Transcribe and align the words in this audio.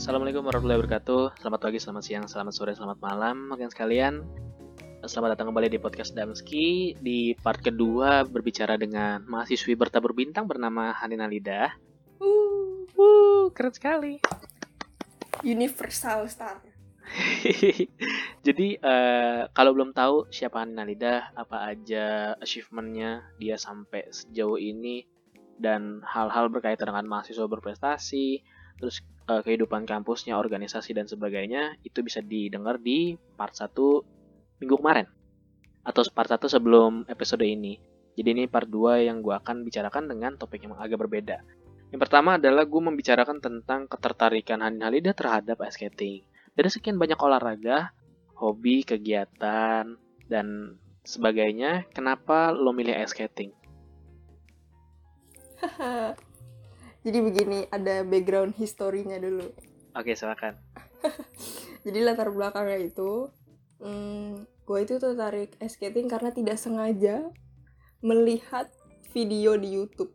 Assalamualaikum 0.00 0.48
warahmatullahi 0.48 0.80
wabarakatuh. 0.80 1.44
Selamat 1.44 1.60
pagi, 1.60 1.76
selamat 1.76 2.04
siang, 2.08 2.24
selamat 2.24 2.56
sore, 2.56 2.72
selamat 2.72 3.04
malam, 3.04 3.52
rekan 3.52 3.68
sekalian. 3.68 4.24
Selamat 5.04 5.36
datang 5.36 5.52
kembali 5.52 5.68
di 5.68 5.76
podcast 5.76 6.16
Damski 6.16 6.96
di 6.96 7.36
part 7.36 7.60
kedua 7.60 8.24
berbicara 8.24 8.80
dengan 8.80 9.20
mahasiswi 9.28 9.76
bertabur 9.76 10.16
bintang 10.16 10.48
bernama 10.48 10.96
Hanina 10.96 11.28
Lidah. 11.28 11.76
Uh, 12.16 12.88
uh, 12.96 13.52
keren 13.52 13.76
sekali. 13.76 14.16
Universal 15.44 16.32
Star. 16.32 16.64
Jadi 18.48 18.80
uh, 18.80 19.52
kalau 19.52 19.76
belum 19.76 19.92
tahu 19.92 20.32
siapa 20.32 20.64
Hanina 20.64 20.88
Lidah, 20.88 21.36
apa 21.36 21.76
aja 21.76 22.32
achievementnya 22.40 23.36
dia 23.36 23.60
sampai 23.60 24.08
sejauh 24.08 24.56
ini 24.56 25.04
dan 25.60 26.00
hal-hal 26.08 26.48
berkaitan 26.48 26.88
dengan 26.88 27.04
mahasiswa 27.04 27.44
berprestasi, 27.44 28.40
terus 28.80 29.04
uh, 29.28 29.44
kehidupan 29.44 29.84
kampusnya, 29.84 30.40
organisasi 30.40 30.96
dan 30.96 31.06
sebagainya 31.06 31.76
itu 31.84 32.00
bisa 32.00 32.24
didengar 32.24 32.80
di 32.80 33.14
part 33.36 33.52
1 33.52 33.70
minggu 34.60 34.76
kemarin 34.80 35.06
atau 35.84 36.02
part 36.12 36.28
1 36.28 36.40
sebelum 36.48 37.04
episode 37.06 37.44
ini. 37.44 37.78
Jadi 38.18 38.28
ini 38.36 38.44
part 38.50 38.66
2 38.66 39.06
yang 39.06 39.22
gue 39.22 39.32
akan 39.32 39.62
bicarakan 39.64 40.10
dengan 40.10 40.34
topik 40.36 40.66
yang 40.66 40.76
agak 40.76 40.98
berbeda. 41.00 41.40
Yang 41.90 42.00
pertama 42.06 42.38
adalah 42.38 42.66
gue 42.66 42.82
membicarakan 42.82 43.42
tentang 43.42 43.90
ketertarikan 43.90 44.62
Hanin 44.62 44.84
Halidah 44.84 45.14
terhadap 45.14 45.58
ice 45.66 45.74
skating. 45.74 46.22
Dari 46.54 46.68
sekian 46.70 47.00
banyak 47.00 47.18
olahraga, 47.18 47.90
hobi, 48.38 48.86
kegiatan, 48.86 49.98
dan 50.30 50.46
sebagainya, 51.02 51.88
kenapa 51.90 52.54
lo 52.54 52.70
milih 52.70 52.94
ice 52.94 53.14
skating? 53.16 53.50
Jadi 57.00 57.18
begini, 57.20 57.64
ada 57.68 58.04
background 58.04 58.52
historinya 58.56 59.16
dulu. 59.16 59.48
Oke, 59.96 60.12
silakan. 60.12 60.60
Jadi 61.86 61.98
latar 62.04 62.28
belakangnya 62.28 62.92
itu, 62.92 63.32
hmm, 63.80 64.44
gue 64.68 64.78
itu 64.84 65.00
tertarik 65.00 65.56
skating 65.64 66.06
karena 66.06 66.28
tidak 66.28 66.60
sengaja 66.60 67.24
melihat 68.00 68.68
video 69.10 69.56
di 69.56 69.80
YouTube. 69.80 70.12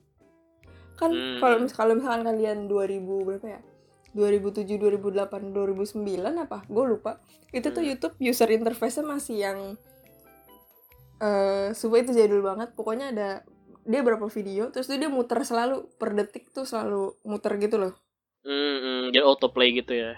Kan 0.96 1.12
Hmm. 1.12 1.38
kalau 1.42 1.58
mis 1.60 1.74
kalau 1.74 1.94
misalkan 1.98 2.24
kalian 2.24 2.70
2000 2.70 3.26
berapa 3.26 3.48
ya? 3.50 3.62
2007, 4.16 4.80
2008, 4.80 5.52
2009 5.52 6.40
apa? 6.40 6.64
Gue 6.72 6.86
lupa. 6.88 7.20
Itu 7.52 7.74
tuh 7.74 7.84
Hmm. 7.84 7.92
YouTube 7.92 8.16
user 8.22 8.48
interface-nya 8.48 9.04
masih 9.04 9.36
yang 9.42 9.60
eh 11.20 11.74
sumpah 11.74 12.00
itu 12.00 12.12
jadul 12.16 12.40
banget. 12.40 12.72
Pokoknya 12.78 13.12
ada 13.12 13.30
dia 13.86 14.02
berapa 14.02 14.26
video, 14.28 14.64
terus 14.74 14.90
tuh 14.90 14.98
dia 14.98 15.10
muter 15.10 15.40
selalu 15.46 15.76
per 16.00 16.10
detik 16.18 16.50
tuh 16.52 16.66
selalu 16.66 17.16
muter 17.24 17.54
gitu 17.58 17.78
loh. 17.78 17.94
Hmm, 18.46 18.78
hmm, 18.84 19.02
jadi 19.14 19.26
autoplay 19.26 19.70
gitu 19.74 19.94
ya. 19.94 20.14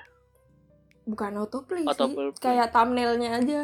Bukan 1.08 1.32
autoplay 1.40 1.84
Autoplay. 1.88 2.30
sih, 2.36 2.42
kayak 2.44 2.68
thumbnailnya 2.76 3.30
aja. 3.40 3.62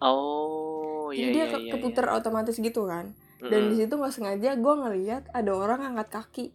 Oh, 0.00 1.10
Jadi 1.10 1.28
iya 1.28 1.30
dia 1.34 1.44
iya 1.44 1.58
iya. 1.58 1.72
keputer 1.74 2.06
otomatis 2.10 2.56
gitu 2.56 2.86
kan. 2.86 3.06
iya. 3.40 3.48
Dan 3.50 3.68
di 3.68 3.74
Mm-mm. 3.74 3.80
situ 3.80 3.94
nggak 3.98 4.14
sengaja 4.14 4.50
gue 4.56 4.74
ngeliat 4.82 5.22
ada 5.34 5.52
orang 5.52 5.80
angkat 5.82 6.08
kaki. 6.14 6.46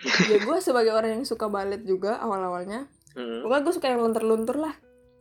ya 0.30 0.36
gue 0.40 0.56
sebagai 0.62 0.92
orang 0.96 1.20
yang 1.20 1.24
suka 1.28 1.46
balet 1.50 1.82
juga 1.84 2.16
awal-awalnya. 2.18 2.88
Mm-mm. 3.14 3.42
Pokoknya 3.44 3.62
gue 3.66 3.74
suka 3.76 3.86
yang 3.92 4.00
luntur-luntur 4.00 4.56
lah. 4.56 4.74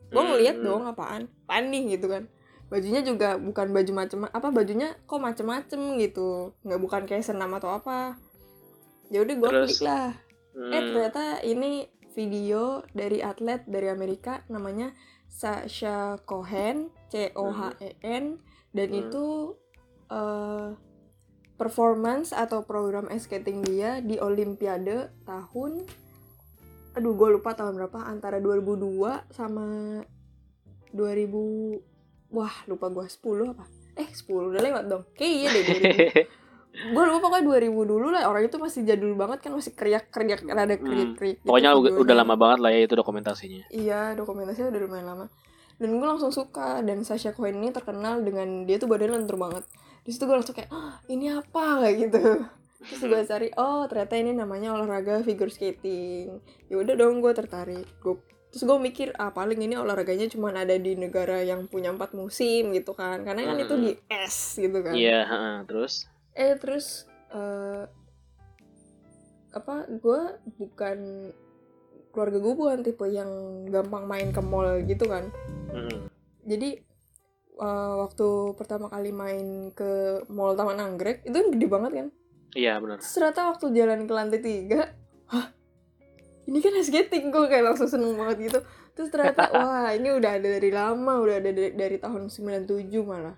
Gue 0.10 0.24
ngeliat 0.24 0.56
Mm-mm. 0.58 0.66
dong 0.66 0.84
apaan. 0.86 1.28
Panih 1.46 1.98
gitu 1.98 2.08
kan. 2.08 2.30
Bajunya 2.70 3.02
juga 3.02 3.36
bukan 3.42 3.74
baju 3.74 3.92
macem 3.94 4.20
apa 4.30 4.48
bajunya 4.54 4.94
kok 5.10 5.18
macem-macem 5.18 5.98
gitu. 5.98 6.54
Nggak 6.62 6.82
bukan 6.82 7.02
kayak 7.10 7.26
senam 7.26 7.50
atau 7.58 7.74
apa. 7.74 8.18
Ya 9.10 9.26
udah 9.26 9.36
gue 9.36 9.50
klik 9.66 9.82
lah. 9.82 10.14
Eh 10.54 10.60
Hmm. 10.60 10.86
ternyata 10.94 11.42
ini 11.46 11.90
video 12.14 12.82
dari 12.94 13.22
atlet 13.22 13.62
dari 13.66 13.90
Amerika 13.90 14.42
namanya 14.50 14.94
Sasha 15.30 16.18
Cohen 16.26 16.90
C 17.10 17.30
O 17.38 17.54
H 17.54 17.78
E 17.82 17.98
N 18.02 18.42
dan 18.74 18.90
Hmm. 18.90 19.02
itu 19.02 19.26
eh, 20.10 20.74
performance 21.54 22.34
atau 22.34 22.66
program 22.66 23.06
ice 23.14 23.30
skating 23.30 23.62
dia 23.62 24.02
di 24.02 24.18
Olimpiade 24.18 25.14
tahun 25.22 25.86
aduh 26.98 27.14
gue 27.14 27.30
lupa 27.38 27.54
tahun 27.54 27.78
berapa 27.78 28.02
antara 28.10 28.42
2002 28.42 29.30
sama 29.30 30.02
2000 30.90 31.78
wah 32.30 32.54
lupa 32.66 32.88
gue 32.88 33.06
10 33.06 33.52
apa? 33.52 33.66
Eh 33.94 34.08
10 34.08 34.26
udah 34.50 34.62
lewat 34.62 34.84
dong. 34.86 35.04
Kayak 35.14 35.32
iya 35.32 35.48
deh 35.50 35.64
2000 35.66 36.38
gue 36.94 37.04
lupa 37.04 37.18
pokoknya 37.20 37.44
2000 37.66 37.92
dulu 37.92 38.08
lah. 38.10 38.24
Orang 38.26 38.44
itu 38.44 38.56
masih 38.56 38.82
jadul 38.84 39.14
banget 39.14 39.40
kan 39.42 39.52
masih 39.52 39.74
kriak 39.74 40.08
kriak 40.10 40.42
rada 40.44 40.76
kriak 40.76 41.10
kriak 41.16 41.38
Hmm. 41.40 41.46
Pokoknya 41.46 41.70
udah, 41.74 41.92
udah 41.98 42.16
lama 42.16 42.36
banget 42.36 42.60
lah 42.62 42.72
ya 42.72 42.82
itu 42.86 42.94
dokumentasinya. 42.94 43.64
iya 43.70 44.14
dokumentasinya 44.14 44.70
udah 44.70 44.82
lumayan 44.82 45.08
lama. 45.08 45.26
Dan 45.76 45.96
gue 45.96 46.08
langsung 46.08 46.30
suka. 46.30 46.80
Dan 46.80 47.02
Sasha 47.02 47.32
Cohen 47.32 47.58
ini 47.58 47.70
terkenal 47.70 48.22
dengan 48.22 48.64
dia 48.64 48.78
tuh 48.78 48.86
badannya 48.86 49.18
lentur 49.18 49.36
banget. 49.36 49.66
Di 50.00 50.12
situ 50.12 50.24
gue 50.24 50.38
langsung 50.38 50.54
kayak 50.54 50.70
"Ah, 50.70 51.02
ini 51.08 51.28
apa? 51.28 51.82
kayak 51.82 51.96
gitu. 52.00 52.22
Terus 52.80 53.02
gue 53.02 53.22
cari 53.26 53.48
oh 53.56 53.84
ternyata 53.86 54.14
ini 54.16 54.32
namanya 54.32 54.72
olahraga 54.72 55.20
figure 55.20 55.50
skating. 55.50 56.40
Ya 56.68 56.76
udah 56.78 56.96
dong 56.96 57.20
gue 57.20 57.34
tertarik. 57.34 57.84
Gue 58.00 58.22
terus 58.50 58.66
gue 58.66 58.78
mikir 58.82 59.14
ah 59.18 59.30
paling 59.30 59.62
ini 59.62 59.78
olahraganya 59.78 60.26
cuma 60.26 60.50
ada 60.50 60.74
di 60.74 60.98
negara 60.98 61.46
yang 61.46 61.70
punya 61.70 61.94
empat 61.94 62.18
musim 62.18 62.74
gitu 62.74 62.98
kan. 62.98 63.22
Karena 63.22 63.46
kan 63.46 63.58
itu 63.62 63.76
di 63.78 63.92
es 64.10 64.58
gitu 64.58 64.80
kan. 64.82 64.94
Iya, 64.98 65.20
heeh, 65.26 65.56
terus? 65.70 66.10
Eh 66.34 66.54
terus 66.58 67.06
eh 67.30 67.86
apa 69.50 69.90
gue 69.90 70.22
bukan 70.62 70.98
keluarga 72.14 72.38
gue 72.42 72.54
bukan 72.54 72.80
tipe 72.86 73.06
yang 73.10 73.30
gampang 73.70 74.06
main 74.06 74.30
ke 74.34 74.42
mall 74.42 74.82
gitu 74.86 75.06
kan. 75.06 75.30
Mm, 75.74 76.10
jadi 76.46 76.70
eh, 77.58 77.94
waktu 78.02 78.28
pertama 78.58 78.90
kali 78.90 79.14
main 79.14 79.70
ke 79.74 80.22
mall 80.30 80.58
Taman 80.58 80.82
Anggrek 80.82 81.26
itu 81.26 81.34
kan 81.34 81.48
gede 81.54 81.68
banget 81.70 81.92
kan? 81.94 82.08
Iya 82.58 82.82
benar. 82.82 82.98
terus 82.98 83.14
ternyata 83.14 83.42
waktu 83.54 83.66
jalan 83.78 84.10
ke 84.10 84.14
lantai 84.14 84.42
tiga 84.42 84.82
hah 85.30 85.54
ini 86.50 86.58
kan 86.66 86.74
skating 86.82 87.30
gue 87.30 87.46
kayak 87.46 87.64
langsung 87.70 87.86
seneng 87.86 88.18
banget 88.18 88.50
gitu 88.50 88.60
terus 88.98 89.14
ternyata 89.14 89.48
wah 89.56 89.94
ini 89.94 90.10
udah 90.10 90.42
ada 90.42 90.48
dari 90.58 90.74
lama 90.74 91.22
udah 91.22 91.36
ada 91.38 91.54
dari, 91.54 91.72
dari 91.78 91.98
tahun 92.02 92.28
97 92.34 92.90
malah 93.06 93.38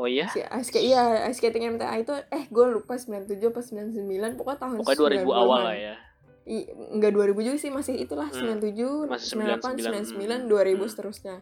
Oh 0.00 0.08
iya, 0.08 0.32
si 0.32 0.40
ice 0.40 0.72
skating 0.72 0.96
iya 0.96 1.28
ice 1.28 1.44
skating 1.44 1.76
MTA 1.76 2.00
itu 2.00 2.16
eh 2.32 2.48
gue 2.48 2.66
lupa 2.72 2.96
97 2.96 3.36
apa 3.36 3.60
99 3.60 4.40
pokoknya 4.40 4.58
tahun 4.64 4.76
pokoknya 4.80 4.96
2000 4.96 5.28
90-an. 5.28 5.36
awal 5.36 5.60
lah 5.60 5.76
ya. 5.76 5.94
I, 6.48 6.56
enggak 6.96 7.12
2000 7.12 7.36
juga 7.44 7.58
sih 7.60 7.68
masih 7.68 7.94
itulah 8.00 8.32
Hmm. 8.32 8.56
97 8.64 9.12
Masih 9.12 9.36
98 9.36 9.76
99, 10.16 10.48
99 10.48 10.48
2000 10.48 10.80
hmm. 10.80 10.88
seterusnya 10.88 11.36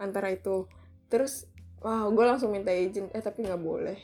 antara 0.00 0.32
itu 0.32 0.64
terus 1.12 1.44
wah 1.84 2.08
gue 2.08 2.24
langsung 2.24 2.56
minta 2.56 2.72
izin 2.72 3.12
eh 3.12 3.20
tapi 3.20 3.44
nggak 3.44 3.60
boleh 3.60 4.00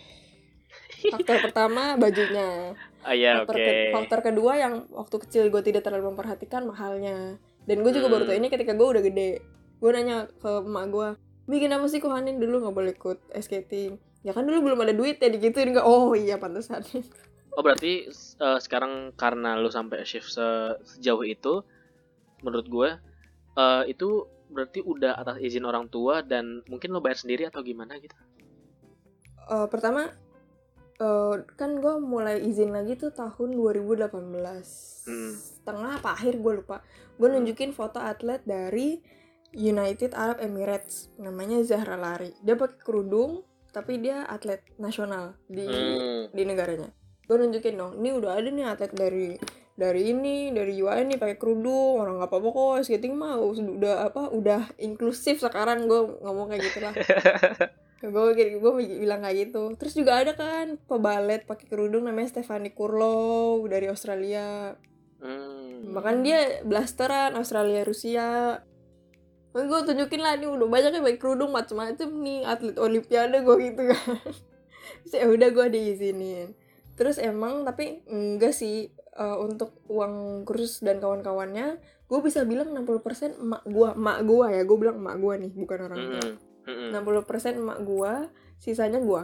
faktor 1.09 1.41
pertama 1.49 1.97
bajunya 1.97 2.77
Ah 3.01 3.15
iya, 3.17 3.41
oke. 3.41 3.49
faktor, 3.49 3.65
ke- 3.65 3.93
faktor 3.97 4.21
kedua 4.21 4.53
yang 4.61 4.75
waktu 4.93 5.17
kecil 5.25 5.43
gue 5.49 5.63
tidak 5.65 5.83
terlalu 5.89 6.13
memperhatikan 6.13 6.69
mahalnya 6.69 7.41
dan 7.65 7.77
gue 7.81 7.93
juga 7.97 8.09
baru 8.13 8.25
Hmm. 8.25 8.29
tahu 8.29 8.37
ini 8.37 8.49
ketika 8.53 8.73
gue 8.77 8.89
udah 8.93 9.03
gede 9.05 9.31
gue 9.81 9.91
nanya 9.97 10.29
ke 10.29 10.51
emak 10.61 10.85
gue 10.93 11.09
bikin 11.49 11.73
apa 11.73 11.87
sih 11.89 11.99
kok 12.05 12.13
Hanin 12.13 12.37
dulu 12.37 12.61
nggak 12.61 12.77
boleh 12.77 12.93
ikut 12.93 13.19
ice 13.33 13.49
skating 13.49 13.97
ya 14.21 14.37
kan 14.37 14.45
dulu 14.45 14.69
belum 14.69 14.85
ada 14.85 14.93
duit 14.93 15.17
ya 15.17 15.33
digituin 15.33 15.73
nggak 15.73 15.87
oh 15.89 16.13
iya 16.13 16.37
pantesan 16.37 16.85
Oh 17.57 17.63
berarti 17.67 18.07
eh, 18.47 18.59
sekarang 18.65 19.11
karena 19.19 19.59
lu 19.59 19.71
sampai 19.71 20.07
shift 20.07 20.31
se- 20.31 20.79
sejauh 20.91 21.27
itu, 21.27 21.55
menurut 22.45 22.67
gue 22.71 22.91
eh, 23.63 23.83
itu 23.93 24.09
berarti 24.55 24.81
udah 24.93 25.13
atas 25.23 25.37
izin 25.47 25.65
orang 25.71 25.87
tua 25.95 26.23
dan 26.23 26.63
mungkin 26.71 26.91
lo 26.95 27.01
bayar 27.05 27.19
sendiri 27.23 27.43
atau 27.51 27.61
gimana 27.63 27.99
gitu? 28.05 28.15
Eh, 29.51 29.67
pertama 29.73 30.03
eh, 31.01 31.35
kan 31.57 31.81
gue 31.81 31.95
mulai 31.99 32.39
izin 32.41 32.71
lagi 32.71 32.95
tuh 32.95 33.11
tahun 33.11 33.57
2018 33.57 35.01
Hmm. 35.01 35.33
setengah 35.33 35.97
apa 35.97 36.13
akhir 36.13 36.39
gue 36.39 36.53
lupa. 36.61 36.85
Gue 37.17 37.27
Hmm. 37.27 37.41
nunjukin 37.41 37.73
foto 37.73 37.99
atlet 37.99 38.45
dari 38.45 39.01
United 39.51 40.13
Arab 40.13 40.39
Emirates. 40.39 41.09
Namanya 41.17 41.65
Zahra 41.65 41.97
Lari. 41.97 42.37
Dia 42.41 42.55
pakai 42.55 42.79
kerudung 42.79 43.43
tapi 43.71 43.99
dia 43.99 44.23
atlet 44.25 44.61
nasional 44.77 45.35
di 45.47 45.65
Hmm. 45.65 46.29
di 46.31 46.43
negaranya. 46.45 46.93
Gue 47.25 47.39
nunjukin 47.39 47.75
dong 47.75 47.93
ini 47.97 48.11
udah 48.13 48.37
ada 48.37 48.49
nih 48.49 48.67
atlet 48.67 48.93
dari 48.93 49.29
dari 49.73 50.13
ini 50.13 50.53
dari 50.53 50.77
UAE 50.77 51.07
nih 51.07 51.17
pakai 51.17 51.41
kerudung 51.41 51.97
orang 51.97 52.21
nggak 52.21 52.29
apa-apa 52.29 52.49
kok 52.51 52.85
skating 52.85 53.17
mah 53.17 53.41
udah 53.41 54.05
apa 54.05 54.29
udah 54.29 54.69
inklusif 54.77 55.41
sekarang. 55.41 55.89
Gue 55.89 56.21
ngomong 56.21 56.53
kayak 56.53 56.63
gitulah 56.69 56.93
gue 58.01 58.57
gue 58.57 58.73
bilang 59.01 59.21
kayak 59.21 59.37
gitu 59.49 59.77
terus 59.77 59.93
juga 59.93 60.25
ada 60.25 60.33
kan 60.33 60.81
pebalet 60.89 61.45
pakai 61.45 61.69
kerudung 61.69 62.09
namanya 62.09 62.33
Stephanie 62.33 62.73
Kurlow 62.73 63.65
dari 63.69 63.93
Australia 63.93 64.77
Hmm. 65.21 65.93
bahkan 65.93 66.25
dia 66.25 66.65
blasteran 66.65 67.37
Australia 67.37 67.85
Rusia 67.85 68.57
Gue 69.51 69.83
tunjukin 69.83 70.23
lah 70.23 70.39
nih 70.39 70.47
udah 70.47 70.69
banyak 70.71 70.95
yang 70.95 71.03
pakai 71.03 71.19
kerudung 71.19 71.51
macem-macem 71.51 72.07
nih 72.23 72.47
atlet 72.47 72.79
olimpiade 72.79 73.43
gue 73.43 73.57
gitu 73.67 73.83
kan. 73.91 74.19
Terus 75.03 75.15
ya 75.19 75.27
udah 75.27 75.49
gue 75.51 75.67
diizinin. 75.75 76.55
terus 76.95 77.17
emang 77.17 77.65
tapi 77.65 78.05
enggak 78.13 78.53
sih 78.53 78.93
uh, 79.17 79.41
untuk 79.41 79.73
uang 79.89 80.45
kursus 80.45 80.85
dan 80.85 81.01
kawan-kawannya 81.01 81.81
gue 81.81 82.19
bisa 82.21 82.45
bilang 82.45 82.77
60% 82.77 83.41
emak 83.41 83.65
gue 83.65 83.89
emak 83.97 84.19
gue 84.29 84.47
ya 84.53 84.63
gue 84.69 84.77
bilang 84.77 85.01
emak 85.01 85.17
gue 85.17 85.35
nih 85.49 85.53
bukan 85.57 85.79
orang 85.89 85.97
tua 85.97 86.21
mm 86.21 86.29
-hmm. 86.29 86.50
60% 86.93 87.61
emak 87.61 87.79
gue 87.83 88.13
sisanya 88.61 89.01
gue 89.01 89.23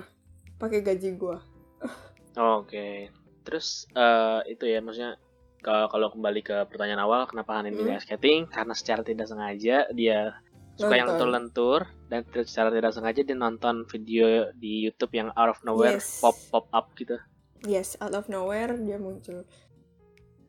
pakai 0.57 0.81
gaji 0.81 1.15
gue 1.15 1.37
oke 1.37 2.67
okay. 2.67 3.13
terus 3.45 3.87
uh, 3.97 4.41
itu 4.49 4.65
ya 4.67 4.81
maksudnya 4.81 5.21
kalau 5.67 6.15
kembali 6.15 6.47
ke 6.47 6.57
pertanyaan 6.71 7.03
awal 7.03 7.27
kenapa 7.27 7.59
Hanin 7.59 7.75
hmm. 7.75 7.99
skating 7.99 8.47
karena 8.47 8.71
secara 8.71 9.03
tidak 9.03 9.27
sengaja 9.27 9.91
dia 9.91 10.39
suka 10.79 10.95
nonton. 10.95 10.99
yang 11.01 11.09
lentur-lentur 11.11 11.81
dan 12.07 12.21
secara 12.47 12.71
tidak 12.71 12.95
sengaja 12.95 13.21
dia 13.27 13.35
nonton 13.35 13.83
video 13.91 14.55
di 14.55 14.87
YouTube 14.87 15.11
yang 15.17 15.35
out 15.35 15.51
of 15.51 15.59
nowhere 15.67 15.99
yes. 15.99 16.23
pop 16.23 16.37
pop 16.55 16.71
up 16.71 16.95
gitu 16.95 17.19
yes 17.67 17.99
out 17.99 18.15
of 18.15 18.31
nowhere 18.31 18.79
dia 18.79 19.01
muncul 19.01 19.43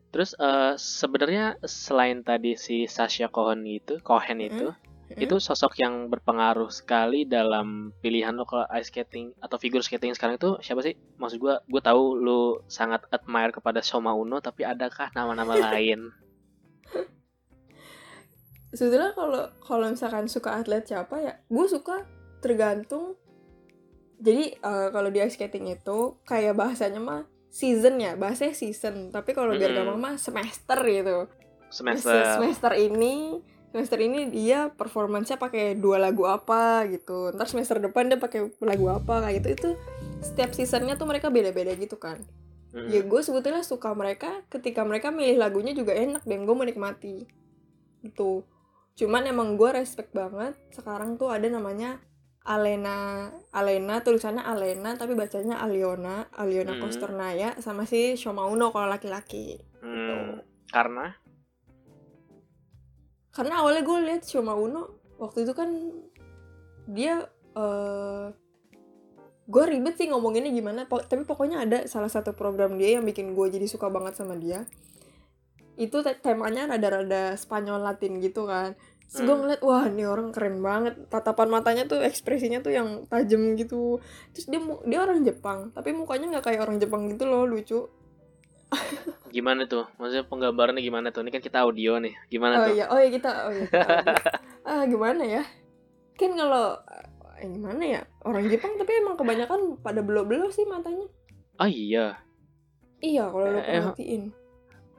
Terus 0.08 0.32
uh, 0.40 0.72
sebenarnya 0.80 1.60
selain 1.68 2.24
tadi 2.24 2.56
si 2.56 2.88
Sasha 2.88 3.28
Cohen 3.28 3.60
itu, 3.68 4.00
Cohen 4.00 4.40
itu, 4.40 4.72
mm-hmm. 5.08 5.24
itu 5.24 5.36
sosok 5.40 5.80
yang 5.80 6.12
berpengaruh 6.12 6.68
sekali 6.68 7.24
dalam 7.24 7.90
pilihan 8.04 8.36
lo 8.36 8.44
kalau 8.44 8.68
ice 8.76 8.92
skating 8.92 9.32
atau 9.40 9.56
figure 9.56 9.82
skating 9.84 10.12
sekarang 10.12 10.36
itu 10.36 10.60
siapa 10.60 10.84
sih? 10.84 10.94
Maksud 11.16 11.38
gue, 11.40 11.54
gue 11.64 11.82
tahu 11.82 12.16
lo 12.16 12.62
sangat 12.68 13.04
admire 13.08 13.52
kepada 13.52 13.80
Soma 13.80 14.12
Uno, 14.12 14.38
tapi 14.38 14.68
adakah 14.68 15.10
nama-nama 15.16 15.56
lain? 15.72 16.12
Sebetulnya 18.68 19.16
kalau 19.16 19.48
kalau 19.64 19.86
misalkan 19.88 20.28
suka 20.28 20.60
atlet 20.60 20.84
siapa 20.84 21.16
ya, 21.18 21.34
gue 21.48 21.66
suka 21.66 22.04
tergantung. 22.44 23.16
Jadi 24.18 24.60
uh, 24.60 24.92
kalau 24.92 25.08
di 25.08 25.24
ice 25.24 25.38
skating 25.38 25.72
itu 25.72 26.20
kayak 26.26 26.58
bahasanya 26.58 27.00
mah 27.00 27.22
season 27.48 27.96
ya 27.96 28.12
bahasanya 28.14 28.54
season 28.54 29.08
tapi 29.08 29.32
kalau 29.32 29.56
biar 29.56 29.72
hmm. 29.72 29.78
gampang 29.82 29.98
mah 30.00 30.14
semester 30.20 30.78
gitu 30.84 31.26
semester 31.72 32.36
semester 32.36 32.72
ini 32.76 33.40
semester 33.68 34.00
ini 34.00 34.32
dia 34.32 34.72
performancenya 34.72 35.36
pakai 35.36 35.76
dua 35.76 36.00
lagu 36.00 36.24
apa 36.24 36.88
gitu 36.88 37.36
ntar 37.36 37.48
semester 37.48 37.76
depan 37.76 38.08
dia 38.08 38.16
pakai 38.16 38.48
lagu 38.64 38.88
apa 38.88 39.28
kayak 39.28 39.34
gitu 39.44 39.48
itu 39.52 39.70
setiap 40.24 40.56
seasonnya 40.56 40.96
tuh 40.96 41.04
mereka 41.04 41.28
beda-beda 41.28 41.76
gitu 41.76 42.00
kan 42.00 42.24
hmm. 42.72 42.88
ya 42.88 43.04
gue 43.04 43.20
sebetulnya 43.20 43.60
suka 43.60 43.92
mereka 43.92 44.40
ketika 44.48 44.82
mereka 44.88 45.12
milih 45.12 45.36
lagunya 45.36 45.76
juga 45.76 45.92
enak 45.92 46.24
dan 46.24 46.48
gue 46.48 46.56
menikmati 46.56 47.28
itu 48.00 48.42
cuman 48.98 49.30
emang 49.30 49.60
gue 49.60 49.70
respect 49.70 50.10
banget 50.16 50.56
sekarang 50.72 51.20
tuh 51.20 51.28
ada 51.28 51.46
namanya 51.46 52.00
Alena 52.48 53.28
Alena 53.52 54.00
tulisannya 54.00 54.40
Alena 54.40 54.96
tapi 54.96 55.12
bacanya 55.12 55.60
Aliona 55.60 56.32
Aliona 56.32 56.74
hmm. 56.74 56.80
Kosternaya 56.80 57.52
sama 57.60 57.84
si 57.84 58.16
Shomauno 58.16 58.72
kalau 58.72 58.88
laki-laki 58.88 59.60
gitu. 59.60 59.84
hmm. 59.84 59.92
gitu. 59.92 60.16
karena 60.72 61.12
karena 63.38 63.62
awalnya 63.62 63.86
gue 63.86 63.98
lihat 64.02 64.26
Shomauno 64.26 64.98
waktu 65.22 65.46
itu 65.46 65.54
kan 65.54 65.70
dia 66.90 67.22
uh, 67.54 68.34
gue 69.46 69.64
ribet 69.70 69.94
sih 69.94 70.10
ngomonginnya 70.10 70.50
gimana 70.50 70.90
po 70.90 70.98
tapi 71.06 71.22
pokoknya 71.22 71.62
ada 71.62 71.78
salah 71.86 72.10
satu 72.10 72.34
program 72.34 72.74
dia 72.74 72.98
yang 72.98 73.06
bikin 73.06 73.38
gue 73.38 73.46
jadi 73.46 73.70
suka 73.70 73.86
banget 73.86 74.18
sama 74.18 74.34
dia 74.34 74.66
itu 75.78 76.02
temanya 76.18 76.66
rada-rada 76.66 77.38
Spanyol 77.38 77.78
Latin 77.86 78.18
gitu 78.18 78.50
kan 78.50 78.74
Terus 79.08 79.24
gue 79.24 79.32
hmm. 79.32 79.40
ngeliat, 79.40 79.60
wah 79.64 79.84
ini 79.88 80.04
orang 80.04 80.28
keren 80.36 80.60
banget. 80.60 80.94
Tatapan 81.08 81.48
matanya 81.48 81.88
tuh 81.88 82.04
ekspresinya 82.04 82.60
tuh 82.60 82.76
yang 82.76 83.08
tajam 83.08 83.56
gitu. 83.56 84.04
Terus 84.36 84.46
dia 84.52 84.60
dia 84.84 84.98
orang 85.00 85.24
Jepang, 85.24 85.72
tapi 85.72 85.96
mukanya 85.96 86.36
nggak 86.36 86.44
kayak 86.44 86.60
orang 86.60 86.76
Jepang 86.76 87.08
gitu 87.08 87.24
loh, 87.24 87.48
lucu. 87.48 87.88
Gimana 89.36 89.64
tuh? 89.64 89.88
Maksudnya 89.96 90.24
penggambarannya 90.28 90.82
gimana 90.84 91.08
tuh? 91.12 91.24
Ini 91.24 91.30
kan 91.32 91.42
kita 91.42 91.64
audio 91.64 92.00
nih. 92.00 92.14
Gimana 92.28 92.54
oh, 92.60 92.64
tuh? 92.68 92.74
Iya. 92.76 92.84
Oh 92.92 92.98
iya 93.00 93.10
kita, 93.12 93.30
oh 93.48 93.52
iya 93.52 93.64
kita 93.66 93.88
ah 94.68 94.82
gimana 94.84 95.22
ya? 95.24 95.42
Kan 96.18 96.36
kalau 96.36 96.76
eh, 97.40 97.48
gimana 97.48 97.82
ya? 97.82 98.00
Orang 98.24 98.44
Jepang 98.48 98.76
tapi 98.76 98.92
emang 99.00 99.16
kebanyakan 99.16 99.80
pada 99.80 100.00
belo-belo 100.04 100.52
sih 100.52 100.68
matanya. 100.68 101.08
Oh 101.58 101.68
iya. 101.68 102.20
Iya 103.00 103.30
kalau 103.30 103.46
lo 103.48 103.60
eh, 103.60 103.64
perhatiin. 103.64 104.22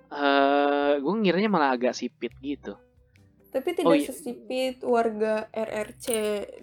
Eh, 0.09 0.15
uh, 0.15 0.91
gue 0.97 1.13
ngiranya 1.21 1.49
malah 1.51 1.77
agak 1.77 1.93
sipit 1.93 2.33
gitu 2.41 2.73
tapi 3.49 3.73
tidak 3.73 3.89
oh, 3.89 3.97
iya. 3.97 4.05
sesipit 4.05 4.77
warga 4.85 5.49
RRC 5.49 6.07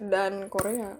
dan 0.07 0.47
Korea. 0.47 0.95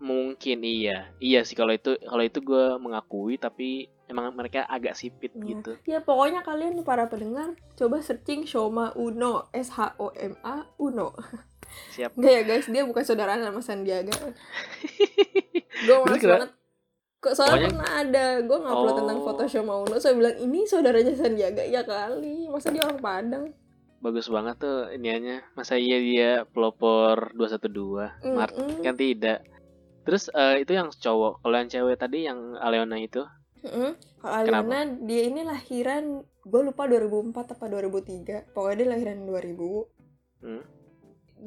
Mungkin 0.00 0.64
iya. 0.64 1.12
Iya 1.20 1.44
sih 1.44 1.56
kalau 1.56 1.76
itu 1.76 1.96
kalau 2.00 2.24
itu 2.24 2.40
gue 2.40 2.66
mengakui 2.80 3.36
tapi 3.36 3.88
emang 4.08 4.32
mereka 4.36 4.66
agak 4.68 4.94
sipit 4.98 5.32
ya. 5.32 5.44
gitu. 5.44 5.72
Ya 5.88 5.98
pokoknya 6.04 6.44
kalian 6.44 6.80
para 6.84 7.08
pendengar 7.08 7.56
coba 7.76 8.04
searching 8.04 8.44
Shoma 8.44 8.92
Uno 8.96 9.48
S 9.50 9.72
H 9.74 9.96
O 10.00 10.12
M 10.14 10.36
A 10.44 10.68
Uno. 10.80 11.16
Siap. 11.96 12.14
Enggak 12.14 12.32
ya 12.32 12.42
guys, 12.46 12.66
dia 12.70 12.82
bukan 12.86 13.02
saudara 13.02 13.34
sama 13.40 13.60
Sandiaga. 13.64 14.14
gue 15.86 15.96
malas 16.06 16.22
banget. 16.22 16.50
Kok 17.18 17.32
soalnya 17.32 17.66
Pokoknya... 17.66 17.68
pernah 17.72 17.90
ada 18.04 18.24
gue 18.44 18.58
ngupload 18.60 18.92
oh. 18.92 18.98
tentang 19.00 19.18
foto 19.24 19.42
Shoma 19.48 19.74
Uno, 19.82 19.96
saya 19.96 20.14
bilang 20.14 20.36
ini 20.38 20.68
saudaranya 20.68 21.14
Sandiaga 21.16 21.64
ya 21.64 21.82
kali, 21.82 22.46
masa 22.52 22.70
dia 22.70 22.84
orang 22.84 23.00
Padang 23.00 23.44
bagus 24.04 24.28
banget 24.28 24.60
tuh 24.60 24.92
iniannya 24.92 25.56
masa 25.56 25.80
iya 25.80 25.96
dia 25.96 26.30
pelopor 26.44 27.32
212 27.40 28.20
mm 28.20 28.36
Mart 28.36 28.52
kan 28.84 29.00
tidak 29.00 29.40
terus 30.04 30.28
uh, 30.28 30.60
itu 30.60 30.76
yang 30.76 30.92
cowok 30.92 31.40
kalau 31.40 31.56
yang 31.56 31.72
cewek 31.72 31.96
tadi 31.96 32.28
yang 32.28 32.52
Aleona 32.60 33.00
itu 33.00 33.24
mm 33.64 33.70
-hmm. 33.72 33.90
kalau 34.20 34.34
Aleona 34.44 34.80
dia 35.02 35.22
ini 35.26 35.40
lahiran 35.42 36.20
gue 36.44 36.60
lupa 36.60 36.84
2004 36.84 37.56
apa 37.56 37.64
2003 37.72 38.52
pokoknya 38.52 38.76
dia 38.76 38.88
lahiran 38.92 39.18
2000 39.24 40.44
hmm? 40.44 40.62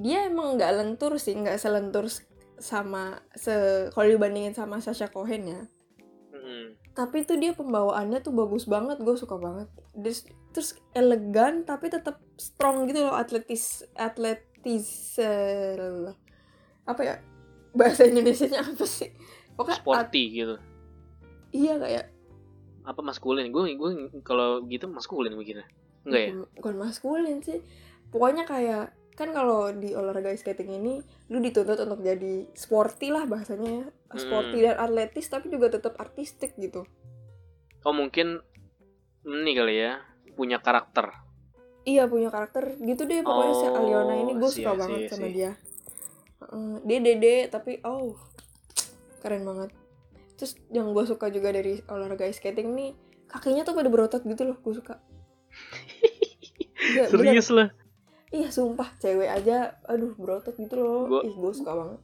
dia 0.02 0.20
emang 0.30 0.58
nggak 0.58 0.74
lentur 0.74 1.22
sih 1.22 1.38
nggak 1.38 1.58
selentur 1.62 2.10
sama 2.58 3.22
se 3.38 3.88
kalau 3.94 4.08
dibandingin 4.10 4.54
sama 4.54 4.82
Sasha 4.82 5.10
Cohen 5.10 5.46
ya. 5.46 5.62
Tapi 6.98 7.22
itu 7.22 7.38
dia 7.38 7.54
pembawaannya 7.54 8.26
tuh 8.26 8.34
bagus 8.34 8.66
banget 8.66 8.98
gue 8.98 9.14
suka 9.14 9.38
banget. 9.38 9.70
Terus, 9.94 10.26
terus 10.50 10.70
elegan 10.98 11.62
tapi 11.62 11.94
tetap 11.94 12.18
strong 12.42 12.90
gitu 12.90 13.06
loh 13.06 13.14
atletis 13.14 13.86
atletis 13.94 15.22
uh, 15.22 16.10
apa 16.90 17.02
ya 17.06 17.16
bahasa 17.78 18.10
Indonesia 18.10 18.50
nya 18.50 18.66
apa 18.66 18.86
sih? 18.90 19.14
Pokoknya 19.54 19.82
sporty 19.86 20.24
gitu 20.34 20.58
iya 21.52 21.80
kayak 21.80 22.06
apa 22.88 23.02
maskulin? 23.04 23.52
Gue 23.52 23.76
gue 23.76 23.92
kalau 24.24 24.64
gitu 24.72 24.88
maskulin 24.88 25.36
mikirnya? 25.36 25.68
Enggak 26.08 26.22
ya? 26.24 26.32
Bukan 26.56 26.76
maskulin 26.80 27.44
sih. 27.44 27.60
Pokoknya 28.08 28.48
kayak 28.48 28.96
kan 29.18 29.34
kalau 29.34 29.74
di 29.74 29.92
olahraga 29.92 30.32
skating 30.38 30.78
ini 30.78 31.02
lu 31.28 31.42
dituntut 31.42 31.76
untuk 31.84 32.00
jadi 32.00 32.48
sporty 32.56 33.12
lah 33.12 33.28
bahasanya 33.28 33.84
ya. 33.84 33.86
Sporty 34.16 34.64
hmm. 34.64 34.66
dan 34.72 34.76
atletis 34.80 35.28
tapi 35.28 35.52
juga 35.52 35.68
tetap 35.68 36.00
artistik 36.00 36.56
gitu. 36.56 36.88
Oh 37.84 37.92
mungkin 37.92 38.40
ini 39.28 39.52
kali 39.52 39.76
ya 39.84 40.00
punya 40.40 40.64
karakter. 40.64 41.12
Iya 41.84 42.08
punya 42.08 42.32
karakter 42.32 42.80
gitu 42.80 43.04
deh 43.04 43.24
pokoknya 43.24 43.52
oh, 43.52 43.60
si 43.60 43.68
Aliona 43.68 44.14
ini. 44.16 44.32
Gue 44.40 44.50
suka 44.52 44.72
banget 44.80 45.12
sama 45.12 45.28
dia. 45.28 45.52
Uh, 46.38 46.80
dia 46.88 47.04
dede 47.04 47.52
tapi 47.52 47.84
oh 47.84 48.16
keren 49.20 49.44
banget 49.44 49.74
terus 50.38 50.56
yang 50.70 50.94
gue 50.94 51.04
suka 51.04 51.34
juga 51.34 51.50
dari 51.50 51.82
olahraga 51.90 52.30
skating 52.30 52.78
nih 52.78 52.94
kakinya 53.28 53.68
tuh 53.68 53.76
pada 53.76 53.90
berotot 53.90 54.22
gitu 54.24 54.48
loh 54.48 54.58
gue 54.62 54.74
suka 54.78 55.02
Gak, 56.94 57.10
serius 57.12 57.50
lah 57.50 57.74
Iya 58.28 58.52
sumpah 58.52 58.92
cewek 59.00 59.30
aja 59.32 59.80
aduh 59.88 60.12
berotot 60.20 60.52
gitu 60.60 60.76
loh. 60.76 61.08
Gua, 61.08 61.22
Ih 61.24 61.32
gue 61.32 61.54
suka 61.56 61.72
banget. 61.72 62.00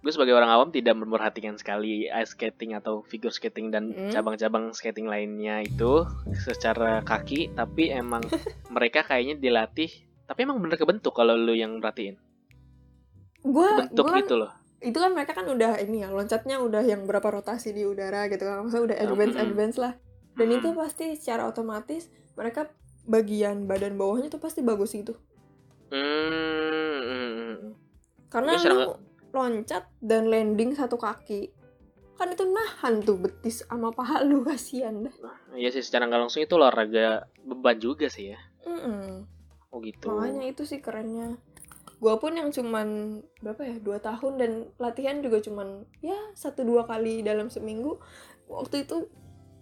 Gue 0.00 0.12
sebagai 0.14 0.32
orang 0.32 0.48
awam 0.48 0.68
tidak 0.72 0.96
memperhatikan 0.96 1.60
sekali 1.60 2.08
ice 2.08 2.32
skating 2.32 2.72
atau 2.72 3.04
figure 3.04 3.32
skating 3.32 3.68
dan 3.68 3.92
cabang 3.92 4.40
cabang-cabang 4.40 4.64
skating 4.72 5.04
lainnya 5.04 5.66
itu 5.66 6.08
secara 6.32 7.04
kaki 7.04 7.52
tapi 7.52 7.92
emang 7.92 8.24
mereka 8.74 9.04
kayaknya 9.04 9.36
dilatih 9.36 9.90
tapi 10.24 10.48
emang 10.48 10.64
bener 10.64 10.80
kebentuk 10.80 11.12
kalau 11.12 11.36
lu 11.36 11.52
yang 11.52 11.76
perhatiin. 11.76 12.16
Gue 13.44 13.68
bentuk 13.76 14.06
gua, 14.08 14.16
gitu 14.16 14.34
loh. 14.40 14.52
Itu 14.86 15.02
kan 15.02 15.10
mereka 15.18 15.34
kan 15.34 15.50
udah 15.50 15.82
ini 15.82 16.06
ya 16.06 16.14
loncatnya 16.14 16.62
udah 16.62 16.86
yang 16.86 17.10
berapa 17.10 17.26
rotasi 17.26 17.74
di 17.74 17.82
udara 17.82 18.30
gitu 18.30 18.46
kan. 18.46 18.62
Maksudnya 18.62 18.94
udah 18.94 18.96
advance 19.02 19.36
advance 19.36 19.76
lah. 19.82 19.92
Dan 20.38 20.48
itu 20.54 20.70
pasti 20.76 21.18
secara 21.18 21.50
otomatis 21.50 22.06
mereka 22.38 22.70
bagian 23.06 23.66
badan 23.66 23.98
bawahnya 23.98 24.28
tuh 24.28 24.42
pasti 24.42 24.60
bagus 24.60 24.92
gitu 24.92 25.14
Hmm. 25.86 27.78
Karena 28.26 28.58
ya, 28.58 28.74
lu 28.74 28.98
loncat 29.30 29.86
dan 30.02 30.26
landing 30.26 30.74
satu 30.74 30.98
kaki. 30.98 31.54
Kan 32.16 32.32
itu 32.32 32.42
nahan 32.48 33.04
tuh 33.04 33.20
betis 33.20 33.62
sama 33.62 33.92
paha 33.94 34.24
lu 34.26 34.42
kasihan 34.48 35.06
dah. 35.06 35.14
Nah, 35.22 35.38
iya 35.54 35.70
sih 35.70 35.84
secara 35.84 36.10
nggak 36.10 36.26
langsung 36.26 36.42
itu 36.42 36.58
olahraga 36.58 37.30
beban 37.44 37.78
juga 37.78 38.10
sih 38.10 38.34
ya. 38.34 38.40
Mm 38.66 38.80
-mm. 38.82 39.06
Oh 39.70 39.78
gitu. 39.84 40.10
Makanya 40.10 40.42
itu 40.50 40.66
sih 40.66 40.82
kerennya. 40.82 41.38
Gua 41.96 42.20
pun 42.20 42.36
yang 42.36 42.52
cuman 42.52 43.18
berapa 43.40 43.62
ya 43.64 43.76
dua 43.80 43.96
tahun 43.98 44.36
dan 44.36 44.50
latihan 44.76 45.24
juga 45.24 45.40
cuman 45.40 45.88
ya 46.04 46.16
satu 46.36 46.62
dua 46.62 46.84
kali 46.84 47.24
dalam 47.24 47.48
seminggu. 47.48 47.96
Waktu 48.46 48.84
itu 48.84 49.08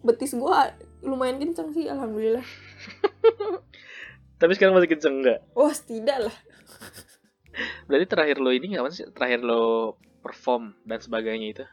betis 0.05 0.37
gua 0.37 0.75
lumayan 1.01 1.41
kenceng 1.41 1.73
sih 1.73 1.89
alhamdulillah 1.89 2.45
Tapi 4.41 4.53
sekarang 4.53 4.77
masih 4.77 4.91
kenceng 4.93 5.25
nggak? 5.25 5.41
wah 5.57 5.73
tidak 5.73 6.29
lah 6.29 6.37
Berarti 7.89 8.07
terakhir 8.09 8.37
lo 8.43 8.51
ini 8.53 8.75
nggak 8.77 8.93
sih? 8.93 9.09
Terakhir 9.17 9.41
lo 9.41 9.97
perform 10.21 10.77
dan 10.85 11.01
sebagainya 11.01 11.49
itu? 11.57 11.65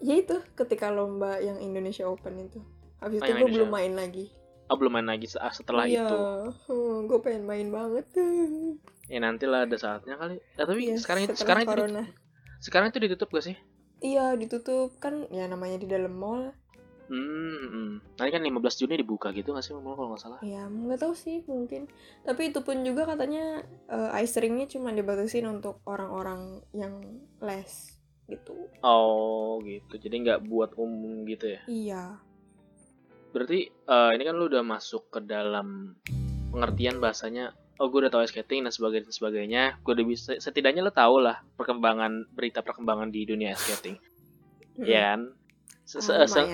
ya 0.00 0.16
itu 0.16 0.38
ketika 0.56 0.88
lomba 0.88 1.42
yang 1.44 1.60
Indonesia 1.60 2.08
Open 2.08 2.40
itu 2.40 2.62
habis 3.04 3.20
Oh, 3.20 3.26
itu 3.26 3.30
yang 3.36 3.42
gue 3.44 3.50
belum 3.58 3.70
main 3.74 3.92
lagi 3.92 4.32
Oh 4.70 4.78
belum 4.78 4.94
main 4.94 5.08
lagi 5.08 5.26
se- 5.26 5.42
setelah 5.52 5.84
iya 5.84 6.00
itu. 6.00 6.16
gue 7.04 7.18
pengen 7.20 7.44
main 7.44 7.68
banget 7.68 8.06
tuh 8.14 8.78
Ya 9.10 9.18
nanti 9.18 9.42
lah 9.44 9.66
ada 9.66 9.74
saatnya 9.74 10.14
kali. 10.14 10.38
Ya, 10.54 10.62
tapi 10.62 10.86
Iya, 10.86 10.94
sekarang 10.96 11.22
itu 11.26 11.34
sekarang 11.34 11.62
itu 11.66 11.82
sekarang 12.62 12.86
itu 12.88 12.98
ditutup 13.02 13.28
gak 13.34 13.44
sih? 13.44 13.56
iya 14.00 14.32
ditutup 14.32 14.94
kan 14.96 15.26
ya 15.28 15.44
namanya 15.44 15.76
di 15.76 15.88
dalam 15.90 16.14
mall 16.14 16.54
Hmm, 17.10 17.58
hmm. 17.66 17.90
Nanti 18.16 18.30
kan 18.30 18.42
15 18.46 18.78
Juni 18.78 18.94
dibuka 18.94 19.34
gitu 19.34 19.50
gak 19.50 19.66
sih 19.66 19.74
mall 19.74 19.98
kalau 19.98 20.14
nggak 20.14 20.22
salah? 20.22 20.38
ya 20.40 20.62
nggak 20.64 21.02
tahu 21.02 21.10
sih 21.12 21.42
mungkin 21.44 21.90
tapi 22.22 22.54
itu 22.54 22.62
pun 22.62 22.86
juga 22.86 23.02
katanya 23.04 23.66
eh, 23.90 24.22
ice 24.22 24.38
ringnya 24.38 24.70
cuma 24.70 24.94
dibatasin 24.94 25.50
untuk 25.50 25.82
orang-orang 25.84 26.62
yang 26.70 27.02
les 27.42 27.98
gitu 28.30 28.54
Oh 28.80 29.58
gitu. 29.66 29.98
Jadi 29.98 30.14
nggak 30.22 30.46
buat 30.46 30.70
umum 30.78 31.26
gitu 31.26 31.50
ya? 31.50 31.60
iya 31.66 32.02
Berarti 33.30 33.58
eh, 33.66 34.10
ini 34.14 34.22
kan 34.22 34.34
lu 34.34 34.46
udah 34.46 34.62
masuk 34.62 35.08
ke 35.08 35.20
dalam 35.22 35.94
pengertian 36.50 36.98
bahasanya. 36.98 37.54
Oh 37.80 37.88
gue 37.88 38.04
udah 38.04 38.12
tahu 38.12 38.28
skating 38.28 38.60
dan 38.60 38.72
sebagainya 38.74 39.08
dan 39.08 39.14
sebagainya. 39.14 39.62
Gue 39.80 39.96
udah 39.96 40.04
bisa 40.04 40.36
setidaknya 40.36 40.84
lu 40.84 40.92
tahu 40.92 41.24
lah 41.24 41.40
perkembangan 41.56 42.28
berita 42.28 42.60
perkembangan 42.60 43.08
di 43.08 43.24
dunia 43.24 43.56
skating. 43.56 43.96
Ya 44.76 45.14
kan? 45.14 45.20
Se- 45.84 46.00
se- 46.00 46.12
Ah, 46.12 46.28
se-. 46.28 46.44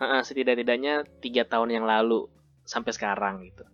Heeh, 0.00 0.20
setidak-tidaknya 0.24 0.94
tiga 1.20 1.44
tahun 1.44 1.76
yang 1.76 1.84
lalu 1.84 2.26
sampai 2.64 2.96
sekarang 2.96 3.44
gitu. 3.44 3.64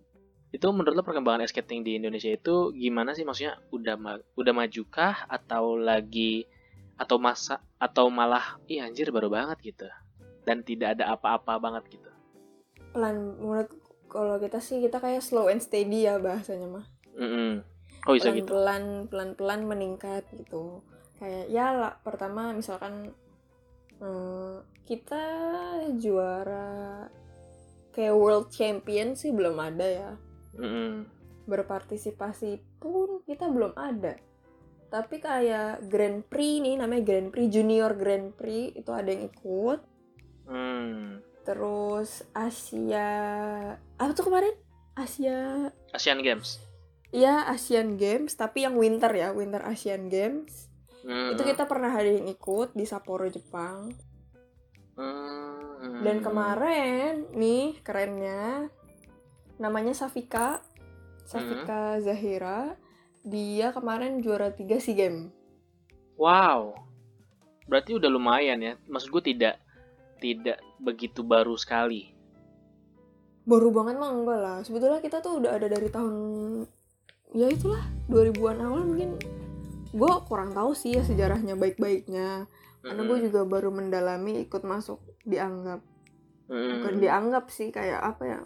Itu 0.51 0.71
menurut 0.71 0.95
lo 0.95 1.03
perkembangan 1.03 1.47
skating 1.47 1.83
di 1.83 1.95
Indonesia 1.95 2.27
itu 2.27 2.71
gimana 2.71 3.11
sih 3.11 3.23
maksudnya 3.23 3.55
udah 3.69 3.95
ma- 3.95 4.23
udah 4.35 4.53
majukah 4.55 5.27
atau 5.27 5.75
lagi 5.75 6.43
atau 6.97 7.21
masa 7.21 7.61
atau 7.77 8.09
malah 8.09 8.57
iya 8.65 8.89
anjir 8.89 9.13
baru 9.13 9.29
banget 9.29 9.59
gitu 9.61 9.87
dan 10.43 10.63
tidak 10.63 10.97
ada 10.97 11.13
apa-apa 11.13 11.55
banget 11.61 11.83
gitu. 11.93 12.06
Pelan 12.91 13.37
menurut 13.39 13.69
kalau 14.07 14.39
kita 14.39 14.63
sih 14.63 14.79
kita 14.79 14.97
kayak 15.03 15.23
slow 15.23 15.51
and 15.51 15.59
steady 15.59 16.07
ya 16.07 16.17
bahasanya 16.17 16.67
mah 16.67 16.85
Mm-mm. 17.17 17.61
Oh 18.07 18.15
bisa 18.15 18.31
gitu. 18.31 18.47
pelan-pelan 18.55 19.11
pelan-pelan 19.11 19.61
meningkat 19.67 20.23
gitu 20.31 20.79
kayak 21.19 21.49
ya 21.51 21.73
lah 21.75 21.93
pertama 22.05 22.53
misalkan 22.55 23.11
eh, 23.99 24.55
kita 24.87 25.23
juara 25.99 27.09
kayak 27.91 28.15
world 28.15 28.47
champion 28.53 29.17
sih 29.17 29.33
belum 29.35 29.57
ada 29.59 29.85
ya 29.85 30.11
Mm-mm. 30.55 31.03
berpartisipasi 31.49 32.79
pun 32.79 33.25
kita 33.27 33.49
belum 33.51 33.75
ada 33.75 34.15
tapi 34.87 35.19
kayak 35.19 35.91
Grand 35.91 36.23
Prix 36.23 36.63
nih 36.63 36.79
namanya 36.79 37.03
Grand 37.03 37.29
Prix 37.33 37.51
Junior 37.51 37.91
Grand 37.99 38.31
Prix 38.31 38.71
itu 38.79 38.91
ada 38.95 39.09
yang 39.11 39.27
ikut 39.27 39.79
Hmm. 40.47 41.19
Terus 41.47 42.27
Asia 42.35 43.07
apa 43.95 44.11
tuh 44.11 44.27
kemarin 44.27 44.51
Asia 44.93 45.71
Asian 45.95 46.19
Games. 46.19 46.59
ya 47.09 47.47
Asian 47.47 47.95
Games 47.95 48.35
tapi 48.35 48.67
yang 48.67 48.75
winter 48.75 49.07
ya 49.09 49.31
winter 49.31 49.63
Asian 49.63 50.11
Games 50.11 50.67
Hmm. 50.99 51.31
itu 51.31 51.39
kita 51.39 51.63
pernah 51.63 51.87
ada 51.87 52.03
yang 52.03 52.27
ikut 52.27 52.75
di 52.75 52.83
Sapporo 52.83 53.31
Jepang 53.31 53.95
Hmm. 54.93 56.03
dan 56.03 56.19
kemarin 56.19 57.31
nih 57.31 57.79
kerennya 57.79 58.67
namanya 59.55 59.95
Safika 59.95 60.59
Safika 61.23 62.03
Zahira 62.03 62.75
dia 63.23 63.71
kemarin 63.71 64.19
juara 64.19 64.51
3 64.51 64.67
SEA 64.77 64.95
Games 64.97 65.31
Wow. 66.17 66.73
Berarti 67.69 67.93
udah 67.93 68.09
lumayan 68.09 68.57
ya. 68.57 68.73
Maksud 68.89 69.13
gue 69.13 69.23
tidak 69.31 69.61
tidak 70.17 70.57
begitu 70.79 71.21
baru 71.21 71.57
sekali. 71.57 72.13
baru 73.47 73.71
banget 73.71 73.95
mah 73.95 74.11
enggak 74.11 74.39
lah. 74.43 74.57
Sebetulnya 74.59 74.99
kita 74.99 75.23
tuh 75.23 75.39
udah 75.39 75.55
ada 75.55 75.71
dari 75.71 75.87
tahun 75.87 76.15
ya 77.31 77.47
itulah 77.47 77.79
2000-an 78.11 78.59
awal 78.59 78.83
mungkin. 78.83 79.15
Gue 79.95 80.13
kurang 80.27 80.51
tahu 80.51 80.75
sih 80.75 80.99
ya 80.99 81.01
sejarahnya 81.07 81.55
baik-baiknya. 81.55 82.43
Karena 82.83 83.01
gue 83.07 83.17
juga 83.23 83.47
baru 83.47 83.71
mendalami 83.71 84.43
ikut 84.43 84.67
masuk 84.67 84.99
dianggap. 85.23 85.79
Bukan 86.51 86.99
dianggap 86.99 87.47
sih 87.47 87.71
kayak 87.71 88.03
apa 88.03 88.23
ya? 88.27 88.39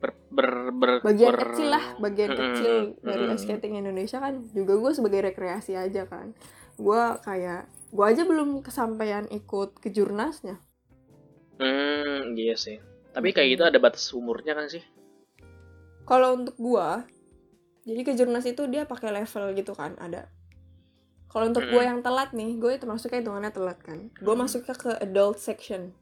Ber, 0.00 0.16
ber, 0.32 0.72
ber- 0.72 1.04
bagian 1.04 1.36
ber- 1.36 1.52
kecil 1.52 1.68
lah 1.68 1.84
bagian 2.00 2.32
kecil 2.32 2.74
dari 3.04 3.24
ice 3.28 3.44
skating 3.44 3.76
Indonesia 3.76 4.18
kan 4.24 4.40
juga 4.56 4.72
gue 4.80 4.92
sebagai 4.96 5.20
rekreasi 5.20 5.76
aja 5.76 6.08
kan. 6.08 6.32
Gue 6.80 7.02
kayak 7.28 7.68
gue 7.92 8.04
aja 8.08 8.24
belum 8.24 8.64
kesampaian 8.64 9.28
ikut 9.28 9.76
ke 9.84 9.92
jurnasnya 9.92 10.56
Hmm, 11.56 12.32
iya 12.34 12.54
sih. 12.54 12.78
Tapi 13.12 13.28
kayak 13.30 13.48
gitu 13.50 13.62
ada 13.64 13.76
batas 13.76 14.08
umurnya 14.12 14.54
kan 14.54 14.68
sih? 14.68 14.82
kalau 16.02 16.34
untuk 16.34 16.58
gue 16.58 16.88
jadi 17.86 18.00
ke 18.02 18.12
jurnas 18.12 18.42
itu 18.42 18.66
dia 18.66 18.82
pakai 18.82 19.14
level 19.14 19.54
gitu 19.54 19.70
kan 19.70 19.94
ada 19.96 20.26
kalau 21.30 21.46
untuk 21.46 21.62
gue 21.62 21.78
Mm-mm. 21.78 21.88
yang 21.88 22.00
telat 22.02 22.34
nih 22.34 22.58
gue 22.58 22.74
itu 22.74 22.90
masuknya 22.90 23.22
hitungannya 23.22 23.54
telat 23.54 23.78
kan 23.78 24.10
gue 24.10 24.34
Mm. 24.34 24.40
masuknya 24.42 24.74
ke 24.74 24.90
adult 24.98 25.38
section 25.38 25.94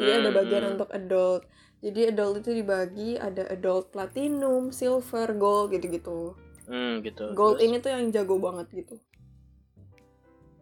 jadi 0.00 0.24
ada 0.24 0.32
Hmm, 0.32 0.38
bagian 0.40 0.62
hmm. 0.64 0.72
untuk 0.72 0.88
adult 0.90 1.44
jadi 1.84 2.16
adult 2.16 2.40
itu 2.40 2.50
dibagi 2.56 3.20
ada 3.20 3.44
adult 3.52 3.92
platinum 3.92 4.72
silver 4.72 5.36
gold 5.36 5.76
gitu-gitu 5.76 6.32
Hmm, 6.64 7.04
gitu. 7.04 7.36
gold 7.36 7.60
Terus- 7.60 7.68
ini 7.68 7.76
tuh 7.76 7.90
yang 7.92 8.08
jago 8.08 8.40
banget 8.40 8.72
gitu 8.72 8.96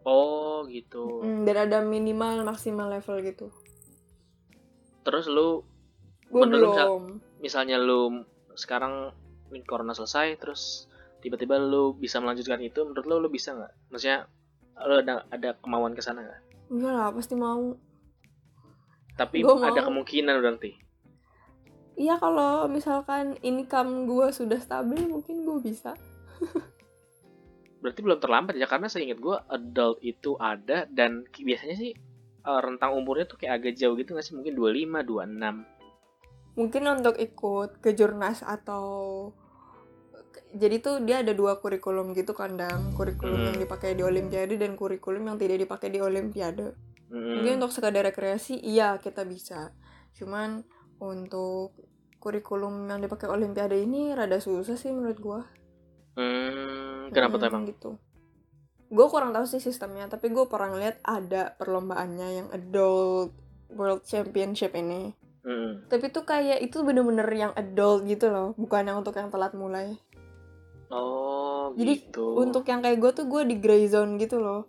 Oh, 0.03 0.67
gitu. 0.67 1.23
Hmm, 1.23 1.47
dan 1.47 1.63
ada 1.63 1.77
minimal 1.79 2.43
maksimal 2.43 2.91
level 2.91 3.23
gitu. 3.23 3.47
Terus 5.03 5.25
lu 5.27 5.63
Gue 6.29 6.45
Menurut 6.45 6.61
lu 6.61 6.71
belum. 6.77 7.03
misalnya 7.41 7.81
lu 7.81 8.21
sekarang 8.53 9.09
corona 9.65 9.97
selesai 9.97 10.37
terus 10.37 10.85
tiba-tiba 11.25 11.57
lu 11.57 11.97
bisa 11.97 12.21
melanjutkan 12.21 12.61
itu 12.61 12.85
menurut 12.85 13.05
lu 13.09 13.15
lu 13.25 13.29
bisa 13.33 13.57
nggak? 13.57 13.73
Maksudnya 13.89 14.29
lu 14.85 15.01
ada 15.01 15.25
ada 15.33 15.57
kemauan 15.57 15.97
ke 15.97 16.05
sana 16.05 16.21
nggak? 16.21 16.41
Enggak 16.69 16.93
lah, 16.93 17.09
pasti 17.09 17.33
mau. 17.33 17.73
Tapi 19.17 19.41
Gua 19.41 19.57
ada 19.57 19.81
mau. 19.81 19.87
kemungkinan 19.89 20.37
berarti. 20.37 20.71
Iya 21.99 22.15
kalau 22.15 22.69
misalkan 22.71 23.35
income 23.43 24.07
gue 24.07 24.31
sudah 24.31 24.61
stabil 24.61 25.03
mungkin 25.03 25.43
gue 25.43 25.57
bisa. 25.65 25.97
Berarti 27.83 27.99
belum 28.03 28.19
terlambat 28.19 28.55
ya 28.59 28.67
karena 28.67 28.87
saya 28.91 29.07
ingat 29.07 29.19
gua 29.19 29.43
adult 29.47 29.99
itu 30.03 30.35
ada 30.35 30.83
dan 30.91 31.23
biasanya 31.31 31.75
sih 31.75 31.91
eh, 32.45 32.59
rentang 32.61 32.91
umurnya 32.95 33.25
tuh 33.27 33.37
kayak 33.39 33.53
agak 33.59 33.73
jauh 33.75 33.95
gitu 33.95 34.13
nggak 34.15 34.25
sih? 34.25 34.35
Mungkin 34.37 34.53
25, 34.55 34.99
26. 35.03 35.55
Mungkin 36.55 36.83
untuk 36.91 37.15
ikut 37.15 37.79
ke 37.79 37.95
jurnas 37.95 38.43
atau 38.43 38.85
jadi 40.49 40.81
tuh 40.81 40.95
dia 41.05 41.21
ada 41.21 41.31
dua 41.31 41.61
kurikulum 41.61 42.11
gitu 42.17 42.33
kandang 42.33 42.89
kurikulum 42.97 43.37
Hmm. 43.37 43.47
yang 43.53 43.57
dipakai 43.61 43.93
di 43.93 44.01
olimpiade 44.01 44.57
dan 44.57 44.73
kurikulum 44.73 45.23
yang 45.29 45.37
tidak 45.37 45.61
dipakai 45.61 45.93
di 45.93 45.99
olimpiade 46.01 46.73
Mm-mm. 47.09 47.33
mungkin 47.37 47.61
untuk 47.61 47.71
sekadar 47.73 48.03
rekreasi 48.05 48.57
iya 48.57 48.97
kita 48.97 49.25
bisa 49.25 49.73
cuman 50.17 50.65
untuk 50.99 51.77
kurikulum 52.17 52.89
yang 52.89 52.99
dipakai 52.99 53.29
olimpiade 53.29 53.77
ini 53.77 54.11
rada 54.13 54.41
susah 54.41 54.73
sih 54.75 54.89
menurut 54.89 55.19
gua 55.21 55.41
Hmm, 56.17 57.13
kenapa 57.13 57.37
tuh 57.37 57.45
Hmm, 57.45 57.51
emang? 57.53 57.63
gitu 57.69 57.89
gue 58.89 59.05
kurang 59.07 59.31
tahu 59.31 59.45
sih 59.45 59.61
sistemnya 59.61 60.09
tapi 60.09 60.29
gue 60.29 60.45
pernah 60.45 60.73
ngeliat 60.73 60.97
ada 61.01 61.53
perlombaannya 61.55 62.27
yang 62.35 62.47
adult 62.49 63.31
world 63.69 64.01
championship 64.03 64.73
ini 64.73 65.13
Mm-mm. 65.45 65.87
tapi 65.87 66.09
tuh 66.09 66.25
kayak 66.25 66.59
itu 66.59 66.81
bener-bener 66.81 67.29
yang 67.29 67.53
adult 67.53 68.03
gitu 68.03 68.27
loh 68.27 68.57
bukan 68.57 68.83
yang 68.83 68.97
untuk 68.99 69.15
yang 69.15 69.29
telat 69.29 69.53
mulai 69.53 69.95
Oh, 70.89 71.69
Jadi, 71.77 72.09
gitu. 72.09 72.33
untuk 72.33 72.65
yang 72.65 72.81
kayak 72.81 72.97
gue 72.97 73.11
tuh 73.13 73.29
gue 73.29 73.45
di 73.45 73.61
gray 73.61 73.85
zone 73.85 74.17
gitu 74.17 74.41
loh 74.41 74.65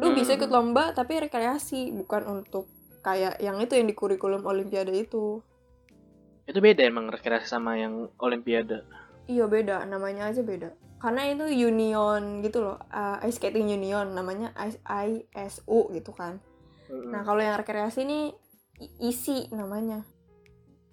lu 0.00 0.08
Hmm. 0.08 0.16
bisa 0.16 0.32
ikut 0.32 0.48
lomba 0.48 0.96
tapi 0.96 1.20
rekreasi 1.20 1.92
bukan 1.92 2.24
untuk 2.40 2.64
kayak 3.04 3.36
yang 3.36 3.60
itu 3.60 3.76
yang 3.76 3.84
di 3.84 3.92
kurikulum 3.92 4.40
olimpiade 4.42 4.88
itu 4.90 5.44
itu 6.42 6.58
beda 6.58 6.82
emang 6.82 7.06
rekreasi 7.06 7.46
sama 7.46 7.76
yang 7.76 8.08
olimpiade. 8.16 8.80
iya 9.28 9.44
beda 9.44 9.84
namanya 9.84 10.32
aja 10.32 10.40
beda 10.40 10.72
karena 11.02 11.34
itu 11.34 11.66
union 11.66 12.46
gitu 12.46 12.62
loh 12.62 12.78
uh, 12.94 13.18
ice 13.26 13.42
skating 13.42 13.66
union 13.66 14.14
namanya 14.14 14.54
ISU 14.86 15.90
gitu 15.90 16.14
kan. 16.14 16.38
Mm-mm. 16.86 17.10
nah 17.10 17.26
kalau 17.26 17.42
yang 17.42 17.58
rekreasi 17.58 18.06
ini 18.06 18.30
isi 19.02 19.50
namanya. 19.50 20.06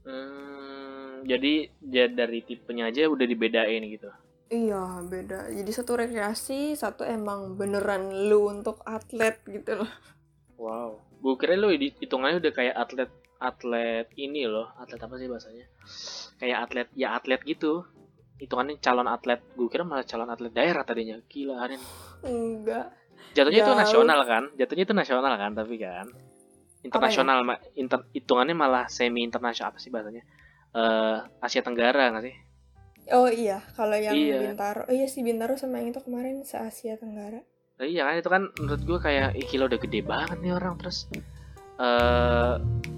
Hmm, 0.01 1.21
jadi 1.29 1.69
ya 1.85 2.09
dari 2.09 2.41
tipenya 2.41 2.89
aja 2.89 3.05
udah 3.05 3.25
dibedain 3.29 3.85
gitu. 3.85 4.09
iya 4.49 5.05
beda. 5.05 5.53
Jadi 5.53 5.69
satu 5.69 6.01
rekreasi 6.01 6.73
satu 6.73 7.05
emang 7.05 7.53
beneran 7.53 8.09
lu 8.25 8.49
untuk 8.49 8.81
atlet 8.89 9.37
gitu 9.45 9.85
loh. 9.85 9.91
Wow. 10.57 11.05
gue 11.19 11.35
kira 11.35 11.59
lu 11.59 11.69
hitungannya 11.75 12.39
udah 12.39 12.53
kayak 12.55 12.75
atlet 12.79 13.11
atlet 13.37 14.09
ini 14.17 14.49
loh. 14.49 14.73
Atlet 14.81 14.97
apa 15.05 15.15
sih 15.21 15.29
bahasanya? 15.29 15.65
Kayak 16.41 16.57
atlet 16.65 16.89
ya 16.97 17.13
atlet 17.13 17.41
gitu 17.45 17.85
hitungannya 18.39 18.79
calon 18.79 19.05
atlet 19.05 19.43
gue 19.53 19.67
kira 19.67 19.83
malah 19.83 20.07
calon 20.07 20.31
atlet 20.31 20.49
daerah 20.49 20.87
tadinya. 20.87 21.19
Gila 21.27 21.59
Arin. 21.59 21.81
Enggak. 22.23 22.95
Jatuhnya 23.35 23.61
itu 23.61 23.73
nasional 23.75 24.19
kan? 24.25 24.43
Jatuhnya 24.55 24.83
itu 24.87 24.95
nasional 24.95 25.35
kan 25.35 25.51
tapi 25.53 25.75
kan? 25.77 26.07
Internasional 26.79 27.43
ma- 27.43 27.59
inter, 27.75 28.07
hitungannya 28.15 28.55
malah 28.55 28.87
semi 28.87 29.21
internasional 29.21 29.75
apa 29.75 29.79
sih 29.83 29.91
bahasanya? 29.91 30.23
Eh 30.71 31.17
Asia 31.43 31.59
Tenggara 31.59 32.15
nggak 32.15 32.23
sih? 32.23 32.35
Oh 33.11 33.27
iya 33.27 33.59
kalau 33.75 33.97
yang 33.99 34.15
Iya. 34.15 34.39
Bintaro. 34.53 34.87
Oh 34.87 34.95
iya 34.95 35.09
si 35.11 35.19
Bintaro 35.19 35.59
sama 35.59 35.83
yang 35.83 35.91
itu 35.91 35.99
kemarin 35.99 36.41
se 36.47 36.55
Asia 36.55 36.95
Tenggara. 36.95 37.43
Nah, 37.79 37.85
iya 37.87 38.07
kan 38.07 38.15
itu 38.19 38.29
kan 38.31 38.43
menurut 38.59 38.81
gue 38.83 38.99
kayak 38.99 39.35
ih 39.35 39.45
gila 39.47 39.67
udah 39.67 39.79
gede 39.81 39.99
banget 40.03 40.37
nih 40.39 40.53
orang. 40.55 40.79
Terus 40.79 41.11
eh 41.79 42.53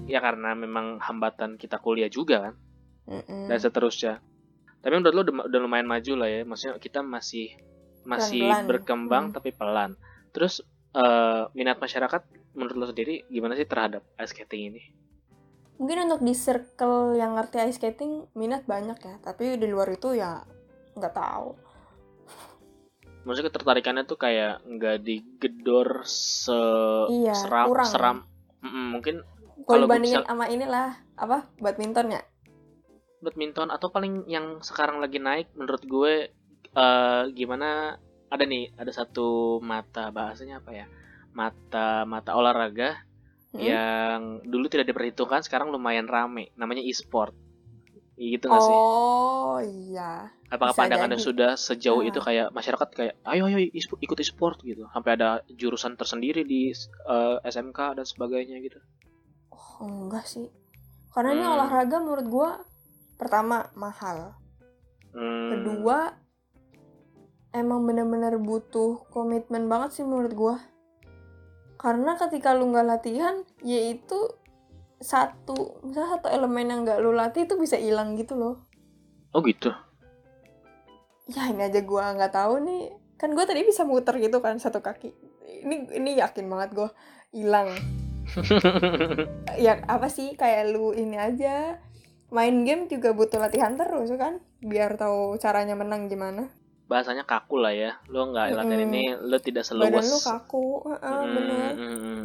ya 0.06 0.18
karena 0.18 0.54
memang 0.54 0.98
hambatan 1.02 1.54
kita 1.58 1.78
kuliah 1.82 2.10
juga 2.10 2.50
kan? 2.50 2.54
Mm-mm. 3.02 3.50
dan 3.50 3.58
seterusnya. 3.58 4.22
Tapi 4.82 4.92
menurut 4.92 5.14
lo 5.14 5.22
udah, 5.22 5.34
udah 5.46 5.60
lumayan 5.60 5.86
maju 5.86 6.12
lah 6.16 6.28
ya, 6.28 6.40
maksudnya 6.42 6.74
kita 6.76 7.00
masih 7.00 7.54
masih 8.02 8.42
Pelan-pelan. 8.42 8.66
berkembang 8.66 9.24
Hmm. 9.26 9.34
tapi 9.34 9.50
pelan. 9.50 9.94
Terus 10.30 10.60
eh, 10.92 11.42
minat 11.52 11.78
masyarakat 11.78 12.22
menurut 12.52 12.76
lo 12.76 12.86
sendiri 12.86 13.24
gimana 13.26 13.54
sih 13.54 13.64
terhadap 13.64 14.04
ice 14.16 14.30
skating 14.30 14.68
ini? 14.68 14.82
mungkin 15.72 16.04
untuk 16.04 16.20
di 16.20 16.30
circle 16.30 17.16
yang 17.16 17.34
ngerti 17.34 17.58
ice 17.60 17.74
skating 17.74 18.28
minat 18.34 18.62
banyak 18.62 18.94
ya 18.94 19.18
tapi 19.18 19.56
di 19.56 19.66
luar 19.66 19.90
itu 19.90 20.12
ya 20.12 20.38
nggak 20.92 21.10
tahu 21.10 21.58
Maksudnya 23.22 23.48
ketertarikannya 23.48 24.04
tuh 24.04 24.14
kayak 24.16 24.62
nggak 24.64 24.96
digedor 25.00 26.02
se 26.04 26.54
Iya, 27.08 27.34
seram 27.34 27.66
kurang. 27.66 27.88
seram. 27.88 28.16
Mm-mm, 28.60 28.86
mungkin 28.92 29.14
kalau 29.64 29.86
dibandingin 29.86 30.20
bisa- 30.20 30.28
sama 30.28 30.46
inilah 30.46 30.86
apa 31.14 31.50
badminton 31.56 32.06
ya 32.10 32.22
badminton 33.22 33.70
atau 33.70 33.88
paling 33.88 34.26
yang 34.26 34.58
sekarang 34.60 34.98
lagi 34.98 35.16
naik 35.16 35.48
menurut 35.54 35.82
gue 35.84 36.14
eh 36.72 37.22
gimana 37.32 37.94
ada 38.28 38.44
nih 38.44 38.74
ada 38.74 38.90
satu 38.90 39.60
mata 39.60 40.10
bahasanya 40.10 40.58
apa 40.58 40.70
ya 40.72 40.86
mata 41.32 42.02
mata 42.04 42.34
olahraga 42.34 42.98
Hmm? 43.52 43.60
yang 43.60 44.20
dulu 44.48 44.64
tidak 44.64 44.88
diperhitungkan 44.88 45.44
sekarang 45.44 45.68
lumayan 45.68 46.08
rame 46.08 46.48
namanya 46.56 46.80
e-sport 46.80 47.36
gitu 48.16 48.48
nggak 48.48 48.64
sih 48.64 48.72
oh 48.72 49.60
iya 49.60 50.32
apakah 50.48 50.72
bisa 50.72 50.80
pandangannya 50.80 51.20
jadi. 51.20 51.26
sudah 51.28 51.50
sejauh 51.60 52.00
Ah. 52.00 52.08
itu 52.08 52.16
kayak 52.16 52.48
masyarakat 52.48 52.88
kayak 52.96 53.14
ayo 53.28 53.52
ayo 53.52 53.60
ikut 53.76 54.18
e-sport 54.24 54.56
gitu 54.64 54.88
sampai 54.88 55.20
ada 55.20 55.44
jurusan 55.52 56.00
tersendiri 56.00 56.48
di 56.48 56.72
eh, 56.72 57.36
SMK 57.44 58.00
dan 58.00 58.08
sebagainya 58.08 58.56
gitu 58.64 58.80
oh, 59.52 60.08
enggak 60.08 60.24
sih 60.24 60.48
karena 61.12 61.36
ini 61.36 61.44
Hmm. 61.44 61.52
olahraga 61.52 61.96
menurut 62.00 62.26
gua 62.32 62.48
pertama 63.22 63.70
mahal. 63.78 64.34
Hmm, 65.14 65.54
kedua 65.54 66.10
emang 67.54 67.86
bener-bener 67.86 68.34
butuh 68.42 69.06
komitmen 69.14 69.70
banget 69.70 70.02
sih 70.02 70.04
menurut 70.04 70.34
gua. 70.34 70.56
Karena 71.78 72.18
ketika 72.18 72.50
lu 72.50 72.74
nggak 72.74 72.86
latihan 72.90 73.46
yaitu 73.62 74.18
satu 74.98 75.82
misalnya 75.86 76.18
satu 76.18 76.28
elemen 76.34 76.66
yang 76.66 76.80
nggak 76.82 76.98
lu 76.98 77.14
latih 77.14 77.46
itu 77.46 77.54
bisa 77.54 77.78
hilang 77.78 78.18
gitu 78.18 78.34
loh. 78.34 78.66
Oh 79.30 79.38
gitu? 79.46 79.70
Ya 81.30 81.46
ini 81.46 81.62
aja 81.70 81.78
gua 81.86 82.10
nggak 82.18 82.34
tahu 82.34 82.58
nih. 82.66 82.82
Kan 83.20 83.38
gua 83.38 83.46
tadi 83.46 83.62
bisa 83.62 83.86
muter 83.86 84.18
gitu 84.18 84.42
kan 84.42 84.58
satu 84.58 84.82
kaki. 84.82 85.14
Ini 85.62 85.94
ini 85.94 86.18
yakin 86.18 86.50
banget 86.50 86.74
gua 86.74 86.90
hilang. 87.30 87.70
Ya 89.60 89.84
apa 89.84 90.08
sih? 90.08 90.32
Kayak 90.32 90.72
lu 90.72 90.96
ini 90.96 91.20
aja 91.20 91.76
main 92.32 92.64
game 92.64 92.88
juga 92.88 93.12
butuh 93.12 93.36
latihan 93.38 93.76
terus 93.76 94.08
kan? 94.16 94.40
Biar 94.58 94.96
tahu 94.96 95.36
caranya 95.36 95.76
menang 95.76 96.08
gimana. 96.08 96.48
Bahasanya 96.88 97.22
kaku 97.22 97.60
lah 97.60 97.72
ya. 97.72 98.00
Lo 98.08 98.26
nggak 98.26 98.56
latihan 98.56 98.80
Mm-mm. 98.82 98.88
ini 98.90 99.04
lo 99.14 99.36
tidak 99.38 99.68
badan 99.68 100.00
seluas. 100.00 100.06
lu 100.08 100.18
kaku. 100.18 100.64
Heeh, 100.88 101.20
Mm, 101.20 101.34
bener. 101.36 101.70
mm, 101.76 101.98
mm. 102.00 102.24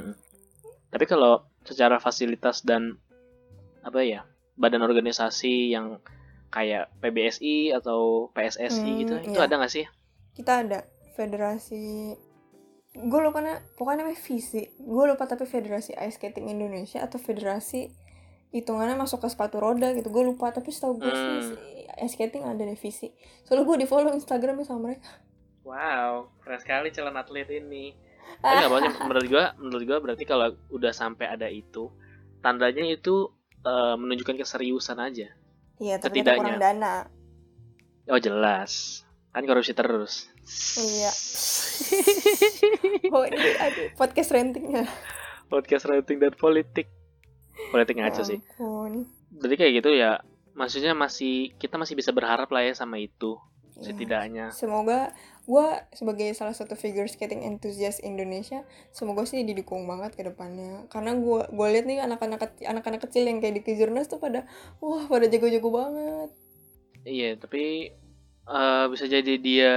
tapi 0.88 1.04
kalau 1.04 1.44
secara 1.62 2.00
fasilitas 2.00 2.64
dan 2.64 2.96
apa 3.84 4.00
ya 4.00 4.24
badan 4.56 4.80
organisasi 4.82 5.70
yang 5.70 6.00
kayak 6.48 6.88
PBSI 6.98 7.76
atau 7.76 8.32
PSSI 8.32 8.88
Hmm, 8.88 9.00
gitu 9.04 9.14
itu 9.22 9.36
iya. 9.36 9.46
ada 9.46 9.60
nggak 9.60 9.74
sih? 9.74 9.86
Kita 10.34 10.64
ada. 10.64 10.80
Federasi 11.14 12.16
gue 12.98 13.20
lupa 13.22 13.42
na 13.42 13.62
pokoknya 13.76 14.02
namanya 14.02 14.18
visi 14.18 14.64
gue 14.74 15.04
lupa 15.06 15.26
tapi 15.26 15.46
federasi 15.46 15.94
ice 15.94 16.18
skating 16.18 16.50
Indonesia 16.50 16.98
atau 17.02 17.22
federasi 17.22 17.94
hitungannya 18.50 18.96
masuk 18.96 19.20
ke 19.20 19.28
sepatu 19.28 19.58
roda 19.58 19.92
gitu. 19.92 20.08
Gue 20.08 20.24
lupa 20.24 20.50
tapi 20.50 20.72
setahu 20.72 20.98
gue 20.98 21.08
sih 21.08 21.28
Hmm. 21.30 21.44
si 21.44 21.56
ice 21.98 22.14
skating 22.14 22.42
ada 22.42 22.62
deh 22.62 22.76
visi 22.76 23.10
soalnya 23.42 23.66
gue 23.66 23.78
di 23.78 23.86
follow 23.86 24.12
instagramnya 24.12 24.64
sama 24.64 24.88
mereka. 24.88 25.10
Wow 25.62 26.32
keren 26.40 26.58
sekali 26.58 26.88
calon 26.90 27.16
atlet 27.16 27.50
ini. 27.50 27.92
Tapi 28.42 28.54
nggak 28.54 28.68
apa-apa 28.68 28.88
sih. 28.88 29.02
menurut 29.02 29.26
gua 29.26 29.46
menurut 29.58 29.84
gua 29.84 29.98
berarti 30.00 30.24
kalau 30.24 30.48
udah 30.70 30.92
sampai 30.92 31.28
ada 31.28 31.48
itu 31.48 31.90
tandanya 32.38 32.84
itu 32.86 33.32
eh, 33.62 33.96
menunjukkan 33.96 34.36
keseriusan 34.38 34.98
aja. 34.98 35.28
Iya 35.78 35.96
tapi 35.98 36.22
Setidaknya. 36.22 36.40
kurang 36.40 36.60
dana. 36.60 36.96
Oh 38.08 38.18
jelas. 38.18 39.04
Kan 39.30 39.44
korupsi 39.44 39.72
terus. 39.72 40.28
Iya. 40.76 41.12
Oh 43.08 43.24
ini 43.24 43.38
aduh 43.56 43.88
podcast 43.96 44.32
rentingnya 44.32 44.84
podcast 45.48 45.86
rating 45.86 46.18
dan 46.18 46.34
politik 46.34 46.90
politik 47.68 47.96
ngaco 47.96 48.22
Ya 48.22 48.28
sih. 48.28 48.40
Ampun. 48.56 49.06
jadi 49.34 49.54
kayak 49.56 49.74
gitu 49.76 49.90
ya 49.92 50.22
maksudnya 50.54 50.94
masih 50.94 51.54
kita 51.56 51.76
masih 51.76 51.94
bisa 51.94 52.10
berharap 52.10 52.50
lah 52.50 52.62
ya 52.62 52.74
sama 52.74 52.98
itu 52.98 53.38
Iya. 53.78 53.94
setidaknya. 53.94 54.46
Semoga 54.50 55.14
gue 55.46 55.68
sebagai 55.94 56.34
salah 56.34 56.52
satu 56.52 56.74
figure 56.74 57.06
skating 57.06 57.46
enthusiast 57.46 58.02
Indonesia 58.02 58.66
semoga 58.90 59.22
sih 59.22 59.46
didukung 59.46 59.86
banget 59.86 60.18
ke 60.18 60.26
depannya. 60.26 60.90
Karena 60.90 61.14
gue 61.14 61.46
gue 61.46 61.68
lihat 61.70 61.86
nih 61.86 62.02
anak-anak 62.02 62.40
kecil 62.42 62.66
anak-anak 62.68 63.06
kecil 63.06 63.24
yang 63.24 63.38
kayak 63.38 63.54
di 63.54 63.62
Kejurnas 63.62 64.10
tuh 64.10 64.18
pada 64.18 64.50
wah 64.82 65.06
pada 65.06 65.30
jago-jago 65.30 65.70
banget. 65.70 66.30
Iya 67.06 67.38
tapi 67.38 67.94
eh, 68.48 68.86
bisa 68.90 69.06
jadi 69.06 69.34
dia 69.38 69.74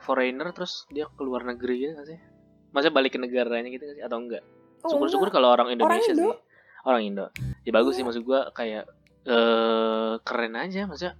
foreigner 0.00 0.48
terus 0.56 0.88
dia 0.88 1.04
keluar 1.12 1.44
negeri 1.44 1.84
gitu 1.84 1.92
gak 1.94 2.08
sih? 2.08 2.20
Masa 2.72 2.88
balik 2.88 3.12
ke 3.12 3.20
negaranya 3.20 3.68
gitu 3.68 3.84
gak 3.84 4.00
sih? 4.00 4.04
Atau 4.08 4.18
enggak? 4.18 4.40
Oh, 4.80 4.88
syukur-syukur 4.88 5.28
kalau 5.28 5.52
orang 5.52 5.68
Indonesia 5.68 6.16
Indo. 6.16 6.32
sih 6.32 6.36
orang 6.84 7.02
Indo. 7.02 7.26
Ya 7.62 7.70
bagus 7.70 7.94
Iya. 7.94 7.96
sih 7.96 8.04
maksud 8.04 8.22
gua 8.22 8.48
kayak 8.50 8.84
eh 9.24 10.14
keren 10.20 10.54
aja 10.54 10.84
maksudnya 10.84 11.16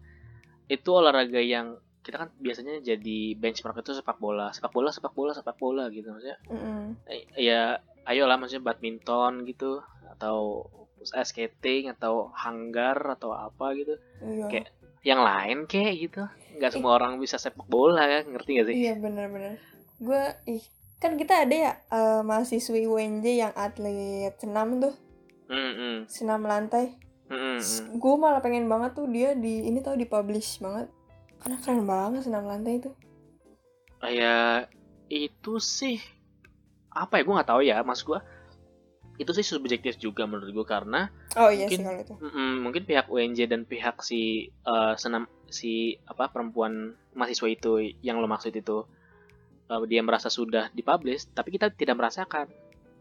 itu 0.66 0.88
olahraga 0.88 1.40
yang 1.40 1.76
kita 2.00 2.16
kan 2.18 2.28
biasanya 2.36 2.78
jadi 2.78 3.32
benchmark 3.34 3.80
itu 3.80 3.92
sepak 3.92 4.16
bola 4.16 4.52
sepak 4.52 4.68
bola 4.70 4.92
sepak 4.92 5.12
bola 5.12 5.32
sepak 5.32 5.56
bola 5.56 5.88
gitu 5.88 6.12
maksudnya. 6.12 6.36
Eh, 7.06 7.24
ya 7.38 7.80
ayolah 8.04 8.36
maksudnya 8.36 8.60
badminton 8.62 9.44
gitu 9.44 9.80
atau 10.10 10.68
skating 11.02 11.88
atau 11.90 12.28
hanggar 12.34 12.96
atau 13.10 13.32
apa 13.32 13.72
gitu. 13.72 13.96
Iya. 14.20 14.46
Kayak- 14.48 14.72
yang 15.00 15.20
lain 15.20 15.58
kayak 15.64 15.94
gitu. 15.98 16.22
Nggak 16.54 16.70
semua 16.70 16.92
orang 16.94 17.16
bisa 17.16 17.36
sepak 17.36 17.64
bola 17.64 18.04
kan? 18.04 18.24
Ngerti 18.26 18.50
gak 18.54 18.66
sih? 18.68 18.76
Iya 18.78 18.94
benar-benar 18.96 19.56
gue 19.94 20.22
ih 20.50 20.64
kan 20.98 21.14
kita 21.14 21.46
ada 21.46 21.54
ya 21.54 21.72
eh, 21.88 22.20
mahasiswi 22.20 22.84
UNJ 22.84 23.26
yang 23.38 23.52
atlet 23.54 24.34
senam 24.36 24.82
tuh 24.82 24.92
Hmm, 25.44 25.72
hmm, 25.76 25.96
senam 26.08 26.42
lantai. 26.42 26.96
Hmm, 27.28 27.56
hmm. 27.60 27.96
gue 27.96 28.14
malah 28.20 28.44
pengen 28.44 28.68
banget 28.68 28.92
tuh 28.96 29.08
dia 29.08 29.32
di 29.32 29.64
ini 29.64 29.80
tau 29.80 29.96
di 29.96 30.04
publish 30.04 30.60
banget. 30.60 30.88
Karena 31.40 31.56
keren 31.60 31.84
banget 31.84 32.20
senam 32.24 32.44
lantai 32.44 32.80
itu. 32.80 32.90
Kayak 34.00 34.72
itu 35.08 35.60
sih 35.60 36.00
apa 36.88 37.20
ya 37.20 37.22
gue 37.26 37.34
nggak 37.34 37.50
tahu 37.50 37.60
ya 37.60 37.82
mas 37.82 38.00
gue 38.00 38.16
itu 39.14 39.30
sih 39.30 39.46
subjektif 39.46 39.94
juga 39.98 40.26
menurut 40.26 40.50
gue 40.50 40.66
karena 40.66 41.10
oh 41.38 41.50
iya 41.50 41.66
sih 41.70 41.78
Mungkin- 41.78 41.84
kalau 41.86 42.00
itu. 42.02 42.14
Mm, 42.34 42.54
mungkin 42.62 42.82
pihak 42.82 43.06
UNJ 43.06 43.46
dan 43.46 43.62
pihak 43.62 44.02
si 44.02 44.48
eh, 44.50 44.94
senam 44.96 45.26
si 45.46 45.94
apa 46.06 46.30
perempuan 46.30 46.94
mahasiswa 47.14 47.46
itu 47.46 47.72
yang 48.02 48.18
lo 48.18 48.26
maksud 48.26 48.50
itu 48.50 48.86
eh, 49.70 49.82
dia 49.86 50.02
merasa 50.02 50.26
sudah 50.28 50.70
dipublish 50.72 51.30
tapi 51.30 51.54
kita 51.54 51.70
tidak 51.70 51.94
merasakan. 51.98 52.50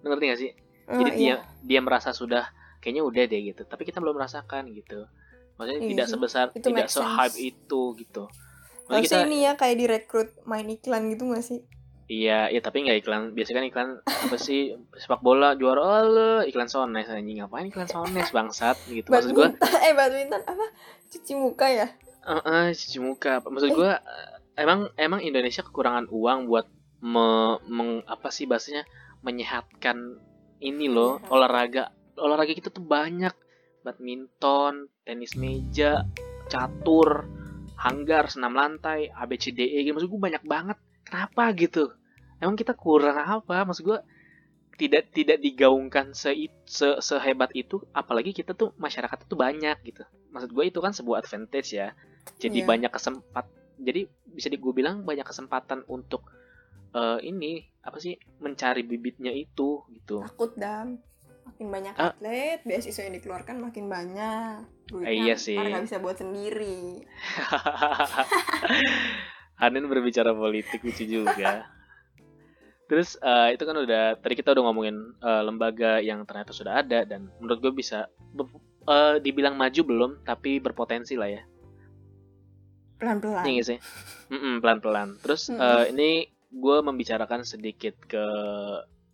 Ngerti 0.03 0.25
gak 0.27 0.39
sih 0.39 0.51
Oh, 0.89 0.99
jadi 0.99 1.11
dia 1.15 1.25
iya. 1.25 1.35
dia 1.63 1.79
merasa 1.79 2.11
sudah 2.11 2.49
kayaknya 2.83 3.03
udah 3.07 3.23
deh 3.27 3.41
gitu 3.53 3.61
tapi 3.63 3.87
kita 3.87 4.03
belum 4.03 4.19
merasakan 4.19 4.67
gitu 4.75 5.07
maksudnya 5.55 5.81
Iya 5.81 5.89
tidak 5.89 6.07
sebesar 6.11 6.45
Itu 6.51 6.67
tidak 6.69 6.87
se 6.91 6.99
hype 6.99 7.37
itu 7.39 7.81
gitu 7.99 8.23
Maksudnya 8.89 9.03
kita 9.07 9.17
ini 9.31 9.37
ya 9.47 9.51
kayak 9.55 9.75
direkrut 9.79 10.29
main 10.43 10.67
iklan 10.67 11.07
gitu 11.07 11.31
gak 11.31 11.45
sih? 11.45 11.63
Iya, 12.11 12.51
iya 12.51 12.59
tapi 12.59 12.83
nggak 12.83 12.99
iklan. 12.99 13.21
Biasanya 13.31 13.57
kan 13.63 13.65
iklan 13.71 13.89
apa 14.03 14.35
sih 14.35 14.75
sepak 14.99 15.23
bola 15.23 15.55
juara 15.55 15.81
oh 15.81 16.03
lo 16.03 16.31
iklan 16.43 16.67
Sones 16.67 17.07
anjing 17.07 17.39
ngapain 17.39 17.71
iklan 17.71 17.87
Sones 17.87 18.27
bangsat 18.29 18.75
gitu. 18.91 19.07
Maksud 19.07 19.31
gua 19.31 19.55
eh 19.87 19.93
badminton 19.95 20.43
apa? 20.43 20.65
Cuci 21.09 21.33
muka 21.39 21.67
ya? 21.71 21.87
eh 22.27 22.41
eh, 22.43 22.65
cuci 22.75 22.97
muka. 22.99 23.39
Maksud 23.39 23.71
gua 23.71 24.03
eh, 24.03 24.61
emang 24.61 24.91
emang 24.99 25.23
Indonesia 25.23 25.63
kekurangan 25.63 26.11
uang 26.11 26.51
buat 26.51 26.67
me, 26.99 27.57
meng- 27.71 28.05
apa 28.05 28.29
sih 28.35 28.45
bahasanya 28.45 28.83
menyehatkan 29.23 30.19
ini 30.59 30.85
loh 30.87 31.17
Iya. 31.17 31.29
olahraga. 31.29 31.83
Olahraga 32.15 32.53
kita 32.53 32.69
tuh 32.69 32.83
banyak. 32.83 33.33
Badminton 33.83 34.87
tenis 35.03 35.35
meja 35.35 36.07
catur 36.47 37.27
hanggar 37.75 38.31
senam 38.31 38.55
lantai 38.55 39.11
ABCDE 39.11 39.83
gitu. 39.83 39.91
Maksud 39.91 40.09
gue 40.09 40.21
banyak 40.21 40.43
banget. 40.47 40.77
Kenapa 41.03 41.51
gitu? 41.51 41.91
Emang 42.39 42.55
kita 42.55 42.71
kurang 42.73 43.19
apa? 43.19 43.67
Maksud 43.67 43.83
gue 43.83 43.99
tidak 44.73 45.11
tidak 45.13 45.37
digaungkan 45.37 46.15
se, 46.17 46.33
se 46.65 46.97
sehebat 46.97 47.53
itu 47.53 47.77
apalagi 47.93 48.33
kita 48.33 48.55
tuh 48.55 48.71
masyarakat 48.79 49.27
tuh 49.27 49.37
banyak 49.37 49.77
gitu. 49.83 50.01
Maksud 50.31 50.49
gue 50.49 50.63
itu 50.65 50.79
kan 50.79 50.95
sebuah 50.95 51.21
advantage 51.21 51.75
ya. 51.75 51.91
Jadi 52.39 52.63
Iya. 52.63 52.67
banyak 52.67 52.91
kesempat 52.91 53.45
jadi 53.77 54.07
bisa 54.31 54.47
gue 54.47 54.73
bilang 54.73 55.03
banyak 55.03 55.27
kesempatan 55.27 55.83
untuk 55.91 56.23
eh, 56.91 57.19
ini 57.23 57.51
apa 57.79 57.97
sih 57.97 58.13
mencari 58.37 58.81
bibitnya 58.81 59.29
itu 59.29 59.83
gitu 59.89 60.23
takut 60.23 60.55
dam 60.55 60.99
makin 61.43 61.67
banyak 61.67 61.93
Ah. 61.93 62.11
atlet 62.11 62.63
beasiswa 62.63 63.03
yang 63.03 63.15
dikeluarkan 63.15 63.59
makin 63.59 63.85
banyak 63.87 64.63
duitnya 64.85 65.09
Eh, 65.09 65.15
iya 65.21 65.35
sih. 65.35 65.53
karena 65.53 65.75
nggak 65.75 65.85
bisa 65.85 65.99
buat 65.99 66.15
sendiri 66.15 67.03
Hanin 69.55 69.85
berbicara 69.85 70.33
politik 70.33 70.81
lucu 70.81 71.05
juga. 71.05 71.63
Terus 72.89 73.15
eh, 73.17 73.53
itu 73.53 73.63
kan 73.63 73.75
udah 73.75 74.17
tadi 74.17 74.33
kita 74.33 74.51
udah 74.51 74.63
ngomongin 74.63 74.95
eh, 75.17 75.41
lembaga 75.41 75.97
yang 75.99 76.25
ternyata 76.25 76.51
sudah 76.51 76.79
ada 76.79 77.03
dan 77.03 77.31
menurut 77.37 77.59
gue 77.61 77.73
bisa 77.73 78.09
eh, 78.85 79.15
dibilang 79.19 79.55
maju 79.55 79.81
belum 79.81 80.11
tapi 80.21 80.59
berpotensi 80.59 81.15
lah 81.15 81.29
ya. 81.29 81.43
pelan 82.93 83.19
pelan 83.19 83.43
Iya 83.45 83.63
sih? 83.65 83.79
Mm-mm, 84.29 84.59
pelan-pelan. 84.59 85.19
Terus 85.19 85.47
Mm-mm. 85.49 85.59
eh, 85.59 85.85
ini 85.91 86.11
gue 86.53 86.77
membicarakan 86.85 87.41
sedikit 87.41 87.97
ke 88.05 88.23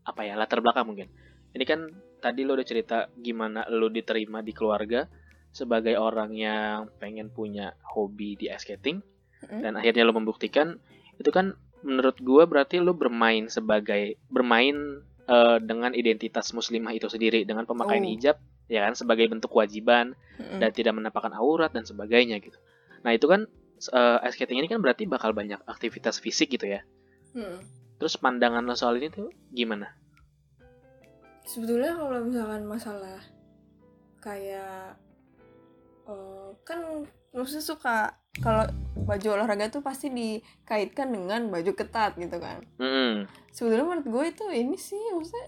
apa 0.03 0.21
ya 0.27 0.35
latar 0.35 0.59
belakang 0.59 0.85
mungkin. 0.89 1.07
Ini 1.55 1.63
kan 1.65 1.89
tadi 2.19 2.43
lo 2.43 2.53
udah 2.59 2.67
cerita 2.67 3.07
gimana 3.15 3.65
lo 3.71 3.87
diterima 3.87 4.43
di 4.43 4.51
keluarga 4.51 5.07
sebagai 5.49 5.97
orang 5.97 6.35
yang 6.35 6.91
pengen 7.01 7.31
punya 7.33 7.73
hobi 7.95 8.37
di 8.37 8.51
ice 8.51 8.69
skating 8.69 9.01
Mm-mm. 9.41 9.61
dan 9.65 9.73
akhirnya 9.79 10.05
lo 10.05 10.13
membuktikan 10.13 10.77
itu 11.17 11.31
kan 11.33 11.57
menurut 11.81 12.19
gue 12.21 12.43
berarti 12.45 12.77
lo 12.83 12.93
bermain 12.93 13.47
sebagai 13.49 14.19
bermain 14.29 15.01
eh, 15.25 15.57
dengan 15.63 15.95
identitas 15.95 16.53
muslimah 16.53 16.93
itu 16.93 17.09
sendiri 17.09 17.47
dengan 17.47 17.65
pemakaian 17.65 18.03
Oh. 18.05 18.11
hijab 18.13 18.37
ya 18.69 18.85
kan 18.85 18.93
sebagai 18.93 19.25
bentuk 19.25 19.49
kewajiban 19.49 20.13
Mm-mm. 20.37 20.59
dan 20.61 20.69
tidak 20.69 20.93
menampakkan 20.93 21.33
aurat 21.33 21.73
dan 21.73 21.87
sebagainya 21.87 22.37
gitu. 22.43 22.59
Nah 23.01 23.15
itu 23.15 23.25
kan 23.25 23.49
eh, 23.89 24.17
ice 24.27 24.35
skating 24.37 24.59
ini 24.61 24.69
kan 24.69 24.83
berarti 24.83 25.09
bakal 25.09 25.33
banyak 25.33 25.57
aktivitas 25.65 26.21
fisik 26.21 26.53
gitu 26.53 26.69
ya. 26.69 26.85
Mm. 27.35 27.59
Terus 27.99 28.15
pandangan 28.15 28.63
lo 28.63 28.73
soal 28.73 28.97
ini 28.97 29.11
tuh 29.11 29.27
gimana? 29.51 29.99
sebetulnya 31.49 31.97
kalau 31.97 32.21
misalkan 32.21 32.63
masalah 32.69 33.17
kayak 34.21 34.93
eh, 36.05 36.49
kan 36.61 37.09
maksudnya 37.33 37.65
suka 37.65 38.13
kalau 38.45 38.69
baju 38.93 39.41
olahraga 39.41 39.73
tuh 39.73 39.81
pasti 39.81 40.13
dikaitkan 40.13 41.09
dengan 41.09 41.49
baju 41.49 41.73
ketat 41.73 42.13
gitu 42.21 42.37
kan 42.37 42.61
Mm-mm. 42.77 43.25
sebetulnya 43.49 43.85
menurut 43.89 44.05
gue 44.05 44.23
itu 44.29 44.45
ini 44.53 44.77
sih 44.77 45.01
maksudnya 45.17 45.47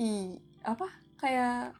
i 0.00 0.40
apa 0.64 0.88
kayak 1.20 1.76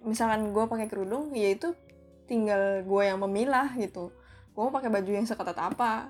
misalkan 0.00 0.56
gue 0.56 0.64
pakai 0.64 0.88
kerudung 0.88 1.36
ya 1.36 1.52
itu 1.52 1.76
tinggal 2.24 2.80
gue 2.88 3.02
yang 3.04 3.20
memilah 3.20 3.68
gitu 3.76 4.08
gue 4.56 4.60
mau 4.64 4.72
pakai 4.72 4.88
baju 4.88 5.10
yang 5.12 5.28
seketat 5.28 5.60
apa 5.60 6.08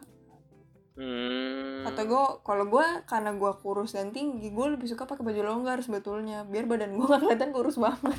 Hmm. 0.95 1.83
atau 1.85 2.07
gue 2.07 2.25
kalau 2.43 2.71
gue 2.71 2.87
karena 3.05 3.35
gue 3.35 3.53
kurus 3.59 3.93
dan 3.93 4.15
tinggi 4.15 4.49
gue 4.49 4.67
lebih 4.71 4.87
suka 4.87 5.05
pakai 5.05 5.27
baju 5.27 5.43
longgar 5.43 5.83
sebetulnya 5.83 6.47
biar 6.47 6.71
badan 6.71 6.95
gue 6.95 7.03
gak 7.03 7.19
kelihatan 7.19 7.51
kurus 7.51 7.75
banget 7.77 8.15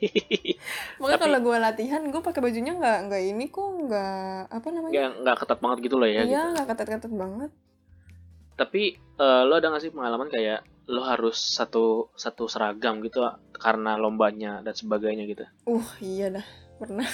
makanya 1.00 1.16
Tapi- 1.16 1.24
kalau 1.24 1.38
gue 1.40 1.56
latihan 1.56 2.02
gue 2.04 2.20
pakai 2.20 2.40
bajunya 2.40 2.72
nggak 2.72 2.98
nggak 3.08 3.22
ini 3.26 3.44
kok 3.48 3.64
nggak 3.64 4.20
apa 4.48 4.68
namanya 4.70 4.92
Nggak 4.92 5.10
nggak 5.20 5.36
ketat 5.38 5.58
banget 5.58 5.78
gitu 5.80 5.96
loh 5.96 6.04
ya. 6.04 6.20
iya 6.20 6.22
gitu. 6.22 6.52
nggak 6.52 6.66
ketat-ketat 6.68 7.12
banget 7.12 7.50
Tapi 8.56 8.82
eh, 8.96 9.42
lo 9.44 9.54
ada 9.56 9.72
gak 9.72 9.80
sih 9.80 9.92
pengalaman 9.92 10.28
kayak 10.28 10.60
lo 10.84 11.00
harus 11.00 11.56
satu 11.56 12.12
satu 12.12 12.44
seragam 12.44 13.00
gitu 13.00 13.24
karena 13.54 13.96
lombanya 13.96 14.60
dan 14.60 14.74
sebagainya 14.74 15.24
gitu. 15.24 15.44
uh 15.64 15.88
iya 15.98 16.28
dah 16.30 16.46
pernah 16.76 17.08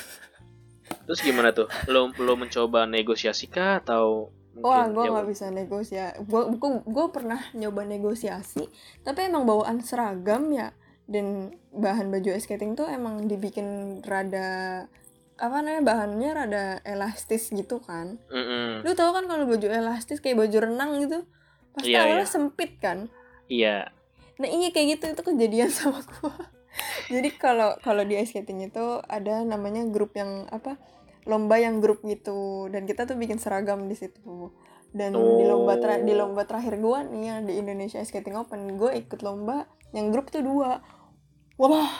Terus 1.06 1.18
gimana 1.18 1.50
tuh? 1.50 1.66
Lo 1.86 2.10
lo 2.16 2.34
mencoba 2.34 2.86
negosiasi 2.86 3.46
kah 3.46 3.78
atau 3.78 4.30
mungkin 4.56 4.72
Wah, 4.72 4.88
gue 4.88 5.04
ya 5.04 5.10
nggak 5.12 5.28
bisa 5.28 5.46
negosiasi. 5.52 6.16
Gue 6.24 6.48
gue 6.82 7.06
pernah 7.12 7.40
nyoba 7.52 7.84
negosiasi, 7.84 8.64
tapi 9.04 9.28
emang 9.28 9.44
bawaan 9.44 9.84
seragam 9.84 10.48
ya. 10.48 10.72
Dan 11.06 11.54
bahan 11.70 12.10
baju 12.10 12.34
ice 12.34 12.48
skating 12.48 12.74
tuh 12.74 12.88
emang 12.90 13.28
dibikin 13.30 14.00
rada 14.02 14.82
apa 15.36 15.60
namanya 15.60 15.84
bahannya 15.84 16.30
rada 16.32 16.64
elastis 16.82 17.52
gitu 17.52 17.78
kan. 17.84 18.16
Mm-mm. 18.32 18.80
Lu 18.82 18.90
tau 18.96 19.12
kan 19.12 19.28
kalau 19.28 19.44
baju 19.44 19.68
elastis 19.68 20.24
kayak 20.24 20.40
baju 20.40 20.56
renang 20.64 20.96
gitu, 21.04 21.22
pasti 21.76 21.92
Iya, 21.92 22.08
awalnya 22.08 22.26
iya. 22.26 22.32
sempit 22.32 22.72
kan. 22.80 22.98
Iya. 23.46 23.76
Nah 24.40 24.48
iya 24.48 24.68
kayak 24.72 24.98
gitu 24.98 25.04
itu 25.12 25.22
kejadian 25.22 25.70
sama 25.76 26.00
gue. 26.00 26.34
Jadi 27.12 27.28
kalau 27.36 27.76
kalau 27.84 28.02
di 28.02 28.16
ice 28.16 28.32
skating 28.32 28.64
itu 28.66 29.00
ada 29.06 29.44
namanya 29.44 29.84
grup 29.86 30.16
yang 30.16 30.48
apa 30.50 30.80
lomba 31.26 31.58
yang 31.58 31.82
grup 31.82 32.00
gitu 32.02 32.70
dan 32.70 32.86
kita 32.86 33.04
tuh 33.04 33.18
bikin 33.18 33.36
seragam 33.36 33.86
di 33.86 33.94
situ. 33.94 34.54
Dan 34.94 35.12
di 35.12 35.44
lomba 35.44 35.76
tra- 35.76 36.00
di 36.00 36.14
lomba 36.14 36.46
terakhir 36.46 36.78
gue 36.78 36.98
nih 37.12 37.22
yang 37.26 37.40
di 37.44 37.58
Indonesia 37.58 38.00
Skating 38.00 38.38
Open 38.38 38.78
gue 38.78 38.96
ikut 38.96 39.20
lomba 39.20 39.66
yang 39.92 40.08
grup 40.08 40.30
tuh 40.30 40.40
dua. 40.40 40.80
Wah 41.58 41.92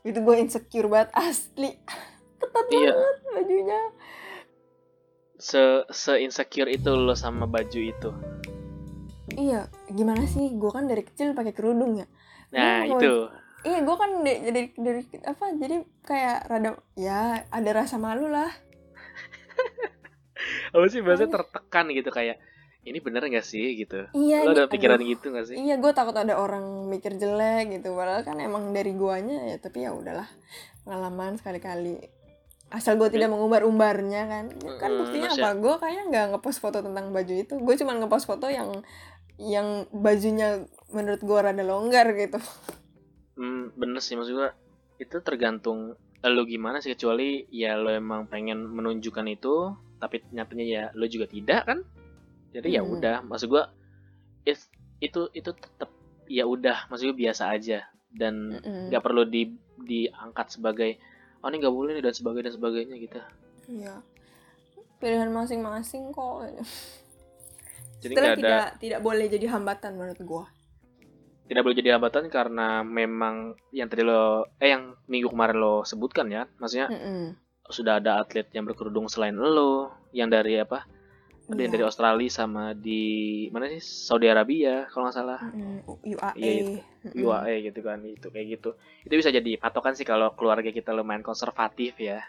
itu 0.00 0.16
gue 0.16 0.36
insecure 0.38 0.88
banget 0.88 1.12
asli 1.12 1.76
ketat 2.40 2.66
Iya. 2.72 2.94
banget 2.96 3.16
bajunya. 3.36 3.80
Se 5.36 5.62
se 5.88 6.12
insecure 6.20 6.72
itu 6.72 6.88
lo 6.88 7.12
sama 7.12 7.44
baju 7.44 7.80
itu. 7.80 8.10
Iya 9.36 9.68
gimana 9.92 10.24
sih 10.24 10.56
gue 10.56 10.70
kan 10.72 10.88
dari 10.88 11.04
kecil 11.04 11.36
pakai 11.36 11.52
kerudung 11.52 12.00
ya. 12.00 12.06
Nah, 12.50 12.82
itu. 12.82 13.28
Iya, 13.60 13.84
gue 13.84 13.96
kan 13.96 14.10
dari, 14.24 14.72
dari 14.72 15.02
apa? 15.28 15.52
Jadi 15.52 15.76
kayak 16.04 16.48
rada 16.48 16.70
ya 16.96 17.44
ada 17.52 17.70
rasa 17.76 18.00
malu 18.00 18.32
lah. 18.32 18.48
Apa 20.74 20.86
sih 20.88 21.04
bahasa 21.04 21.28
tertekan 21.28 21.92
gitu 21.92 22.08
kayak 22.08 22.40
ini 22.80 22.96
bener 23.04 23.28
gak 23.28 23.44
sih 23.44 23.76
gitu. 23.76 24.08
Iya. 24.16 24.48
Lo 24.48 24.56
ada 24.56 24.64
pikiran 24.64 24.96
aduh. 24.96 25.08
gitu 25.12 25.26
gak 25.36 25.52
sih? 25.52 25.56
Iya, 25.60 25.76
gue 25.76 25.92
takut 25.92 26.16
ada 26.16 26.40
orang 26.40 26.88
mikir 26.88 27.20
jelek 27.20 27.76
gitu. 27.76 27.92
Padahal 27.92 28.24
kan 28.24 28.40
emang 28.40 28.72
dari 28.72 28.96
guanya 28.96 29.52
ya, 29.52 29.60
tapi 29.60 29.84
ya 29.84 29.92
udahlah 29.92 30.24
pengalaman 30.88 31.36
sekali-kali. 31.36 32.00
Asal 32.72 32.96
gue 32.96 33.12
tidak 33.12 33.28
mengumbar-umbarnya 33.28 34.22
kan. 34.24 34.44
Kan 34.80 34.90
Mm, 34.96 34.98
buktinya 35.04 35.30
apa? 35.36 35.48
Gue 35.60 35.74
kayaknya 35.76 36.04
nggak 36.08 36.26
ngepost 36.32 36.64
foto 36.64 36.80
tentang 36.80 37.12
baju 37.12 37.34
itu. 37.36 37.60
Gue 37.60 37.74
cuma 37.76 37.92
ngepost 37.98 38.24
foto 38.24 38.48
yang 38.48 38.80
yang 39.36 39.84
bajunya 39.92 40.64
menurut 40.88 41.20
gue 41.20 41.38
rada 41.38 41.60
longgar 41.60 42.08
gitu. 42.16 42.40
Hmm, 43.40 43.72
bener 43.72 44.04
sih 44.04 44.14
maksud 44.14 44.36
gua 44.36 44.52
itu 45.00 45.16
tergantung 45.24 45.96
lo 46.20 46.42
gimana 46.44 46.84
sih 46.84 46.92
kecuali 46.92 47.48
ya 47.48 47.72
lo 47.74 47.88
emang 47.88 48.28
pengen 48.28 48.68
menunjukkan 48.68 49.24
itu 49.26 49.72
tapi 49.96 50.20
nyatanya 50.28 50.64
ya 50.68 50.82
lo 50.92 51.08
juga 51.08 51.24
tidak 51.24 51.64
kan 51.64 51.78
jadi 52.52 52.76
ya 52.76 52.82
Hmm. 52.84 53.00
udah 53.00 53.16
maksud 53.24 53.48
gua 53.48 53.72
is- 54.44 54.68
itu 55.00 55.32
itu 55.32 55.48
tetap 55.50 55.88
ya 56.28 56.44
udah 56.44 56.84
maksud 56.86 57.08
gua 57.08 57.18
biasa 57.18 57.48
aja 57.48 57.88
dan 58.12 58.60
nggak 58.92 59.00
perlu 59.00 59.24
di 59.24 59.48
diangkat 59.80 60.46
sebagai 60.52 61.00
oh 61.40 61.48
ini 61.48 61.56
nggak 61.56 61.72
boleh 61.72 61.96
nih 61.96 62.04
dan 62.04 62.12
sebagainya 62.12 62.44
dan 62.44 62.54
sebagainya 62.54 62.96
gitu 63.00 63.20
Iya. 63.70 63.94
Pilihan 65.00 65.32
masing-masing 65.32 66.12
kok. 66.12 66.52
jadi 68.04 68.12
Setelah 68.12 68.32
ada 68.34 68.36
tidak 68.36 68.64
tidak 68.76 69.00
boleh 69.00 69.24
jadi 69.30 69.46
hambatan 69.48 69.96
menurut 69.96 70.20
gue. 70.20 70.44
Tidak 71.50 71.66
boleh 71.66 71.74
jadi 71.74 71.98
hambatan 71.98 72.30
karena 72.30 72.86
memang 72.86 73.58
yang 73.74 73.90
tadi 73.90 74.06
lo 74.06 74.46
eh 74.56 74.70
yang 74.70 74.94
minggu 75.04 75.26
kemarin 75.28 75.58
lo 75.58 75.82
sebutkan 75.82 76.30
ya 76.30 76.46
maksudnya 76.56 76.86
Mm-mm. 76.86 77.34
sudah 77.66 77.98
ada 77.98 78.22
atlet 78.22 78.46
yang 78.54 78.62
berkerudung 78.62 79.10
selain 79.10 79.34
lo 79.34 79.90
yang 80.14 80.30
dari 80.30 80.56
apa 80.56 80.86
ada 81.50 81.58
yang 81.58 81.74
Iya. 81.74 81.74
dari 81.74 81.84
Australia 81.84 82.30
sama 82.30 82.70
di 82.72 83.02
mana 83.50 83.66
sih 83.66 83.82
Saudi 83.82 84.30
Arabia 84.30 84.86
kalau 84.86 85.10
nggak 85.10 85.16
salah 85.18 85.42
Mm-mm. 85.50 85.82
UAE. 86.06 86.38
Iya, 86.38 86.62
Mm-mm. 87.10 87.18
UAE 87.18 87.54
gitu 87.66 87.80
kan 87.82 87.98
itu 88.06 88.26
kayak 88.30 88.46
gitu 88.54 88.70
itu 89.02 89.14
bisa 89.18 89.34
jadi 89.34 89.58
patokan 89.58 89.98
sih 89.98 90.06
kalau 90.06 90.30
keluarga 90.38 90.70
kita 90.70 90.94
lumayan 90.94 91.26
konservatif 91.26 91.98
ya 91.98 92.22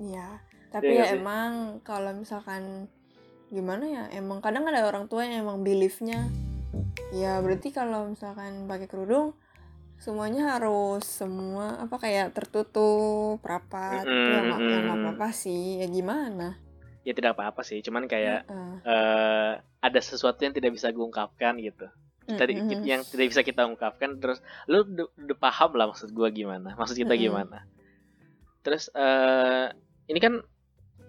Iya. 0.00 0.40
Tapi 0.72 0.88
Iya 0.88 0.96
ya 0.96 1.04
sih? 1.12 1.20
emang 1.20 1.50
kalau 1.84 2.16
misalkan 2.16 2.88
gimana 3.52 3.84
ya, 3.84 4.02
emang 4.16 4.40
kadang 4.40 4.64
ada 4.64 4.88
orang 4.88 5.04
tua 5.04 5.28
yang 5.28 5.44
emang 5.44 5.60
beliefnya 5.60 6.32
ya 7.12 7.38
berarti 7.44 7.68
kalau 7.70 8.08
misalkan 8.08 8.64
pakai 8.64 8.88
kerudung 8.88 9.36
semuanya 10.00 10.56
harus 10.56 11.04
semua 11.06 11.78
apa 11.78 11.94
kayak 12.00 12.34
tertutup 12.34 13.38
rapat 13.44 14.02
ya 14.02 14.38
nggak 14.42 14.58
ya 14.58 14.76
nggak 14.82 14.96
Mm-mm. 14.98 15.04
apa-apa 15.14 15.28
sih 15.30 15.78
ya 15.78 15.86
gimana 15.86 16.58
ya 17.06 17.12
tidak 17.14 17.38
apa-apa 17.38 17.62
sih 17.62 17.78
cuman 17.84 18.10
kayak 18.10 18.48
Heeh. 18.48 18.74
eh, 18.82 19.52
ada 19.60 20.00
sesuatu 20.02 20.42
yang 20.42 20.56
tidak 20.56 20.74
bisa 20.74 20.90
diungkapkan 20.90 21.60
gitu 21.62 21.86
kita 22.26 22.44
di- 22.50 22.58
Mm-mm. 22.58 22.82
yang 22.82 23.02
tidak 23.06 23.26
bisa 23.30 23.42
kita 23.46 23.62
ungkapkan 23.68 24.18
terus 24.18 24.42
lu 24.66 24.82
udah, 24.82 25.06
udah 25.22 25.36
paham 25.38 25.76
lah 25.78 25.86
maksud 25.92 26.10
gua 26.10 26.32
gimana 26.34 26.74
maksud 26.74 26.98
kita 26.98 27.14
Mm-mm. 27.14 27.22
gimana 27.28 27.58
terus 28.66 28.90
eh 28.94 29.68
ini 30.10 30.18
kan 30.18 30.40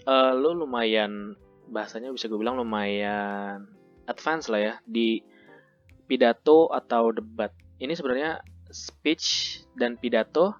eh 0.05 0.31
lu 0.37 0.53
lumayan 0.53 1.33
bahasanya 1.63 2.11
bisa 2.11 2.27
gue 2.27 2.37
bilang 2.37 2.59
lumayan 2.59 3.65
advance 4.05 4.51
lah 4.51 4.59
ya 4.59 4.75
di 4.83 5.23
pidato 6.05 6.69
atau 6.71 7.11
debat 7.13 7.51
ini 7.79 7.93
sebenarnya 7.93 8.41
speech 8.69 9.59
dan 9.77 9.95
pidato 9.99 10.55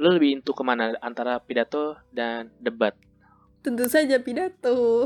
lu 0.00 0.16
lebih 0.16 0.40
into 0.40 0.56
ke 0.56 0.62
mana 0.64 0.96
antara 1.04 1.38
pidato 1.44 1.96
dan 2.10 2.48
debat 2.58 2.96
Tentu 3.60 3.84
saja 3.92 4.16
pidato. 4.24 5.04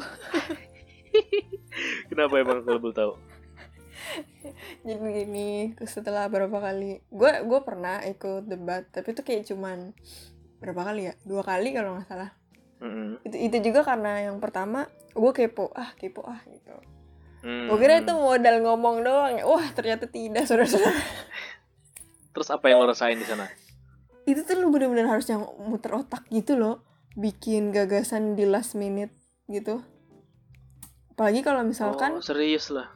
kenapa 2.11 2.39
emang 2.39 2.63
kalau 2.63 2.79
boleh 2.79 2.95
tahu 2.95 3.13
Jadi 4.85 5.01
begini, 5.01 5.73
terus 5.77 5.97
setelah 5.97 6.29
berapa 6.29 6.53
kali, 6.61 7.01
gue 7.09 7.31
gue 7.47 7.61
pernah 7.65 8.05
ikut 8.05 8.45
debat, 8.45 8.85
tapi 8.93 9.17
itu 9.17 9.23
kayak 9.25 9.49
cuman 9.49 9.97
berapa 10.61 10.93
kali 10.93 11.09
ya? 11.09 11.15
Dua 11.25 11.43
kali 11.45 11.73
kalau 11.73 11.97
nggak 11.97 12.09
salah. 12.09 12.31
Mm-mm. 12.85 13.25
Itu 13.25 13.37
itu 13.39 13.57
juga 13.71 13.81
karena 13.87 14.29
yang 14.29 14.37
pertama 14.43 14.89
gue 15.17 15.33
kepo, 15.33 15.73
ah 15.73 15.95
kepo 15.97 16.21
ah 16.27 16.41
gitu. 16.49 16.75
Hmm. 17.45 17.69
Gue 17.69 17.77
kira 17.77 18.01
itu 18.01 18.15
modal 18.17 18.65
ngomong 18.65 19.05
doang, 19.05 19.37
wah 19.45 19.69
ternyata 19.77 20.09
tidak 20.09 20.49
saudara-saudara. 20.49 20.97
terus 22.35 22.49
apa 22.51 22.67
yang 22.67 22.83
lo 22.83 22.91
rasain 22.91 23.15
di 23.15 23.23
sana 23.23 23.47
Itu 24.27 24.43
tuh 24.43 24.59
lu 24.59 24.73
bener-bener 24.73 25.07
harus 25.07 25.29
yang 25.29 25.45
muter 25.61 25.93
otak 25.93 26.25
gitu 26.33 26.57
loh, 26.57 26.83
bikin 27.15 27.71
gagasan 27.71 28.35
di 28.35 28.49
last 28.49 28.73
minute 28.75 29.13
gitu. 29.47 29.85
Apalagi 31.15 31.45
kalau 31.45 31.63
misalkan 31.63 32.19
oh, 32.19 32.25
serius 32.25 32.73
lah 32.73 32.89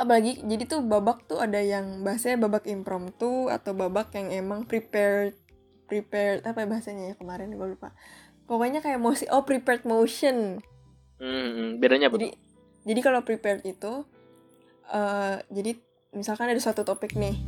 apalagi 0.00 0.40
jadi 0.42 0.64
tuh 0.66 0.80
babak 0.82 1.28
tuh 1.28 1.38
ada 1.38 1.60
yang 1.60 2.02
bahasanya 2.02 2.48
babak 2.48 2.66
impromptu 2.66 3.46
atau 3.52 3.76
babak 3.76 4.10
yang 4.16 4.32
emang 4.32 4.64
prepared 4.64 5.36
prepared 5.86 6.42
apa 6.42 6.64
ya 6.64 6.66
bahasanya 6.66 7.04
ya 7.12 7.14
kemarin 7.14 7.52
gue 7.52 7.68
lupa 7.76 7.92
pokoknya 8.50 8.80
kayak 8.80 8.98
mosi 8.98 9.28
oh 9.30 9.44
prepared 9.46 9.84
motion 9.86 10.58
Hmm, 11.22 11.78
bedanya 11.78 12.10
apa? 12.10 12.18
jadi 12.18 12.34
jadi 12.82 13.00
kalau 13.00 13.20
prepared 13.22 13.62
itu 13.64 14.04
eh 14.92 15.36
jadi 15.48 15.78
misalkan 16.12 16.52
ada 16.52 16.60
suatu 16.60 16.84
topik 16.84 17.16
nih 17.16 17.38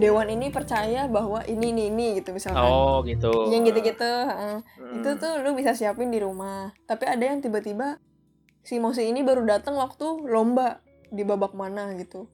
dewan 0.00 0.32
ini 0.32 0.48
percaya 0.48 1.04
bahwa 1.10 1.44
ini 1.44 1.76
ini 1.76 1.82
ini 1.92 2.06
gitu 2.22 2.32
misalkan 2.32 2.64
Oh 2.64 3.04
gitu. 3.04 3.52
yang 3.52 3.66
gitu-gitu 3.68 4.00
heeh. 4.00 4.64
Hmm. 4.64 4.94
itu 5.02 5.10
tuh 5.20 5.44
lu 5.44 5.52
bisa 5.52 5.76
siapin 5.76 6.08
di 6.08 6.22
rumah 6.22 6.72
tapi 6.88 7.04
ada 7.04 7.20
yang 7.20 7.44
tiba-tiba 7.44 8.00
si 8.64 8.80
Mosi 8.80 9.04
ini 9.08 9.20
baru 9.20 9.44
datang 9.44 9.76
waktu 9.76 10.24
lomba 10.28 10.80
di 11.12 11.24
babak 11.24 11.52
mana 11.52 11.92
gitu 12.00 12.28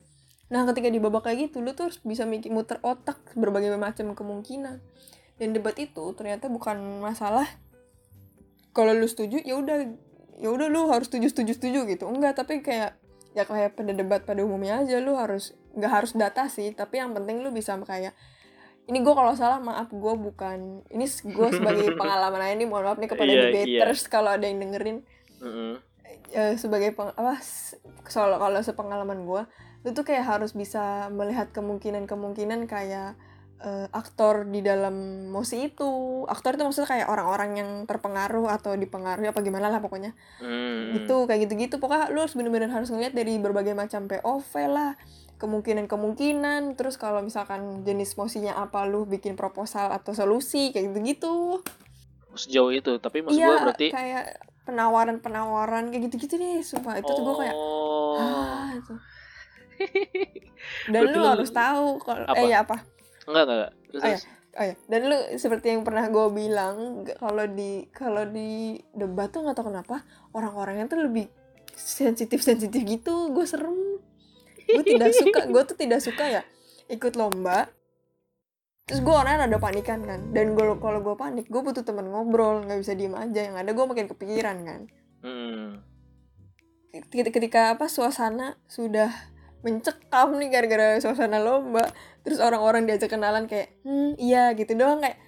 nah 0.46 0.62
ketika 0.70 0.92
di 0.92 1.00
babak 1.02 1.26
kayak 1.26 1.50
gitu 1.50 1.64
lu 1.64 1.74
tuh 1.74 1.90
harus 1.90 1.98
bisa 2.06 2.22
mikir 2.22 2.52
muter 2.54 2.78
otak 2.84 3.18
berbagai 3.34 3.74
macam 3.74 4.14
kemungkinan 4.14 4.78
dan 5.40 5.48
debat 5.50 5.74
itu 5.80 6.04
ternyata 6.14 6.46
bukan 6.46 7.02
masalah 7.02 7.48
kalau 8.70 8.94
lu 8.94 9.06
setuju 9.06 9.42
ya 9.42 9.58
udah 9.58 9.90
ya 10.38 10.48
udah 10.50 10.66
lu 10.70 10.90
harus 10.90 11.06
setuju 11.10 11.30
setuju 11.30 11.52
setuju 11.56 11.78
gitu. 11.90 12.04
Enggak 12.10 12.38
tapi 12.38 12.60
kayak 12.60 12.98
ya 13.34 13.42
kayak 13.42 13.74
pada 13.74 13.90
debat 13.90 14.22
pada 14.22 14.46
umumnya 14.46 14.86
aja 14.86 15.02
lu 15.02 15.18
harus 15.18 15.58
nggak 15.74 15.90
harus 15.90 16.14
data 16.14 16.46
sih 16.46 16.70
tapi 16.70 17.02
yang 17.02 17.10
penting 17.18 17.42
lu 17.42 17.50
bisa 17.50 17.74
kayak 17.82 18.14
ini 18.86 19.02
gue 19.02 19.10
kalau 19.10 19.34
salah 19.34 19.58
maaf 19.58 19.90
gue 19.90 20.14
bukan 20.14 20.86
ini 20.94 21.06
gue 21.08 21.48
sebagai 21.50 21.92
pengalaman 22.00 22.40
aja 22.40 22.54
nih 22.54 22.68
mohon 22.70 22.86
maaf 22.86 22.98
nih 23.02 23.10
kepada 23.10 23.26
Iya, 23.26 23.42
debaters 23.50 24.06
kalau 24.06 24.30
ada 24.38 24.46
yang 24.46 24.62
dengerin. 24.62 25.02
Mm-mm. 25.42 25.82
eh, 26.30 26.54
sebagai 26.54 26.94
peng 26.94 27.10
apa 27.10 27.42
soal 28.06 28.38
kalau 28.38 28.60
sepengalaman 28.62 29.26
gue 29.26 29.42
lu 29.84 29.90
tuh 29.92 30.06
kayak 30.06 30.24
harus 30.24 30.54
bisa 30.54 31.10
melihat 31.10 31.50
kemungkinan-kemungkinan 31.52 32.70
kayak 32.70 33.18
eh, 33.60 33.86
aktor 33.92 34.48
di 34.48 34.60
dalam 34.60 35.28
mosi 35.30 35.70
itu. 35.70 36.24
Aktor 36.26 36.56
itu 36.58 36.64
maksudnya 36.66 36.88
kayak 36.90 37.06
orang-orang 37.08 37.50
yang 37.60 37.70
terpengaruh 37.86 38.50
atau 38.50 38.74
dipengaruhi 38.74 39.30
apa 39.30 39.40
gimana 39.40 39.70
lah 39.70 39.78
pokoknya. 39.78 40.16
Hmm. 40.42 40.96
gitu 40.96 41.26
kayak 41.28 41.46
gitu-gitu. 41.48 41.76
Pokoknya 41.78 42.10
lu 42.10 42.24
harus 42.24 42.34
bener-bener 42.34 42.70
harus 42.70 42.90
ngeliat 42.90 43.14
dari 43.14 43.38
berbagai 43.38 43.72
macam 43.76 44.10
POV 44.10 44.52
lah. 44.68 44.92
Kemungkinan-kemungkinan. 45.38 46.78
Terus 46.78 46.96
kalau 46.96 47.20
misalkan 47.20 47.84
jenis 47.84 48.14
mosinya 48.16 48.56
apa 48.58 48.86
lu 48.86 49.04
bikin 49.04 49.34
proposal 49.36 49.90
atau 49.92 50.14
solusi 50.16 50.72
kayak 50.72 50.90
gitu-gitu. 50.94 51.60
Sejauh 52.34 52.74
itu, 52.74 52.98
tapi 52.98 53.22
maksud 53.22 53.38
iya 53.38 53.46
gue 53.46 53.58
berarti. 53.62 53.86
kayak 53.94 54.24
penawaran-penawaran 54.66 55.92
kayak 55.92 56.10
gitu-gitu 56.10 56.34
deh 56.34 56.58
sumpah. 56.66 56.98
Itu 56.98 57.10
tuh 57.14 57.22
gue 57.22 57.36
kayak 57.46 57.54
Oh. 57.54 58.18
ah 58.18 58.70
itu. 58.74 58.94
Dan 60.88 61.10
Berarti 61.10 61.18
lu 61.18 61.26
harus 61.26 61.50
tahu 61.50 61.98
kalau 62.00 62.24
eh 62.30 62.46
ya 62.46 62.62
apa 62.62 62.78
Enggak, 63.24 63.42
enggak, 63.44 63.56
enggak. 63.58 63.72
Terus, 63.88 64.02
Oh, 64.02 64.08
iya. 64.08 64.18
terus. 64.18 64.24
oh 64.54 64.64
ya 64.64 64.74
dan 64.86 65.00
lu 65.10 65.18
seperti 65.34 65.66
yang 65.74 65.82
pernah 65.82 66.06
gue 66.06 66.26
bilang 66.30 66.76
kalau 67.18 67.42
di 67.50 67.90
kalau 67.90 68.22
di 68.22 68.78
debat 68.94 69.26
tuh 69.26 69.42
nggak 69.42 69.58
tahu 69.58 69.74
kenapa 69.74 70.06
orang-orangnya 70.30 70.86
tuh 70.86 71.02
lebih 71.02 71.26
sensitif 71.74 72.38
sensitif 72.40 72.80
gitu. 72.86 73.34
Gue 73.34 73.44
serem. 73.44 73.74
Gue 74.64 74.84
tidak 74.86 75.10
suka 75.10 75.50
gue 75.50 75.62
tuh 75.66 75.76
tidak 75.76 76.00
suka 76.00 76.24
ya 76.30 76.42
ikut 76.86 77.18
lomba. 77.18 77.66
Terus 78.84 79.00
gue 79.00 79.14
orangnya 79.16 79.48
ada 79.48 79.58
panikan 79.58 80.04
kan. 80.04 80.30
Dan 80.30 80.54
gue 80.54 80.64
kalau 80.78 81.00
gue 81.02 81.16
panik 81.18 81.50
gue 81.50 81.60
butuh 81.60 81.82
teman 81.82 82.06
ngobrol. 82.06 82.62
Nggak 82.62 82.78
bisa 82.84 82.92
diem 82.94 83.16
aja. 83.16 83.40
Yang 83.50 83.56
ada 83.58 83.70
gue 83.74 83.84
makin 83.84 84.06
kepikiran 84.06 84.56
kan. 84.62 84.80
Hmm. 85.24 85.80
ketika, 86.94 87.30
ketika 87.34 87.60
apa 87.74 87.90
suasana 87.90 88.54
sudah 88.70 89.10
mencekam 89.64 90.36
nih 90.36 90.52
gara-gara 90.52 91.00
suasana 91.00 91.40
lomba 91.40 91.88
terus 92.24 92.40
orang-orang 92.40 92.88
diajak 92.88 93.12
kenalan 93.12 93.44
kayak 93.44 93.76
hmm 93.84 94.16
iya 94.16 94.56
gitu 94.56 94.72
doang 94.74 95.04
kayak 95.04 95.20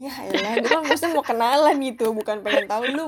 ya 0.00 0.14
elah 0.30 0.56
gue 0.62 0.70
kan 0.70 0.80
maksudnya 0.86 1.12
mau 1.12 1.26
kenalan 1.26 1.76
gitu 1.84 2.14
bukan 2.16 2.40
pengen 2.40 2.64
tahu 2.70 2.88
lu 2.88 3.06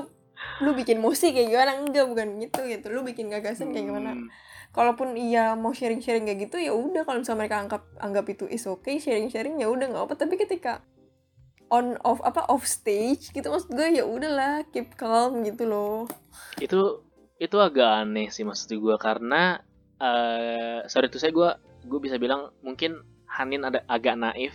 lu 0.61 0.75
bikin 0.75 0.99
musik 0.99 1.33
kayak 1.33 1.49
gimana? 1.49 1.71
Enggak 1.79 2.05
bukan 2.09 2.27
gitu 2.41 2.61
gitu. 2.67 2.85
Lu 2.91 3.01
bikin 3.01 3.31
gagasan 3.31 3.71
kayak 3.71 3.89
gimana. 3.89 4.13
Hmm. 4.13 4.29
kalaupun 4.73 5.13
iya 5.13 5.53
mau 5.53 5.69
sharing-sharing 5.69 6.25
kayak 6.25 6.49
gitu 6.49 6.57
ya 6.57 6.73
udah 6.73 7.05
kalau 7.05 7.21
misalnya 7.21 7.45
mereka 7.45 7.61
anggap 7.61 7.83
anggap 8.01 8.25
itu 8.25 8.49
is 8.49 8.65
okay 8.65 8.97
sharing-sharing 8.97 9.61
ya 9.61 9.69
udah 9.69 9.85
nggak 9.85 10.01
apa 10.09 10.17
tapi 10.17 10.33
ketika 10.33 10.81
on 11.69 11.93
off 12.01 12.17
apa 12.25 12.49
off 12.49 12.65
stage 12.65 13.29
gitu 13.37 13.53
maksud 13.53 13.69
gue 13.69 14.01
ya 14.01 14.01
udahlah 14.01 14.65
keep 14.73 14.97
calm 14.97 15.45
gitu 15.45 15.69
loh. 15.69 16.09
Itu 16.57 17.05
itu 17.37 17.53
agak 17.61 18.01
aneh 18.01 18.33
sih 18.33 18.41
maksud 18.41 18.73
gue 18.73 18.97
karena 18.97 19.61
eh 20.01 20.81
sorry 20.89 21.05
itu 21.05 21.21
saya 21.21 21.29
gue 21.29 21.49
gue 21.85 21.99
bisa 22.01 22.17
bilang 22.17 22.49
mungkin 22.65 22.97
Hanin 23.33 23.65
ada 23.65 23.81
agak 23.89 24.13
naif 24.13 24.53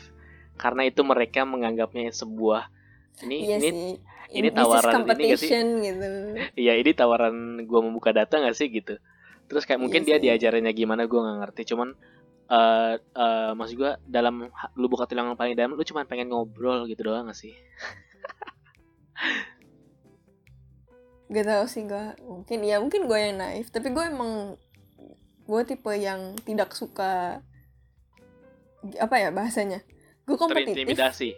karena 0.58 0.86
itu 0.86 1.02
mereka 1.02 1.42
menganggapnya 1.46 2.10
sebuah 2.10 2.70
ini 3.26 3.50
iya 3.50 3.56
ini 3.58 3.70
sih. 3.70 3.98
ini 4.38 4.48
tawaran 4.54 5.02
ini 5.02 5.24
nggak 5.34 5.40
sih? 5.40 5.50
gitu. 5.58 6.06
Iya 6.54 6.72
ini 6.78 6.90
tawaran 6.94 7.66
gue 7.66 7.80
membuka 7.82 8.14
data 8.14 8.38
gak 8.38 8.54
sih 8.54 8.70
gitu. 8.70 8.98
Terus 9.48 9.64
kayak 9.66 9.80
mungkin 9.80 10.04
Iya 10.04 10.18
dia 10.18 10.18
sih. 10.18 10.24
diajarinnya 10.30 10.72
gimana 10.76 11.08
gue 11.08 11.18
nggak 11.18 11.38
ngerti. 11.42 11.62
Cuman 11.74 11.98
eh 12.48 12.94
eh, 12.96 13.50
maksud 13.58 13.76
gue 13.76 13.92
dalam 14.06 14.48
lubuk 14.78 15.02
hati 15.02 15.12
yang 15.18 15.36
paling 15.36 15.52
dalam 15.52 15.76
Lu 15.76 15.84
cuma 15.84 16.06
pengen 16.08 16.30
ngobrol 16.30 16.86
gitu 16.86 17.10
doang 17.10 17.26
gak 17.28 17.38
sih? 17.38 17.52
Gak 21.28 21.44
tau 21.44 21.68
sih 21.68 21.84
gue 21.84 22.04
mungkin 22.24 22.58
ya 22.64 22.80
mungkin 22.80 23.04
gue 23.04 23.18
yang 23.20 23.36
naif 23.36 23.68
tapi 23.68 23.92
gue 23.92 24.00
emang 24.00 24.56
gue 25.44 25.62
tipe 25.68 25.92
yang 25.92 26.32
tidak 26.44 26.72
suka 26.72 27.44
apa 28.96 29.20
ya 29.20 29.28
bahasanya? 29.28 29.84
Gue 30.24 30.36
kompetitif. 30.40 30.84
Terintimidasi. 30.84 31.30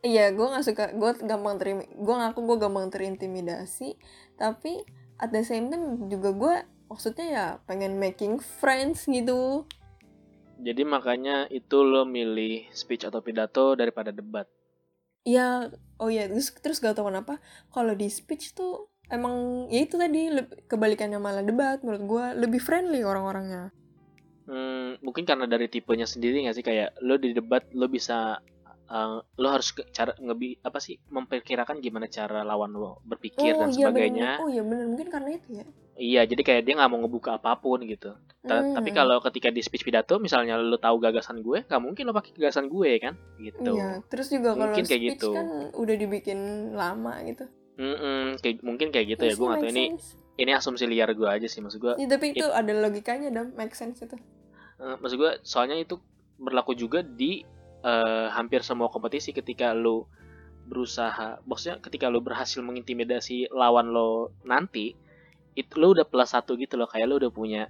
Iya 0.00 0.32
gue 0.32 0.46
nggak 0.48 0.64
suka 0.64 0.84
gue 0.96 1.10
gampang 1.28 1.60
terim 1.60 1.84
gue 1.84 2.14
ngaku 2.16 2.40
gue 2.40 2.56
gampang 2.56 2.88
terintimidasi 2.88 4.00
tapi 4.40 4.80
at 5.20 5.28
the 5.28 5.44
same 5.44 5.68
time 5.68 6.08
juga 6.08 6.32
gue 6.32 6.54
maksudnya 6.88 7.26
ya 7.28 7.46
pengen 7.68 8.00
making 8.00 8.40
friends 8.40 9.04
gitu. 9.04 9.68
Jadi 10.60 10.82
makanya 10.84 11.48
itu 11.52 11.84
lo 11.84 12.08
milih 12.08 12.68
speech 12.72 13.04
atau 13.04 13.20
pidato 13.20 13.76
daripada 13.76 14.08
debat? 14.08 14.48
Ya 15.28 15.68
oh 16.00 16.08
ya 16.08 16.28
terus 16.32 16.48
terus 16.64 16.80
gak 16.80 16.96
tau 16.96 17.12
kenapa 17.12 17.36
kalau 17.68 17.92
di 17.92 18.08
speech 18.08 18.56
tuh 18.56 18.88
emang 19.12 19.68
ya 19.68 19.84
itu 19.84 20.00
tadi 20.00 20.32
kebalikannya 20.64 21.20
malah 21.20 21.44
debat 21.44 21.82
menurut 21.84 22.02
gue 22.08 22.24
lebih 22.46 22.60
friendly 22.62 23.04
orang-orangnya 23.04 23.68
Hmm, 24.50 24.98
mungkin 24.98 25.22
karena 25.22 25.46
dari 25.46 25.66
tipenya 25.66 26.04
sendiri 26.04 26.42
nggak 26.42 26.56
sih 26.56 26.66
kayak 26.66 26.98
lo 27.00 27.14
di 27.14 27.30
debat 27.30 27.62
lo 27.70 27.86
bisa 27.86 28.34
eh, 28.84 29.18
lo 29.22 29.46
harus 29.48 29.70
ke- 29.70 29.86
cara 29.88 30.10
ngebi 30.18 30.58
apa 30.60 30.76
sih 30.76 30.98
memperkirakan 31.06 31.78
gimana 31.78 32.10
cara 32.10 32.42
lawan 32.42 32.74
lo 32.74 32.98
berpikir 33.04 33.54
dan 33.54 33.70
iya 33.70 33.78
sebagainya 33.78 34.28
bener. 34.28 34.42
oh 34.42 34.48
iya 34.50 34.62
bener 34.62 34.86
mungkin 34.90 35.06
karena 35.06 35.30
itu 35.30 35.48
ya 35.54 35.66
iya 35.94 36.20
jadi 36.26 36.42
kayak 36.42 36.62
dia 36.64 36.74
nggak 36.74 36.90
mau 36.90 36.98
ngebuka 36.98 37.38
apa 37.38 37.54
pun 37.56 37.78
gitu 37.84 38.10
Ta- 38.40 38.58
Hmm. 38.58 38.74
tapi 38.74 38.90
kalau 38.90 39.20
ketika 39.20 39.48
di 39.48 39.60
speech 39.60 39.84
pidato 39.84 40.18
misalnya 40.18 40.58
lo 40.58 40.74
tahu 40.76 40.98
gagasan 40.98 41.38
gue 41.40 41.62
nggak 41.62 41.78
mungkin 41.78 42.02
lo 42.04 42.12
pakai 42.12 42.34
gagasan 42.34 42.66
gue 42.66 42.90
kan 42.98 43.14
gitu 43.38 43.76
Iya, 43.76 44.02
terus 44.08 44.26
juga 44.26 44.50
kalau 44.50 44.66
Mungkin 44.66 44.82
kayak 44.82 45.02
speech 45.06 45.14
gitu. 45.22 45.30
kan 45.30 45.46
udah 45.72 45.94
dibikin 45.94 46.38
lama 46.72 47.22
gitu. 47.22 47.44
Mm-mm, 47.76 48.40
kayak 48.40 48.60
mungkin 48.60 48.90
kayak 48.90 49.06
gitu 49.14 49.22
ya 49.22 49.28
Iya 49.28 49.38
gue 49.38 49.46
nggak 49.46 49.62
tahu 49.62 49.70
ini 49.70 49.84
ini 50.36 50.50
asumsi 50.50 50.84
liar 50.84 51.12
gue 51.12 51.28
aja 51.28 51.46
sih 51.46 51.60
maksud 51.60 51.78
gue 51.78 51.94
Ya, 51.94 52.08
tapi 52.08 52.32
itu 52.32 52.44
ada 52.44 52.72
logikanya 52.74 53.28
dong, 53.30 53.52
make 53.54 53.72
sense 53.72 54.00
itu. 54.00 54.16
Eh, 54.80 54.96
maksud 54.96 55.16
gue 55.20 55.32
soalnya 55.44 55.76
itu 55.76 56.00
berlaku 56.40 56.72
juga 56.72 57.04
di 57.04 57.44
eh, 57.84 58.28
hampir 58.32 58.64
semua 58.64 58.88
kompetisi 58.88 59.36
ketika 59.36 59.76
lo 59.76 60.08
berusaha 60.64 61.40
maksudnya 61.48 61.80
ketika 61.80 62.08
lo 62.12 62.20
berhasil 62.20 62.60
mengintimidasi 62.64 63.52
lawan 63.52 63.92
lo 63.92 64.32
nanti 64.44 64.92
itu 65.56 65.72
lo 65.80 65.92
udah 65.96 66.04
plus 66.08 66.32
satu 66.32 66.56
gitu 66.56 66.76
loh 66.80 66.88
kayak 66.88 67.06
lo 67.08 67.20
udah 67.20 67.32
punya 67.32 67.62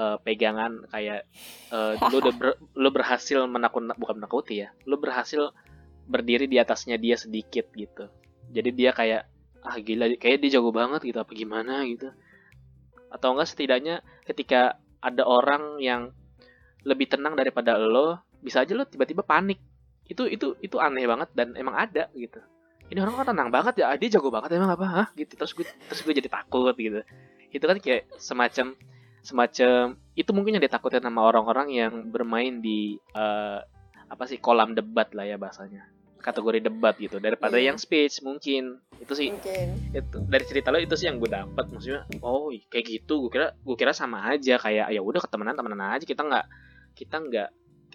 eh, 0.00 0.16
pegangan 0.24 0.88
kayak 0.88 1.28
eh, 1.72 1.92
lo 2.12 2.16
udah 2.24 2.34
ber- 2.36 2.60
lo 2.72 2.88
berhasil 2.88 3.44
menakut 3.44 3.84
bukan 4.00 4.16
menakuti 4.16 4.64
ya 4.64 4.72
lo 4.88 4.96
berhasil 4.96 5.52
berdiri 6.06 6.46
di 6.46 6.56
atasnya 6.56 6.96
dia 6.96 7.18
sedikit 7.18 7.66
gitu. 7.74 8.06
Jadi 8.54 8.70
dia 8.72 8.94
kayak 8.94 9.26
ah 9.66 9.76
gila 9.82 10.14
kayak 10.22 10.38
dia 10.38 10.56
jago 10.56 10.70
banget 10.70 11.02
gitu 11.02 11.18
apa 11.18 11.32
gimana? 11.34 11.82
gitu. 11.82 12.14
Atau 13.10 13.34
enggak 13.34 13.50
setidaknya 13.50 14.00
ketika 14.22 14.78
ada 15.02 15.26
orang 15.26 15.82
yang 15.82 16.14
lebih 16.86 17.10
tenang 17.10 17.34
daripada 17.34 17.74
lo 17.74 18.22
bisa 18.38 18.62
aja 18.62 18.72
lo 18.72 18.86
tiba-tiba 18.86 19.26
panik. 19.26 19.58
Itu 20.06 20.30
itu 20.30 20.54
itu 20.62 20.78
aneh 20.78 21.02
banget 21.02 21.34
dan 21.34 21.58
emang 21.58 21.74
ada 21.74 22.06
gitu. 22.14 22.38
Ini 22.86 23.02
orang 23.02 23.18
kan 23.18 23.34
tenang 23.34 23.50
banget 23.50 23.82
ya? 23.82 23.90
Ah, 23.90 23.98
dia 23.98 24.06
jago 24.14 24.30
banget 24.30 24.54
emang 24.54 24.70
apa? 24.70 24.86
Hah? 24.86 25.06
gitu 25.18 25.34
terus 25.34 25.50
gue 25.50 25.66
terus 25.66 26.06
gue 26.06 26.14
jadi 26.14 26.30
takut 26.30 26.70
gitu. 26.78 27.02
Itu 27.50 27.64
kan 27.66 27.82
kayak 27.82 28.06
semacam 28.14 28.78
semacam 29.20 29.98
itu 30.14 30.30
mungkin 30.30 30.54
yang 30.54 30.62
ditakutin 30.62 31.02
sama 31.02 31.26
orang-orang 31.26 31.74
yang 31.74 31.92
bermain 32.08 32.62
di 32.62 32.94
eh, 33.12 33.58
apa 34.06 34.22
sih 34.30 34.38
kolam 34.38 34.78
debat 34.78 35.10
lah 35.10 35.26
ya 35.26 35.34
bahasanya. 35.34 35.90
Kategori 36.22 36.58
debat 36.62 36.94
gitu 36.98 37.18
daripada 37.18 37.58
Iya. 37.58 37.74
yang 37.74 37.78
speech 37.78 38.22
mungkin. 38.22 38.78
Itu 39.02 39.18
sih 39.18 39.34
mungkin. 39.34 39.90
itu 39.90 40.16
dari 40.30 40.44
cerita 40.46 40.70
lo 40.70 40.78
itu 40.78 40.94
sih 40.94 41.10
yang 41.10 41.18
gue 41.18 41.26
dapat 41.26 41.66
maksudnya 41.66 42.06
oh 42.22 42.54
kayak 42.70 42.86
gitu. 42.86 43.26
Gue 43.26 43.30
kira 43.34 43.50
gue 43.58 43.74
kira 43.74 43.90
sama 43.90 44.30
aja 44.30 44.62
kayak 44.62 44.94
ya 44.94 45.02
udah 45.02 45.18
ketemenan 45.18 45.58
temenan 45.58 45.82
aja 45.90 46.06
kita 46.06 46.22
nggak 46.22 46.46
kita 46.96 47.20
nggak 47.20 47.50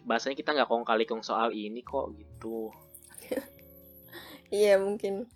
bahasanya 0.05 0.37
kita 0.37 0.53
nggak 0.53 0.69
kong 0.69 0.85
kali 0.85 1.09
kong 1.09 1.25
soal 1.25 1.49
ini 1.49 1.81
kok 1.81 2.13
gitu. 2.13 2.69
Iya 4.51 4.75
mungkin. 4.83 5.31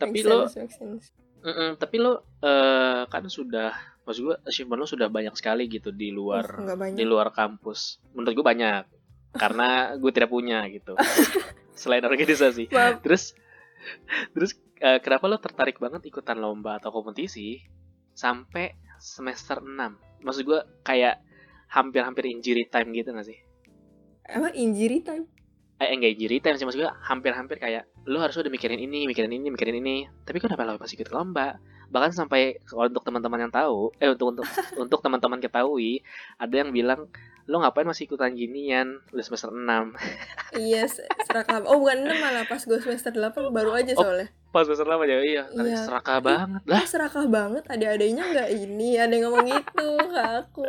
Tapi 0.00 0.24
lo 0.24 0.48
sense, 0.48 0.72
sense. 0.80 1.12
mm-mm, 1.44 1.76
tapi 1.76 2.00
lo 2.00 2.24
eh, 2.40 3.04
kan 3.04 3.28
sudah 3.28 3.76
maksud 4.08 4.20
gue 4.24 4.36
achievement 4.48 4.80
lo 4.80 4.88
sudah 4.88 5.12
banyak 5.12 5.36
sekali 5.36 5.68
gitu 5.68 5.92
di 5.92 6.08
luar 6.08 6.64
Uh, 6.64 6.96
di 6.96 7.04
luar 7.04 7.28
kampus. 7.28 8.00
Menurut 8.16 8.32
gue 8.32 8.46
banyak 8.56 8.84
karena 9.36 10.00
gue 10.00 10.10
tidak 10.16 10.32
punya 10.32 10.64
gitu. 10.72 10.96
Selain 11.80 12.00
organisasi. 12.00 12.72
Maaf. 12.72 13.04
terus 13.04 13.36
terus 14.32 14.56
eh, 14.80 14.96
kenapa 15.04 15.28
lo 15.28 15.36
tertarik 15.36 15.76
banget 15.76 16.08
ikutan 16.08 16.40
lomba 16.40 16.80
atau 16.80 16.88
kompetisi 16.88 17.60
sampai 18.16 18.76
semester 19.00 19.64
6 19.64 20.20
maksud 20.20 20.42
gue 20.44 20.60
kayak 20.84 21.24
hampir-hampir 21.70 22.26
injury 22.26 22.66
time 22.66 22.90
gitu 22.92 23.10
gak 23.10 23.24
sih? 23.24 23.38
Emang 24.26 24.52
injury 24.52 25.00
time? 25.00 25.26
Eh 25.76 25.88
enggak 25.88 26.12
injury 26.12 26.38
time 26.38 26.54
sih 26.54 26.64
maksud 26.64 26.80
gue 26.80 26.92
hampir-hampir 27.02 27.56
kayak 27.56 27.88
lo 28.04 28.18
harus 28.18 28.36
udah 28.36 28.46
mikirin 28.46 28.76
ini 28.76 29.06
mikirin 29.06 29.30
ini 29.30 29.48
mikirin 29.48 29.76
ini. 29.76 29.96
Tapi 30.20 30.38
kenapa 30.38 30.62
lo 30.62 30.76
masih 30.76 30.94
ikut 30.94 31.08
lomba? 31.08 31.56
Bahkan 31.88 32.12
sampai 32.12 32.60
kalau 32.62 32.86
untuk 32.86 33.02
teman-teman 33.02 33.40
yang 33.40 33.50
tahu 33.50 33.90
eh 33.96 34.06
untuk 34.06 34.26
untuk 34.30 34.44
untuk 34.82 34.98
teman-teman 35.00 35.38
ketahui 35.38 36.04
ada 36.36 36.54
yang 36.54 36.70
bilang 36.70 37.08
lo 37.46 37.58
ngapain 37.58 37.82
masih 37.82 38.06
ikutan 38.06 38.30
ginian 38.30 39.02
udah 39.10 39.24
semester 39.24 39.50
6 39.50 39.58
iya 40.54 40.86
se- 40.86 41.02
serakah 41.26 41.66
oh 41.66 41.82
bukan 41.82 42.06
enam 42.06 42.14
malah 42.20 42.46
pas 42.46 42.62
gue 42.62 42.78
semester 42.78 43.10
8 43.10 43.50
baru 43.50 43.74
aja 43.74 43.98
Oh. 43.98 44.06
Pas 44.50 44.62
semester 44.62 44.82
8 44.84 45.06
ya 45.06 45.18
iya. 45.20 45.44
Iya. 45.48 45.86
serakah 45.86 46.18
banget 46.18 46.62
lah. 46.66 46.82
Serakah 46.84 47.26
banget. 47.26 47.62
Adik-adiknya 47.66 48.24
nggak 48.26 48.48
ini? 48.52 48.94
Ada 48.94 49.12
yang 49.12 49.24
ngomong 49.26 49.46
gitu 49.46 49.86
ke 50.06 50.20
aku. 50.20 50.66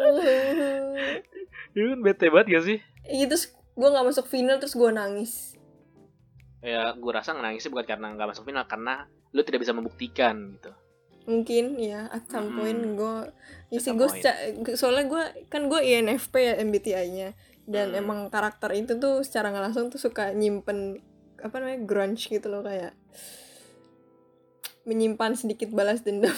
Itu 1.71 1.87
kan 1.87 1.99
bete 2.01 2.27
banget 2.27 2.47
gak 2.51 2.65
sih? 2.65 2.77
Iya 3.03 3.25
terus 3.27 3.49
gue 3.51 3.87
nggak 3.87 4.05
masuk 4.05 4.25
final 4.25 4.57
terus 4.57 4.73
gue 4.73 4.89
nangis. 4.89 5.57
Ya 6.61 6.93
gue 6.93 7.11
rasa 7.11 7.33
nangisnya 7.33 7.73
bukan 7.73 7.87
karena 7.87 8.07
nggak 8.13 8.29
masuk 8.29 8.45
final 8.45 8.65
karena 8.65 9.09
lu 9.31 9.41
tidak 9.41 9.65
bisa 9.65 9.73
membuktikan 9.73 10.53
gitu. 10.53 10.71
Mungkin 11.23 11.77
ya 11.77 12.05
at 12.07 12.27
some 12.27 12.51
Hmm. 12.51 12.57
point 12.57 12.81
gue 12.93 13.15
ya 13.69 13.77
At 13.77 13.83
sih 13.83 13.93
gue 13.93 14.09
soalnya 14.75 15.05
gue 15.07 15.23
kan 15.47 15.65
gue 15.65 15.79
INFP 15.79 16.33
ya 16.37 16.53
MBTI-nya 16.59 17.29
dan 17.65 17.93
Hmm. 17.93 18.01
emang 18.01 18.19
karakter 18.27 18.69
itu 18.73 18.97
tuh 18.97 19.21
secara 19.21 19.49
nggak 19.49 19.65
langsung 19.69 19.89
tuh 19.89 19.97
suka 19.97 20.33
nyimpen 20.33 21.01
apa 21.41 21.57
namanya 21.57 21.81
grunge 21.81 22.29
gitu 22.29 22.45
loh 22.45 22.61
kayak 22.61 22.93
menyimpan 24.83 25.35
sedikit 25.35 25.69
balas 25.69 26.01
dendam. 26.01 26.33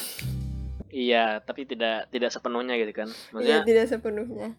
Iya 0.87 1.41
tapi 1.41 1.65
tidak 1.65 2.11
tidak 2.13 2.29
sepenuhnya 2.29 2.77
gitu 2.77 2.93
kan. 2.93 3.09
Ya 3.09 3.31
maksudnya 3.33 3.59
tidak 3.65 3.85
sepenuhnya. 3.89 4.49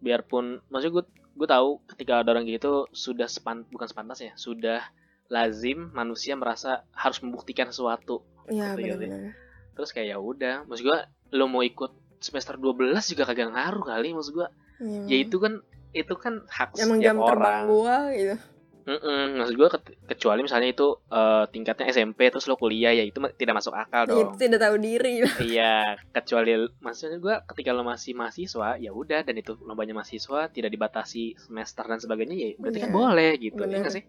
biarpun 0.00 0.64
maksudnya 0.70 0.94
gue 0.96 1.04
gue 1.34 1.48
tahu 1.48 1.68
ketika 1.86 2.22
ada 2.22 2.32
orang 2.32 2.46
gitu 2.46 2.88
sudah 2.90 3.26
sepan 3.26 3.68
bukan 3.68 3.84
sepantas 3.84 4.18
ya 4.18 4.32
sudah 4.32 4.80
lazim 5.28 5.92
manusia 5.92 6.34
merasa 6.34 6.86
harus 6.94 7.18
membuktikan 7.20 7.68
sesuatu. 7.68 8.22
Ya 8.46 8.72
Ngerti 8.72 8.82
gak 8.86 8.98
sih? 8.98 9.08
benar-benar. 9.10 9.32
Terus 9.74 9.90
kayak 9.90 10.08
ya 10.08 10.18
udah 10.18 10.54
maksud 10.64 10.84
gue 10.86 10.98
lo 11.32 11.46
mau 11.46 11.62
ikut 11.62 11.90
semester 12.18 12.54
12 12.54 12.94
juga 13.10 13.22
kagak 13.24 13.50
ngaruh 13.50 13.84
kali 13.84 14.14
maksud 14.14 14.34
gue 14.34 14.48
Iya, 14.80 15.00
ya 15.12 15.16
itu 15.28 15.36
kan 15.36 15.60
itu 15.92 16.14
kan 16.16 16.40
hak 16.48 16.72
emang 16.80 17.04
setiap 17.04 17.04
jam 17.04 17.16
terbang 17.20 17.36
orang. 17.36 17.64
gue 17.68 17.96
gitu 18.16 18.36
Mm-mm, 18.80 19.36
maksud 19.36 19.54
gue 19.54 19.68
kecuali 20.06 20.40
misalnya 20.40 20.68
itu 20.68 20.88
eh, 21.06 21.44
tingkatnya 21.46 21.88
SMP 21.88 22.26
terus 22.26 22.44
lo 22.44 22.54
kuliah 22.54 22.90
ya 22.90 23.02
itu 23.02 23.16
ma- 23.16 23.30
tidak 23.30 23.54
masuk 23.54 23.72
akal 23.72 24.02
ya, 24.02 24.10
dong. 24.10 24.20
itu 24.26 24.36
tidak 24.40 24.60
tahu 24.60 24.76
diri. 24.76 25.14
Iya 25.52 25.74
kecuali 26.10 26.52
maksudnya 26.78 27.16
gue 27.16 27.34
ketika 27.46 27.70
lo 27.70 27.82
masih 27.82 28.12
mahasiswa 28.12 28.76
ya 28.76 28.90
udah 28.90 29.20
dan 29.20 29.34
itu 29.34 29.54
lombanya 29.60 29.92
mahasiswa 29.94 30.48
tidak 30.48 30.70
dibatasi 30.70 31.36
semester 31.36 31.84
dan 31.84 31.96
sebagainya 31.96 32.34
ya 32.34 32.48
berarti 32.56 32.78
kan 32.78 32.88
Iya, 32.88 32.96
boleh 32.96 33.30
gitu 33.38 33.56
ya 33.56 33.66
bener. 33.66 33.78
nggak 33.80 33.94
sih? 33.94 34.04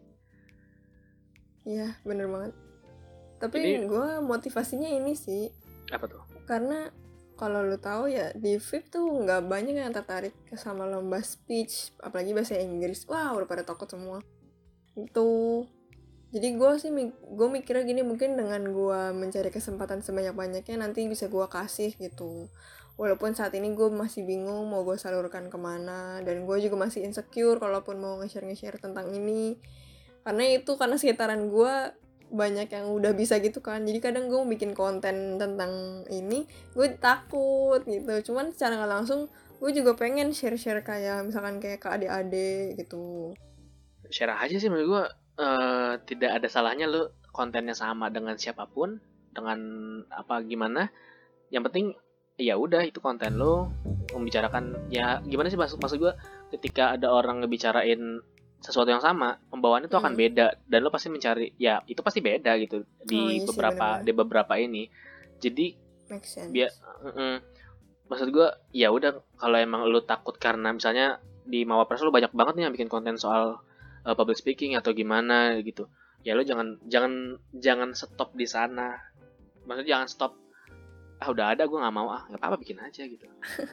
Iya 1.63 1.87
bener 2.01 2.25
banget. 2.25 2.53
Tapi 3.37 3.57
Jadi- 3.57 3.85
gue 3.85 4.09
motivasinya 4.21 4.89
ini 4.89 5.13
sih. 5.13 5.49
Apa 5.89 6.05
tuh? 6.05 6.21
Karena 6.43 6.89
kalau 7.33 7.61
lu 7.61 7.75
tahu 7.75 8.05
ya 8.05 8.29
di 8.33 8.55
VIP 8.55 8.85
tuh 8.87 9.01
nggak 9.01 9.41
banyak 9.43 9.73
yang 9.75 9.89
tertarik 9.89 10.31
sama 10.53 10.85
lomba 10.85 11.17
speech 11.19 11.89
apalagi 11.99 12.31
bahasa 12.31 12.55
Inggris. 12.55 13.05
Wah 13.05 13.33
udah 13.33 13.45
pada 13.45 13.61
takut 13.61 13.85
semua 13.85 14.21
itu. 14.95 15.65
Jadi 16.31 16.47
gue 16.55 16.71
sih 16.79 16.91
gue 17.11 17.47
mikirnya 17.51 17.83
gini 17.83 18.01
mungkin 18.07 18.39
dengan 18.39 18.63
gue 18.71 19.01
mencari 19.11 19.51
kesempatan 19.51 19.99
sebanyak 19.99 20.31
banyaknya 20.31 20.79
nanti 20.79 21.03
bisa 21.11 21.27
gue 21.27 21.43
kasih 21.51 21.91
gitu. 21.99 22.47
Walaupun 22.95 23.35
saat 23.35 23.51
ini 23.59 23.75
gue 23.75 23.91
masih 23.91 24.23
bingung 24.23 24.71
mau 24.71 24.87
gue 24.87 24.95
salurkan 24.95 25.51
ke 25.51 25.57
mana 25.59 26.23
dan 26.23 26.47
gue 26.47 26.57
juga 26.63 26.87
masih 26.87 27.03
insecure 27.03 27.59
kalaupun 27.59 27.99
mau 27.99 28.15
nge-share 28.23 28.47
nge-share 28.47 28.79
tentang 28.79 29.11
ini. 29.11 29.59
Karena 30.23 30.43
itu 30.55 30.79
karena 30.79 30.95
sekitaran 30.95 31.51
gue 31.51 31.73
banyak 32.31 32.71
yang 32.71 32.87
udah 32.95 33.11
bisa 33.11 33.35
gitu 33.43 33.59
kan. 33.59 33.83
Jadi 33.83 33.99
kadang 33.99 34.31
gue 34.31 34.39
bikin 34.55 34.71
konten 34.71 35.35
tentang 35.35 36.07
ini 36.07 36.47
gue 36.71 36.87
takut 36.95 37.83
gitu. 37.83 38.31
Cuman 38.31 38.55
secara 38.55 38.79
nggak 38.79 38.91
langsung 39.03 39.27
gue 39.59 39.71
juga 39.75 39.99
pengen 39.99 40.31
share-share 40.31 40.79
kayak 40.79 41.27
misalkan 41.27 41.59
kayak 41.59 41.83
ke 41.83 41.87
adik-adik 41.91 42.79
gitu 42.79 43.35
share 44.11 44.35
aja 44.35 44.55
sih 44.55 44.67
menurut 44.67 44.87
gue 44.89 45.03
eh, 45.39 45.93
tidak 46.05 46.31
ada 46.37 46.47
salahnya 46.47 46.85
lo 46.85 47.01
kontennya 47.31 47.73
sama 47.73 48.11
dengan 48.11 48.35
siapa 48.35 48.67
pun 48.67 48.99
dengan 49.31 49.57
apa 50.07 50.43
gimana 50.43 50.91
yang 51.49 51.63
penting 51.63 51.95
ya 52.35 52.55
udah 52.55 52.83
itu 52.83 52.99
konten 52.99 53.35
lo 53.35 53.71
membicarakan 54.11 54.91
ya 54.91 55.23
gimana 55.23 55.47
sih 55.47 55.55
maksud 55.55 55.79
maksud 55.79 55.97
gue 55.97 56.13
ketika 56.51 56.95
ada 56.95 57.07
orang 57.09 57.39
ngebicarain 57.39 58.19
sesuatu 58.59 58.87
yang 58.87 59.01
sama 59.01 59.39
pembawaannya 59.49 59.87
itu 59.87 59.97
akan 59.97 60.13
Hmm. 60.13 60.21
beda 60.21 60.47
dan 60.67 60.79
lo 60.81 60.91
pasti 60.91 61.09
mencari 61.09 61.55
ya 61.57 61.79
itu 61.87 61.99
pasti 61.99 62.19
beda 62.19 62.51
gitu 62.59 62.83
Oh, 62.83 62.85
di 63.01 63.17
iya 63.17 63.41
sih, 63.41 63.47
beberapa 63.47 63.87
bener-bener. 63.97 64.05
di 64.05 64.11
beberapa 64.13 64.53
ini 64.55 64.83
jadi 65.39 65.67
biar 66.45 66.69
mm-mm. 67.01 67.33
maksud 68.05 68.27
gue 68.29 68.47
ya 68.71 68.91
udah 68.91 69.11
kalau 69.35 69.57
emang 69.57 69.87
lu 69.87 70.03
takut 70.03 70.35
karena 70.35 70.69
misalnya 70.69 71.17
di 71.41 71.63
Mawapres 71.63 72.03
lu 72.03 72.11
banyak 72.11 72.29
banget 72.31 72.53
nih 72.53 72.63
yang 72.67 72.73
bikin 72.75 72.85
konten 72.85 73.15
soal 73.15 73.63
uh, 74.05 74.15
public 74.17 74.37
speaking 74.37 74.77
atau 74.77 74.91
gimana 74.93 75.57
gitu. 75.61 75.89
Ya 76.21 76.37
lu 76.37 76.45
jangan 76.45 76.77
jangan 76.85 77.41
jangan 77.55 77.97
stop 77.97 78.33
di 78.37 78.45
sana. 78.45 78.97
Maksudnya 79.65 79.97
jangan 79.97 80.07
stop 80.07 80.33
ah 81.21 81.29
udah 81.29 81.53
ada 81.53 81.69
gue 81.69 81.77
nggak 81.77 81.93
mau 81.93 82.09
ah 82.09 82.25
nggak 82.29 82.41
apa-apa 82.41 82.57
bikin 82.61 82.81
aja 82.81 83.05
gitu. 83.05 83.25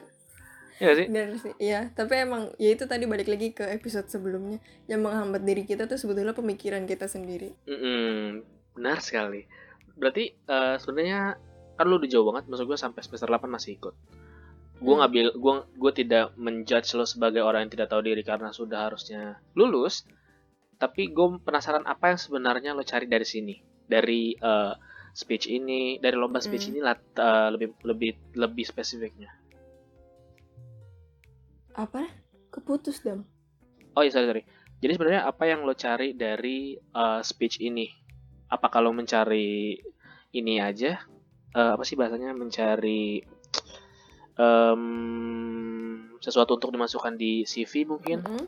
Ya 0.79 0.95
nggak 0.95 0.95
sih? 0.95 1.07
Bener 1.11 1.29
sih, 1.43 1.53
iya. 1.59 1.91
Tapi 1.91 2.23
emang 2.23 2.55
ya 2.55 2.71
itu 2.71 2.87
tadi 2.87 3.03
balik 3.03 3.27
lagi 3.27 3.51
ke 3.51 3.67
episode 3.67 4.07
sebelumnya. 4.07 4.63
Yang 4.87 5.11
menghambat 5.11 5.43
diri 5.43 5.67
kita 5.67 5.91
tuh 5.91 5.99
sebetulnya 5.99 6.31
pemikiran 6.31 6.87
kita 6.87 7.03
sendiri. 7.03 7.51
Mm-mm, 7.67 8.47
benar 8.79 9.03
sekali. 9.03 9.43
Berarti 9.99 10.31
uh, 10.47 10.79
sebenarnya 10.79 11.35
kan 11.79 11.87
lu 11.87 11.95
udah 11.95 12.11
jauh 12.11 12.27
banget 12.27 12.43
maksud 12.51 12.67
gue 12.67 12.75
sampai 12.75 12.99
semester 13.07 13.27
8 13.31 13.47
masih 13.47 13.79
ikut 13.79 13.95
gue 14.79 14.95
Hmm. 14.95 14.99
ngambil 15.03 15.27
gue 15.35 15.53
gue 15.75 15.91
tidak 15.91 16.31
menjudge 16.39 16.95
lo 16.95 17.03
sebagai 17.03 17.43
orang 17.43 17.67
yang 17.67 17.73
tidak 17.75 17.87
tahu 17.91 18.01
diri 18.03 18.23
karena 18.23 18.49
sudah 18.55 18.87
harusnya 18.89 19.37
lulus 19.53 20.07
tapi 20.79 21.11
gue 21.11 21.43
penasaran 21.43 21.83
apa 21.83 22.15
yang 22.15 22.19
sebenarnya 22.19 22.71
lo 22.71 22.83
cari 22.87 23.05
dari 23.05 23.27
sini 23.27 23.55
dari 23.85 24.33
uh, 24.39 24.71
speech 25.11 25.51
ini 25.51 25.99
dari 25.99 26.15
lomba 26.15 26.39
speech 26.39 26.71
Hmm. 26.71 26.71
ini 26.71 26.79
uh, 26.83 27.49
lebih 27.51 27.75
lebih 27.83 28.11
lebih 28.39 28.63
spesifiknya 28.63 29.29
apa 31.75 32.07
keputus 32.51 33.03
dam 33.03 33.27
Oh 33.97 34.03
iya 34.05 34.15
sorry 34.15 34.27
sorry. 34.29 34.43
Jadi 34.79 34.91
sebenarnya 34.95 35.27
apa 35.27 35.43
yang 35.49 35.65
lo 35.67 35.75
cari 35.75 36.15
dari 36.15 36.77
uh, 36.95 37.19
speech 37.19 37.59
ini? 37.59 37.89
Apa 38.47 38.71
kalau 38.71 38.95
mencari 38.95 39.75
ini 40.31 40.55
aja? 40.61 41.03
Uh, 41.51 41.75
apa 41.75 41.83
sih 41.83 41.97
bahasanya 41.97 42.31
mencari 42.37 43.25
um, 44.39 46.15
sesuatu 46.23 46.55
untuk 46.55 46.71
dimasukkan 46.71 47.19
di 47.19 47.43
CV 47.43 47.83
mungkin. 47.85 48.23
Mhm. 48.23 48.45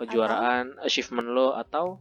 kejuaraan, 0.00 0.80
achievement 0.80 1.28
lo 1.28 1.52
atau 1.52 2.00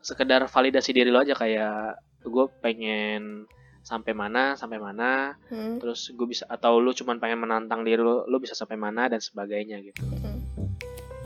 sekedar 0.00 0.40
validasi 0.48 0.96
diri 0.96 1.12
lo 1.12 1.20
aja 1.20 1.36
kayak 1.36 2.00
gue 2.24 2.48
pengen 2.64 3.44
sampai 3.84 4.16
mana 4.16 4.56
sampai 4.56 4.80
mana. 4.80 5.36
Hmm, 5.52 5.76
terus 5.76 6.16
gue 6.16 6.24
bisa 6.24 6.48
atau 6.48 6.80
lu 6.80 6.96
cuman 6.96 7.20
pengen 7.20 7.44
menantang 7.44 7.84
diri 7.84 8.00
lo 8.00 8.24
lo 8.24 8.36
bisa 8.40 8.56
sampai 8.56 8.80
mana 8.80 9.12
dan 9.12 9.20
sebagainya 9.20 9.84
gitu. 9.84 10.00
Mhm. 10.00 10.34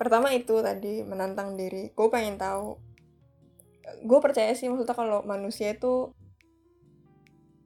pertama 0.03 0.33
itu 0.35 0.59
tadi 0.65 1.07
menantang 1.07 1.55
diri. 1.55 1.95
Gue 1.95 2.09
pengen 2.11 2.41
tahu. 2.41 2.75
Gue 4.03 4.19
percaya 4.19 4.51
sih 4.57 4.67
maksudnya 4.67 4.97
kalau 4.97 5.23
manusia 5.23 5.77
itu 5.77 6.11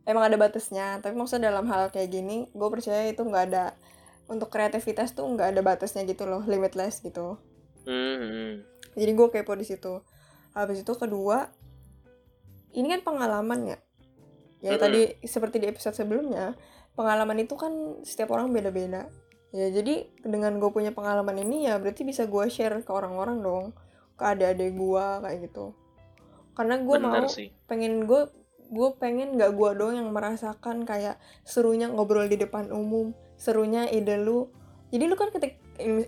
emang 0.05 0.25
ada 0.29 0.37
batasnya 0.37 1.01
tapi 1.01 1.17
maksudnya 1.17 1.49
dalam 1.53 1.69
hal 1.69 1.89
kayak 1.89 2.13
gini 2.13 2.49
gue 2.53 2.69
percaya 2.69 3.09
itu 3.09 3.25
nggak 3.25 3.45
ada 3.53 3.73
untuk 4.29 4.49
kreativitas 4.49 5.13
tuh 5.13 5.29
nggak 5.29 5.57
ada 5.57 5.61
batasnya 5.61 6.05
gitu 6.09 6.25
loh 6.25 6.45
limitless 6.45 7.05
gitu. 7.05 7.37
Hmm, 7.85 8.17
hmm. 8.17 8.53
jadi 8.97 9.13
gue 9.13 9.27
kepo 9.29 9.53
di 9.57 9.69
situ. 9.69 10.01
Habis 10.57 10.87
itu 10.87 10.93
kedua 10.97 11.53
ini 12.73 12.89
kan 12.91 13.01
pengalaman 13.05 13.77
ya. 13.77 13.79
Ya 14.65 14.77
Mm-mm. 14.77 14.83
tadi 14.83 15.03
seperti 15.29 15.61
di 15.61 15.67
episode 15.69 15.93
sebelumnya 15.93 16.57
pengalaman 16.97 17.45
itu 17.45 17.55
kan 17.55 18.01
setiap 18.01 18.33
orang 18.33 18.49
beda-beda. 18.51 19.13
Ya 19.53 19.69
jadi 19.71 20.09
dengan 20.25 20.57
gue 20.59 20.71
punya 20.73 20.91
pengalaman 20.91 21.37
ini 21.45 21.69
ya 21.69 21.77
berarti 21.79 22.03
bisa 22.03 22.25
gue 22.25 22.49
share 22.49 22.81
ke 22.81 22.91
orang-orang 22.91 23.45
dong. 23.45 23.65
Ke 24.17 24.33
adik-adik 24.33 24.73
gue 24.73 25.07
kayak 25.21 25.39
gitu. 25.51 25.77
Karena 26.57 26.81
gue 26.81 26.97
mau 26.97 27.29
sih. 27.29 27.53
pengen 27.69 28.09
gue 28.09 28.31
gue 28.71 28.89
pengen 28.97 29.37
nggak 29.37 29.53
gue 29.55 29.71
doang 29.77 29.97
yang 29.97 30.09
merasakan 30.15 30.89
kayak 30.89 31.21
serunya 31.45 31.89
ngobrol 31.91 32.27
di 32.29 32.37
depan 32.41 32.71
umum 32.73 33.13
serunya 33.37 33.89
ide 33.91 34.17
lu 34.21 34.49
jadi 34.95 35.05
lu 35.11 35.17
kan 35.19 35.29
ketik 35.35 35.59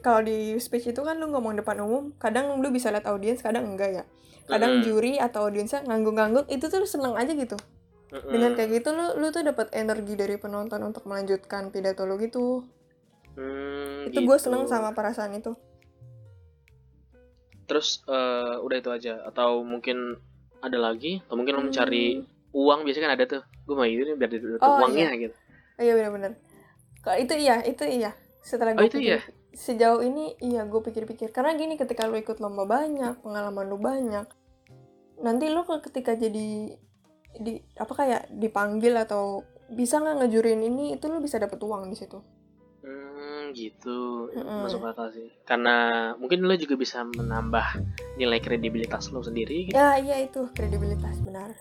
kalau 0.01 0.23
di 0.23 0.55
speech 0.63 0.95
itu 0.95 1.01
kan 1.03 1.19
lu 1.19 1.27
ngomong 1.31 1.59
depan 1.59 1.83
umum 1.83 2.15
kadang 2.23 2.63
lu 2.63 2.69
bisa 2.71 2.89
lihat 2.95 3.05
audiens 3.11 3.43
kadang 3.43 3.67
enggak 3.67 3.91
ya 3.93 4.05
kadang 4.47 4.79
Mm-mm. 4.79 4.87
juri 4.87 5.19
atau 5.19 5.51
audiensnya 5.51 5.83
ngangguk-ngangguk 5.85 6.47
itu 6.47 6.71
tuh 6.71 6.79
lu 6.83 6.87
seneng 6.87 7.19
aja 7.19 7.35
gitu 7.35 7.59
Mm-mm. 8.15 8.31
dengan 8.31 8.55
kayak 8.55 8.71
gitu 8.79 8.95
lu 8.95 9.19
lu 9.19 9.27
tuh 9.35 9.43
dapat 9.43 9.75
energi 9.75 10.15
dari 10.15 10.39
penonton 10.39 10.79
untuk 10.87 11.03
melanjutkan 11.11 11.75
pidato 11.75 12.07
lu 12.07 12.17
gitu 12.19 12.63
Hmm, 13.37 14.09
itu 14.09 14.17
gue 14.25 14.37
gitu. 14.41 14.49
seneng 14.49 14.65
sama 14.65 14.97
perasaan 14.97 15.37
itu 15.37 15.53
terus 17.67 18.01
eh, 18.07 18.55
udah 18.63 18.77
itu 18.79 18.91
aja 18.95 19.15
atau 19.27 19.61
mungkin 19.61 20.17
ada 20.63 20.79
lagi 20.79 21.21
atau 21.27 21.37
mungkin 21.37 21.55
lo 21.59 21.63
mencari 21.67 22.23
Hmm. 22.23 22.36
Uang 22.57 22.89
biasanya 22.89 23.05
kan 23.05 23.15
ada 23.15 23.25
tuh. 23.29 23.43
Gue 23.63 23.75
mau 23.77 23.85
gitu 23.85 24.03
nih 24.03 24.17
biar 24.17 24.31
dapet 24.33 24.61
Oh, 24.65 24.81
uangnya 24.81 25.11
gitu. 25.15 25.37
Oh, 25.77 25.83
iya 25.85 25.93
benar-benar 25.93 26.33
kalau 26.99 27.19
itu 27.21 27.35
iya 27.37 27.57
itu 27.63 27.85
iya. 27.85 28.11
Setelah 28.41 28.73
Oh, 28.73 28.81
gue 28.81 28.89
itu 28.89 28.99
pikir 28.99 29.13
iya? 29.13 29.21
sejauh 29.53 30.01
ini 30.01 30.35
iya 30.41 30.65
gue 30.65 30.81
pikir-pikir. 30.81 31.31
Karena 31.31 31.55
gini 31.55 31.77
ketika 31.77 32.09
lu 32.09 32.17
ikut 32.17 32.39
lomba 32.39 32.65
banyak 32.65 33.21
pengalaman 33.21 33.67
lu 33.67 33.77
banyak 33.77 34.27
nanti 35.17 35.49
lu 35.49 35.63
ke- 35.63 35.81
ketika 35.83 36.13
jadi 36.13 36.77
di 37.37 37.53
apa 37.75 37.93
kayak 37.93 38.23
dipanggil 38.33 38.97
atau 38.97 39.45
bisa 39.69 39.97
nggak 39.97 40.25
ngejurin 40.25 40.61
ini 40.63 40.95
itu 40.95 41.05
lu 41.07 41.21
bisa 41.21 41.37
dapet 41.37 41.57
uang 41.59 41.89
di 41.89 41.97
situ? 41.97 42.21
Hmm, 42.81 43.51
gitu. 43.53 44.29
Mm-mm. 44.31 44.63
masuk 44.63 44.85
akal 44.85 45.11
sih. 45.11 45.29
Karena 45.43 45.75
mungkin 46.15 46.43
lo 46.43 46.55
juga 46.55 46.75
bisa 46.75 47.03
menambah 47.03 47.67
nilai 48.15 48.39
kredibilitas 48.39 49.09
lo 49.09 49.21
sendiri 49.21 49.69
gitu. 49.69 49.75
ya 49.75 49.97
iya 49.97 50.21
itu 50.21 50.49
kredibilitas 50.53 51.19
benar 51.21 51.53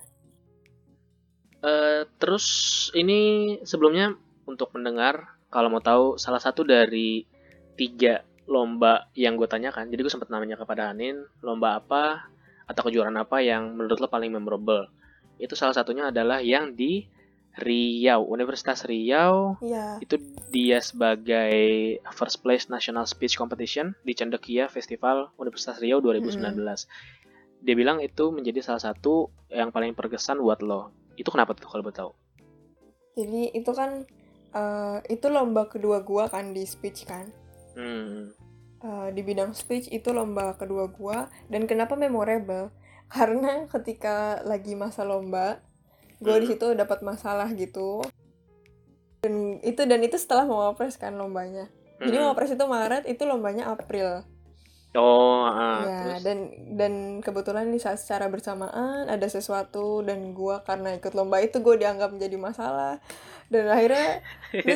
Eh, 1.65 2.05
terus 2.21 2.45
ini 2.93 3.57
sebelumnya 3.65 4.13
untuk 4.45 4.69
mendengar 4.77 5.33
kalau 5.49 5.73
mau 5.73 5.81
tahu 5.81 6.21
salah 6.21 6.37
satu 6.37 6.61
dari 6.61 7.25
tiga 7.73 8.21
lomba 8.45 9.09
yang 9.17 9.33
gue 9.33 9.49
tanyakan 9.49 9.89
jadi 9.89 10.05
gue 10.05 10.13
sempat 10.13 10.29
namanya 10.29 10.61
kepada 10.61 10.93
Anin 10.93 11.25
lomba 11.41 11.81
apa 11.81 12.29
atau 12.69 12.85
kejuaraan 12.85 13.17
apa 13.17 13.41
yang 13.41 13.73
menurut 13.73 13.97
lo 13.97 14.05
paling 14.05 14.29
memorable? 14.29 14.85
Itu 15.41 15.57
salah 15.57 15.73
satunya 15.73 16.13
adalah 16.13 16.37
yang 16.45 16.77
di 16.77 17.09
Riau 17.57 18.29
Universitas 18.29 18.85
Riau. 18.85 19.57
Iya. 19.57 19.97
Itu 20.05 20.21
dia 20.53 20.77
sebagai 20.85 21.97
first 22.13 22.45
place 22.45 22.69
national 22.69 23.09
speech 23.09 23.41
competition 23.41 23.97
di 24.05 24.13
Cendekia 24.13 24.69
Festival 24.69 25.33
Universitas 25.41 25.81
Riau 25.81 25.97
2019 25.97 26.61
dia 27.65 27.73
bilang 27.73 27.97
itu 27.97 28.29
menjadi 28.29 28.61
salah 28.61 28.93
satu 28.93 29.33
yang 29.49 29.73
paling 29.73 29.97
berkesan 29.97 30.37
buat 30.37 30.61
lo 30.61 30.93
itu 31.15 31.29
kenapa 31.31 31.55
tuh 31.55 31.67
kalau 31.67 31.83
boleh 31.83 31.97
tahu? 31.97 32.11
Jadi 33.15 33.55
itu 33.55 33.71
kan 33.71 34.03
eh, 34.55 34.97
itu 35.11 35.27
lomba 35.31 35.67
kedua 35.67 36.03
gua 36.03 36.27
kan 36.27 36.51
di 36.51 36.63
speech 36.67 37.07
kan. 37.07 37.31
Hmm. 37.75 38.31
Eh, 38.83 39.07
di 39.15 39.21
bidang 39.23 39.55
speech 39.55 39.87
itu 39.91 40.11
lomba 40.11 40.55
kedua 40.59 40.91
gua 40.91 41.31
dan 41.47 41.65
kenapa 41.65 41.95
memorable? 41.95 42.71
Karena 43.15 43.69
ketika 43.71 44.41
lagi 44.43 44.75
masa 44.75 45.07
lomba 45.07 45.63
gua 46.19 46.37
di 46.39 46.47
Hmm. 46.47 46.53
situ 46.55 46.67
dapat 46.75 46.99
masalah 47.03 47.47
gitu. 47.55 48.03
Dan 49.23 49.57
itu 49.65 49.81
dan 49.89 50.01
itu 50.05 50.19
setelah 50.19 50.45
mau 50.45 50.71
kan 50.75 51.13
lombanya. 51.15 51.71
Jadi 52.03 52.15
Hmm. 52.15 52.23
mau 52.27 52.31
wapres 52.35 52.51
itu 52.51 52.65
Maret 52.67 53.03
itu 53.07 53.23
lombanya 53.23 53.71
April 53.71 54.34
oh 54.95 55.45
ah, 55.47 55.83
ya 55.83 55.97
terus 56.03 56.21
dan 56.23 56.37
dan 56.75 56.93
kebetulan 57.19 57.67
di 57.69 57.79
saat 57.79 57.99
secara 57.99 58.31
bersamaan 58.31 59.11
ada 59.11 59.27
sesuatu 59.27 60.01
dan 60.01 60.31
gua 60.31 60.63
karena 60.63 60.95
ikut 60.97 61.13
lomba 61.13 61.43
itu 61.43 61.59
gue 61.59 61.75
dianggap 61.79 62.15
menjadi 62.15 62.37
masalah 62.39 63.03
dan 63.51 63.69
akhirnya 63.69 64.25
lu, 64.55 64.73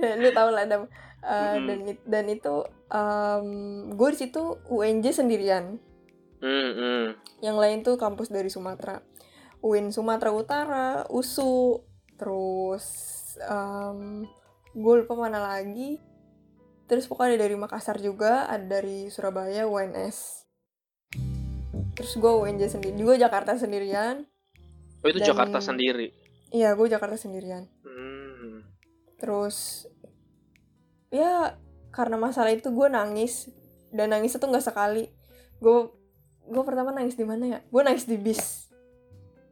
dan 0.00 0.14
lu 0.22 0.28
tau 0.32 0.50
lah 0.54 0.64
Dam. 0.64 0.88
Uh, 1.18 1.58
Mm-mm. 1.58 1.66
dan 1.66 1.78
dan 2.06 2.24
itu 2.30 2.56
gue 3.98 4.08
di 4.14 4.18
situ 4.22 4.62
UNJ 4.70 5.18
sendirian 5.18 5.82
hmm, 6.38 6.70
hmm. 6.78 7.04
yang 7.42 7.58
lain 7.58 7.82
tuh 7.82 7.98
kampus 7.98 8.30
dari 8.30 8.46
Sumatera 8.46 9.02
UIN 9.58 9.90
Sumatera 9.90 10.30
Utara 10.30 10.88
USU 11.10 11.82
terus 12.14 12.86
gue 14.78 14.94
lupa 15.02 15.14
mana 15.18 15.42
lagi 15.42 15.98
terus 16.88 17.04
pokoknya 17.04 17.36
ada 17.36 17.44
dari 17.44 17.54
Makassar 17.54 18.00
juga 18.00 18.48
ada 18.48 18.80
dari 18.80 19.12
Surabaya 19.12 19.68
UNS 19.68 20.48
terus 21.92 22.14
gue 22.14 22.32
UNJ 22.32 22.62
sendiri 22.70 22.94
gue 22.94 23.16
Jakarta 23.18 23.58
sendirian. 23.58 24.22
Oh 25.02 25.08
itu 25.10 25.18
Dan- 25.18 25.30
Jakarta 25.30 25.58
sendiri? 25.58 26.14
Iya 26.48 26.74
gue 26.74 26.86
Jakarta 26.86 27.18
sendirian. 27.18 27.66
Hmm. 27.82 28.62
terus 29.18 29.86
ya 31.10 31.58
karena 31.90 32.14
masalah 32.14 32.54
itu 32.54 32.70
gue 32.70 32.86
nangis. 32.86 33.50
Dan 33.90 34.14
nangis 34.14 34.36
itu 34.36 34.46
nggak 34.46 34.62
sekali. 34.62 35.10
Gue 35.58 35.90
gue 36.46 36.62
pertama 36.62 36.94
nangis 36.94 37.18
di 37.18 37.26
mana 37.26 37.44
ya? 37.46 37.58
Gue 37.66 37.82
nangis 37.82 38.06
di 38.06 38.14
bis. 38.14 38.70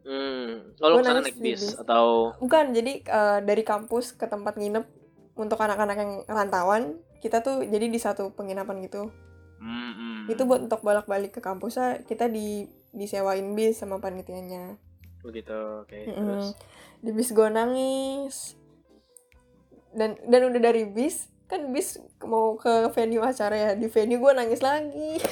Hmm. 0.06 0.70
Oh, 0.78 0.86
lo 0.86 1.02
ke 1.02 1.10
sana 1.10 1.18
nangis 1.18 1.34
naik 1.34 1.38
di 1.42 1.50
bis 1.50 1.62
bis. 1.66 1.74
atau? 1.74 2.30
Bukan 2.38 2.70
jadi 2.70 2.92
eh, 3.02 3.38
dari 3.42 3.66
kampus 3.66 4.14
ke 4.14 4.30
tempat 4.30 4.54
nginep 4.54 4.86
untuk 5.34 5.58
anak-anak 5.58 5.96
yang 5.98 6.12
rantauan 6.30 7.02
kita 7.20 7.40
tuh 7.40 7.64
jadi 7.64 7.86
di 7.88 7.98
satu 8.00 8.32
penginapan 8.32 8.82
gitu. 8.84 9.10
Hmm, 9.56 9.92
hmm. 9.96 10.18
itu 10.28 10.42
buat 10.44 10.68
untuk 10.68 10.84
bolak-balik 10.84 11.32
ke 11.32 11.40
kampusnya 11.40 12.04
kita 12.04 12.28
di 12.28 12.68
disewain 12.92 13.56
bis 13.56 13.80
sama 13.80 13.96
panitianya. 14.00 14.76
Begitu 15.24 15.56
oke 15.84 15.96
Mm-mm. 15.96 16.12
terus? 16.12 16.46
Di 17.00 17.10
bis 17.12 17.32
gue 17.32 17.48
nangis. 17.48 18.36
Dan 19.96 20.20
dan 20.28 20.40
udah 20.52 20.60
dari 20.60 20.84
bis 20.84 21.32
kan 21.46 21.72
bis 21.72 21.96
mau 22.20 22.58
ke 22.58 22.90
venue 22.92 23.22
acara 23.22 23.54
ya 23.54 23.70
di 23.72 23.88
venue 23.88 24.20
gue 24.20 24.32
nangis 24.36 24.60
lagi. 24.60 25.20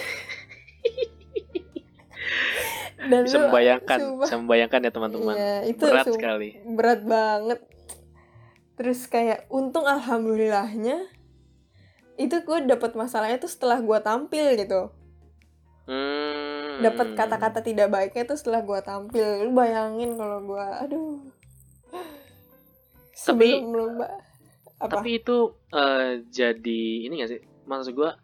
Dan 3.04 3.28
bisa 3.28 3.36
membayangkan 3.36 3.98
sumpah. 4.00 4.24
bisa 4.24 4.36
membayangkan 4.40 4.80
ya 4.80 4.90
teman-teman. 4.94 5.34
Iya, 5.36 5.56
itu 5.68 5.84
berat 5.84 6.06
sum- 6.08 6.16
sekali. 6.16 6.48
Berat 6.64 7.00
banget. 7.04 7.60
Terus 8.80 9.04
kayak 9.06 9.44
untung 9.52 9.84
alhamdulillahnya 9.84 11.04
itu 12.14 12.36
gue 12.46 12.58
dapet 12.66 12.94
masalahnya 12.94 13.38
tuh 13.42 13.50
setelah 13.50 13.82
gue 13.82 13.98
tampil 14.02 14.54
gitu. 14.58 14.90
Hmm. 15.84 16.80
dapat 16.80 17.12
kata-kata 17.12 17.60
tidak 17.60 17.92
baiknya 17.92 18.24
tuh 18.24 18.40
setelah 18.40 18.64
gue 18.64 18.80
tampil. 18.80 19.44
Lu 19.44 19.52
bayangin 19.52 20.16
kalau 20.16 20.40
gue 20.42 20.64
aduh. 20.64 21.20
Tapi- 23.14 23.62
sebelum 23.62 23.72
lomba. 23.72 24.08
Apa? 24.82 25.00
tapi 25.00 25.22
itu 25.22 25.54
eh, 25.70 26.20
jadi 26.28 26.82
ini 27.06 27.22
gak 27.22 27.30
sih? 27.30 27.40
Maksud 27.64 27.94
gua 27.94 28.18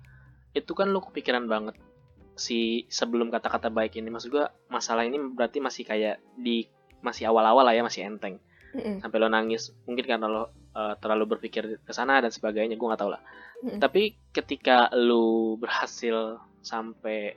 itu 0.53 0.73
kan 0.75 0.91
lu 0.91 0.99
kepikiran 0.99 1.47
banget 1.47 1.79
si 2.35 2.91
sebelum 2.91 3.31
kata-kata 3.31 3.71
baik 3.71 3.97
ini. 3.97 4.11
Maksud 4.11 4.35
gua 4.35 4.51
masalah 4.67 5.07
ini 5.07 5.17
berarti 5.17 5.63
masih 5.63 5.87
kayak 5.87 6.19
di 6.37 6.67
masih 7.01 7.31
awal-awal 7.31 7.65
lah 7.65 7.73
ya 7.73 7.87
masih 7.87 8.05
enteng. 8.05 8.43
Mm-mm. 8.71 9.03
sampai 9.03 9.19
lo 9.19 9.27
nangis 9.27 9.75
mungkin 9.83 10.07
karena 10.07 10.31
lo 10.31 10.55
uh, 10.75 10.95
terlalu 10.99 11.37
berpikir 11.37 11.83
ke 11.83 11.93
sana 11.93 12.21
dan 12.23 12.31
sebagainya 12.31 12.77
gue 12.77 12.89
nggak 12.89 13.01
tahu 13.01 13.13
lah. 13.13 13.23
Mm. 13.61 13.77
tapi 13.77 14.17
ketika 14.33 14.89
lu 14.97 15.61
berhasil 15.61 16.41
sampai 16.65 17.37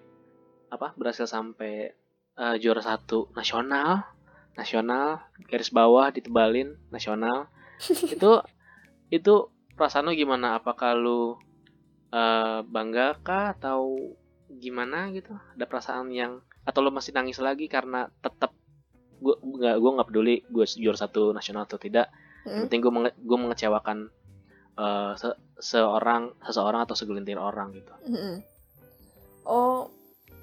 apa 0.72 0.96
berhasil 0.96 1.28
sampai 1.28 1.92
uh, 2.40 2.56
juara 2.56 2.80
satu 2.80 3.28
nasional 3.36 4.08
nasional 4.56 5.20
garis 5.52 5.68
bawah 5.68 6.08
ditebalin 6.16 6.80
nasional 6.96 7.52
itu 8.16 8.40
itu 9.12 9.54
perasaan 9.74 10.10
lu 10.10 10.18
gimana? 10.18 10.58
Apakah 10.58 10.98
lu 10.98 11.38
uh, 12.14 12.62
bangga 12.66 13.18
kah 13.22 13.54
atau 13.58 14.14
gimana 14.50 15.10
gitu? 15.14 15.34
Ada 15.58 15.66
perasaan 15.66 16.14
yang 16.14 16.42
atau 16.64 16.80
lu 16.80 16.94
masih 16.94 17.12
nangis 17.12 17.42
lagi 17.42 17.68
karena 17.68 18.08
tetap 18.24 18.56
gue 19.20 19.36
nggak 19.40 19.76
gue 19.80 19.92
nggak 20.00 20.08
peduli 20.08 20.36
gue 20.48 20.66
juara 20.80 21.00
satu 21.00 21.32
nasional 21.36 21.68
atau 21.68 21.80
tidak 21.80 22.12
yang 22.44 22.54
Mm. 22.54 22.64
penting 22.68 22.82
gue 22.82 22.92
menge- 22.92 23.18
gue 23.18 23.38
mengecewakan 23.40 23.98
uh, 24.76 25.14
se- 25.16 25.40
seorang 25.58 26.36
seseorang 26.42 26.84
atau 26.84 26.94
segelintir 26.94 27.36
orang 27.36 27.72
gitu 27.72 27.94
Mm-mm. 28.04 28.36
Oh, 29.44 29.92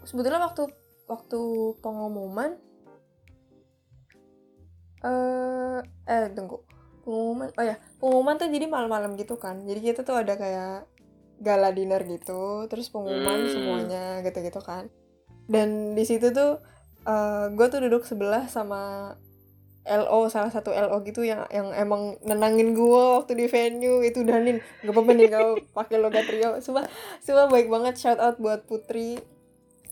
sebetulnya 0.02 0.40
waktu 0.40 0.68
waktu 1.06 1.40
pengumuman 1.78 2.56
eh 5.00 5.80
eh 6.06 6.24
tunggu. 6.32 6.60
Pengumuman. 7.00 7.48
Oh 7.56 7.64
ya, 7.64 7.80
pengumuman 7.96 8.36
tuh 8.36 8.48
jadi 8.48 8.66
malam-malam 8.68 9.16
gitu 9.16 9.40
kan. 9.40 9.64
Jadi 9.64 9.80
kita 9.82 10.00
tuh 10.04 10.20
ada 10.20 10.36
kayak 10.36 10.84
gala 11.40 11.72
dinner 11.72 12.04
gitu, 12.04 12.68
terus 12.68 12.92
pengumuman 12.92 13.40
Hmm. 13.40 13.50
semuanya 13.50 14.04
gitu-gitu 14.20 14.60
kan. 14.60 14.92
Dan 15.48 15.96
di 15.96 16.04
situ 16.04 16.28
tuh 16.30 16.60
eh 17.00 17.46
gue 17.50 17.66
tuh 17.66 17.80
duduk 17.80 18.04
sebelah 18.04 18.44
sama 18.46 19.16
LO 19.90 20.30
salah 20.30 20.54
satu 20.54 20.70
LO 20.70 21.02
gitu 21.02 21.26
yang 21.26 21.42
yang 21.50 21.74
emang 21.74 22.14
nenangin 22.22 22.78
gue 22.78 23.02
waktu 23.18 23.34
di 23.34 23.50
venue 23.50 24.06
itu 24.06 24.22
Danin. 24.22 24.62
Gak 24.86 24.94
apa-apa 24.94 25.10
nih 25.18 25.26
kalau 25.26 25.58
pakai 25.74 25.98
logat 25.98 26.30
Rio. 26.30 26.62
Sumpah, 26.62 26.86
sumpah 27.18 27.50
baik 27.50 27.66
banget. 27.66 27.98
Shout 27.98 28.22
out 28.22 28.38
buat 28.38 28.62
Putri. 28.70 29.18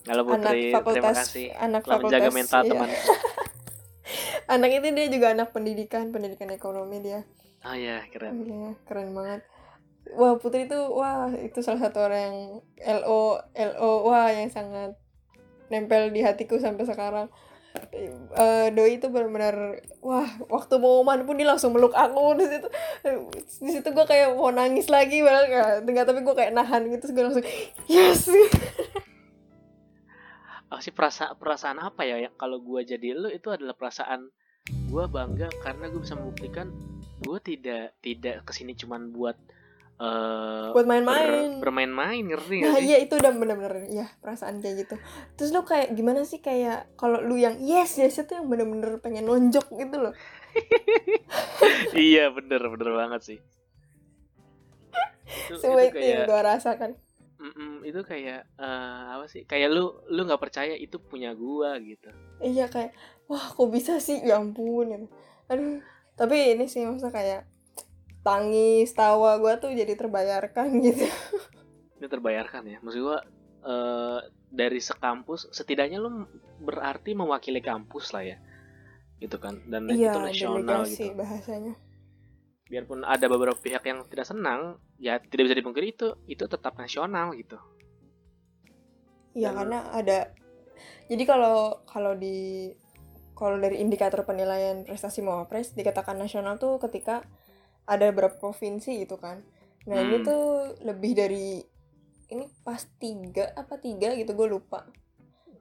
Halo 0.07 0.22
anak 0.30 0.55
Putri. 0.55 0.62
Terima 0.70 0.76
fakultas 0.78 1.16
kasih. 1.26 1.46
anak 1.59 1.82
telah 1.82 1.99
fakultas 1.99 2.14
menjaga 2.14 2.30
mental 2.30 2.61
iya. 2.62 2.70
teman. 2.70 2.90
Anak 4.49 4.80
itu 4.80 4.88
dia 4.96 5.07
juga 5.12 5.36
anak 5.36 5.53
pendidikan 5.53 6.09
pendidikan 6.09 6.49
ekonomi 6.49 7.05
dia. 7.05 7.28
Oh 7.68 7.76
ya 7.76 8.01
keren. 8.09 8.40
Iya, 8.40 8.70
keren 8.88 9.12
banget. 9.12 9.44
Wah 10.16 10.40
Putri 10.40 10.64
itu 10.64 10.80
wah 10.88 11.28
itu 11.36 11.61
salah 11.61 11.84
satu 11.84 12.09
orang 12.09 12.22
yang 12.24 12.38
LO 13.05 13.44
LO 13.53 13.92
wah 14.09 14.32
yang 14.32 14.49
sangat 14.49 14.96
nempel 15.68 16.09
di 16.09 16.24
hatiku 16.24 16.57
sampai 16.57 16.88
sekarang 16.88 17.28
Eh, 18.39 18.68
doi 18.74 19.01
itu 19.01 19.07
benar-benar 19.11 19.83
wah 20.05 20.29
waktu 20.47 20.79
pengumuman 20.79 21.24
pun 21.24 21.35
dia 21.41 21.49
langsung 21.49 21.74
meluk 21.74 21.95
aku 21.95 22.39
di 22.39 22.47
situ. 22.47 22.68
Di 23.64 23.70
situ 23.74 23.89
gue 23.91 24.07
kayak 24.07 24.37
mau 24.37 24.53
nangis 24.53 24.87
lagi 24.93 25.24
nggak 25.24 25.85
enggak 25.87 26.07
tapi 26.07 26.20
gue 26.22 26.35
kayak 26.35 26.53
nahan 26.55 26.87
gitu 26.93 27.11
gue 27.14 27.24
langsung 27.24 27.47
yes! 27.91 28.31
Oh 30.68 30.85
sih 30.85 30.93
perasaan 30.93 31.41
perasaan 31.41 31.81
apa 31.81 32.05
ya 32.05 32.20
yang 32.20 32.37
kalau 32.37 32.61
gue 32.61 32.85
jadi 32.85 33.16
lu 33.16 33.33
itu 33.33 33.49
adalah 33.49 33.72
perasaan 33.72 34.29
gue 34.68 35.05
bangga 35.09 35.49
karena 35.64 35.89
gue 35.89 36.01
bisa 36.05 36.12
membuktikan 36.12 36.68
gue 37.24 37.39
tidak 37.41 37.97
tidak 38.05 38.45
ke 38.45 38.53
sini 38.53 38.76
cuman 38.76 39.09
buat 39.09 39.33
eh 39.97 40.58
buat 40.75 40.87
main-main. 40.89 41.61
Ber- 41.61 41.69
bermain-main 41.69 42.23
ngerti 42.29 42.57
Nah 42.64 42.75
sih? 42.79 42.85
iya 42.91 42.97
itu 43.03 43.14
udah 43.16 43.33
bener-bener 43.35 43.75
ya 43.91 44.07
perasaan 44.23 44.61
kayak 44.62 44.77
gitu. 44.87 44.95
Terus 45.39 45.51
lu 45.55 45.62
kayak 45.64 45.95
gimana 45.95 46.23
sih 46.27 46.41
kayak 46.43 46.91
kalau 47.01 47.19
lu 47.23 47.37
yang 47.39 47.57
yes 47.62 47.99
yes 48.01 48.21
itu 48.21 48.33
yang 48.35 48.47
bener-bener 48.49 48.99
pengen 49.01 49.25
nonjok 49.27 49.66
gitu 49.75 49.97
loh. 49.99 50.14
Iya 51.95 52.31
bener 52.35 52.61
bener 52.73 52.91
banget 52.95 53.21
sih. 53.25 53.39
Itu, 55.29 55.55
Semua 55.61 55.85
itu 55.85 55.97
itu 55.97 56.07
yang 56.09 56.25
gue 56.25 56.41
rasakan. 56.41 56.91
Mm-mm, 57.39 57.87
itu 57.87 58.01
kayak 58.03 58.51
eh, 58.59 59.03
apa 59.14 59.31
sih 59.31 59.47
kayak 59.47 59.71
lu 59.71 59.95
lu 60.11 60.27
nggak 60.27 60.43
percaya 60.43 60.75
itu 60.75 60.99
punya 60.99 61.31
gua 61.39 61.79
gitu. 61.79 62.11
Iya 62.43 62.66
kayak 62.66 62.91
wah 63.31 63.55
kok 63.55 63.71
bisa 63.71 64.03
sih? 64.03 64.19
Ya 64.27 64.43
ampun 64.43 64.91
gitu. 64.91 65.07
Aduh 65.47 65.79
tapi 66.19 66.59
ini 66.59 66.66
sih 66.66 66.83
masa 66.83 67.14
kayak 67.14 67.47
tangis 68.29 68.93
tawa 68.93 69.41
gue 69.41 69.55
tuh 69.57 69.72
jadi 69.72 69.97
terbayarkan 69.97 70.68
gitu. 70.87 71.09
Ini 71.97 72.07
terbayarkan 72.07 72.62
ya. 72.68 72.79
Maksud 72.85 73.01
gua 73.01 73.18
eh, 73.64 74.18
dari 74.49 74.79
sekampus 74.79 75.49
setidaknya 75.49 75.97
lu 75.97 76.29
berarti 76.61 77.16
mewakili 77.16 77.64
kampus 77.64 78.12
lah 78.12 78.29
ya. 78.29 78.37
Gitu 79.16 79.41
kan 79.41 79.64
dan 79.66 79.89
Iya 79.89 80.12
itu 80.12 80.18
nasional 80.20 80.85
gitu. 80.85 81.16
bahasanya. 81.16 81.74
Biarpun 82.68 83.01
ada 83.01 83.26
beberapa 83.26 83.57
pihak 83.57 83.81
yang 83.83 84.05
tidak 84.07 84.29
senang 84.29 84.76
ya 85.01 85.16
tidak 85.18 85.49
bisa 85.49 85.57
dipungkiri 85.57 85.97
itu 85.97 86.12
itu 86.29 86.45
tetap 86.45 86.76
nasional 86.76 87.33
gitu. 87.33 87.57
Iya 89.33 89.51
Dan- 89.51 89.57
karena 89.57 89.79
ada 89.91 90.18
jadi 91.09 91.24
kalau 91.24 91.81
kalau 91.89 92.12
di 92.12 92.68
kalau 93.33 93.57
dari 93.57 93.79
indikator 93.79 94.26
penilaian 94.26 94.83
prestasi 94.83 95.22
Mawapres 95.22 95.72
dikatakan 95.72 96.18
nasional 96.18 96.59
tuh 96.59 96.76
ketika 96.83 97.22
ada 97.89 98.12
beberapa 98.12 98.36
provinsi 98.36 99.03
gitu 99.03 99.16
kan. 99.16 99.41
Nah 99.89 99.97
ini 99.99 100.20
Hmm. 100.20 100.26
tuh 100.28 100.45
lebih 100.84 101.16
dari 101.16 101.64
ini 102.28 102.45
pas 102.61 102.84
tiga 103.01 103.49
apa 103.57 103.80
tiga 103.80 104.12
gitu 104.12 104.36
gue 104.36 104.47
lupa. 104.47 104.84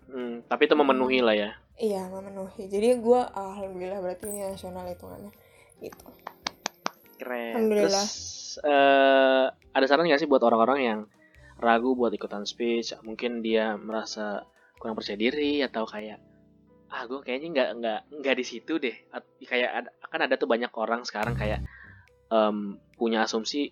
Hmm, 0.08 0.44
tapi 0.44 0.68
itu 0.68 0.76
memenuhi 0.76 1.20
lah 1.20 1.36
ya 1.36 1.52
Iya 1.78 2.10
memenuhi. 2.10 2.68
Jadi 2.68 3.00
gue 3.00 3.22
alhamdulillah 3.24 4.00
berarti 4.00 4.28
ini 4.28 4.44
nasional 4.46 4.84
hitungannya 4.86 5.32
gitu. 5.80 6.08
keren 7.18 7.54
Alhamdulillah. 7.58 7.90
terus 8.06 8.60
eh, 8.62 9.46
ada 9.50 9.86
saran 9.86 10.06
nggak 10.06 10.22
sih 10.22 10.30
buat 10.30 10.42
orang-orang 10.42 10.80
yang 10.82 11.00
ragu 11.58 11.98
buat 11.98 12.14
ikutan 12.14 12.46
speech 12.46 12.94
mungkin 13.02 13.42
dia 13.42 13.74
merasa 13.74 14.46
kurang 14.78 14.94
percaya 14.94 15.18
diri 15.18 15.66
atau 15.66 15.90
kayak 15.90 16.22
ah 16.88 17.04
gue 17.04 17.20
kayaknya 17.20 17.48
nggak 17.52 17.70
nggak 17.82 18.00
nggak 18.22 18.36
di 18.38 18.46
situ 18.46 18.78
deh 18.78 18.94
At- 19.10 19.26
kayak 19.42 19.70
ada, 19.74 19.90
kan 20.08 20.22
ada 20.24 20.36
tuh 20.38 20.46
banyak 20.46 20.70
orang 20.72 21.02
sekarang 21.04 21.34
kayak 21.34 21.66
em, 22.32 22.78
punya 22.98 23.24
asumsi 23.28 23.72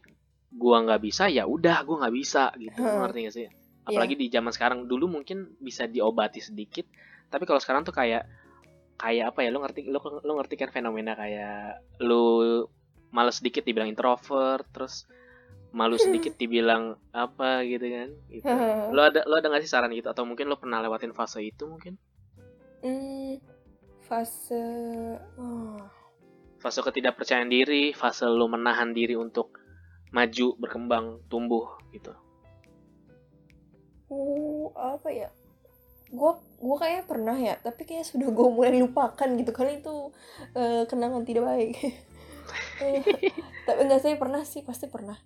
gua 0.55 0.83
nggak 0.87 1.01
bisa 1.03 1.27
ya 1.27 1.43
udah 1.47 1.83
gua 1.83 2.05
nggak 2.05 2.15
bisa 2.15 2.51
gitu. 2.59 2.79
Hmm. 2.79 3.05
ngerti 3.05 3.19
gak 3.27 3.35
sih? 3.35 3.47
Apalagi 3.85 4.17
di 4.17 4.27
zaman 4.33 4.49
sekarang 4.49 4.79
dulu 4.89 5.21
mungkin 5.21 5.53
bisa 5.61 5.85
diobati 5.85 6.41
sedikit 6.41 6.89
tapi 7.29 7.43
kalau 7.45 7.59
sekarang 7.61 7.83
tuh 7.85 7.93
kayak 7.93 8.25
kayak 8.95 9.35
apa 9.35 9.39
ya 9.43 9.49
lu 9.51 9.59
ngerti 9.59 9.91
lu, 9.91 9.99
lu 9.99 10.31
ngerti 10.39 10.55
kan 10.55 10.71
fenomena 10.71 11.19
kayak 11.19 11.83
lu 11.99 12.63
males 13.11 13.39
sedikit 13.39 13.67
dibilang 13.67 13.91
introvert 13.91 14.63
terus 14.71 15.07
malu 15.75 15.99
sedikit 15.99 16.39
dibilang 16.39 16.95
apa 17.11 17.67
gitu 17.67 17.83
kan? 17.91 18.09
Gitu. 18.31 18.47
lo 18.95 19.01
ada 19.03 19.27
lo 19.27 19.35
ada 19.35 19.47
nggak 19.51 19.63
sih 19.67 19.71
saran 19.71 19.91
gitu? 19.91 20.07
Atau 20.07 20.23
mungkin 20.23 20.47
lo 20.47 20.55
pernah 20.55 20.79
lewatin 20.79 21.11
fase 21.11 21.43
itu 21.43 21.67
mungkin? 21.67 21.99
Hmm, 22.79 23.35
fase 24.07 24.63
oh. 25.35 25.83
Fase 26.65 26.81
ketidakpercayaan 26.81 27.45
diri 27.47 27.93
fase 27.93 28.25
lo 28.25 28.49
menahan 28.49 28.89
diri 28.89 29.13
untuk 29.13 29.53
maju 30.09 30.47
berkembang 30.57 31.21
tumbuh 31.29 31.77
gitu 31.93 32.09
Uh, 34.05 34.69
apa 34.77 35.09
ya? 35.09 35.29
Gua 36.13 36.37
gua 36.61 36.77
kayak 36.77 37.09
pernah 37.09 37.33
ya, 37.33 37.57
tapi 37.57 37.83
kayak 37.83 38.05
sudah 38.05 38.29
gue 38.29 38.47
mulai 38.53 38.77
lupakan 38.77 39.29
gitu 39.33 39.49
karena 39.49 39.81
itu 39.81 40.13
eh, 40.53 40.85
kenangan 40.85 41.25
tidak 41.25 41.49
baik. 41.49 41.73
Eh, 42.77 43.01
tapi 43.65 43.79
enggak 43.81 44.05
sih 44.05 44.13
pernah 44.13 44.45
sih, 44.45 44.61
pasti 44.61 44.85
pernah. 44.85 45.17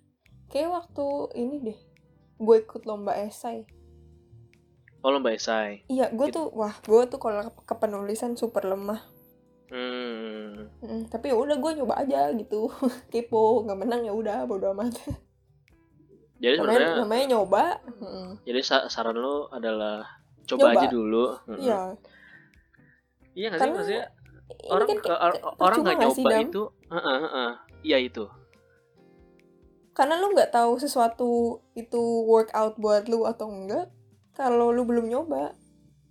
Kayak 0.48 0.72
waktu 0.72 1.06
ini 1.36 1.56
deh, 1.60 1.78
gue 2.40 2.56
ikut 2.56 2.88
lomba 2.88 3.20
esai. 3.20 3.68
oh 5.00 5.12
lomba 5.12 5.32
esai 5.32 5.84
Iya, 5.86 6.08
gue 6.12 6.28
Gitu. 6.28 6.36
tuh 6.40 6.46
wah, 6.52 6.72
gue 6.80 7.02
tuh 7.08 7.20
kalau 7.20 7.52
ke- 7.52 7.64
kepenulisan 7.68 8.36
super 8.36 8.64
lemah. 8.64 9.04
Hmm 9.70 10.68
Mm, 10.80 11.12
tapi 11.12 11.28
ya 11.28 11.36
udah 11.36 11.56
gue 11.60 11.70
nyoba 11.76 11.94
aja 12.00 12.32
gitu, 12.32 12.72
kepo, 13.12 13.62
nggak 13.68 13.78
menang 13.78 14.00
ya 14.08 14.12
udah, 14.16 14.48
bodo 14.48 14.72
amat. 14.72 14.96
jadi 16.40 16.56
Namanya, 16.56 17.04
namanya 17.04 17.24
nyoba. 17.36 17.64
Mm, 18.00 18.28
jadi 18.48 18.60
sa- 18.64 18.88
saran 18.88 19.16
lo 19.20 19.52
adalah 19.52 20.08
coba 20.48 20.72
Nyoba. 20.72 20.80
aja 20.80 20.86
dulu 20.88 21.24
Mm-mm. 21.46 21.60
Iya, 21.60 21.80
iya 23.36 23.46
nggak 23.52 23.60
sih 23.62 23.70
maksudnya 23.70 24.04
orang 24.72 24.86
kan 24.88 24.98
ke- 24.98 25.20
kayak 25.30 25.42
orang 25.60 25.78
nggak 25.84 25.96
nggak 26.00 26.12
sih, 26.16 26.24
nyoba 26.24 26.30
Dam? 26.32 26.46
itu 26.48 26.62
Heeh, 26.90 27.16
heeh. 27.24 27.50
iya 27.86 27.98
itu 28.02 28.24
karena 29.94 30.14
lu 30.16 30.32
nggak 30.32 30.50
tahu 30.54 30.72
sesuatu 30.80 31.60
itu 31.76 32.02
workout 32.24 32.74
buat 32.80 33.04
lu 33.10 33.28
atau 33.28 33.46
enggak 33.52 33.86
kalau 34.32 34.72
lu 34.72 34.82
belum 34.88 35.06
nyoba 35.12 35.52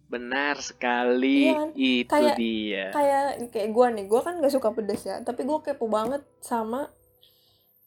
benar 0.09 0.57
sekali. 0.57 1.45
Iya 1.45 1.53
kan? 1.55 1.69
itu 1.75 2.09
Kayak- 2.09 2.35
dia. 2.35 2.85
kayak 2.89 3.23
kayak 3.49 3.69
gua 3.69 3.87
nih 3.89 4.05
gua 4.05 4.21
kan 4.21 4.37
nggak 4.37 4.49
suka 4.49 4.73
pedes 4.73 5.01
ya 5.03 5.21
tapi 5.21 5.45
gua 5.45 5.61
kepo 5.61 5.85
banget 5.85 6.21
sama 6.39 6.89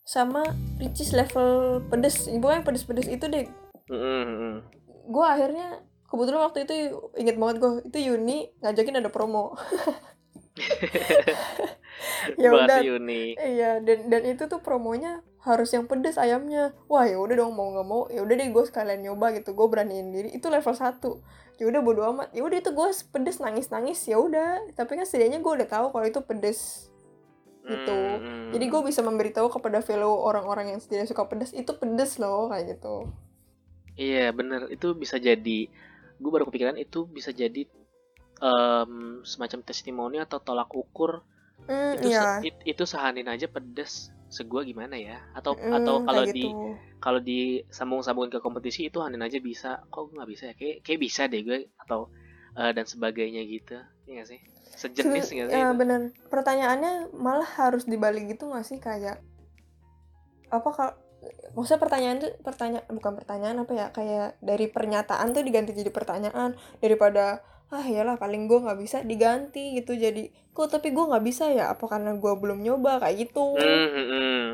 sama 0.02 0.46
ricis 0.78 1.10
level 1.10 1.50
pedes. 1.86 2.26
Ibu 2.26 2.46
yang 2.48 2.62
pedes-pedes 2.62 3.06
itu 3.06 3.26
deh. 3.26 3.46
Mm-mm. 3.86 4.62
gua 5.04 5.34
akhirnya 5.34 5.82
kebetulan 6.06 6.42
waktu 6.42 6.62
itu 6.62 6.74
inget 7.16 7.34
banget 7.34 7.56
gua 7.58 7.82
itu 7.82 7.98
Yuni 8.00 8.54
ngajakin 8.58 8.96
ada 8.96 9.10
promo. 9.10 9.52
Ya 12.36 12.50
Buat 12.50 12.66
udah. 12.66 12.80
Unik. 12.98 13.34
iya 13.36 13.70
dan 13.78 14.08
dan 14.08 14.22
itu 14.24 14.46
tuh 14.46 14.58
promonya 14.58 15.22
harus 15.40 15.70
yang 15.70 15.86
pedes 15.86 16.16
ayamnya. 16.16 16.74
Wah 16.86 17.04
ya 17.04 17.16
udah 17.16 17.34
dong 17.36 17.52
mau 17.52 17.68
nggak 17.68 17.86
mau 17.86 18.06
ya 18.08 18.22
udah 18.22 18.34
deh 18.34 18.48
gue 18.48 18.64
sekalian 18.64 19.02
nyoba 19.02 19.34
gitu 19.34 19.52
gue 19.52 19.66
beraniin 19.66 20.10
diri. 20.10 20.28
Itu 20.30 20.48
level 20.48 20.72
1 20.72 20.98
ya 21.62 21.70
udah 21.70 21.78
bodo 21.78 22.02
amat. 22.10 22.34
Ya 22.34 22.42
udah 22.42 22.58
itu 22.58 22.74
gue 22.74 22.88
pedes 23.14 23.38
nangis 23.38 23.70
nangis 23.70 24.02
ya 24.02 24.18
udah. 24.18 24.74
Tapi 24.74 24.98
kan 24.98 25.06
setidaknya 25.06 25.38
gue 25.38 25.52
udah 25.62 25.68
tahu 25.70 25.94
kalau 25.94 26.02
itu 26.10 26.18
pedes 26.26 26.90
gitu. 27.62 27.94
Hmm, 27.94 28.50
jadi 28.50 28.64
gue 28.66 28.80
bisa 28.82 29.06
memberitahu 29.06 29.46
kepada 29.46 29.78
fellow 29.78 30.26
orang-orang 30.26 30.74
yang 30.74 30.80
tidak 30.82 31.06
suka 31.06 31.22
pedes 31.30 31.54
itu 31.54 31.70
pedes 31.78 32.18
loh 32.18 32.50
kayak 32.50 32.74
gitu. 32.74 33.06
Iya 33.94 34.34
bener. 34.34 34.66
Itu 34.74 34.98
bisa 34.98 35.22
jadi 35.22 35.70
gue 36.18 36.30
baru 36.34 36.50
kepikiran 36.50 36.74
itu 36.74 37.06
bisa 37.06 37.30
jadi 37.30 37.62
em, 38.42 39.22
semacam 39.22 39.62
testimoni 39.62 40.18
atau 40.18 40.42
tolak 40.42 40.74
ukur. 40.74 41.22
Hmm, 41.70 41.94
itu 41.94 42.10
se- 42.10 42.18
iya. 42.18 42.42
it- 42.42 42.64
itu 42.66 42.82
sehanin 42.82 43.30
aja 43.30 43.46
pedes 43.46 44.10
segua 44.32 44.64
gimana 44.64 44.96
ya? 44.96 45.20
Atau 45.36 45.52
Hmm, 45.60 45.76
atau 45.76 46.00
kalau 46.02 46.24
kayak 46.24 46.34
di 46.34 46.48
gitu. 46.48 46.72
kalau 46.98 47.20
disambung-sambungin 47.20 48.32
ke 48.32 48.40
kompetisi 48.40 48.88
itu 48.88 48.98
hanin 49.04 49.20
aja 49.20 49.36
bisa. 49.38 49.84
Kok 49.92 50.08
gue 50.08 50.14
nggak 50.16 50.30
bisa 50.32 50.44
ya? 50.50 50.54
Kayak 50.56 50.76
kayak 50.82 51.00
bisa 51.04 51.22
deh 51.28 51.44
gue 51.44 51.58
atau 51.76 52.08
eh, 52.56 52.72
dan 52.72 52.84
sebagainya 52.88 53.44
gitu. 53.44 53.76
Iya 54.08 54.24
gak 54.24 54.28
sih? 54.32 54.40
Sejenis 54.72 55.26
nggak 55.36 55.48
sih 55.52 55.60
ya 55.60 55.68
itu? 55.68 55.76
bener. 55.76 56.00
Pertanyaannya 56.32 57.12
malah 57.12 57.46
harus 57.60 57.84
dibalik 57.84 58.24
gitu 58.32 58.48
gak 58.48 58.64
sih? 58.64 58.80
Kayak 58.80 59.20
apa 60.48 60.68
kalau 60.72 60.94
maksudnya 61.54 61.80
pertanyaan 61.80 62.16
tuh 62.18 62.32
pertanyaan 62.40 62.84
bukan 62.88 63.12
pertanyaan 63.20 63.56
apa 63.62 63.72
ya? 63.76 63.86
Kayak 63.92 64.40
dari 64.40 64.66
pernyataan 64.72 65.36
tuh 65.36 65.44
diganti 65.44 65.76
jadi 65.76 65.92
pertanyaan. 65.92 66.56
Daripada 66.80 67.44
ah 67.72 67.82
iyalah 67.82 68.14
paling 68.14 68.44
gue 68.44 68.60
nggak 68.60 68.78
bisa 68.78 69.00
diganti 69.00 69.74
gitu. 69.74 69.96
Jadi 69.96 70.28
kok 70.52 70.68
tapi 70.68 70.92
gue 70.92 71.00
nggak 71.02 71.24
bisa 71.24 71.48
ya? 71.48 71.72
Apa 71.72 71.88
karena 71.88 72.12
gue 72.12 72.32
belum 72.36 72.60
nyoba? 72.60 73.00
Kayak 73.00 73.16
gitu. 73.26 73.56
Hmm, 73.56 73.88
hmm. 73.88 74.46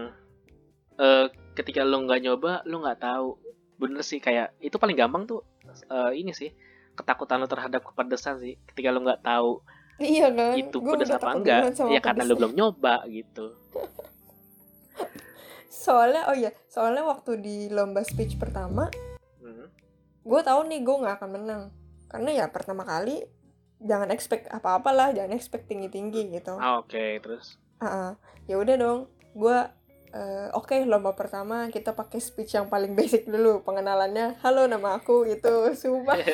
Eh, 0.96 1.26
ketika 1.52 1.82
lo 1.82 1.98
nggak 2.00 2.22
nyoba 2.22 2.62
lo 2.64 2.78
nggak 2.78 3.00
tahu. 3.00 3.28
Bener 3.76 4.02
sih 4.02 4.18
kayak 4.18 4.54
itu 4.58 4.74
paling 4.74 4.94
gampang 4.94 5.26
tuh 5.26 5.42
eh, 5.86 6.12
ini 6.14 6.30
sih 6.30 6.54
ketakutan 6.94 7.38
lo 7.38 7.46
terhadap 7.46 7.82
kepedesan 7.82 8.38
sih. 8.38 8.54
Ketika 8.64 8.88
lo 8.88 9.02
nggak 9.02 9.22
tahu 9.22 9.62
iya 9.98 10.30
kan? 10.30 10.54
itu 10.54 10.78
Gua 10.78 10.94
pedes 10.94 11.10
udah 11.10 11.18
apa 11.18 11.30
enggak. 11.34 11.62
ya 11.90 11.98
karena 11.98 12.22
lo 12.22 12.34
belum 12.34 12.54
nyoba 12.54 13.02
gitu. 13.10 13.50
Soalnya 15.68 16.26
oh 16.26 16.34
iya 16.34 16.50
soalnya 16.66 17.02
waktu 17.02 17.38
di 17.38 17.56
lomba 17.68 18.02
speech 18.02 18.36
pertama 18.36 18.90
Hmm. 19.38 19.70
gue 20.20 20.40
tahu 20.42 20.66
nih 20.66 20.82
gue 20.82 20.96
nggak 20.98 21.14
akan 21.18 21.30
menang 21.30 21.62
karena 22.08 22.30
ya 22.34 22.46
pertama 22.48 22.82
kali 22.82 23.24
jangan 23.78 24.10
expect 24.10 24.48
apa-apa 24.48 24.90
lah 24.90 25.08
jangan 25.14 25.32
expect 25.32 25.70
tinggi-tinggi 25.70 26.34
gitu 26.34 26.56
Ah, 26.56 26.80
oke 26.80 27.22
terus 27.22 27.56
Ah, 27.78 27.86
ah. 27.86 28.10
ya 28.50 28.58
udah 28.58 28.74
dong 28.74 29.00
gue 29.32 29.58
eh, 30.10 30.48
oke 30.50 30.82
lomba 30.82 31.14
pertama 31.14 31.68
kita 31.68 31.94
pakai 31.94 32.18
speech 32.18 32.58
yang 32.58 32.66
paling 32.66 32.96
basic 32.98 33.28
dulu 33.28 33.62
pengenalannya 33.62 34.34
halo 34.42 34.66
nama 34.66 34.98
aku 34.98 35.28
gitu 35.28 35.70
sumpah 35.76 36.18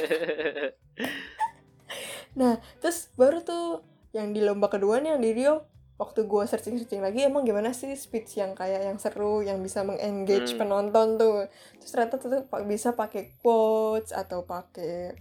terus 2.81 3.13
baru 3.15 3.43
tuh 3.43 3.83
yang 4.15 4.31
di 4.31 4.41
lomba 4.41 4.71
kedua 4.71 4.99
nih 5.03 5.19
yang 5.19 5.23
di 5.23 5.31
Rio 5.35 5.55
waktu 5.95 6.27
gue 6.27 6.43
searching 6.47 6.75
searching 6.75 7.03
lagi 7.03 7.23
emang 7.23 7.47
gimana 7.47 7.71
sih 7.71 7.95
speech 7.95 8.39
yang 8.39 8.59
kayak 8.59 8.83
yang 8.83 8.99
seru 8.99 9.47
yang 9.47 9.63
bisa 9.63 9.87
mengengage 9.87 10.55
Hmm. 10.55 10.67
penonton 10.67 11.09
tuh 11.15 11.47
terus 11.79 11.91
ternyata 11.93 12.19
tuh 12.19 12.31
bisa 12.67 12.95
pakai 12.95 13.39
quotes 13.39 14.11
atau 14.11 14.43
pakai 14.43 15.15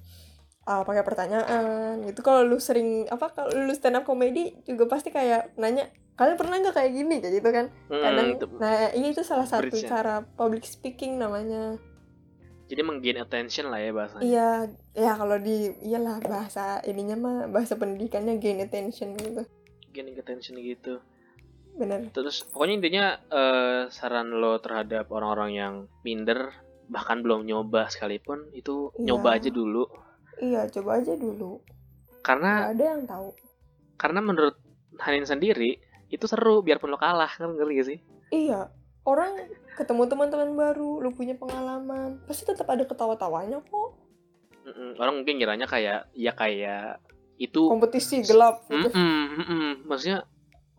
ah, 0.64 0.82
pakai 0.82 1.04
pertanyaan 1.04 1.64
gitu. 2.04 2.20
Kalau 2.20 2.42
lu 2.42 2.58
sering 2.58 3.06
apa 3.08 3.30
kalau 3.30 3.52
lu 3.52 3.72
stand 3.72 3.96
up 3.96 4.04
comedy 4.04 4.56
juga 4.64 4.88
pasti 4.88 5.10
kayak 5.10 5.56
nanya 5.56 5.88
kalian 6.14 6.38
pernah 6.38 6.56
nggak 6.58 6.74
kayak 6.74 6.92
gini? 6.92 7.16
Kayak 7.20 7.34
gitu 7.38 7.50
kan. 7.50 7.66
Kadang 7.88 8.28
Hmm, 8.28 8.36
itu. 8.36 8.46
nah 8.58 8.72
ini 8.92 9.08
itu 9.10 9.22
salah 9.22 9.44
satu 9.44 9.66
Bridge-nya. 9.66 9.90
cara 9.90 10.16
public 10.24 10.64
speaking 10.64 11.18
namanya. 11.18 11.76
Jadi 12.64 12.82
menggain 12.82 13.20
attention 13.20 13.68
lah 13.68 13.78
ya 13.78 13.92
bahasanya. 13.92 14.24
Iya 14.24 14.50
ya 14.96 15.12
kalau 15.14 15.38
di 15.38 15.56
iyalah 15.84 16.18
bahasa 16.20 16.80
ininya 16.84 17.16
mah 17.16 17.38
bahasa 17.48 17.76
pendidikannya 17.76 18.38
gain 18.38 18.60
attention 18.60 19.14
gitu. 19.16 19.44
Gaining 19.92 20.16
attention 20.16 20.58
gitu. 20.58 20.98
Bener. 21.74 22.08
Terus 22.10 22.46
pokoknya 22.46 22.74
intinya 22.76 23.06
eh, 23.28 23.82
saran 23.90 24.32
lo 24.32 24.58
terhadap 24.58 25.10
orang-orang 25.10 25.52
yang 25.52 25.74
minder 26.02 26.54
bahkan 26.86 27.20
belum 27.20 27.44
nyoba 27.44 27.90
sekalipun 27.90 28.48
itu 28.52 28.92
Iya. 28.94 29.06
nyoba 29.08 29.30
aja 29.34 29.50
dulu 29.50 29.86
iya 30.40 30.66
coba 30.70 31.02
aja 31.02 31.14
dulu 31.14 31.60
karena 32.24 32.72
nggak 32.72 32.74
ada 32.80 32.86
yang 32.98 33.04
tahu 33.06 33.30
karena 34.00 34.20
menurut 34.24 34.56
Hanin 35.02 35.28
sendiri 35.28 35.82
itu 36.14 36.26
seru 36.30 36.62
biarpun 36.62 36.94
lo 36.94 36.98
kalah 37.02 37.30
kan 37.30 37.54
ngerti 37.54 37.74
gak 37.78 37.88
sih 37.90 38.00
iya 38.32 38.70
orang 39.04 39.50
ketemu 39.74 40.06
teman-teman 40.08 40.54
baru 40.54 41.02
lu 41.02 41.10
punya 41.12 41.36
pengalaman 41.36 42.22
pasti 42.30 42.46
tetap 42.46 42.70
ada 42.70 42.86
ketawa-tawanya 42.86 43.60
kok 43.66 43.90
Mm-mm. 44.64 44.96
orang 45.02 45.20
mungkin 45.20 45.36
kiranya 45.42 45.68
kayak 45.68 46.08
ya 46.16 46.32
kayak 46.32 47.04
itu 47.36 47.68
kompetisi 47.68 48.24
gelap 48.24 48.64
gitu. 48.72 48.94
Mm-mm, 48.94 49.24
mm-mm. 49.42 49.72
maksudnya 49.90 50.24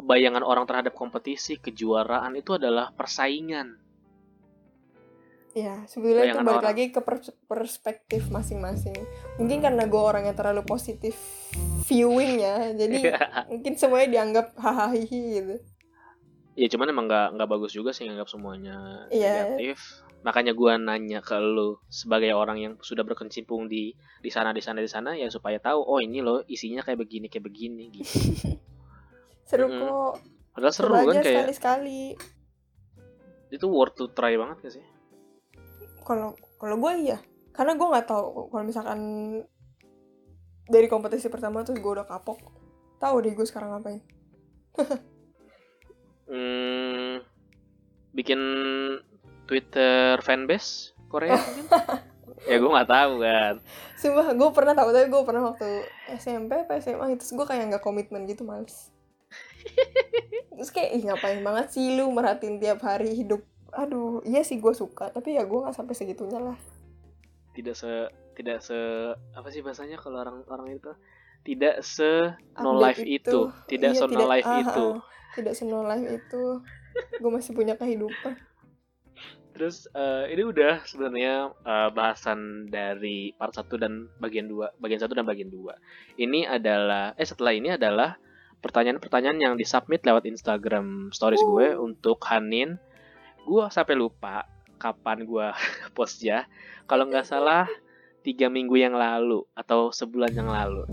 bayangan 0.00 0.40
orang 0.46 0.64
terhadap 0.64 0.96
kompetisi 0.96 1.60
kejuaraan 1.60 2.32
itu 2.38 2.56
adalah 2.56 2.94
persaingan 2.96 3.83
Ya, 5.54 5.86
sebetulnya 5.86 6.34
itu 6.34 6.38
balik 6.40 6.58
orang. 6.58 6.66
lagi 6.66 6.84
ke 6.90 6.98
pers- 6.98 7.38
perspektif 7.46 8.26
masing-masing. 8.26 8.98
Mungkin 9.38 9.62
karena 9.62 9.86
gue 9.86 10.02
orang 10.02 10.26
yang 10.26 10.34
terlalu 10.34 10.66
positif 10.66 11.14
viewing 11.86 12.38
ya, 12.38 12.74
jadi 12.74 13.14
mungkin 13.50 13.72
semuanya 13.74 14.08
dianggap 14.10 14.46
hahaha 14.56 14.98
gitu. 14.98 15.62
ya 16.54 16.70
cuman 16.70 16.86
emang 16.88 17.06
nggak 17.06 17.34
nggak 17.34 17.50
bagus 17.50 17.70
juga 17.70 17.90
sih 17.90 18.06
nganggap 18.06 18.30
semuanya 18.30 19.10
Iya. 19.10 19.58
negatif 19.58 19.82
makanya 20.22 20.54
gua 20.54 20.78
nanya 20.78 21.18
ke 21.18 21.34
lu 21.36 21.82
sebagai 21.88 22.30
orang 22.30 22.56
yang 22.56 22.72
sudah 22.78 23.02
berkecimpung 23.02 23.66
di 23.66 23.90
di 24.22 24.30
sana 24.30 24.50
di 24.50 24.62
sana 24.62 24.78
di 24.78 24.86
sana 24.86 25.12
ya 25.12 25.26
supaya 25.28 25.58
tahu 25.58 25.82
oh 25.82 25.98
ini 25.98 26.22
loh 26.22 26.46
isinya 26.46 26.80
kayak 26.80 26.98
begini 27.00 27.26
kayak 27.26 27.42
begini 27.44 27.90
gitu 27.92 28.06
Seru 29.50 29.66
Mm-mm. 29.66 29.82
kok. 29.82 30.14
padahal 30.50 30.72
seru 30.72 30.94
kan 30.94 31.18
kayak 31.18 31.26
sekali-sekali. 31.50 32.02
itu 33.50 33.66
worth 33.66 33.94
to 33.94 34.06
try 34.08 34.34
banget 34.34 34.56
gak 34.60 34.72
sih 34.72 34.84
Kalau 36.04 36.36
kalau 36.60 36.76
gue 36.78 36.92
iya, 37.00 37.18
karena 37.56 37.74
gue 37.74 37.88
nggak 37.88 38.06
tahu 38.06 38.52
kalau 38.52 38.64
misalkan 38.64 39.00
dari 40.68 40.88
kompetisi 40.88 41.32
pertama 41.32 41.64
tuh 41.64 41.76
gue 41.76 41.92
udah 42.00 42.06
kapok. 42.06 42.38
Tahu 43.00 43.14
deh 43.24 43.32
gue 43.32 43.46
sekarang 43.48 43.72
ngapain. 43.74 44.00
hmm, 46.30 47.24
bikin 48.14 48.40
Twitter 49.44 50.16
fanbase 50.24 50.96
Korea 51.12 51.36
mungkin 51.36 51.66
ya 52.50 52.56
gue 52.60 52.70
nggak 52.70 52.90
tahu 52.90 53.12
kan 53.20 53.54
Sumpah, 53.94 54.36
gue 54.36 54.50
pernah 54.52 54.74
tahu 54.76 54.88
tapi 54.92 55.06
gue 55.08 55.22
pernah 55.24 55.42
waktu 55.48 55.68
SMP 56.20 56.66
apa 56.66 56.76
SMA 56.82 57.16
itu 57.16 57.24
gue 57.32 57.46
kayak 57.48 57.72
nggak 57.72 57.84
komitmen 57.84 58.28
gitu 58.28 58.44
males. 58.44 58.92
Terus 60.52 60.68
kayak 60.68 60.90
ih 60.92 61.02
ngapain 61.08 61.40
banget 61.40 61.72
sih 61.72 61.96
lu 61.96 62.12
merhatiin 62.12 62.60
tiap 62.60 62.84
hari 62.84 63.16
hidup. 63.16 63.40
Aduh, 63.74 64.22
iya 64.22 64.46
sih 64.46 64.62
gue 64.62 64.74
suka, 64.74 65.10
tapi 65.10 65.34
ya 65.34 65.42
gue 65.42 65.58
nggak 65.58 65.74
sampai 65.74 65.94
segitunya 65.94 66.38
lah. 66.38 66.58
tidak 67.54 67.78
se 67.78 68.10
tidak 68.34 68.58
se 68.66 68.74
apa 69.30 69.46
sih 69.46 69.62
bahasanya 69.62 69.94
kalau 69.94 70.18
orang 70.26 70.42
orang 70.50 70.74
itu 70.74 70.90
tidak 71.46 71.86
se 71.86 72.34
no 72.58 72.74
life 72.82 72.98
itu, 72.98 73.46
tidak 73.70 73.94
Iya, 73.94 74.00
se 74.02 74.04
no 74.10 74.26
life 74.26 74.48
ah, 74.50 74.58
itu 74.58 74.86
ah, 74.90 74.98
tidak 75.38 75.52
se 75.54 75.62
no 75.62 75.86
life 75.86 76.02
itu. 76.02 76.44
gue 77.22 77.30
masih 77.30 77.54
punya 77.54 77.78
kehidupan. 77.78 78.34
Terus 79.54 79.86
eh, 79.94 80.34
ini 80.34 80.42
udah 80.50 80.82
sebenarnya 80.82 81.54
eh, 81.62 81.90
bahasan 81.94 82.66
dari 82.74 83.30
part 83.38 83.54
1 83.54 83.70
dan 83.78 84.10
bagian 84.18 84.50
2, 84.50 84.82
bagian 84.82 84.98
1 84.98 85.14
dan 85.14 85.26
bagian 85.30 85.50
2. 85.54 86.18
Ini 86.18 86.50
adalah 86.50 87.14
eh 87.14 87.22
setelah 87.22 87.54
ini 87.54 87.70
adalah 87.70 88.18
pertanyaan-pertanyaan 88.58 89.38
yang 89.38 89.54
disubmit 89.54 90.02
lewat 90.02 90.26
Instagram 90.26 91.14
stories 91.14 91.38
Uh. 91.46 91.50
gue 91.54 91.66
untuk 91.78 92.18
Hanin. 92.26 92.82
Gue 93.44 93.64
sampai 93.68 93.94
lupa 93.94 94.48
kapan 94.76 95.22
gue 95.22 95.46
post 95.96 96.20
ya. 96.20 96.48
Kalau 96.84 97.04
nggak 97.04 97.24
salah 97.24 97.68
tiga 98.20 98.48
minggu 98.48 98.74
yang 98.74 98.92
lalu 98.92 99.44
atau 99.52 99.88
sebulan 99.90 100.32
yang 100.32 100.48
lalu. 100.48 100.84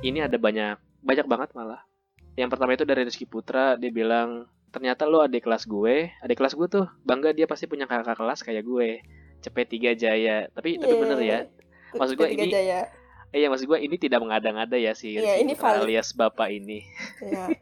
Ini 0.00 0.26
ada 0.26 0.36
banyak 0.36 0.76
banyak 1.00 1.26
banget 1.26 1.50
malah. 1.52 1.84
Yang 2.32 2.48
pertama 2.50 2.72
itu 2.72 2.84
dari 2.84 3.04
Rizky 3.04 3.24
Putra, 3.24 3.76
dia 3.76 3.88
bilang 3.88 4.48
ternyata 4.68 5.04
lo 5.04 5.20
adik 5.20 5.44
kelas 5.44 5.68
gue 5.68 6.08
adik 6.18 6.40
kelas 6.40 6.56
gue 6.56 6.64
tuh 6.64 6.88
bangga 7.04 7.36
dia 7.36 7.44
pasti 7.44 7.68
punya 7.68 7.84
kakak 7.84 8.16
kelas 8.16 8.40
kayak 8.40 8.64
gue 8.64 9.04
cepet 9.38 9.68
tiga 9.68 9.92
jaya 9.92 10.48
tapi 10.48 10.80
tapi 10.80 10.96
bener 10.96 11.20
ya 11.20 11.38
Yeay. 11.44 11.92
Maksud 11.92 12.16
Ketiga 12.16 12.40
ini- 12.40 12.48
Jaya. 12.50 12.80
eh 13.28 13.38
ya 13.38 13.52
maksud 13.52 13.68
gue 13.68 13.76
ini 13.76 14.00
tidak 14.00 14.24
mengada-ngada 14.24 14.80
ya 14.80 14.96
sih 14.96 15.20
Iya, 15.20 15.44
ini 15.44 15.52
valid. 15.52 15.84
alias 15.84 16.16
bapak 16.16 16.48
ini 16.50 16.88
Ya. 17.20 17.52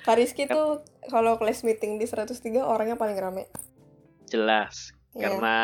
Kariski 0.00 0.44
tuh 0.44 0.84
kalau 1.08 1.36
kelas 1.36 1.64
meeting 1.64 1.96
di 1.96 2.04
103 2.04 2.28
orangnya 2.60 2.92
paling 2.94 3.16
rame. 3.16 3.48
Jelas 4.30 4.94
Ya. 5.10 5.26
karena 5.26 5.56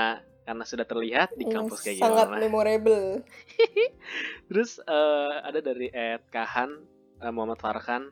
karena 0.42 0.64
sudah 0.64 0.82
terlihat 0.84 1.28
di 1.32 1.42
Iya, 1.44 1.54
kampus 1.54 1.78
kayak 1.80 1.98
sangat 1.98 2.26
gimana 2.28 2.42
memorable. 2.42 3.06
terus 4.46 4.78
eh, 4.80 5.34
ada 5.40 5.60
dari 5.60 5.86
Ed 5.88 6.26
Kahan 6.28 6.70
eh, 7.20 7.30
Muhammad 7.30 7.56
Farhan 7.56 8.10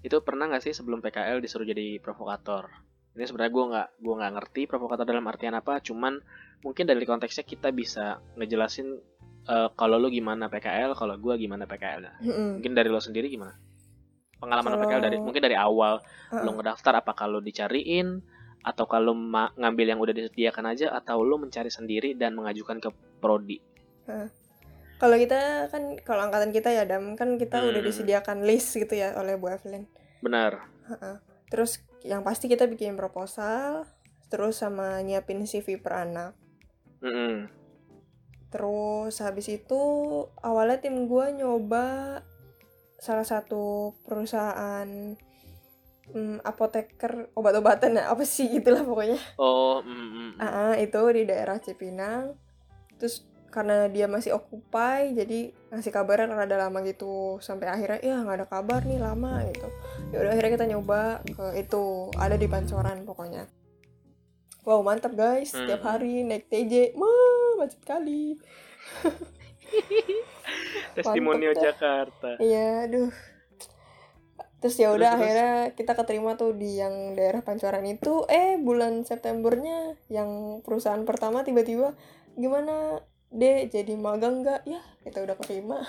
itu 0.00 0.16
pernah 0.20 0.44
nggak 0.46 0.60
sih 0.62 0.72
sebelum 0.72 0.98
PKL 0.98 1.38
disuruh 1.38 1.64
jadi 1.64 2.00
provokator 2.00 2.72
ini 3.10 3.26
sebenarnya 3.26 3.50
gue 3.50 3.64
nggak 3.66 3.88
gue 3.98 4.14
nggak 4.14 4.32
ngerti 4.34 4.62
provokator 4.64 5.04
dalam 5.04 5.26
artian 5.26 5.52
apa 5.52 5.76
cuman 5.78 6.16
mungkin 6.60 6.84
dari 6.86 7.02
konteksnya 7.02 7.42
kita 7.42 7.68
bisa 7.70 8.16
ngejelasin 8.34 8.96
uh, 9.46 9.68
kalau 9.74 9.96
lu 9.96 10.08
gimana 10.08 10.46
PKL 10.46 10.94
kalau 10.94 11.12
gue 11.14 11.34
gimana 11.38 11.64
PKL 11.64 12.22
Mm-mm. 12.22 12.48
mungkin 12.56 12.72
dari 12.72 12.88
lo 12.88 12.96
sendiri 12.96 13.28
gimana 13.28 13.56
pengalaman 14.38 14.72
Kalau- 14.72 14.82
PKL 14.82 15.02
dari 15.02 15.16
mungkin 15.18 15.42
dari 15.42 15.52
awal 15.54 16.00
Ah. 16.30 16.40
lo 16.40 16.54
ngedaftar 16.54 16.96
apa 16.96 17.12
kalau 17.12 17.42
dicariin 17.42 18.24
atau 18.60 18.84
kalau 18.84 19.16
ngambil 19.56 19.86
yang 19.88 20.00
udah 20.00 20.12
disediakan 20.12 20.68
aja 20.68 20.92
atau 20.92 21.24
lo 21.24 21.40
mencari 21.40 21.72
sendiri 21.72 22.12
dan 22.12 22.36
mengajukan 22.36 22.76
ke 22.76 22.90
prodi 23.18 23.58
Kalau 25.00 25.16
kita 25.16 25.72
kan 25.72 25.96
kalau 26.04 26.28
angkatan 26.28 26.52
kita 26.52 26.68
ya 26.76 26.84
Dam 26.84 27.16
kan 27.16 27.40
kita 27.40 27.64
udah 27.64 27.80
Hmm. 27.80 27.88
disediakan 27.88 28.44
list 28.44 28.76
gitu 28.76 28.92
ya 28.92 29.16
oleh 29.16 29.40
Bu 29.40 29.48
Evelyn. 29.48 29.88
benar. 30.20 30.68
Terus 31.48 31.80
yang 32.04 32.20
pasti 32.20 32.52
kita 32.52 32.68
bikin 32.68 33.00
proposal, 33.00 33.88
terus 34.28 34.60
sama 34.60 35.00
nyiapin 35.00 35.40
CV 35.42 35.80
per 35.80 36.04
anak. 36.04 36.36
Mm-mm. 37.00 37.48
Terus 38.50 39.14
habis 39.24 39.46
itu 39.48 39.80
awalnya 40.42 40.82
tim 40.82 41.06
gua 41.08 41.30
nyoba 41.32 42.20
salah 43.00 43.24
satu 43.24 43.96
perusahaan 44.04 45.16
hmm, 46.14 46.36
apoteker 46.42 47.30
obat-obatan 47.34 47.98
ya 47.98 48.10
apa 48.12 48.22
sih 48.26 48.50
gitulah 48.50 48.82
pokoknya. 48.82 49.18
oh 49.38 49.80
mm, 49.82 49.90
mm, 49.90 50.10
mm. 50.10 50.30
Ah, 50.40 50.74
itu 50.78 51.00
di 51.14 51.22
daerah 51.26 51.56
Cipinang. 51.58 52.34
Terus 53.00 53.24
karena 53.50 53.90
dia 53.90 54.06
masih 54.06 54.30
occupy, 54.38 55.10
jadi 55.10 55.50
ngasih 55.74 55.90
kabarnya 55.90 56.30
rada 56.30 56.54
lama 56.54 56.78
gitu. 56.86 57.42
Sampai 57.42 57.66
akhirnya 57.66 57.98
ya 57.98 58.22
nggak 58.22 58.36
ada 58.42 58.46
kabar 58.46 58.86
nih 58.86 59.02
lama 59.02 59.42
gitu. 59.50 59.68
Ya 60.14 60.16
udah 60.22 60.30
akhirnya 60.34 60.52
kita 60.54 60.66
nyoba 60.70 61.00
ke 61.26 61.46
itu 61.58 62.14
ada 62.14 62.36
di 62.38 62.46
Pancoran 62.46 63.02
pokoknya. 63.02 63.50
Wow 64.62 64.84
mantap 64.84 65.16
guys, 65.16 65.50
setiap 65.50 65.80
Hmm. 65.82 65.90
hari 65.96 66.22
naik 66.22 66.46
TJ, 66.46 66.94
wah 66.94 67.58
macet 67.58 67.82
kali. 67.82 68.36
Dah. 71.54 71.62
Jakarta. 71.72 72.28
Iya, 72.42 72.90
aduh. 72.90 73.10
Terus 74.60 74.76
ya 74.76 74.92
udah 74.92 75.16
akhirnya 75.16 75.52
kita 75.72 75.96
keterima 75.96 76.36
tuh 76.36 76.52
di 76.52 76.76
yang 76.76 77.16
daerah 77.16 77.40
Pancoran 77.40 77.84
itu. 77.88 78.28
Eh 78.28 78.60
bulan 78.60 79.08
Septembernya 79.08 79.96
yang 80.12 80.60
perusahaan 80.60 81.00
pertama 81.08 81.40
tiba-tiba 81.42 81.96
gimana 82.36 83.00
deh 83.32 83.66
jadi 83.68 83.96
magang 83.96 84.44
nggak? 84.44 84.68
Ya 84.68 84.80
kita 85.02 85.24
udah 85.24 85.36
keterima. 85.40 85.80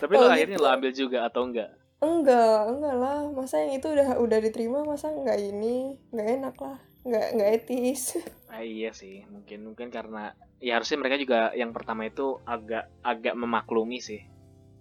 Tapi 0.00 0.12
lo 0.16 0.26
Oh, 0.26 0.28
akhirnya 0.28 0.56
gitu. 0.56 0.64
lo 0.64 0.68
ambil 0.70 0.92
juga 0.92 1.18
atau 1.26 1.42
enggak? 1.48 1.70
Enggak, 1.98 2.60
enggak 2.70 2.96
lah. 3.02 3.18
Masa 3.32 3.54
yang 3.64 3.72
itu 3.80 3.86
udah 3.88 4.08
udah 4.20 4.38
diterima 4.40 4.84
masa 4.84 5.10
nggak 5.12 5.38
ini 5.40 5.96
nggak 6.12 6.28
enak 6.36 6.56
lah, 6.60 6.78
nggak 7.02 7.26
nggak 7.36 7.50
etis. 7.58 8.02
Ah, 8.46 8.62
iya 8.62 8.94
sih, 8.94 9.26
mungkin 9.26 9.66
mungkin 9.66 9.90
karena 9.90 10.32
ya 10.62 10.78
harusnya 10.78 11.02
mereka 11.02 11.18
juga 11.18 11.50
yang 11.52 11.74
pertama 11.76 12.06
itu 12.06 12.38
agak 12.46 12.88
agak 13.02 13.34
memaklumi 13.34 13.98
sih. 13.98 14.22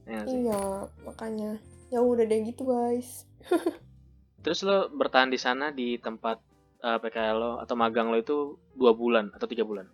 Ya 0.05 0.21
sih? 0.23 0.37
iya 0.39 0.61
makanya. 1.01 1.57
Ya 1.89 1.99
udah 2.01 2.23
deh 2.23 2.41
gitu 2.43 2.65
guys. 2.65 3.25
Terus 4.43 4.61
lo 4.61 4.89
bertahan 4.91 5.29
di 5.29 5.37
sana 5.37 5.69
di 5.69 5.97
tempat 5.97 6.37
eh, 6.79 6.97
PKL 6.97 7.35
lo 7.35 7.51
atau 7.57 7.73
magang 7.73 8.09
lo 8.09 8.17
itu 8.17 8.37
dua 8.73 8.93
bulan 8.93 9.33
atau 9.33 9.45
tiga 9.45 9.65
bulan? 9.65 9.85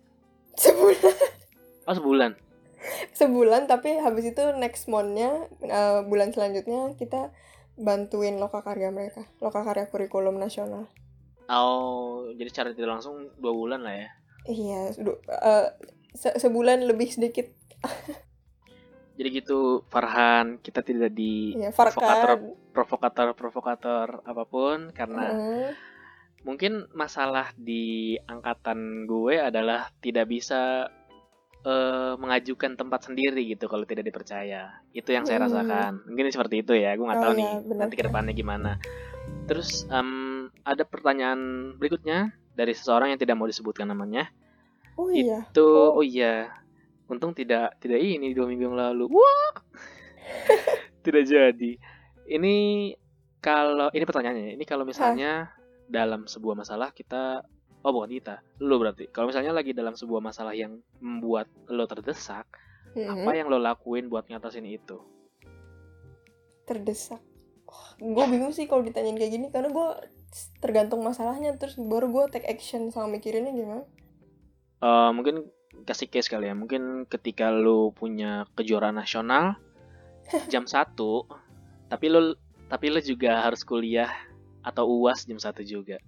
Sebulan. 0.54 1.16
Oh 1.82 1.98
sebulan. 1.98 2.38
sebulan 3.10 3.66
tapi 3.66 3.98
habis 3.98 4.30
itu 4.30 4.42
next 4.54 4.86
monthnya 4.86 5.46
uh, 5.66 6.02
bulan 6.02 6.30
selanjutnya 6.30 6.94
kita 6.94 7.34
bantuin 7.74 8.38
loka 8.38 8.62
karya 8.62 8.90
mereka 8.90 9.26
loka 9.38 9.62
karya 9.62 9.86
kurikulum 9.86 10.38
nasional 10.38 10.86
Oh 11.46 12.30
jadi 12.34 12.48
secara 12.50 12.68
tidak 12.70 12.98
langsung 12.98 13.34
dua 13.38 13.50
bulan 13.50 13.82
lah 13.82 13.94
ya. 13.98 14.08
iya 14.46 14.80
du- 14.94 15.18
uh, 15.26 15.74
se- 16.14 16.38
sebulan 16.38 16.86
lebih 16.86 17.10
sedikit 17.10 17.50
Jadi 19.12 19.28
gitu 19.30 19.84
Farhan 19.86 20.56
kita 20.58 20.80
tidak 20.80 21.12
di 21.12 21.52
ya 21.54 21.68
provokator 21.68 22.40
provokator 22.72 23.26
provokator 23.36 24.06
apa 24.24 24.42
pun 24.48 24.88
karena 24.90 25.36
Heeh. 25.36 25.70
mungkin 26.42 26.88
masalah 26.90 27.52
di 27.54 28.16
angkatan 28.24 29.04
gue 29.04 29.36
adalah 29.36 29.92
tidak 30.00 30.26
bisa 30.26 30.88
eh, 31.62 32.14
mengajukan 32.18 32.74
tempat 32.74 33.06
sendiri 33.06 33.46
gitu 33.46 33.70
kalau 33.70 33.86
tidak 33.86 34.02
dipercaya. 34.02 34.82
Itu 34.90 35.14
yang 35.14 35.22
saya 35.22 35.38
Hmm. 35.38 35.46
rasakan. 35.46 35.92
Mungkin 36.10 36.34
seperti 36.34 36.66
itu 36.66 36.74
ya. 36.74 36.98
Gue 36.98 37.06
nggak 37.06 37.22
Oh, 37.22 37.24
tahu 37.30 37.34
iya, 37.36 37.38
nih 37.38 37.50
benar. 37.62 37.80
nanti 37.86 37.94
ke 37.94 38.02
depannya 38.02 38.34
gimana. 38.34 38.70
Terus 39.46 39.86
em, 39.86 40.10
ada 40.66 40.82
pertanyaan 40.82 41.38
berikutnya 41.78 42.34
dari 42.52 42.74
seseorang 42.74 43.14
yang 43.14 43.20
tidak 43.20 43.38
mau 43.38 43.46
disebutkan 43.46 43.86
namanya. 43.86 44.26
oh 44.92 45.06
iya 45.08 45.46
Itu 45.48 45.62
Oh. 45.62 46.02
oh 46.02 46.04
iya. 46.04 46.50
Untung 47.10 47.32
tidak 47.34 47.78
tidak 47.82 47.98
ini 47.98 48.34
dua 48.34 48.46
minggu 48.46 48.70
yang 48.70 48.78
lalu. 48.78 49.10
Wah. 49.10 49.54
tidak 51.04 51.24
jadi. 51.26 51.72
Ini 52.26 52.56
kalau 53.42 53.90
ini 53.90 54.04
pertanyaannya. 54.06 54.54
Ini 54.54 54.64
kalau 54.66 54.86
misalnya 54.86 55.52
dalam 55.90 56.30
sebuah 56.30 56.54
masalah 56.54 56.94
kita 56.94 57.42
oh 57.82 57.90
bukan 57.90 58.14
kita, 58.14 58.34
lo 58.62 58.78
berarti. 58.78 59.10
Kalau 59.10 59.26
misalnya 59.26 59.50
lagi 59.50 59.74
dalam 59.74 59.98
sebuah 59.98 60.22
masalah 60.22 60.54
yang 60.54 60.78
membuat 61.02 61.50
lo 61.66 61.82
terdesak, 61.90 62.46
Mm-mm. 62.94 63.26
apa 63.26 63.30
yang 63.34 63.50
lo 63.50 63.58
lakuin 63.58 64.06
buat 64.06 64.30
ngatasin 64.30 64.66
itu? 64.70 65.02
terdesak 66.62 67.18
gue 67.98 68.24
bingung 68.30 68.54
sih 68.54 68.70
kalau 68.70 68.86
ditanyain 68.86 69.18
kayak 69.18 69.32
gini 69.32 69.46
karena 69.50 69.72
gue 69.74 69.88
tergantung 70.62 71.02
masalahnya 71.02 71.56
terus 71.58 71.74
baru 71.74 72.08
gue 72.08 72.24
take 72.38 72.46
action 72.48 72.92
sama 72.94 73.18
mikirinnya 73.18 73.50
gimana 73.50 73.84
Eh, 74.82 75.10
mungkin 75.14 75.46
kasih 75.82 76.08
case 76.08 76.28
kali 76.28 76.48
ya. 76.48 76.54
Mungkin 76.54 77.04
ketika 77.06 77.50
lo 77.50 77.90
punya 77.90 78.44
kejuaraan 78.54 78.96
nasional 78.96 79.56
jam 80.52 80.64
1, 80.64 80.94
tapi 81.88 82.06
lo 82.08 82.36
tapi 82.68 82.88
lo 82.88 83.00
juga 83.00 83.44
harus 83.44 83.62
kuliah 83.62 84.08
atau 84.62 84.86
UAS 84.88 85.26
jam 85.26 85.36
1 85.36 85.62
juga. 85.64 85.98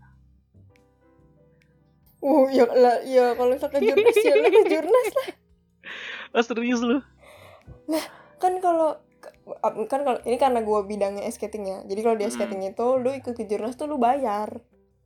uh 2.25 2.49
ya 2.49 2.65
lah 2.65 3.05
ya 3.05 3.37
kalau 3.37 3.53
misalnya 3.53 3.77
ke 3.77 3.85
jurnas 3.85 4.17
ya 4.17 4.35
lah 4.35 4.51
jurnas 4.73 5.09
lah 5.13 5.29
Oh, 6.33 6.43
serius 6.43 6.81
lo? 6.81 6.99
kan 8.41 8.59
kalau 8.59 8.97
kan 9.87 10.01
kalau 10.03 10.19
ini 10.25 10.41
karena 10.41 10.65
gue 10.65 10.81
bidangnya 10.89 11.29
skating 11.29 11.69
ya 11.69 11.79
jadi 11.85 12.01
kalau 12.01 12.17
di 12.17 12.25
Hmm. 12.25 12.33
skating 12.33 12.65
itu 12.65 12.87
lu 12.97 13.13
ikut 13.13 13.37
ke 13.37 13.45
jurnas 13.45 13.77
tuh 13.77 13.87
lu 13.87 14.01
bayar 14.01 14.57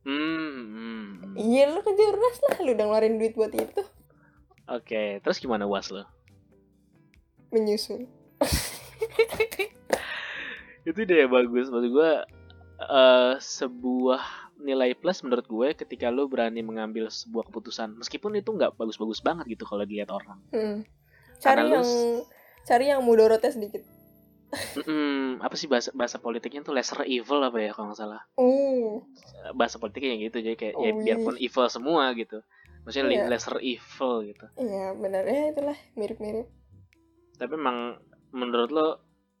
Hmm, 0.07 0.15
hmm, 0.15 0.67
hmm. 0.71 1.33
iya 1.35 1.67
lu 1.67 1.83
ke 1.83 1.91
jurnas 1.91 2.37
lah 2.47 2.55
lu 2.63 2.71
udah 2.71 2.85
ngeluarin 2.87 3.19
duit 3.19 3.35
buat 3.35 3.51
itu 3.51 3.83
Oke, 4.69 5.17
terus 5.25 5.41
gimana 5.41 5.65
UAS 5.65 5.89
lo? 5.89 6.05
menyusul 7.49 8.05
itu 10.89 10.99
deh 11.01 11.25
bagus. 11.25 11.67
Maksud 11.73 11.89
gue 11.89 12.11
eh 12.79 13.33
sebuah 13.41 14.21
nilai 14.59 14.95
plus 14.95 15.25
menurut 15.25 15.47
gue 15.49 15.67
ketika 15.75 16.13
lo 16.13 16.29
berani 16.29 16.61
mengambil 16.61 17.09
sebuah 17.09 17.49
keputusan. 17.49 17.97
Meskipun 17.99 18.37
itu 18.37 18.53
nggak 18.53 18.77
bagus-bagus 18.77 19.19
banget 19.25 19.49
gitu 19.57 19.65
kalau 19.65 19.83
dilihat 19.83 20.13
orang. 20.13 20.39
Hmm. 20.53 20.85
cari 21.39 21.65
Karena 21.65 21.81
yang 21.81 21.87
cari 22.67 22.85
yang 22.91 23.01
mudorotnya 23.01 23.49
sedikit. 23.49 23.81
Mm-mm, 24.49 25.45
apa 25.45 25.53
sih 25.53 25.69
bahasa 25.69 25.93
bahasa 25.93 26.17
politiknya 26.17 26.65
tuh 26.65 26.73
lesser 26.73 27.05
evil 27.05 27.37
apa 27.45 27.57
ya 27.61 27.69
kalau 27.69 27.93
nggak 27.93 28.01
salah? 28.01 28.21
Uh 28.33 29.05
bahasa 29.53 29.77
politiknya 29.77 30.17
yang 30.17 30.21
gitu 30.29 30.37
jadi 30.41 30.57
kayak 30.57 30.75
ya 30.75 30.81
Oh, 30.81 30.85
iya. 30.85 31.01
biarpun 31.05 31.35
evil 31.37 31.65
semua 31.69 32.11
gitu 32.17 32.41
maksudnya 32.89 33.05
li- 33.05 33.15
Iya. 33.15 33.29
lesser 33.29 33.55
evil 33.59 34.13
gitu. 34.25 34.45
Iya 34.57 34.85
benar. 34.93 35.23
Ya 35.23 35.53
itulah 35.53 35.77
mirip-mirip. 35.93 36.49
Tapi 37.37 37.53
memang 37.53 38.01
menurut 38.31 38.69
lo 38.69 38.87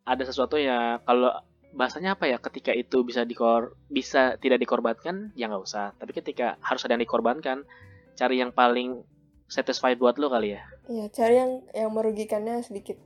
ada 0.03 0.21
sesuatu 0.21 0.55
ya 0.55 1.01
kalau 1.03 1.33
bahasanya 1.69 2.13
apa 2.13 2.25
ya 2.25 2.37
ketika 2.37 2.69
itu 2.71 3.01
bisa 3.01 3.21
dikor 3.21 3.77
bisa 3.87 4.37
tidak 4.37 4.57
dikorbankan 4.57 5.33
ya 5.33 5.45
nggak 5.45 5.61
usah. 5.61 5.93
Tapi 5.95 6.13
ketika 6.13 6.57
harus 6.59 6.81
ada 6.83 6.93
yang 6.93 7.01
dikorbankan 7.01 7.65
cari 8.13 8.37
yang 8.37 8.49
paling 8.49 9.01
satisfied 9.45 9.97
buat 9.97 10.15
lo 10.15 10.29
kali 10.29 10.53
ya. 10.53 10.61
Iya, 10.85 11.05
cari 11.09 11.35
yang 11.35 11.51
yang 11.71 11.89
merugikannya 11.89 12.61
sedikit. 12.61 13.01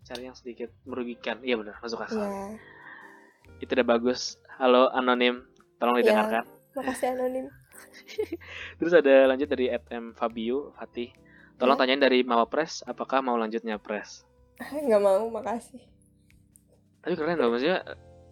cari 0.00 0.24
yang 0.24 0.32
sedikit 0.32 0.72
merugikan. 0.82 1.44
Iya 1.44 1.60
benar. 1.60 1.76
Masuk 1.78 2.00
akal. 2.00 2.16
Iya. 2.18 2.56
itu 3.58 3.68
udah 3.68 3.84
bagus. 3.86 4.40
Halo 4.56 4.88
anonim. 4.88 5.44
Tolong 5.76 5.96
Iya. 5.96 6.02
didengarkan. 6.02 6.44
Makasih 6.72 7.12
anonim. 7.12 7.46
Terus 8.76 8.92
ada 8.92 9.26
lanjut 9.26 9.46
dari 9.46 9.68
FM 9.68 10.12
Fabio 10.12 10.72
Fatih 10.72 11.12
tolong 11.54 11.74
Ya. 11.74 11.80
tanyain 11.80 12.00
dari 12.00 12.22
Mawapres 12.22 12.82
apakah 12.82 13.20
mau 13.20 13.34
lanjutnya 13.34 13.76
pres 13.76 14.22
Nggak 14.58 14.98
mau, 14.98 15.26
makasih. 15.28 15.78
tapi 16.98 17.14
keren 17.14 17.38
loh 17.38 17.48
maksudnya 17.48 17.82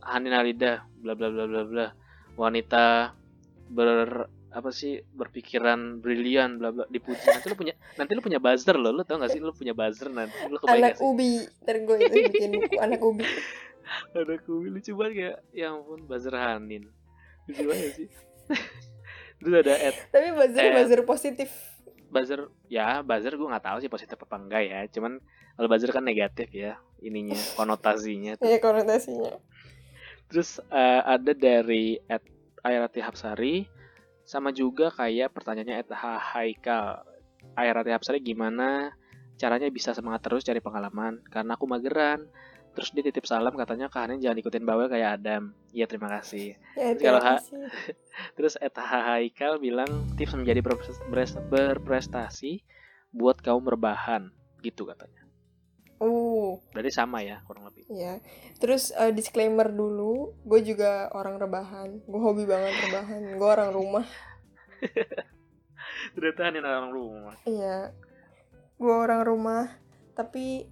Hani 0.01 0.27
Nalida 0.27 0.83
bla 0.97 1.15
bla 1.15 1.29
bla 1.29 1.45
bla 1.45 1.63
bla 1.63 1.87
wanita 2.35 3.15
ber 3.69 4.27
apa 4.51 4.71
sih 4.71 4.99
berpikiran 5.05 5.99
brilian 5.99 6.57
bla 6.57 6.71
bla 6.71 6.85
dipuji 6.87 7.21
nanti 7.23 7.47
lu 7.47 7.57
punya 7.57 7.75
nanti 7.95 8.13
lu 8.13 8.23
punya 8.23 8.39
buzzer 8.39 8.75
loh 8.75 8.89
lu 8.91 9.03
tau 9.03 9.19
gak 9.19 9.29
sih 9.29 9.39
lu 9.39 9.53
punya 9.53 9.71
buzzer 9.71 10.09
nanti 10.09 10.33
lu 10.47 10.57
kebayang 10.57 10.81
Anak 10.83 10.95
sih 10.97 11.05
ubi. 11.05 11.31
Ntar 11.61 11.77
gue 11.79 11.97
itu 12.01 12.17
bikin 12.31 12.51
buku 12.63 12.77
anak 12.79 13.01
ubi. 13.01 13.27
ada 14.13 14.35
kumis 14.41 14.71
lucu 14.73 14.93
banget 14.95 15.13
kayak 15.15 15.37
ya 15.53 15.71
ampun 15.71 16.01
buzzer 16.05 16.35
Hanin 16.35 16.91
lucu 17.47 17.63
banget 17.65 17.91
sih 17.95 18.09
terus 19.37 19.55
ada 19.63 19.75
at 19.77 19.97
tapi 20.09 20.29
buzzer 20.33 20.65
buzzer 20.73 21.01
positif. 21.05 21.51
Buzzer 22.07 22.41
ya 22.67 23.03
buzzer 23.03 23.35
gue 23.35 23.49
nggak 23.49 23.67
tahu 23.67 23.79
sih 23.83 23.91
positif 23.91 24.17
apa 24.17 24.37
enggak 24.37 24.63
ya. 24.65 24.81
Cuman 24.89 25.21
kalau 25.57 25.69
buzzer 25.69 25.91
kan 25.91 26.05
negatif 26.05 26.49
ya 26.53 26.77
ininya 27.01 27.37
konotasinya 27.59 28.41
ya 28.41 28.59
konotasinya 28.61 29.37
terus 30.27 30.59
eh, 30.59 31.03
ada 31.05 31.33
dari 31.33 32.01
at 32.09 32.25
Airati 32.67 32.99
Hapsari 32.99 33.69
sama 34.27 34.51
juga 34.51 34.91
kayak 34.91 35.31
pertanyaannya 35.31 35.77
at 35.79 35.89
Ha- 35.95 36.25
Haikal. 36.35 37.07
Airati 37.55 37.95
Hapsari 37.95 38.19
gimana 38.19 38.91
caranya 39.39 39.71
bisa 39.71 39.95
semangat 39.95 40.27
terus 40.27 40.43
cari 40.43 40.59
pengalaman? 40.59 41.23
Karena 41.31 41.55
aku 41.55 41.71
mageran 41.71 42.27
terus 42.77 42.93
dia 42.93 43.01
titip 43.01 43.25
salam 43.25 43.57
katanya 43.57 43.89
kalian 43.89 44.21
jangan 44.21 44.37
ikutin 44.37 44.69
bawel 44.69 44.87
kayak 44.87 45.17
Adam. 45.19 45.57
Iya 45.73 45.89
terima 45.89 46.13
kasih. 46.13 46.61
Ya 46.77 46.93
Terus 46.93 47.01
kalau 47.01 47.21
Ha- 47.25 47.41
Terus 48.37 48.55
Eta 48.61 48.85
Haikal 48.85 49.57
bilang 49.57 49.89
tips 50.15 50.37
menjadi 50.37 50.61
berprestasi 51.49 52.61
buat 53.11 53.41
kaum 53.41 53.65
berbahan 53.65 54.29
gitu 54.61 54.85
katanya. 54.85 55.25
uh 55.97 56.61
Berarti 56.77 56.93
sama 56.93 57.25
ya 57.25 57.41
kurang 57.49 57.65
lebih. 57.65 57.89
ya 57.89 58.21
terus 58.61 58.93
eh, 58.93 59.17
disclaimer 59.17 59.73
dulu 59.73 60.37
gue 60.45 60.61
juga 60.61 61.09
orang 61.17 61.41
rebahan. 61.41 62.05
Gue 62.05 62.21
hobi 62.21 62.45
banget 62.45 62.77
rebahan. 62.87 63.41
Gue 63.41 63.49
orang 63.49 63.73
rumah. 63.73 64.05
Ternyata 66.15 66.53
nih 66.53 66.61
orang 66.61 66.91
rumah. 66.93 67.35
Iya, 67.45 67.93
gue 68.77 68.95
orang 68.95 69.25
rumah, 69.25 69.65
tapi 70.13 70.69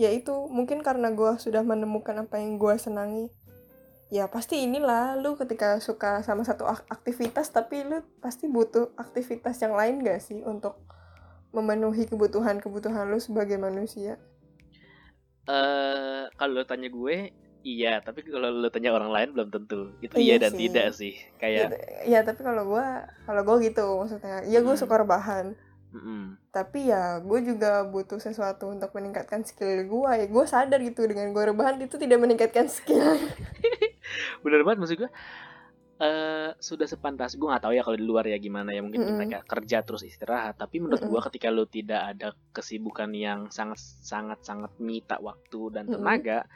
ya 0.00 0.08
itu 0.18 0.32
mungkin 0.48 0.80
karena 0.80 1.12
gue 1.12 1.32
sudah 1.44 1.60
menemukan 1.60 2.16
apa 2.24 2.40
yang 2.40 2.56
gue 2.56 2.74
senangi. 2.80 3.26
Ya 4.10 4.26
pasti 4.26 4.66
inilah 4.66 5.14
lu 5.22 5.36
ketika 5.38 5.78
suka 5.78 6.24
sama 6.26 6.42
satu 6.42 6.64
ak- 6.66 6.88
aktivitas, 6.90 7.46
tapi 7.52 7.84
lu 7.86 8.02
pasti 8.24 8.48
butuh 8.50 8.90
aktivitas 8.96 9.60
yang 9.62 9.76
lain 9.76 10.02
gak 10.02 10.18
sih 10.24 10.40
untuk 10.42 10.74
memenuhi 11.54 12.08
kebutuhan-kebutuhan 12.10 13.06
lu 13.12 13.20
sebagai 13.22 13.58
manusia. 13.60 14.16
Eh 15.50 16.22
kalau 16.38 16.52
lo 16.58 16.64
tanya 16.64 16.88
gue 16.90 17.16
iya, 17.62 18.00
tapi 18.00 18.24
kalau 18.24 18.48
lo 18.50 18.68
tanya 18.72 18.90
orang 18.96 19.10
lain 19.14 19.28
belum 19.36 19.48
tentu. 19.52 19.80
Itu 20.00 20.16
Iya 20.16 20.34
iya, 20.34 20.36
dan 20.42 20.52
sih. 20.56 20.60
tidak 20.64 20.86
sih. 20.96 21.14
Kayak 21.36 21.76
Ya 22.08 22.20
tapi 22.24 22.40
kalau 22.42 22.62
gue, 22.66 22.86
kalau 23.28 23.42
gue 23.44 23.56
gitu 23.68 23.84
maksudnya, 24.00 24.42
ya 24.48 24.58
gue 24.64 24.74
Hmm. 24.74 24.80
suka 24.80 24.94
rebahan, 25.02 25.54
mm-mm. 25.94 26.38
tapi 26.50 26.90
ya 26.90 27.18
gue 27.22 27.40
juga 27.50 27.86
butuh 27.86 28.18
sesuatu 28.18 28.64
untuk 28.74 28.90
meningkatkan 28.96 29.42
skill 29.46 29.86
gue. 29.86 30.10
Ya 30.20 30.26
gue 30.26 30.44
sadar 30.46 30.80
gitu 30.82 31.06
dengan 31.10 31.30
gue 31.34 31.44
rebahan 31.50 31.76
itu 31.82 31.96
tidak 31.98 32.18
meningkatkan 32.22 32.66
skill. 32.70 33.18
bener 34.44 34.60
banget 34.66 34.78
maksud 34.82 34.96
gue. 35.00 35.10
eh 36.00 36.50
sudah 36.68 36.88
sepantas 36.88 37.36
gue 37.36 37.44
nggak 37.44 37.60
tahu 37.60 37.74
ya 37.76 37.84
kalau 37.84 37.98
di 38.00 38.06
luar 38.08 38.24
ya 38.24 38.40
gimana 38.40 38.72
ya 38.72 38.80
mungkin 38.80 39.04
Mm-mm. 39.04 39.16
mereka 39.20 39.44
kerja 39.44 39.84
terus 39.84 40.00
istirahat 40.00 40.56
tapi 40.56 40.80
menurut 40.80 41.04
Mm-mm. 41.04 41.12
gue 41.12 41.20
ketika 41.28 41.48
lo 41.52 41.68
tidak 41.68 42.00
ada 42.16 42.28
kesibukan 42.56 43.12
yang 43.12 43.40
sangat 43.52 43.76
sangat 44.00 44.40
sangat 44.40 44.72
minta 44.80 45.20
waktu 45.20 45.60
dan 45.76 45.92
tenaga 45.92 46.48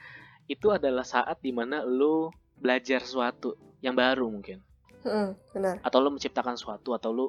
itu 0.49 0.73
adalah 0.73 1.05
saat 1.05 1.37
di 1.45 1.53
mana 1.53 1.85
lo 1.85 2.33
belajar 2.57 3.05
sesuatu 3.05 3.53
yang 3.85 3.93
baru 3.97 4.27
mungkin 4.33 4.65
Hmm, 5.05 5.37
benar. 5.53 5.77
atau 5.85 5.99
lo 6.01 6.09
menciptakan 6.17 6.57
sesuatu 6.57 6.97
atau 6.97 7.11
lo 7.13 7.27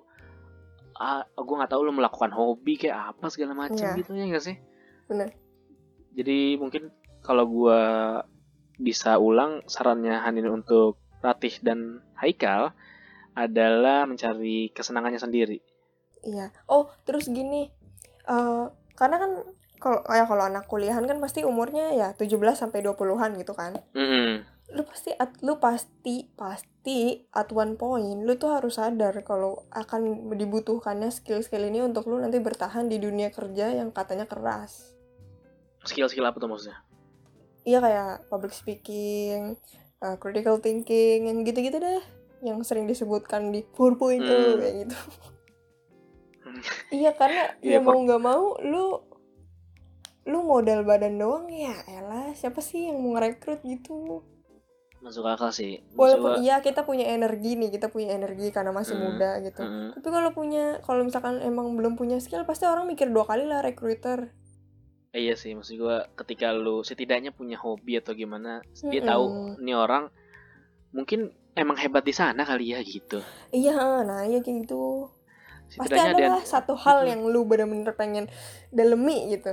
ah 0.96 1.24
gue 1.28 1.56
nggak 1.56 1.70
tahu 1.70 1.82
lo 1.82 1.92
melakukan 1.92 2.32
hobi 2.32 2.76
kayak 2.78 3.12
apa 3.12 3.28
segala 3.28 3.54
macam 3.54 3.76
Iya. 3.78 4.00
gitu 4.00 4.12
ya 4.12 4.26
nggak 4.26 4.44
sih 4.44 4.56
Bener. 5.06 5.30
jadi 6.12 6.56
mungkin 6.56 6.90
kalau 7.20 7.44
gue 7.46 7.82
bisa 8.76 9.16
ulang 9.16 9.64
sarannya 9.66 10.20
Hanin 10.20 10.48
untuk 10.48 11.00
Ratih 11.20 11.58
dan 11.60 11.80
Haikal 12.14 12.76
adalah 13.34 14.06
mencari 14.06 14.70
kesenangannya 14.70 15.18
sendiri. 15.18 15.58
Iya. 16.22 16.54
Oh, 16.66 16.88
terus 17.02 17.26
gini. 17.26 17.68
eh 18.26 18.64
karena 18.94 19.16
kan 19.18 19.32
kalau 19.76 20.00
kayak 20.02 20.26
kalau 20.26 20.44
anak 20.44 20.66
kuliahan 20.66 21.04
kan 21.04 21.18
pasti 21.18 21.42
umurnya 21.42 21.92
ya 21.92 22.08
17 22.14 22.30
sampai 22.56 22.80
20-an 22.80 23.36
gitu 23.36 23.52
kan. 23.52 23.76
Mm-mm. 23.92 24.46
Lu 24.74 24.82
pasti 24.82 25.14
at- 25.14 25.42
lu 25.46 25.62
pasti 25.62 26.26
pasti 26.34 27.22
at 27.30 27.50
one 27.54 27.78
point 27.78 28.26
lu 28.26 28.34
tuh 28.36 28.58
harus 28.58 28.82
sadar 28.82 29.14
kalau 29.22 29.66
akan 29.70 30.34
dibutuhkannya 30.34 31.14
skill-skill 31.14 31.70
ini 31.70 31.86
untuk 31.86 32.10
lu 32.10 32.18
nanti 32.18 32.42
bertahan 32.42 32.90
di 32.90 32.98
dunia 32.98 33.30
kerja 33.30 33.70
yang 33.74 33.94
katanya 33.94 34.26
keras. 34.26 34.96
Skill-skill 35.86 36.26
apa 36.26 36.42
tuh 36.42 36.50
maksudnya? 36.50 36.82
Iya 37.62 37.82
kayak 37.82 38.30
public 38.30 38.54
speaking, 38.54 39.58
eh, 40.02 40.16
critical 40.18 40.58
thinking, 40.58 41.30
yang 41.30 41.42
gitu-gitu 41.42 41.78
deh. 41.78 42.02
Yang 42.42 42.66
sering 42.66 42.86
disebutkan 42.86 43.50
di 43.50 43.66
4.0 43.74 44.22
Hmm. 44.22 44.58
kayak 44.62 44.76
gitu. 44.86 44.98
Hmm. 46.42 46.62
Iya 46.90 47.12
karena 47.18 47.44
Iya, 47.66 47.78
ya 47.78 47.86
mau 47.86 47.98
nggak 47.98 48.22
mau 48.22 48.58
lu 48.62 49.02
lu 50.26 50.42
modal 50.42 50.82
badan 50.82 51.22
doang 51.22 51.46
ya 51.54 51.86
elah 51.86 52.34
siapa 52.34 52.58
sih 52.58 52.90
yang 52.90 52.98
mau 52.98 53.14
ngerekrut 53.14 53.62
gitu 53.62 54.26
Masuk 55.06 55.26
akal 55.30 55.52
sih. 55.54 55.72
Walaupun 56.00 56.32
iya 56.44 56.56
kita 56.66 56.82
punya 56.90 57.06
energi 57.16 57.52
nih 57.62 57.70
kita 57.76 57.88
punya 57.94 58.10
energi 58.18 58.48
karena 58.56 58.72
masih 58.80 58.96
Hmm, 58.98 59.06
muda 59.06 59.30
gitu 59.48 59.62
Mm-mm. 59.64 59.90
tapi 59.96 60.08
kalau 60.16 60.30
punya 60.38 60.64
kalau 60.86 61.02
misalkan 61.08 61.36
emang 61.50 61.68
belum 61.78 61.94
punya 62.00 62.18
skill 62.20 62.44
pasti 62.50 62.66
orang 62.68 62.86
mikir 62.92 63.08
dua 63.16 63.24
kali 63.30 63.44
lah 63.52 63.60
recruiter 63.64 64.20
Eh, 65.16 65.22
iya 65.26 65.36
sih, 65.42 65.52
maksud 65.58 65.76
gue 65.84 65.98
ketika 66.20 66.48
lu 66.64 66.76
setidaknya 66.90 67.32
punya 67.40 67.58
hobi 67.64 67.94
atau 68.02 68.14
gimana, 68.22 68.52
dia 68.92 69.02
Mm-mm. 69.02 69.10
tahu 69.10 69.26
nih 69.66 69.76
orang 69.86 70.04
mungkin 70.98 71.20
emang 71.62 71.78
hebat 71.84 72.04
di 72.10 72.14
sana 72.22 72.42
kali 72.50 72.66
ya 72.74 72.80
gitu. 72.96 73.20
iya 73.60 73.72
nah 74.08 74.22
iya 74.30 74.38
kayak 74.44 74.58
gitu 74.66 74.76
pasti 75.80 75.98
Setidaknya 75.98 76.12
ada 76.14 76.26
ada 76.26 76.28
lah 76.38 76.44
satu 76.54 76.74
hal 76.84 77.00
yang 77.12 77.22
lu 77.34 77.42
bener-bener 77.50 77.94
pengen 78.02 78.26
dalemi 78.78 79.18
gitu 79.34 79.52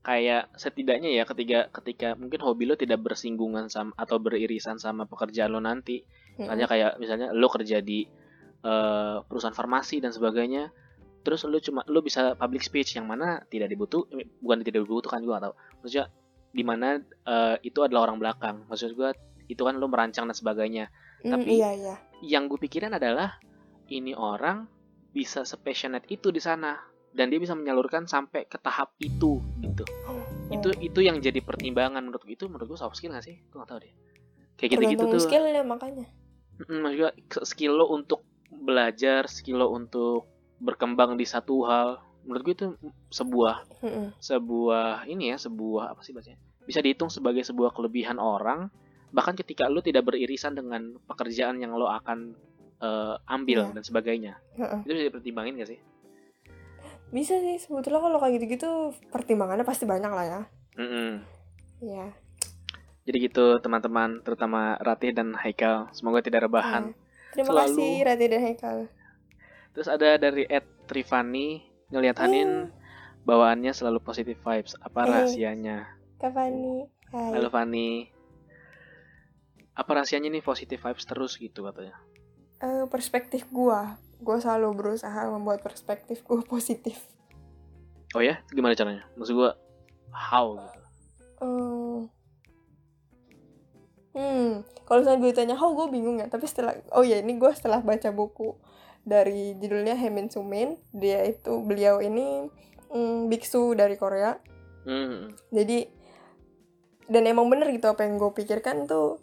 kayak 0.00 0.48
setidaknya 0.56 1.12
ya 1.12 1.28
ketika 1.28 1.68
ketika 1.80 2.16
mungkin 2.16 2.40
hobi 2.40 2.64
lo 2.64 2.72
tidak 2.72 3.04
bersinggungan 3.04 3.68
sama 3.68 3.92
atau 4.00 4.16
beririsan 4.16 4.80
sama 4.80 5.04
pekerjaan 5.04 5.52
lo 5.52 5.60
nanti. 5.60 6.00
Misalnya 6.40 6.66
kayak 6.68 6.90
misalnya 6.96 7.28
lo 7.36 7.48
kerja 7.52 7.84
di 7.84 8.08
eh, 8.64 9.16
perusahaan 9.24 9.56
farmasi 9.56 10.00
dan 10.00 10.12
sebagainya 10.12 10.72
terus 11.20 11.44
lo 11.44 11.60
cuma 11.60 11.84
lo 11.84 12.00
bisa 12.00 12.32
public 12.32 12.64
speech 12.64 12.96
yang 12.96 13.04
mana 13.04 13.44
tidak 13.52 13.68
dibutuh 13.68 14.08
eh, 14.16 14.24
bukan 14.40 14.64
tidak 14.64 14.88
dibutuhkan 14.88 15.20
gue 15.20 15.36
gak 15.36 15.44
tahu. 15.52 15.54
Maksudnya 15.84 16.06
di 16.50 16.64
mana 16.64 16.96
eh, 17.04 17.56
itu 17.60 17.84
adalah 17.84 18.08
orang 18.08 18.16
belakang. 18.16 18.56
Maksud 18.72 18.96
gue 18.96 19.12
itu 19.52 19.60
kan 19.60 19.76
lo 19.76 19.84
merancang 19.84 20.24
dan 20.24 20.36
sebagainya. 20.36 20.88
Hmm, 21.20 21.36
tapi- 21.36 21.60
iya 21.60 21.76
iya. 21.76 21.96
yang 22.24 22.48
gue 22.48 22.56
pikirin 22.56 22.96
adalah 22.96 23.36
ini 23.92 24.16
orang 24.16 24.64
bisa 25.10 25.44
sepassionate 25.44 26.06
itu 26.08 26.30
di 26.30 26.40
sana 26.40 26.78
dan 27.10 27.26
dia 27.26 27.36
bisa 27.36 27.52
menyalurkan 27.52 28.04
sampai 28.04 28.44
ke 28.44 28.56
tahap 28.56 28.94
itu 28.98 29.42
gitu. 29.58 29.84
Itu 30.48 30.68
Oh. 30.68 30.78
itu 30.80 31.00
yang 31.00 31.18
jadi 31.18 31.38
pertimbangan 31.38 32.00
menurut 32.00 32.22
itu 32.24 32.46
menurut 32.46 32.66
gue 32.66 32.78
soft 32.78 32.94
skill 32.94 33.10
gak 33.10 33.22
sih? 33.22 33.38
Gue 33.46 33.58
gak 33.58 33.68
tau 33.68 33.78
deh. 33.78 33.92
Kayak 34.54 34.70
gitu 34.70 34.82
gitu 34.92 35.04
tuh. 35.08 35.20
skillnya 35.20 35.62
makanya. 35.62 36.06
Mm, 36.60 36.78
maksud 36.80 36.96
gue 36.98 37.10
skill 37.42 37.72
lo 37.74 37.86
untuk 37.88 38.22
belajar 38.50 39.24
skill 39.24 39.58
lo 39.58 39.70
untuk 39.70 40.28
berkembang 40.58 41.14
di 41.14 41.24
satu 41.24 41.64
hal. 41.64 41.88
Menurut 42.20 42.42
gue 42.42 42.54
itu 42.54 42.66
sebuah 43.08 43.64
Mm-mm. 43.80 44.12
sebuah 44.18 45.06
ini 45.06 45.30
ya 45.30 45.36
sebuah 45.36 45.90
apa 45.90 46.02
sih 46.02 46.12
bacanya 46.12 46.36
bisa 46.60 46.78
dihitung 46.78 47.08
sebagai 47.08 47.40
sebuah 47.40 47.72
kelebihan 47.72 48.16
orang 48.16 48.68
bahkan 49.10 49.32
ketika 49.32 49.66
lo 49.66 49.80
tidak 49.80 50.04
beririsan 50.04 50.52
dengan 50.52 51.00
pekerjaan 51.02 51.56
yang 51.56 51.72
lo 51.72 51.88
akan 51.88 52.36
eh, 52.78 53.16
ambil 53.26 53.66
Iya. 53.66 53.72
dan 53.72 53.82
sebagainya. 53.82 54.32
Heeh. 54.54 54.78
itu 54.84 54.90
bisa 54.90 55.04
dipertimbangin 55.06 55.56
gak 55.56 55.68
sih 55.68 55.80
bisa 57.10 57.34
sih 57.36 57.58
sebetulnya 57.58 57.98
kalau 57.98 58.16
kayak 58.16 58.38
gitu-gitu 58.38 58.70
pertimbangannya 59.08 59.62
pasti 59.62 59.82
banyak 59.82 60.08
lah 60.08 60.24
ya 60.24 60.40
Mm-mm. 60.76 61.10
Iya. 61.80 62.06
jadi 63.02 63.16
gitu 63.20 63.58
teman-teman 63.58 64.20
terutama 64.20 64.78
Ratih 64.78 65.10
dan 65.10 65.34
Haikal 65.34 65.90
semoga 65.90 66.20
tidak 66.20 66.46
rebahan 66.46 66.90
Iya. 66.90 67.08
Terima 67.30 67.46
Selalu. 67.48 67.62
kasih 67.72 67.92
Rati 68.04 68.24
dan 68.26 68.42
Haikal. 68.42 68.76
terus 69.70 69.86
ada 69.86 70.08
dari 70.16 70.42
Ed 70.44 70.66
Trivani 70.84 71.62
ngelihat 71.88 72.18
Hanin 72.20 72.74
bawaannya 73.20 73.70
selalu 73.70 73.98
positive 74.00 74.34
vibes 74.36 74.74
apa 74.76 75.00
Eh. 75.00 75.06
rahasianya 75.08 75.78
Kak 76.16 76.30
Fani. 76.30 76.86
Hai. 77.08 77.30
Halo 77.32 77.48
Fani 77.48 78.06
apa 79.72 79.90
rahasianya 79.92 80.28
nih 80.28 80.40
positive 80.40 80.78
vibes 80.78 81.04
terus 81.04 81.34
gitu 81.34 81.62
katanya 81.64 81.94
Eh, 82.58 82.84
perspektif 82.86 83.48
gua, 83.48 83.96
gua 84.20 84.38
selalu 84.38 84.76
berusaha 84.76 85.28
membuat 85.32 85.64
perspektif 85.64 86.22
gua 86.24 86.44
positif. 86.52 87.00
oh 88.16 88.22
ya 88.22 88.42
gimana 88.50 88.74
caranya 88.74 89.06
maksud 89.14 89.34
gua 89.36 89.54
how 90.10 90.58
gitu 90.58 90.80
Eh, 91.40 92.00
Hmm, 94.10 94.66
kalau 94.90 95.06
misalnya 95.06 95.22
gue 95.22 95.32
tanya 95.32 95.54
how 95.54 95.70
gue 95.70 95.86
bingung 95.86 96.18
ya. 96.18 96.26
Tapi 96.26 96.42
setelah, 96.50 96.74
oh 96.98 97.06
ya 97.06 97.22
ini 97.22 97.38
gue 97.38 97.50
setelah 97.54 97.78
baca 97.78 98.10
buku 98.10 98.58
dari 99.06 99.54
judulnya 99.54 99.94
Hemin 99.94 100.28
Sumin, 100.28 100.76
dia 100.90 101.22
itu 101.24 101.62
beliau 101.62 102.02
ini 102.02 102.50
mm, 102.90 103.30
biksu 103.30 103.78
dari 103.78 103.94
Korea. 103.94 104.34
Hmm. 104.82 105.30
Jadi 105.54 105.86
dan 107.10 107.22
emang 107.26 107.46
bener 107.50 107.70
gitu 107.70 107.86
apa 107.90 108.06
yang 108.06 108.18
gue 108.18 108.30
pikirkan 108.34 108.86
tuh 108.86 109.18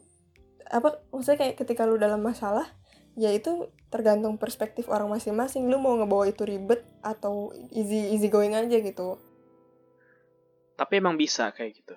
apa 0.67 0.99
maksudnya 1.15 1.39
kayak 1.39 1.55
ketika 1.55 1.87
lu 1.87 1.95
dalam 1.95 2.19
masalah 2.19 2.67
ya 3.17 3.29
itu 3.29 3.49
tergantung 3.87 4.37
perspektif 4.37 4.85
orang 4.87 5.09
masing-masing 5.09 5.65
lu 5.65 5.75
mau 5.75 5.95
ngebawa 5.95 6.29
itu 6.29 6.45
ribet 6.45 6.85
atau 7.01 7.49
easy 7.71 8.13
easy 8.13 8.27
going 8.27 8.53
aja 8.53 8.77
gitu 8.77 9.17
Tapi 10.75 10.93
emang 10.95 11.17
bisa 11.17 11.49
kayak 11.49 11.73
gitu. 11.75 11.95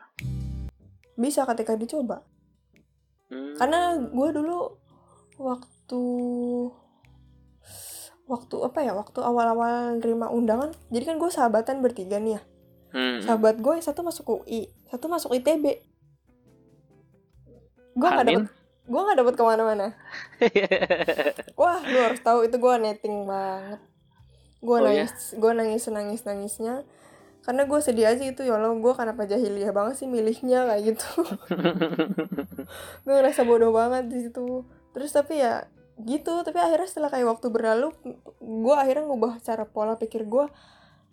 bisa 1.15 1.45
ketika 1.47 1.77
dicoba 1.77 2.25
Hmm. 3.29 3.55
karena 3.55 3.81
gue 3.95 4.29
dulu 4.33 4.75
waktu 5.39 6.03
waktu 8.27 8.57
apa 8.61 8.79
ya 8.81 8.93
waktu 8.93 9.19
awal-awal 9.21 9.95
nerima 9.97 10.27
undangan 10.29 10.71
jadi 10.89 11.05
kan 11.05 11.17
gue 11.17 11.29
sahabatan 11.29 11.79
bertiga 11.79 12.17
nih 12.17 12.35
ya 12.35 12.43
Hmm. 12.91 13.23
sahabat 13.23 13.59
gue 13.59 13.71
yang 13.71 13.85
satu 13.85 14.03
masuk 14.03 14.27
UI 14.43 14.67
satu 14.85 15.07
masuk 15.07 15.31
ITB 15.33 15.63
gue 17.93 18.03
nggak 18.03 18.19
Hanin? 18.19 18.43
dapet 18.43 18.60
gue 18.91 19.01
nggak 19.01 19.19
dapet 19.23 19.35
ke 19.39 19.45
mana-mana. 19.47 19.87
Wah 21.61 21.79
lu 21.87 21.99
harus 22.03 22.21
tahu 22.21 22.43
itu 22.43 22.59
gue 22.59 22.75
netting 22.77 23.23
banget. 23.25 23.79
Gue 24.59 24.77
Oh, 24.77 24.85
ya? 24.85 25.07
nangis 25.07 25.33
gue 25.33 25.53
nangis 25.55 25.83
nangis 25.87 26.23
nangisnya. 26.27 26.75
Karena 27.41 27.65
gue 27.65 27.79
sedih 27.81 28.05
aja 28.05 28.21
itu 28.21 28.43
ya 28.45 28.59
Allah 28.59 28.75
gue 28.75 28.93
kenapa 28.93 29.25
jahiliyah 29.25 29.73
banget 29.73 30.03
sih 30.03 30.09
milihnya 30.11 30.69
kayak 30.69 30.83
gitu. 30.93 31.09
Gue 33.07 33.13
ngerasa 33.17 33.49
bodoh 33.49 33.73
banget 33.73 34.13
di 34.13 34.29
situ. 34.29 34.69
Terus 34.93 35.09
tapi 35.09 35.41
ya 35.41 35.65
gitu. 35.97 36.45
Tapi 36.45 36.59
akhirnya 36.61 36.85
setelah 36.85 37.09
kayak 37.09 37.31
waktu 37.33 37.49
berlalu 37.49 37.97
gue 38.43 38.75
akhirnya 38.77 39.09
ngubah 39.09 39.41
cara 39.41 39.65
pola 39.65 39.97
pikir 39.97 40.29
gue 40.29 40.53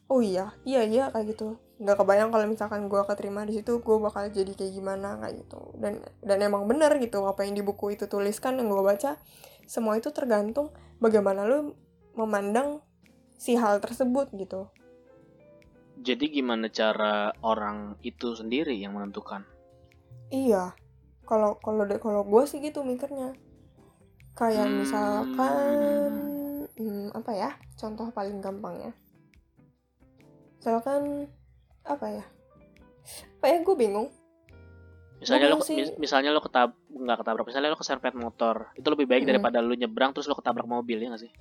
oh 0.07 0.21
iya 0.23 0.55
iya 0.63 0.83
iya 0.87 1.11
kayak 1.11 1.35
gitu 1.35 1.59
nggak 1.77 1.97
kebayang 2.01 2.29
kalau 2.33 2.45
misalkan 2.49 2.89
gue 2.89 3.01
keterima 3.05 3.45
di 3.45 3.61
situ 3.61 3.85
gue 3.85 3.97
bakal 4.01 4.25
jadi 4.33 4.49
kayak 4.57 4.73
gimana 4.73 5.21
kayak 5.21 5.45
gitu 5.45 5.61
dan 5.77 6.01
dan 6.25 6.37
emang 6.41 6.65
bener 6.65 6.89
gitu 6.97 7.21
apa 7.29 7.45
yang 7.45 7.53
di 7.53 7.61
buku 7.61 7.93
itu 7.93 8.09
tuliskan 8.09 8.57
yang 8.57 8.73
gue 8.73 8.81
baca 8.81 9.21
semua 9.69 9.93
itu 9.93 10.09
tergantung 10.09 10.73
bagaimana 10.97 11.45
lu 11.45 11.77
memandang 12.17 12.81
si 13.37 13.53
hal 13.53 13.77
tersebut 13.77 14.33
gitu 14.33 14.69
Jadi 15.97 16.29
gimana 16.29 16.69
cara 16.69 17.33
orang 17.41 17.97
itu 18.05 18.37
sendiri 18.37 18.77
yang 18.77 18.93
menentukan? 18.93 19.41
Iya, 20.29 20.77
kalau 21.25 21.57
kalau 21.57 21.89
kalau 21.97 22.21
gue 22.21 22.43
sih 22.45 22.61
gitu 22.61 22.85
mikirnya. 22.85 23.33
Kayak 24.37 24.69
Hmm. 24.69 24.77
misalkan 24.77 26.11
hmm, 26.77 27.17
apa 27.17 27.31
ya? 27.33 27.49
Contoh 27.81 28.13
paling 28.13 28.37
gampang 28.45 28.77
ya. 28.77 28.93
Misalkan 30.61 31.33
apa 31.87 32.07
ya? 32.11 32.25
Apa 33.39 33.45
ya 33.47 33.57
gue 33.63 33.75
bingung. 33.75 34.11
Misalnya 35.17 35.49
lo 35.49 35.57
sih. 35.65 35.81
misalnya 35.97 36.29
lo 36.29 36.45
ketab 36.45 36.77
nggak 36.93 37.17
ketabrak, 37.25 37.45
misalnya 37.49 37.73
lo 37.73 37.79
keserempet 37.79 38.13
motor, 38.13 38.69
itu 38.77 38.85
lebih 38.85 39.09
baik 39.09 39.25
Mm-mm. 39.25 39.31
daripada 39.33 39.57
lo 39.65 39.73
nyebrang 39.73 40.13
terus 40.13 40.29
lo 40.29 40.37
ketabrak 40.37 40.69
mobil 40.69 41.01
ya 41.01 41.09
nggak 41.09 41.23
sih? 41.25 41.33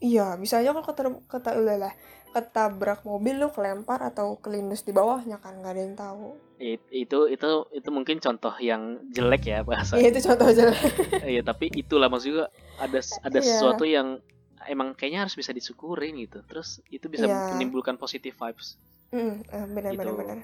Iya, 0.00 0.38
bisa 0.40 0.62
aja 0.62 0.72
kalau 0.72 0.86
keter, 0.86 1.06
keta, 1.28 1.52
lah, 1.60 1.92
ketabrak 2.32 3.04
mobil 3.04 3.36
lu 3.36 3.52
kelempar 3.52 4.00
atau 4.00 4.38
kelindes 4.40 4.86
di 4.86 4.94
bawahnya 4.94 5.42
kan 5.42 5.58
nggak 5.60 5.72
ada 5.74 5.82
yang 5.82 5.96
tahu. 5.98 6.26
It- 6.56 6.88
itu 6.88 7.28
itu 7.28 7.50
itu 7.74 7.88
mungkin 7.90 8.16
contoh 8.22 8.54
yang 8.62 9.02
jelek 9.10 9.42
ya 9.50 9.60
bahasa. 9.66 9.98
Iya 9.98 10.08
itu 10.14 10.20
contoh 10.30 10.46
aja. 10.48 10.70
Iya 11.34 11.42
tapi 11.44 11.68
itulah 11.74 12.06
maksud 12.08 12.32
juga 12.32 12.44
ada 12.78 13.00
ada 13.00 13.38
Iya. 13.40 13.44
sesuatu 13.44 13.84
yang 13.84 14.22
emang 14.68 14.92
kayaknya 14.94 15.26
harus 15.26 15.34
bisa 15.36 15.50
disyukurin 15.52 16.16
gitu. 16.22 16.40
Terus 16.46 16.80
itu 16.88 17.10
bisa 17.10 17.26
Iya. 17.26 17.56
menimbulkan 17.58 17.98
positive 17.98 18.36
vibes. 18.38 18.78
Hmm, 19.10 19.42
eh, 19.42 19.66
benar 19.68 19.90
Gitu. 19.92 20.00
benar 20.00 20.14
benar. 20.14 20.38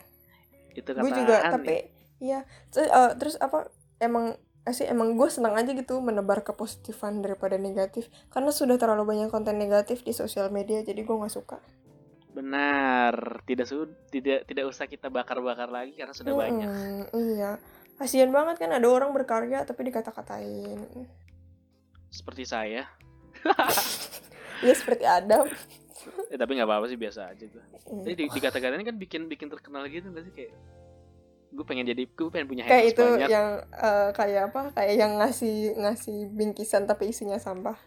Itu 0.74 0.90
gue 0.92 1.10
juga 1.10 1.36
tapi 1.48 1.74
ya 2.18 2.42
terus, 2.68 2.88
eh, 2.88 3.12
terus 3.16 3.34
apa 3.38 3.70
emang 3.98 4.34
eh, 4.64 4.74
sih 4.74 4.84
emang 4.84 5.14
gue 5.14 5.28
senang 5.30 5.54
aja 5.54 5.70
gitu 5.70 6.00
menebar 6.00 6.42
kepositifan 6.42 7.22
daripada 7.22 7.54
negatif 7.56 8.08
karena 8.28 8.50
sudah 8.50 8.76
terlalu 8.76 9.06
banyak 9.06 9.28
konten 9.30 9.56
negatif 9.56 10.02
di 10.02 10.10
sosial 10.10 10.50
media 10.50 10.82
jadi 10.82 11.00
gue 11.00 11.16
nggak 11.16 11.32
suka 11.32 11.60
benar 12.34 13.40
tidak 13.48 13.64
su 13.64 13.88
tidak 14.12 14.44
tidak 14.44 14.68
usah 14.68 14.84
kita 14.84 15.08
bakar-bakar 15.08 15.72
lagi 15.72 15.96
karena 15.96 16.12
sudah 16.12 16.36
banyak. 16.36 16.68
Mm-mm, 16.68 17.08
iya 17.32 17.56
kasian 17.96 18.28
banget 18.28 18.60
kan 18.60 18.76
ada 18.76 18.84
orang 18.92 19.16
berkarya 19.16 19.64
tapi 19.64 19.88
dikata-katain 19.88 20.84
Seperti 22.12 22.44
saya. 22.44 22.84
ya 24.66 24.72
seperti 24.72 25.04
Adam 25.04 25.48
Eh, 26.30 26.38
tapi 26.40 26.58
nggak 26.58 26.68
apa-apa 26.68 26.86
sih 26.90 26.98
biasa 26.98 27.32
aja 27.34 27.44
gue. 27.44 27.62
Iya. 27.62 28.02
Jadi 28.02 28.14
di, 28.14 28.24
dikata-katain 28.30 28.84
kan 28.86 28.96
bikin 28.96 29.22
bikin 29.30 29.48
terkenal 29.50 29.86
gitu 29.90 30.10
nggak 30.10 30.24
sih 30.30 30.34
kayak 30.34 30.52
gue 31.56 31.64
pengen 31.64 31.86
jadi 31.88 32.02
gue 32.10 32.28
pengen 32.28 32.48
punya 32.50 32.62
kayak 32.68 32.92
itu 32.92 33.04
banyak. 33.06 33.28
yang 33.30 33.48
eh, 33.70 34.10
kayak 34.12 34.42
apa 34.52 34.62
kayak 34.76 34.94
yang 34.98 35.12
ngasih 35.16 35.78
ngasih 35.78 36.18
bingkisan 36.34 36.84
tapi 36.84 37.14
isinya 37.14 37.38
sampah 37.40 37.78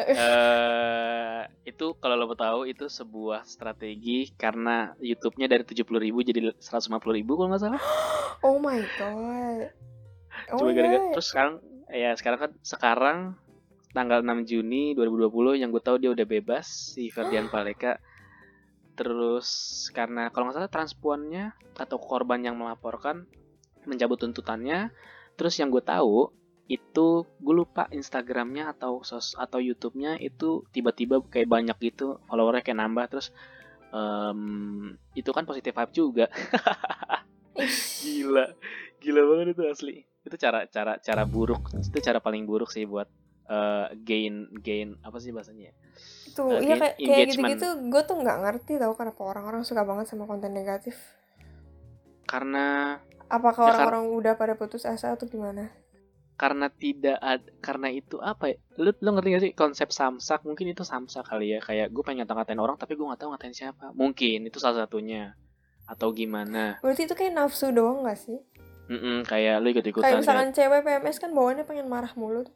eh 0.00 1.44
itu 1.68 1.92
kalau 2.00 2.16
lo 2.16 2.32
tahu 2.32 2.64
itu 2.64 2.88
sebuah 2.88 3.44
strategi 3.44 4.32
karena 4.38 4.96
YouTube-nya 5.02 5.50
dari 5.50 5.64
70.000 5.66 5.84
ribu 6.00 6.18
jadi 6.24 6.40
150.000 6.56 7.18
ribu 7.20 7.36
kalau 7.36 7.48
nggak 7.52 7.62
salah. 7.62 7.82
oh 8.46 8.56
my 8.56 8.80
god 8.96 9.68
oh 10.54 10.58
Cuma 10.58 10.70
gara-gara 10.72 11.04
terus 11.12 11.28
sekarang 11.28 11.54
ya 11.90 12.10
sekarang 12.16 12.38
kan 12.38 12.50
sekarang 12.62 13.18
tanggal 13.90 14.22
6 14.22 14.46
Juni 14.46 14.94
2020 14.94 15.60
yang 15.60 15.74
gue 15.74 15.82
tahu 15.82 15.98
dia 15.98 16.10
udah 16.14 16.26
bebas 16.26 16.94
si 16.94 17.10
Ferdian 17.10 17.50
Paleka. 17.52 17.98
Terus 18.94 19.48
karena 19.96 20.28
kalau 20.30 20.50
nggak 20.50 20.56
salah 20.60 20.72
transpuannya 20.72 21.56
atau 21.78 21.96
korban 21.98 22.42
yang 22.42 22.58
melaporkan 22.58 23.26
mencabut 23.88 24.20
tuntutannya. 24.20 24.92
Terus 25.34 25.56
yang 25.58 25.72
gue 25.72 25.82
tahu 25.82 26.30
itu 26.70 27.26
gue 27.26 27.54
lupa 27.54 27.90
Instagramnya 27.90 28.70
atau 28.70 29.02
sos 29.02 29.34
atau 29.34 29.58
YouTube-nya 29.58 30.22
itu 30.22 30.62
tiba-tiba 30.70 31.18
kayak 31.26 31.50
banyak 31.50 31.76
gitu 31.82 32.22
followernya 32.30 32.62
kayak 32.62 32.78
nambah. 32.78 33.04
Terus 33.10 33.34
em, 33.90 34.94
itu 35.18 35.30
kan 35.34 35.42
positif 35.48 35.74
vibe 35.74 35.92
juga. 35.96 36.26
Gila. 38.04 38.54
Gila 39.00 39.22
banget 39.26 39.46
itu 39.56 39.62
asli. 39.66 39.96
Itu 40.22 40.36
cara 40.36 40.68
cara 40.70 41.00
cara 41.00 41.22
buruk. 41.26 41.72
Itu 41.74 41.98
cara 41.98 42.20
paling 42.20 42.44
buruk 42.44 42.70
sih 42.70 42.84
buat 42.84 43.08
eh, 43.50 43.86
gain 44.06 44.46
gain 44.62 44.94
apa 45.02 45.18
sih 45.18 45.34
bahasanya 45.34 45.74
tuh 46.32 46.46
Uh, 46.54 46.62
iya 46.62 46.78
gain 46.78 46.80
kayak 46.80 46.94
kayak 46.96 47.26
gitu-gitu 47.34 47.66
gue 47.90 48.02
tuh 48.06 48.16
nggak 48.22 48.38
ngerti 48.46 48.72
tau 48.78 48.94
kenapa 48.94 49.20
orang-orang 49.26 49.62
suka 49.66 49.82
banget 49.82 50.06
sama 50.06 50.30
konten 50.30 50.54
negatif. 50.54 50.94
Karena 52.24 52.94
apakah 53.26 53.66
Ya, 53.66 53.70
orang-orang 53.74 54.04
udah 54.14 54.32
pada 54.38 54.54
putus 54.54 54.86
asa 54.86 55.18
atau 55.18 55.26
gimana? 55.26 55.74
Karena 56.38 56.72
tidak 56.72 57.18
ad, 57.20 57.42
karena 57.60 57.92
itu 57.92 58.16
apa 58.22 58.54
ya? 58.54 58.56
Lu 58.80 58.94
lu 58.96 59.10
ngerti 59.12 59.28
gak 59.34 59.42
sih 59.44 59.52
konsep 59.52 59.90
samsak? 59.92 60.46
Mungkin 60.46 60.72
itu 60.72 60.86
samsak 60.86 61.26
kali 61.28 61.52
ya. 61.52 61.60
Kayak 61.60 61.92
gue 61.92 62.00
pengen 62.06 62.24
ngata-ngatain 62.24 62.62
orang 62.62 62.78
tapi 62.80 62.96
gue 62.96 63.04
nggak 63.04 63.20
tahu 63.20 63.34
ngatain 63.34 63.52
siapa. 63.52 63.92
Mungkin 63.92 64.48
itu 64.48 64.56
salah 64.56 64.86
satunya. 64.86 65.36
Atau 65.84 66.14
gimana? 66.14 66.78
Berarti 66.80 67.10
itu 67.10 67.14
kayak 67.18 67.34
nafsu 67.34 67.74
doang 67.74 68.06
gak 68.06 68.16
sih? 68.16 68.38
Mm-mm, 68.90 69.22
kayak 69.26 69.62
lu 69.62 69.70
ikut 69.70 69.86
ikutan 69.86 70.06
kayak 70.06 70.22
misalkan 70.22 70.50
cewek 70.50 70.80
PMS 70.82 71.18
kan 71.22 71.30
bawaannya 71.30 71.62
pengen 71.62 71.86
marah 71.86 72.10
mulu 72.18 72.46
tuh. 72.46 72.54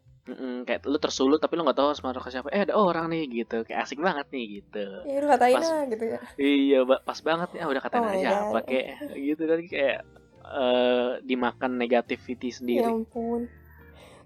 Kayak 0.64 0.88
lu 0.88 0.96
tersulut 0.96 1.36
tapi 1.36 1.54
lu 1.54 1.62
nggak 1.62 1.76
tahu 1.76 1.88
harus 1.92 2.00
marah 2.00 2.18
ke 2.18 2.32
siapa. 2.32 2.48
Eh 2.48 2.64
ada 2.64 2.74
orang 2.74 3.12
nih 3.12 3.44
gitu. 3.44 3.60
Kayak 3.62 3.84
asik 3.84 4.00
banget 4.00 4.24
nih 4.32 4.44
gitu. 4.58 4.84
Ya 5.04 5.18
lu 5.20 5.28
katain 5.28 5.54
Pas- 5.54 5.68
lah 5.68 5.82
gitu 5.84 6.04
ya. 6.08 6.18
Iya 6.36 6.78
pas 7.00 7.18
banget 7.20 7.48
nih 7.52 7.60
ah 7.60 7.68
udah 7.68 7.82
katain 7.84 8.02
Oh 8.02 8.10
aja 8.10 8.28
God. 8.28 8.40
apa 8.48 8.58
kayak 8.64 8.86
gitu 9.14 9.42
kan 9.44 9.60
kayak 9.68 9.98
eh 10.44 11.10
dimakan 11.22 11.70
negativity 11.76 12.48
ya 12.48 12.56
sendiri. 12.56 12.88
ampun. 12.88 13.48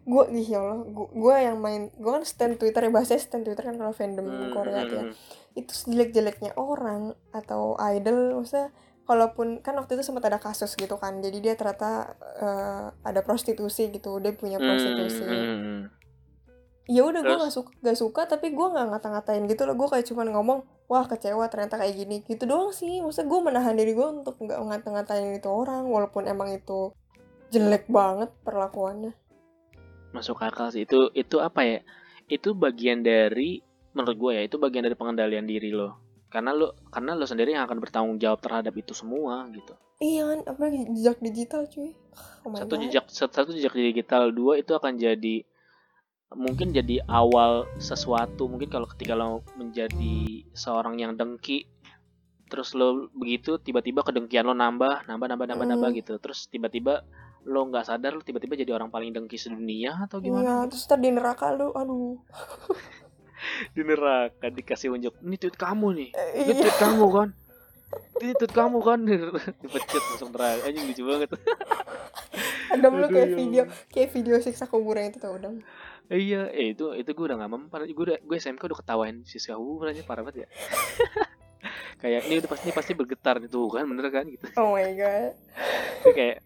Gue 0.03 0.25
ih 0.33 0.49
ya 0.49 0.59
Allah 0.63 0.81
gue 0.95 1.35
yang 1.37 1.57
main 1.59 1.83
gue 1.93 2.11
kan 2.11 2.25
stand 2.25 2.57
Twitter 2.57 2.81
ya 2.81 2.91
bahasa 2.91 3.15
stand 3.15 3.45
Twitter 3.45 3.61
kan 3.61 3.77
kalau 3.77 3.93
fandom 3.93 4.25
Hmm, 4.25 4.51
Korea 4.51 4.83
ya. 4.83 5.03
hmm, 5.05 5.13
itu 5.53 5.73
jelek-jeleknya 5.85 6.55
orang 6.55 7.13
atau 7.29 7.75
idol 7.77 8.39
maksudnya 8.39 8.71
kalaupun 9.09 9.65
kan 9.65 9.73
waktu 9.81 9.97
itu 9.97 10.05
sempat 10.05 10.29
ada 10.29 10.37
kasus 10.37 10.77
gitu 10.77 11.01
kan 11.01 11.25
jadi 11.25 11.39
dia 11.41 11.55
ternyata 11.57 12.13
eh, 12.37 12.87
ada 12.93 13.21
prostitusi 13.25 13.89
gitu 13.89 14.21
dia 14.21 14.37
punya 14.37 14.61
hmm, 14.61 14.69
prostitusi. 14.69 15.25
hmm, 15.25 15.57
hmm. 15.65 15.81
ya 16.93 17.09
udah 17.09 17.25
gue 17.25 17.37
nggak 17.41 17.55
suka 17.57 17.71
gak 17.81 17.97
suka 17.97 18.21
tapi 18.29 18.53
gue 18.53 18.67
nggak 18.69 18.87
ngata-ngatain 18.93 19.45
gitu 19.45 19.69
loh. 19.69 19.77
Gue 19.77 19.89
kayak 19.93 20.09
cuman 20.09 20.33
ngomong 20.33 20.59
wah 20.89 21.05
kecewa 21.05 21.45
ternyata 21.53 21.77
kayak 21.77 22.01
gini. 22.01 22.25
Gitu 22.25 22.49
doang 22.49 22.73
sih. 22.73 23.05
Maksudnya 23.05 23.29
gue 23.29 23.41
menahan 23.45 23.77
diri 23.77 23.93
gue 23.93 24.09
untuk 24.09 24.41
nggak 24.41 24.57
ngata-ngatain 24.57 25.37
itu 25.37 25.49
orang 25.53 25.85
walaupun 25.85 26.25
emang 26.25 26.49
itu 26.49 26.97
jelek 27.53 27.93
banget 27.93 28.33
perlakuannya. 28.41 29.13
Masuk 30.17 30.41
akal 30.41 30.73
sih. 30.73 30.89
Itu 30.89 31.13
itu 31.13 31.45
apa 31.45 31.61
ya? 31.61 31.85
Itu 32.25 32.57
bagian 32.57 33.05
dari 33.05 33.61
menurut 33.93 34.17
gue 34.17 34.33
ya 34.33 34.43
itu 34.49 34.57
bagian 34.57 34.85
dari 34.89 34.97
pengendalian 34.97 35.45
diri 35.45 35.77
lo 35.77 36.08
karena 36.29 36.53
lo 36.53 36.77
karena 36.93 37.17
lo 37.17 37.25
sendiri 37.25 37.57
yang 37.57 37.65
akan 37.65 37.81
bertanggung 37.81 38.17
jawab 38.21 38.41
terhadap 38.45 38.77
itu 38.77 38.93
semua 38.93 39.49
gitu 39.49 39.73
iya 39.99 40.29
kan 40.29 40.39
apalagi 40.45 40.85
jejak 40.93 41.19
digital 41.19 41.65
cuy 41.67 41.97
oh 42.45 42.53
satu 42.55 42.75
God. 42.77 42.81
jejak 42.85 43.05
satu 43.09 43.51
jejak 43.51 43.75
digital 43.75 44.31
dua 44.31 44.61
itu 44.61 44.73
akan 44.77 44.95
jadi 44.95 45.43
mungkin 46.37 46.77
jadi 46.77 47.01
awal 47.09 47.65
sesuatu 47.81 48.53
mungkin 48.53 48.69
kalau 48.69 48.85
ketika 48.85 49.17
lo 49.17 49.41
menjadi 49.57 50.45
seorang 50.53 51.01
yang 51.01 51.17
dengki 51.17 51.65
terus 52.49 52.77
lo 52.77 53.09
begitu 53.17 53.57
tiba-tiba 53.57 54.05
kedengkian 54.05 54.45
lo 54.45 54.53
nambah 54.53 55.09
nambah 55.09 55.27
nambah 55.29 55.47
nambah 55.49 55.65
Hmm. 55.65 55.73
nambah 55.77 55.91
gitu 55.97 56.21
terus 56.21 56.49
tiba-tiba 56.49 57.05
lo 57.49 57.65
nggak 57.65 57.89
sadar 57.89 58.13
lo 58.13 58.21
tiba-tiba 58.21 58.61
jadi 58.61 58.77
orang 58.77 58.93
paling 58.93 59.17
dengki 59.17 59.41
sedunia 59.41 59.97
atau 60.05 60.21
gimana 60.21 60.45
Iya, 60.45 60.57
terus 60.69 60.85
ntar 60.85 61.01
di 61.01 61.09
neraka 61.09 61.49
lu, 61.57 61.73
aduh. 61.73 62.21
di 63.73 63.81
neraka 63.83 64.47
dikasih 64.51 64.95
unjuk 64.95 65.15
ini 65.23 65.37
tweet 65.37 65.57
kamu 65.57 65.87
nih. 65.95 66.09
Eh, 66.15 66.29
ini 66.45 66.53
iya. 66.55 66.63
tweet 66.63 66.79
kamu 66.79 67.07
kan? 67.11 67.29
Ini 68.21 68.33
tweet 68.37 68.53
kamu 68.53 68.79
kan? 68.85 68.99
Dipecut 69.63 70.03
langsung 70.13 70.31
neraka. 70.35 70.67
Anjing 70.69 70.85
lucu 70.91 71.03
banget. 71.07 71.29
Adam 72.75 72.93
lu 73.01 73.09
kayak 73.09 73.33
ya 73.33 73.37
video, 73.37 73.63
kayak 73.89 74.09
video 74.13 74.37
siksa 74.45 74.69
kuburan 74.69 75.09
itu 75.09 75.19
tau 75.19 75.41
Adam. 75.41 75.65
iya 76.09 76.49
eh 76.57 76.73
itu 76.73 76.97
itu 76.97 77.11
gue 77.13 77.25
udah 77.29 77.37
gak 77.37 77.53
mempan. 77.53 77.85
Gue 77.89 78.05
udah 78.13 78.19
gue 78.21 78.37
SMK 78.37 78.65
udah 78.65 78.79
ketawain 78.81 79.25
siswa 79.29 79.57
kuburan 79.57 79.93
aja 79.93 80.05
parah 80.05 80.25
banget 80.25 80.45
ya. 80.45 80.49
Kayak 82.03 82.31
ini 82.31 82.35
udah 82.39 82.51
pasti 82.55 82.69
pasti 82.71 82.93
bergetar 82.95 83.43
nih 83.43 83.51
tuh 83.51 83.69
kan? 83.69 83.85
Bener 83.89 84.09
kan 84.09 84.25
gitu. 84.29 84.47
Oh 84.57 84.73
my 84.73 84.89
god. 84.95 85.35
Kayak 86.15 86.45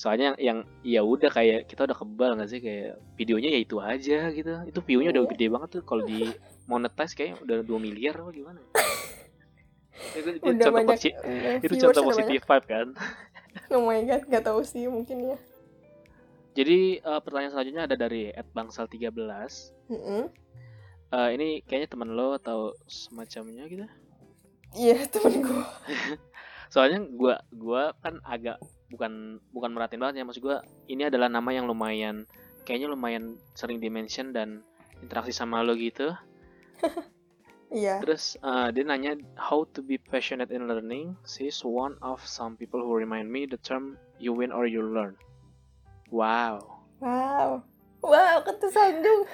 soalnya 0.00 0.32
yang 0.40 0.58
ya 0.80 1.04
udah 1.04 1.28
kayak 1.28 1.68
kita 1.68 1.84
udah 1.84 1.92
kebal 1.94 2.32
nggak 2.32 2.48
sih 2.48 2.56
kayak 2.58 2.96
videonya 3.14 3.52
ya 3.52 3.60
itu 3.60 3.76
aja 3.78 4.18
gitu 4.30 4.48
itu 4.64 4.80
view-nya 4.80 5.12
udah 5.12 5.22
Iya. 5.22 5.30
gede 5.30 5.46
banget 5.50 5.68
tuh 5.70 5.82
kalau 5.84 6.02
di 6.02 6.24
monetize 6.64 7.12
kayak 7.12 7.36
udah 7.38 7.60
2 7.60 7.76
miliar 7.76 8.16
apa 8.16 8.32
gimana 8.32 8.60
itu, 10.16 10.28
itu 10.32 10.40
Udah 10.42 10.56
contoh 10.56 10.72
banyak 10.74 10.96
posi- 10.96 11.16
eh, 11.18 11.60
itu 11.60 11.74
contoh 11.78 12.02
positif 12.06 12.40
vibe 12.40 12.66
kan. 12.66 12.88
Oh 13.68 13.82
my 13.82 14.00
god, 14.02 14.22
gak 14.24 14.42
tahu 14.42 14.62
sih 14.62 14.86
mungkin 14.86 15.26
ya. 15.26 15.36
jadi 16.52 16.78
eh, 16.98 17.20
pertanyaan 17.20 17.52
selanjutnya 17.52 17.82
ada 17.84 17.96
dari 17.98 18.30
@bangsal13 18.48 19.12
Mm-mm. 19.90 20.22
Eh, 21.10 21.28
ini 21.34 21.60
kayaknya 21.60 21.90
teman 21.90 22.10
lo 22.10 22.32
atau 22.32 22.72
semacamnya 22.86 23.66
gitu 23.66 23.84
Iya, 24.72 25.02
temen 25.12 25.42
gue. 25.42 25.64
soalnya 26.66 27.02
gua 27.10 27.42
gua 27.50 27.90
kan 27.98 28.22
agak 28.22 28.62
bukan 28.90 29.38
bukan 29.54 29.70
merhatiin 29.72 30.02
banget 30.02 30.16
ya 30.20 30.24
maksud 30.26 30.42
gua 30.42 30.60
ini 30.90 31.06
adalah 31.06 31.30
nama 31.30 31.50
yang 31.54 31.70
lumayan 31.70 32.26
kayaknya 32.66 32.90
lumayan 32.90 33.38
sering 33.54 33.78
dimention 33.78 34.34
dan 34.34 34.60
interaksi 35.00 35.30
sama 35.32 35.62
lo 35.62 35.74
gitu 35.78 36.10
Iya. 37.70 38.02
terus 38.02 38.34
uh, 38.42 38.74
dia 38.74 38.82
nanya 38.82 39.14
how 39.38 39.62
to 39.62 39.78
be 39.78 39.94
passionate 39.94 40.50
in 40.50 40.66
learning 40.66 41.14
she's 41.22 41.62
one 41.62 41.94
of 42.02 42.18
some 42.26 42.58
people 42.58 42.82
who 42.82 42.90
remind 42.98 43.30
me 43.30 43.46
the 43.46 43.54
term 43.62 43.94
you 44.18 44.34
win 44.34 44.50
or 44.50 44.66
you 44.66 44.82
learn 44.82 45.14
wow 46.10 46.58
Wow. 47.00 47.64
Wow, 48.04 48.44
ketersanjung. 48.44 49.24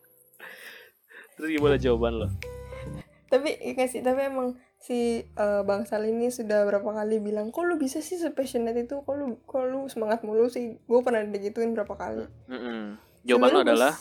terus 1.36 1.48
gimana 1.52 1.76
jawaban 1.76 2.24
lo 2.24 2.28
tapi 3.32 3.56
iya 3.64 3.88
sih, 3.88 4.04
tapi 4.04 4.28
emang 4.28 4.60
si 4.76 5.24
eh, 5.24 5.62
Bang 5.64 5.88
Sal 5.88 6.04
ini 6.04 6.28
sudah 6.28 6.68
berapa 6.68 6.84
kali 6.84 7.16
bilang, 7.24 7.48
kok 7.48 7.64
lu 7.64 7.80
bisa 7.80 8.04
sih 8.04 8.20
sepassionate 8.20 8.76
itu, 8.76 9.00
kok 9.00 9.14
lu, 9.16 9.40
kok 9.48 9.64
lu 9.64 9.88
semangat 9.88 10.20
mulu 10.20 10.52
sih. 10.52 10.76
Gue 10.84 11.00
pernah 11.00 11.24
digituin 11.24 11.72
berapa 11.72 11.96
kali. 11.96 12.28
Mm-mm. 12.52 13.00
jawaban 13.24 13.48
lo 13.54 13.60
adalah? 13.64 13.94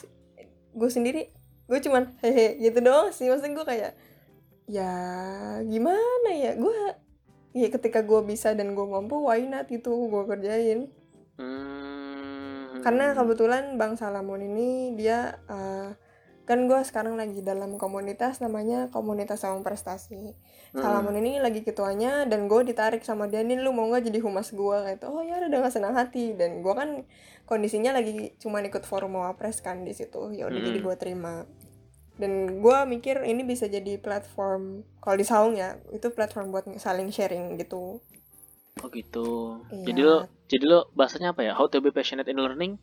gue 0.72 0.88
sendiri 0.88 1.28
gue 1.68 1.80
cuman 1.84 2.16
hehe 2.20 2.60
gitu 2.60 2.84
doang 2.84 3.16
sih. 3.16 3.32
Maksudnya 3.32 3.56
gue 3.56 3.66
kayak 3.68 3.92
ya 4.68 4.92
gimana 5.64 6.32
ya? 6.36 6.60
Gue 6.60 6.76
ya 7.56 7.68
ketika 7.72 8.04
gue 8.04 8.20
bisa 8.28 8.52
dan 8.52 8.76
gue 8.76 8.86
mampu 8.88 9.16
why 9.24 9.40
not? 9.48 9.72
Gitu 9.72 9.88
gue 9.88 10.24
kerjain. 10.28 10.92
Hmm, 11.40 12.84
karena 12.84 13.16
kebetulan 13.16 13.80
bang 13.80 13.96
Salamon 13.96 14.44
ini 14.44 15.00
dia 15.00 15.40
eh, 15.48 15.96
kan 16.46 16.66
gue 16.66 16.80
sekarang 16.84 17.16
lagi 17.16 17.40
dalam 17.46 17.78
komunitas 17.78 18.42
namanya 18.42 18.90
komunitas 18.90 19.44
sama 19.46 19.62
prestasi 19.62 20.34
Mm. 20.72 20.80
Salamon 20.80 21.20
ini 21.20 21.36
lagi 21.44 21.68
ketuanya 21.68 22.24
dan 22.24 22.48
gue 22.48 22.64
ditarik 22.64 23.04
sama 23.04 23.28
dia 23.28 23.44
nih 23.44 23.60
lu 23.60 23.76
mau 23.76 23.92
nggak 23.92 24.08
jadi 24.08 24.24
humas 24.24 24.56
gue 24.56 24.78
kayak 24.88 25.04
oh 25.04 25.20
ya 25.20 25.44
udah 25.44 25.52
dengan 25.52 25.68
senang 25.68 26.00
hati 26.00 26.32
dan 26.32 26.64
gue 26.64 26.72
kan 26.72 27.04
kondisinya 27.44 27.92
lagi 27.92 28.40
cuma 28.40 28.64
ikut 28.64 28.88
forum 28.88 29.20
wapres 29.20 29.60
kan 29.60 29.84
di 29.84 29.92
situ 29.92 30.32
ya 30.32 30.48
udah 30.48 30.60
Mm. 30.64 30.68
jadi 30.72 30.80
gue 30.80 30.96
terima 30.96 31.44
dan 32.16 32.64
gue 32.64 32.78
mikir 32.88 33.20
ini 33.28 33.44
bisa 33.44 33.68
jadi 33.68 34.00
platform 34.00 34.88
kalau 35.04 35.20
di 35.20 35.28
Saung 35.28 35.60
ya 35.60 35.76
itu 35.92 36.08
platform 36.08 36.56
buat 36.56 36.64
saling 36.80 37.12
sharing 37.12 37.60
gitu 37.60 38.00
Oh 38.80 38.88
gitu. 38.88 39.60
Iya. 39.68 39.86
Jadi 39.92 40.02
lo 40.02 40.18
jadi 40.48 40.64
lo 40.64 40.80
bahasanya 40.96 41.36
apa 41.36 41.44
ya? 41.44 41.52
How 41.52 41.68
to 41.68 41.84
be 41.84 41.92
passionate 41.92 42.32
in 42.32 42.40
learning. 42.40 42.80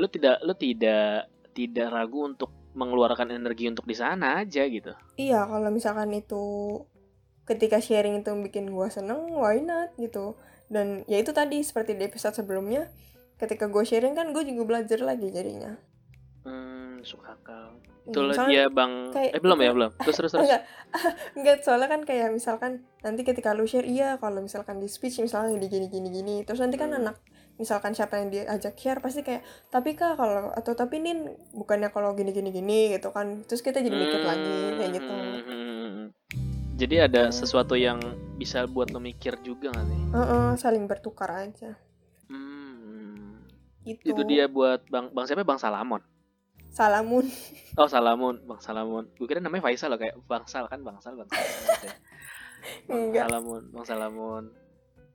Lo 0.00 0.08
tidak 0.08 0.40
lo 0.40 0.56
tidak 0.56 1.28
tidak 1.52 1.92
ragu 1.92 2.24
untuk 2.24 2.48
mengeluarkan 2.78 3.28
energi 3.32 3.66
untuk 3.66 3.82
di 3.82 3.92
sana 3.92 4.38
aja 4.38 4.62
gitu. 4.64 4.94
iya 5.16 5.42
kalau 5.42 5.68
misalkan 5.68 6.08
itu 6.12 6.44
ketika 7.44 7.78
sharing 7.78 8.20
itu 8.20 8.30
bikin 8.38 8.68
gue 8.68 8.86
seneng 8.88 9.34
why 9.34 9.58
not 9.58 9.90
gitu 9.96 10.38
dan 10.66 11.02
ya 11.04 11.16
itu 11.16 11.32
tadi 11.32 11.58
seperti 11.60 11.92
di 11.92 12.04
episode 12.04 12.32
sebelumnya 12.32 12.86
ketika 13.36 13.66
gue 13.66 13.82
sharing 13.82 14.12
kan 14.12 14.30
gue 14.30 14.42
juga 14.42 14.62
belajar 14.64 15.00
lagi 15.00 15.28
jadinya 15.28 15.74
Hmm, 16.40 17.02
suka 17.02 17.34
akal. 17.34 17.76
Hmm, 17.76 18.08
Itulah 18.08 18.32
soalnya 18.32 18.48
dia 18.48 18.64
Bang 18.70 19.12
kayak- 19.12 19.36
eh 19.36 19.42
belum 19.42 19.58
ya, 19.58 19.70
belum. 19.70 19.90
Terus 20.00 20.16
terus 20.16 20.30
terus. 20.32 20.42
Enggak, 20.42 20.62
enggak 21.36 21.56
soalnya 21.60 21.88
kan 21.90 22.00
kayak 22.02 22.28
misalkan 22.30 22.72
nanti 22.98 23.20
ketika 23.20 23.52
lu 23.52 23.68
share 23.68 23.84
iya 23.84 24.16
kalau 24.16 24.40
misalkan 24.40 24.80
di 24.80 24.88
speech 24.88 25.20
misalnya 25.20 25.52
di 25.54 25.68
gini 25.68 25.86
gini 25.86 26.08
gini 26.08 26.36
terus 26.40 26.58
nanti 26.58 26.74
kan 26.74 26.88
Hmm. 26.88 27.04
anak 27.04 27.16
misalkan 27.58 27.90
siapa 27.92 28.16
yang 28.16 28.30
diajak 28.30 28.74
share 28.74 29.02
pasti 29.02 29.20
kayak 29.20 29.42
tapi 29.68 29.92
kak 29.92 30.14
kalau 30.14 30.54
atau 30.54 30.72
tapi 30.72 31.02
nin 31.02 31.26
bukannya 31.52 31.90
kalau 31.90 32.14
gini 32.14 32.30
gini 32.30 32.54
gini 32.54 32.94
gitu 32.94 33.10
kan 33.10 33.42
terus 33.44 33.60
kita 33.60 33.82
jadi 33.82 33.92
mikir 33.92 34.22
lagi 34.22 34.56
kayak 34.78 34.92
gitu 34.94 35.10
Hmm, 35.10 35.42
hmm, 35.42 35.42
hmm, 35.44 35.90
hmm. 35.92 36.08
Jadi 36.78 36.94
ada 37.02 37.34
sesuatu 37.34 37.74
yang 37.74 37.98
bisa 38.38 38.62
buat 38.64 38.94
lo 38.94 39.02
mikir 39.02 39.34
juga 39.42 39.74
gak 39.74 39.86
sih? 39.90 40.00
Heeh, 40.14 40.48
saling 40.54 40.86
bertukar 40.86 41.50
aja 41.50 41.74
Hmm. 42.30 43.42
gitu 43.82 44.14
Itu 44.14 44.22
dia 44.22 44.46
buat 44.46 44.86
Bang 44.86 45.10
Bang 45.10 45.26
siapa? 45.26 45.42
Bang 45.42 45.58
Salamon. 45.58 45.98
salamun 46.70 47.26
Oh, 47.74 47.86
Salamun, 47.86 48.42
Bang 48.42 48.58
Salamun. 48.58 49.06
Gue 49.14 49.26
kira 49.26 49.38
namanya 49.38 49.62
Faisal 49.62 49.94
loh 49.94 50.02
kayak 50.02 50.18
Bangsal 50.26 50.66
kan 50.66 50.82
Bangsal 50.82 51.14
Bangsal. 51.14 51.42
Bang. 52.90 53.14
Salamun, 53.14 53.62
Bang 53.70 53.86
Salamun. 53.90 54.44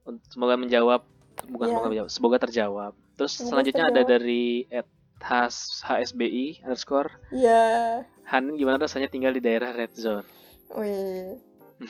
Un- 0.04 0.24
Semoga 0.32 0.56
menjawab, 0.56 1.04
bukan 1.44 1.66
Iya. 1.66 1.74
semoga 1.74 1.88
menjawab, 1.88 2.10
semoga 2.10 2.38
terjawab. 2.40 2.94
Terus 3.14 3.34
Semoga 3.34 3.50
selanjutnya 3.50 3.84
ada 3.84 3.94
terjawab. 3.96 4.12
dari 4.12 4.44
at 4.68 4.88
has 5.24 5.56
HSBI 5.82 6.60
underscore 6.62 7.08
ya 7.32 8.04
Hanin 8.26 8.54
gimana 8.54 8.76
rasanya 8.78 9.08
tinggal 9.08 9.32
di 9.32 9.40
daerah 9.40 9.72
red 9.72 9.94
zone? 9.94 10.28
wih 10.70 11.40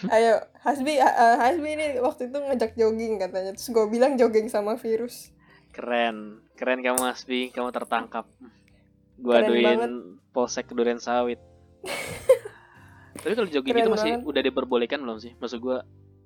ayo 0.08 0.38
Hasbi 0.60 0.96
uh, 0.96 1.10
Hasbi 1.40 1.70
ini 1.72 1.98
waktu 1.98 2.28
itu 2.28 2.38
ngajak 2.38 2.72
jogging 2.74 3.18
katanya 3.18 3.52
terus 3.52 3.66
gue 3.68 3.86
bilang 3.88 4.16
jogging 4.16 4.46
sama 4.48 4.76
virus 4.76 5.34
Keren, 5.70 6.46
keren 6.54 6.80
kamu 6.80 7.02
Asbi, 7.04 7.50
kamu 7.50 7.74
tertangkap. 7.74 8.30
Gua 9.16 9.42
Keren 9.42 9.50
aduin 9.50 9.66
banget. 9.66 9.92
polsek 10.30 10.70
durian 10.70 11.02
sawit. 11.02 11.42
Tapi 13.16 13.34
kalau 13.34 13.50
jogging 13.50 13.74
Keren 13.74 13.82
itu 13.82 13.90
masih 13.90 14.12
banget. 14.14 14.30
udah 14.30 14.42
diperbolehkan 14.44 15.00
belum 15.00 15.18
sih? 15.18 15.34
Maksud 15.36 15.58
gua 15.58 15.82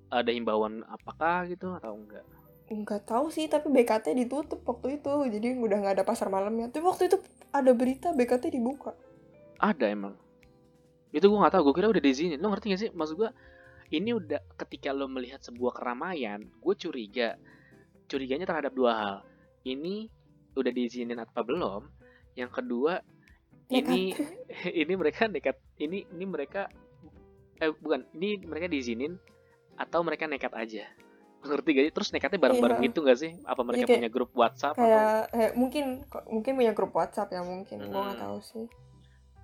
ada 0.07 0.27
himbauan 0.27 0.83
apakah 0.83 1.47
gitu 1.47 1.71
atau 1.73 1.95
enggak? 1.95 2.27
Nggak 2.67 3.07
tahu 3.07 3.31
sih 3.31 3.47
tapi 3.47 3.71
BKT 3.71 4.11
ditutup 4.11 4.59
waktu 4.67 4.99
itu 4.99 5.11
jadi 5.31 5.55
udah 5.55 5.77
nggak 5.79 5.93
ada 6.01 6.05
pasar 6.05 6.27
malamnya 6.27 6.67
tapi 6.67 6.83
waktu 6.83 7.07
itu 7.07 7.17
ada 7.55 7.71
berita 7.71 8.11
BKT 8.11 8.51
dibuka 8.51 8.91
Ada 9.57 9.89
emang. 9.89 10.13
Itu 11.09 11.33
gua 11.33 11.47
nggak 11.47 11.57
tahu, 11.57 11.71
gua 11.71 11.75
kira 11.81 11.87
udah 11.89 12.03
diizinin. 12.03 12.37
Lo 12.37 12.53
ngerti 12.53 12.77
gak 12.77 12.81
sih? 12.83 12.89
Maksud 12.93 13.15
gua 13.17 13.33
ini 13.87 14.11
udah 14.11 14.43
ketika 14.59 14.91
lo 14.91 15.07
melihat 15.07 15.39
sebuah 15.39 15.71
keramaian, 15.79 16.43
gue 16.59 16.75
curiga. 16.75 17.39
Curiganya 18.07 18.47
terhadap 18.47 18.75
dua 18.75 18.91
hal. 18.95 19.15
Ini 19.63 20.11
udah 20.55 20.71
diizinin 20.71 21.19
apa 21.19 21.39
belum? 21.43 21.87
Yang 22.35 22.51
kedua, 22.59 22.99
ini 23.71 24.11
ini 24.83 24.93
mereka 24.95 25.31
nekat. 25.31 25.55
Ini 25.79 26.07
ini 26.11 26.25
mereka 26.27 26.67
eh 27.57 27.71
bukan, 27.71 28.03
ini 28.15 28.43
mereka 28.43 28.67
diizinin 28.67 29.15
atau 29.79 30.03
mereka 30.03 30.27
nekat 30.27 30.51
aja. 30.51 30.83
Ngerti 31.39 31.69
gak 31.71 31.83
sih? 31.83 31.93
Terus 31.93 32.09
nekatnya 32.11 32.39
bareng-bareng 32.39 32.79
Iya. 32.79 32.85
gitu 32.87 32.99
gak 33.01 33.17
sih? 33.17 33.31
Apa 33.43 33.61
mereka 33.61 33.85
kayak- 33.85 33.99
punya 33.99 34.09
grup 34.09 34.31
WhatsApp 34.33 34.73
atau 34.73 34.83
kayak 34.83 35.21
eh, 35.31 35.51
mungkin 35.53 35.83
mungkin 36.27 36.51
punya 36.55 36.71
grup 36.71 36.91
WhatsApp 36.91 37.29
ya 37.29 37.41
mungkin 37.41 37.77
gua 37.85 38.01
nggak 38.03 38.15
Hmm. 38.15 38.25
tahu 38.25 38.37
sih 38.41 38.65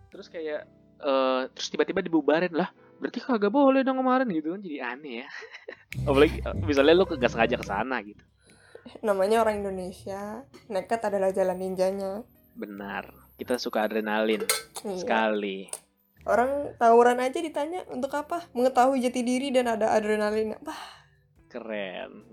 terus 0.07 0.27
kayak 0.27 0.69
eh 0.99 1.41
terus 1.49 1.67
tiba-tiba 1.67 1.99
dibubarin 1.99 2.53
lah 2.53 2.69
berarti 2.95 3.19
kagak 3.19 3.49
boleh 3.49 3.81
dong 3.81 3.97
kemarin 3.97 4.29
gitu 4.29 4.53
kan 4.53 4.61
jadi 4.61 4.77
aneh 4.87 5.13
ya 5.19 5.27
apalagi 6.07 6.37
misalnya 6.61 6.93
lu 6.93 7.05
gak 7.05 7.27
sengaja 7.27 7.55
ke 7.55 7.65
sana 7.65 7.97
gitu 7.99 8.21
namanya 8.99 9.41
orang 9.41 9.59
Indonesia 9.59 10.45
nekat 10.67 11.01
adalah 11.03 11.29
jalan 11.29 11.57
ninjanya 11.57 12.21
benar 12.53 13.09
kita 13.35 13.57
suka 13.57 13.83
adrenalin 13.83 14.45
Iya. 14.79 14.95
sekali 14.97 15.67
orang 16.23 16.77
tawuran 16.77 17.17
aja 17.17 17.41
ditanya 17.41 17.83
untuk 17.89 18.13
apa 18.13 18.45
mengetahui 18.51 19.01
jati 19.01 19.21
diri 19.21 19.49
dan 19.49 19.67
ada 19.67 19.91
adrenalin 19.91 20.55
wah 20.61 20.83
keren 21.53 22.25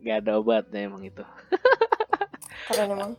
gak 0.00 0.24
ada 0.24 0.40
obatnya 0.40 0.88
emang 0.88 1.04
itu 1.04 1.20
keren 2.72 2.88
emang 2.96 3.12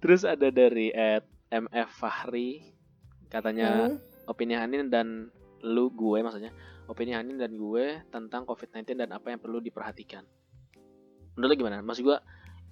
terus 0.00 0.24
ada 0.24 0.48
dari 0.48 0.88
at 0.96 1.28
mf 1.52 1.90
fahri 2.00 2.72
katanya 3.28 3.92
Hmm. 3.92 3.96
opini 4.24 4.56
Hanin 4.56 4.88
dan 4.88 5.28
lu 5.60 5.92
gue 5.92 6.24
maksudnya 6.24 6.52
opini 6.88 7.16
Hanin 7.16 7.40
dan 7.40 7.56
gue 7.56 8.00
tentang 8.12 8.44
COVID-19 8.44 8.96
dan 9.00 9.10
apa 9.16 9.32
yang 9.32 9.40
perlu 9.40 9.60
diperhatikan. 9.60 10.24
Menurut 11.34 11.56
lo 11.56 11.56
gimana? 11.56 11.80
Maksud 11.80 12.02
gue, 12.04 12.18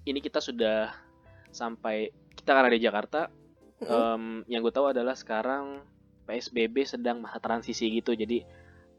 ini 0.05 0.21
kita 0.21 0.39
sudah 0.39 0.93
sampai 1.49 2.13
kita 2.37 2.53
karena 2.53 2.69
di 2.69 2.81
Jakarta, 2.81 3.27
Mm-mm. 3.81 3.89
em, 3.89 4.23
yang 4.49 4.61
gue 4.61 4.73
tahu 4.73 4.93
adalah 4.93 5.17
sekarang 5.17 5.81
PSBB 6.29 6.87
sedang 6.87 7.19
masa 7.19 7.41
transisi 7.41 7.89
gitu, 7.89 8.15
jadi 8.15 8.45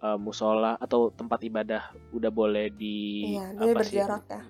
eh, 0.05 0.19
musola 0.21 0.77
atau 0.77 1.09
tempat 1.09 1.41
ibadah 1.49 1.83
udah 2.13 2.31
boleh 2.31 2.67
di 2.69 2.97
Iya, 3.35 3.45
apa 3.57 3.81
sih? 3.83 3.97
berjarak 3.99 4.25
ya. 4.29 4.41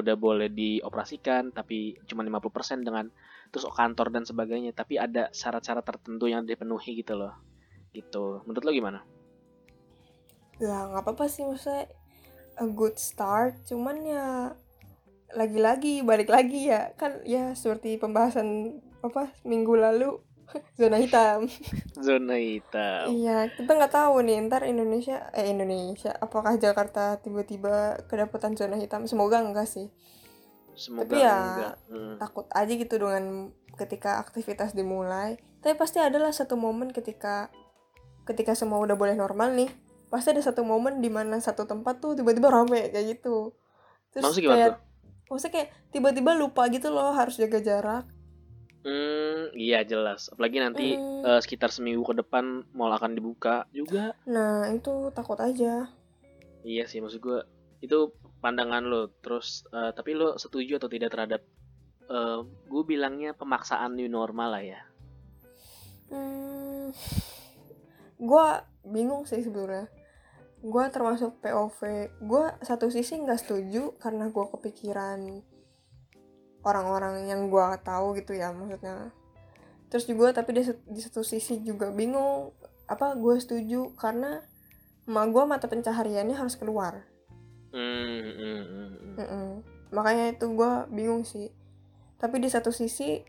Udah 0.00 0.16
boleh 0.16 0.48
dioperasikan 0.48 1.52
tapi 1.52 2.00
cuma 2.08 2.24
50% 2.24 2.80
dengan 2.86 3.06
terus 3.52 3.68
kantor 3.70 4.08
dan 4.14 4.24
sebagainya 4.26 4.72
tapi 4.74 4.96
ada 4.98 5.28
syarat-syarat 5.30 5.84
tertentu 5.84 6.26
yang 6.26 6.42
dipenuhi 6.48 6.98
gitu 7.00 7.14
loh 7.14 7.32
gitu 7.94 8.42
menurut 8.44 8.64
lo 8.66 8.72
gimana 8.74 9.00
Ya 10.56 10.88
nggak 10.88 11.02
apa-apa 11.04 11.28
sih 11.28 11.44
maksudnya 11.44 11.84
a 12.56 12.64
good 12.68 12.96
start. 12.96 13.60
Cuman 13.68 13.96
ya 14.04 14.56
lagi-lagi 15.36 16.00
balik 16.06 16.30
lagi 16.32 16.70
ya 16.72 16.94
kan 16.96 17.20
ya 17.26 17.52
seperti 17.52 18.00
pembahasan 18.00 18.78
apa 19.04 19.34
minggu 19.44 19.74
lalu 19.76 20.22
zona 20.78 20.96
hitam. 21.02 21.50
zona 22.06 22.36
hitam 22.38 23.10
Iya, 23.10 23.50
kita 23.54 23.70
nggak 23.70 23.94
tahu 23.94 24.22
nih 24.22 24.46
ntar 24.46 24.62
Indonesia 24.64 25.28
eh 25.34 25.50
Indonesia 25.50 26.14
apakah 26.16 26.56
Jakarta 26.56 27.18
tiba-tiba 27.20 28.00
kedapatan 28.06 28.54
zona 28.54 28.78
hitam? 28.78 29.04
Semoga 29.10 29.42
enggak 29.42 29.68
sih. 29.68 29.90
semoga 30.76 31.08
Tapi 31.08 31.24
ya, 31.24 31.36
enggak 31.40 31.74
Hmm. 31.88 32.14
Takut 32.20 32.46
aja 32.52 32.72
gitu 32.72 32.94
dengan 33.00 33.50
ketika 33.76 34.20
aktivitas 34.20 34.76
dimulai. 34.76 35.40
Tapi 35.64 35.74
pasti 35.74 35.98
adalah 35.98 36.30
satu 36.30 36.54
momen 36.54 36.92
ketika 36.92 37.48
ketika 38.26 38.52
semua 38.58 38.82
udah 38.82 38.98
boleh 38.98 39.14
normal 39.16 39.54
nih. 39.54 39.70
Pasti 40.12 40.30
ada 40.36 40.42
satu 40.44 40.62
momen 40.62 41.02
di 41.02 41.10
mana 41.10 41.38
satu 41.42 41.66
tempat 41.66 41.98
tuh 41.98 42.14
tiba-tiba 42.14 42.52
rame 42.52 42.92
kayak 42.92 43.18
gitu. 43.18 43.56
maksudnya 44.16 44.42
gimana 44.48 44.56
kayak 44.56 44.72
tuh 44.72 44.86
maksudnya 45.26 45.52
kayak 45.58 45.68
tiba-tiba 45.90 46.30
lupa 46.38 46.62
gitu 46.70 46.88
loh 46.90 47.10
harus 47.12 47.36
jaga 47.38 47.58
jarak. 47.58 48.04
Hmm, 48.86 49.50
iya 49.52 49.82
jelas 49.82 50.30
apalagi 50.30 50.62
nanti 50.62 50.94
Mm. 50.94 51.26
eh, 51.26 51.40
sekitar 51.42 51.68
seminggu 51.68 52.06
ke 52.06 52.14
depan 52.16 52.62
mall 52.70 52.88
akan 52.88 53.12
dibuka 53.12 53.66
juga 53.70 54.14
Nah, 54.24 54.70
itu 54.70 55.10
takut 55.10 55.34
aja. 55.36 55.90
iya 56.62 56.86
sih 56.86 56.98
maksud 56.98 57.18
gue 57.18 57.42
itu 57.78 58.10
pandangan 58.38 58.82
lo 58.82 59.10
terus 59.16 59.66
eh, 59.68 59.90
tapi 59.90 60.14
lo 60.14 60.34
setuju 60.36 60.78
atau 60.78 60.86
tidak 60.86 61.10
terhadap 61.10 61.42
eh 62.06 62.38
gue 62.64 62.82
bilangnya 62.84 63.34
pemaksaan 63.34 63.92
new 63.92 64.06
normal 64.06 64.50
lah 64.50 64.62
ya 64.62 64.80
Hmm, 66.06 66.94
gua 68.16 68.62
bingung 68.80 69.26
sih 69.26 69.42
sebenarnya. 69.42 69.90
Gua 70.62 70.86
termasuk 70.86 71.42
POV. 71.42 71.80
Gua 72.22 72.54
satu 72.62 72.86
sisi 72.86 73.18
nggak 73.18 73.42
setuju 73.42 73.98
karena 73.98 74.30
gua 74.30 74.46
kepikiran 74.48 75.42
orang-orang 76.66 77.30
yang 77.30 77.46
gua 77.46 77.78
tahu 77.78 78.18
gitu 78.18 78.34
ya 78.34 78.50
maksudnya. 78.50 79.14
Terus 79.86 80.04
juga 80.10 80.34
tapi 80.34 80.58
di, 80.58 80.62
di 80.66 81.00
satu 81.00 81.22
sisi 81.22 81.62
juga 81.62 81.94
bingung 81.94 82.50
apa 82.90 83.14
gue 83.14 83.38
setuju 83.38 83.94
karena 83.94 84.42
emak 85.06 85.26
gua 85.30 85.46
mata 85.46 85.70
pencahariannya 85.70 86.34
harus 86.34 86.58
keluar. 86.58 87.06
Hmm, 87.70 88.26
hmm, 88.34 88.62
hmm. 88.66 88.90
Mm-mm. 89.14 89.48
Makanya 89.94 90.34
itu 90.34 90.50
gua 90.50 90.90
bingung 90.90 91.22
sih. 91.22 91.54
Tapi 92.18 92.42
di 92.42 92.50
satu 92.50 92.74
sisi 92.74 93.22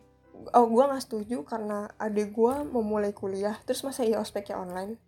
oh 0.53 0.65
gua 0.69 0.89
nggak 0.89 1.03
setuju 1.05 1.45
karena 1.45 1.89
adik 2.01 2.33
gua 2.33 2.65
mau 2.65 2.85
mulai 2.85 3.13
kuliah 3.13 3.57
terus 3.65 3.81
masa 3.81 4.05
iya 4.05 4.21
ospeknya 4.21 4.57
online 4.61 5.01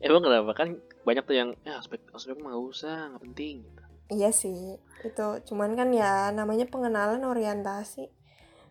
Emang 0.00 0.24
kenapa 0.24 0.52
kan 0.56 0.80
banyak 1.04 1.24
tuh 1.28 1.36
yang 1.36 1.50
ya 1.60 1.76
ospek 1.76 2.00
ospek 2.16 2.40
mah 2.40 2.56
gak 2.56 2.64
usah 2.72 2.96
nggak 3.12 3.22
penting 3.28 3.54
gitu. 3.68 3.84
Iya 4.10 4.30
sih 4.30 4.76
itu 5.00 5.26
cuman 5.46 5.72
kan 5.72 5.88
ya 5.90 6.28
namanya 6.30 6.66
pengenalan 6.66 7.22
orientasi 7.22 8.10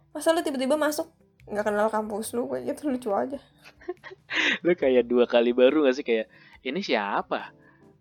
masa 0.09 0.31
lu 0.31 0.41
tiba-tiba 0.41 0.75
masuk 0.75 1.09
nggak 1.45 1.65
kenal 1.65 1.89
kampus 1.89 2.31
lu 2.31 2.45
kayak 2.45 2.63
gitu 2.69 2.81
lucu 2.87 3.09
aja 3.09 3.39
Lu 4.61 4.71
kayak 4.73 5.05
dua 5.05 5.25
kali 5.25 5.49
baru 5.49 5.81
gak 5.81 5.95
sih 5.95 6.05
kayak 6.05 6.29
ini 6.61 6.77
siapa? 6.79 7.49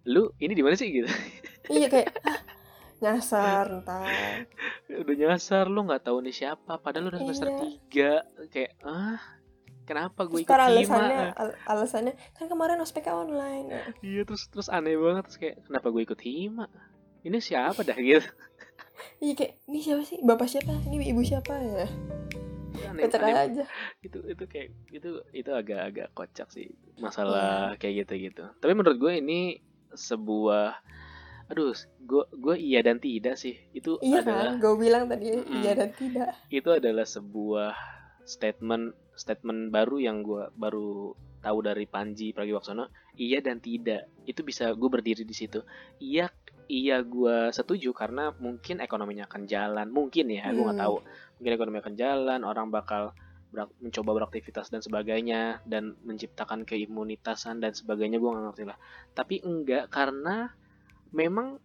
Lu 0.05 0.33
ini 0.37 0.53
di 0.53 0.61
mana 0.61 0.77
sih 0.77 0.93
gitu? 0.93 1.09
iya 1.73 1.89
kayak 1.89 2.13
ah, 2.23 2.41
nyasar 2.99 3.81
ntar 3.81 4.05
Udah 5.01 5.15
nyasar 5.17 5.65
lu 5.67 5.85
nggak 5.85 6.05
tahu 6.05 6.21
nih 6.21 6.35
siapa 6.35 6.77
padahal 6.77 7.09
lu 7.09 7.11
udah 7.11 7.23
semester 7.23 7.49
Iya. 7.49 8.21
3 8.37 8.53
kayak 8.53 8.73
ah 8.83 9.21
kenapa 9.85 10.21
gue 10.25 10.45
ikut 10.45 10.51
Ntar 10.51 10.61
hima? 10.61 10.77
alasannya 10.77 11.21
al- 11.33 11.59
alasannya 11.67 12.13
kan 12.37 12.47
kemarin 12.47 12.77
ospeknya 12.79 13.15
online 13.17 13.67
Iya 14.03 14.23
terus 14.25 14.45
terus 14.47 14.69
aneh 14.69 14.93
banget 14.95 15.25
terus 15.25 15.39
kayak 15.39 15.57
kenapa 15.65 15.87
gue 15.89 16.03
ikut 16.05 16.21
hima? 16.21 16.67
Ini 17.27 17.39
siapa 17.43 17.83
dah 17.83 17.99
gitu? 17.99 18.27
iya 19.23 19.33
kayak 19.35 19.53
ini 19.67 19.79
siapa 19.83 20.03
sih? 20.07 20.19
Bapak 20.23 20.47
siapa? 20.47 20.75
Ini 20.87 21.11
ibu 21.11 21.23
siapa? 21.23 21.55
Ya. 21.59 21.87
Aneh, 22.89 23.11
aneh. 23.11 23.35
aja. 23.35 23.65
Itu 23.99 24.23
itu 24.23 24.45
kayak 24.47 24.69
itu 24.95 25.11
itu 25.35 25.51
agak-agak 25.51 26.15
kocak 26.15 26.49
sih 26.55 26.71
masalah 27.03 27.75
kayak 27.77 28.07
gitu-gitu. 28.07 28.47
Tapi 28.63 28.73
menurut 28.75 28.99
gue 28.99 29.13
ini 29.19 29.59
sebuah 29.95 30.79
aduh 31.49 31.73
gue 32.05 32.25
gue 32.39 32.57
iya 32.61 32.81
dan 32.87 33.03
tidak 33.03 33.35
sih. 33.35 33.59
Itu 33.75 33.99
iya 33.99 34.23
adalah 34.23 34.55
kan 34.55 34.63
gue 34.63 34.75
bilang 34.79 35.05
tadi 35.11 35.27
Mm-mm. 35.35 35.63
iya 35.63 35.73
dan 35.75 35.91
tidak. 35.95 36.31
Itu 36.49 36.71
adalah 36.79 37.07
sebuah 37.09 37.75
statement 38.29 38.95
statement 39.19 39.75
baru 39.75 39.99
yang 39.99 40.23
gue 40.23 40.47
baru 40.55 41.19
tahu 41.43 41.59
dari 41.67 41.87
Panji 41.91 42.31
Pragiwaksono. 42.31 42.91
Iya 43.19 43.43
dan 43.43 43.59
tidak. 43.59 44.07
Itu 44.23 44.47
bisa 44.47 44.71
gue 44.71 44.89
berdiri 44.91 45.27
di 45.27 45.35
situ. 45.35 45.67
Iya 45.99 46.31
iya 46.69 47.01
gue 47.01 47.49
setuju 47.51 47.97
karena 47.97 48.31
mungkin 48.37 48.79
ekonominya 48.79 49.25
akan 49.25 49.49
jalan. 49.49 49.89
Mungkin 49.89 50.29
ya 50.29 50.53
gue 50.53 50.61
nggak 50.63 50.77
Hmm. 50.77 50.85
tahu. 50.85 50.97
Mungkin 51.41 51.53
ekonomi 51.57 51.77
akan 51.81 51.95
jalan 51.97 52.41
orang 52.45 52.69
bakal 52.69 53.17
berak- 53.49 53.73
mencoba 53.81 54.11
beraktivitas 54.13 54.69
dan 54.69 54.85
sebagainya 54.85 55.65
dan 55.65 55.97
menciptakan 56.05 56.69
keimunitasan 56.69 57.65
dan 57.65 57.73
sebagainya 57.73 58.21
gue 58.21 58.29
nggak 58.29 58.45
ngerti 58.53 58.65
lah. 58.69 58.77
Tapi 59.17 59.41
enggak 59.41 59.89
karena 59.89 60.53
memang 61.11 61.57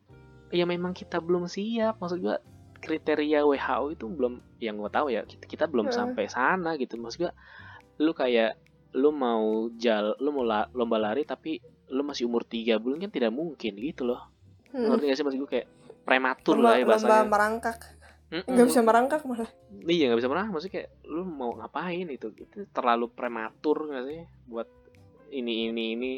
ya 0.49 0.63
memang 0.63 0.95
kita 0.95 1.19
belum 1.19 1.51
siap. 1.51 1.99
Maksud 1.99 2.23
gue 2.23 2.35
kriteria 2.80 3.43
WHO 3.43 3.95
itu 3.95 4.07
belum 4.07 4.39
yang 4.59 4.80
gue 4.80 4.91
tahu 4.91 5.07
ya 5.11 5.23
kita, 5.27 5.43
kita 5.47 5.65
belum 5.67 5.91
Heeh. 5.91 5.95
sampai 5.99 6.25
sana 6.31 6.80
gitu. 6.80 6.95
Maksud 6.95 7.27
gue 7.27 7.31
lu 7.99 8.15
kayak 8.15 8.55
lu 8.93 9.09
mau 9.09 9.67
jal 9.75 10.13
lu 10.21 10.30
mau 10.30 10.45
la- 10.45 10.69
lomba 10.71 11.01
lari 11.01 11.25
tapi 11.25 11.57
lu 11.89 12.01
masih 12.05 12.30
umur 12.30 12.45
tiga 12.45 12.77
bulan 12.77 13.01
kan 13.01 13.11
tidak 13.13 13.34
mungkin 13.34 13.73
gitu 13.77 14.05
loh 14.05 14.32
Hmm. 14.73 14.89
ngerti 14.89 15.05
gak 15.05 15.17
sih 15.17 15.25
maksud 15.25 15.39
gue 15.45 15.51
kayak 15.53 15.67
prematur 16.03 16.55
lomba, 16.57 16.65
lah 16.65 16.73
ya 16.75 16.83
lomba 16.83 16.91
bahasanya 16.97 17.29
merangkak. 17.29 17.79
Mm-mm. 18.33 18.49
nggak 18.49 18.65
bisa 18.65 18.81
merangkak 18.81 19.21
malah. 19.29 19.51
Iya 19.85 20.09
nggak 20.09 20.19
bisa 20.25 20.29
pernah 20.33 20.47
maksudnya 20.49 20.73
kayak 20.73 20.89
lu 21.05 21.21
mau 21.29 21.53
ngapain 21.53 22.07
itu? 22.09 22.27
Itu 22.33 22.65
terlalu 22.73 23.05
prematur 23.13 23.93
gak 23.93 24.09
sih 24.09 24.25
buat 24.49 24.65
ini 25.29 25.69
ini 25.69 25.83
ini? 25.93 26.13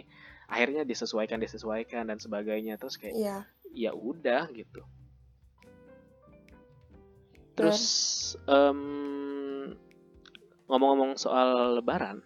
Akhirnya 0.48 0.88
disesuaikan 0.88 1.44
disesuaikan 1.44 2.08
dan 2.08 2.16
sebagainya. 2.16 2.80
Terus 2.80 2.96
kayak 2.96 3.16
iya. 3.20 3.38
ya 3.76 3.92
udah 3.92 4.48
gitu. 4.56 4.80
Terus 7.56 7.84
em, 8.48 8.80
ngomong-ngomong 10.72 11.20
soal 11.20 11.80
lebaran. 11.80 12.24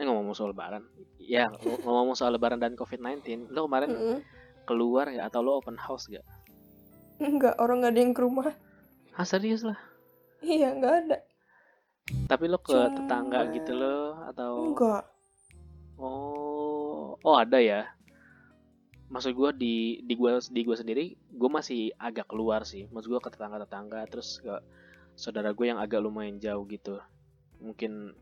Eh 0.00 0.08
ngomong-ngomong 0.08 0.36
soal 0.36 0.56
lebaran. 0.56 0.88
Ya 1.20 1.52
ng- 1.52 1.60
ngomong-ngomong 1.84 2.16
soal 2.16 2.32
lebaran 2.32 2.64
dan 2.64 2.80
covid-19 2.80 3.52
lo 3.52 3.68
kemarin 3.68 3.92
Mm-mm. 3.92 4.18
Keluar 4.68 5.08
ya 5.08 5.24
atau 5.32 5.40
lo 5.40 5.64
open 5.64 5.80
house 5.80 6.12
gak 6.12 6.24
enggak 7.18 7.56
orang 7.56 7.80
nggak 7.80 7.92
ada 7.96 8.00
yang 8.04 8.12
ke 8.12 8.20
rumah 8.20 8.52
ah 9.16 9.24
serius 9.24 9.64
lah 9.64 9.80
iya 10.44 10.76
nggak 10.76 10.94
ada 11.08 11.18
tapi 12.28 12.44
lo 12.46 12.60
ke 12.60 12.76
Cuma- 12.76 12.92
tetangga 12.92 13.40
gitu 13.56 13.72
lo 13.72 14.20
atau 14.28 14.76
enggak 14.76 15.04
Oh, 15.98 17.18
oh 17.18 17.36
ada 17.36 17.58
ya. 17.58 17.90
Maksud 19.10 19.34
gue 19.34 19.50
di 19.58 19.76
di 20.06 20.14
gua 20.14 20.38
di 20.38 20.62
gua 20.62 20.78
sendiri, 20.78 21.18
gue 21.18 21.50
masih 21.50 21.90
agak 21.98 22.30
keluar 22.30 22.62
sih. 22.62 22.86
Maksud 22.94 23.10
gue 23.10 23.18
ke 23.18 23.34
tetangga-tetangga, 23.34 24.06
terus 24.06 24.38
ke 24.38 24.62
saudara 25.18 25.50
gue 25.50 25.66
yang 25.66 25.82
agak 25.82 25.98
lumayan 25.98 26.38
jauh 26.38 26.62
gitu. 26.70 27.02
Mungkin 27.58 28.14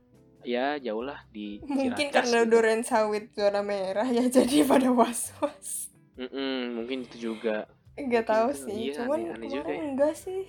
ya 0.47 0.79
jauh 0.79 1.03
lah 1.03 1.27
di 1.29 1.59
mungkin 1.59 1.99
Ciracas 1.99 2.13
karena 2.15 2.39
gitu. 2.47 2.51
durian 2.55 2.83
sawit 2.87 3.35
zona 3.35 3.67
merah 3.67 4.07
ya 4.07 4.31
jadi 4.41 4.63
pada 4.63 4.95
was 4.95 5.35
was 6.17 6.29
Mm-mm, 6.29 6.53
mungkin 6.81 6.99
itu 7.07 7.17
juga. 7.33 7.69
nggak 7.97 8.25
Mungkin 8.25 8.29
tahu 8.29 8.49
itu, 8.49 8.61
sih 8.65 8.77
iya, 8.89 8.93
cuman 8.97 9.19
kemarin 9.25 9.49
juga 9.49 9.73
ya. 9.73 9.81
enggak 9.85 10.15
sih 10.17 10.43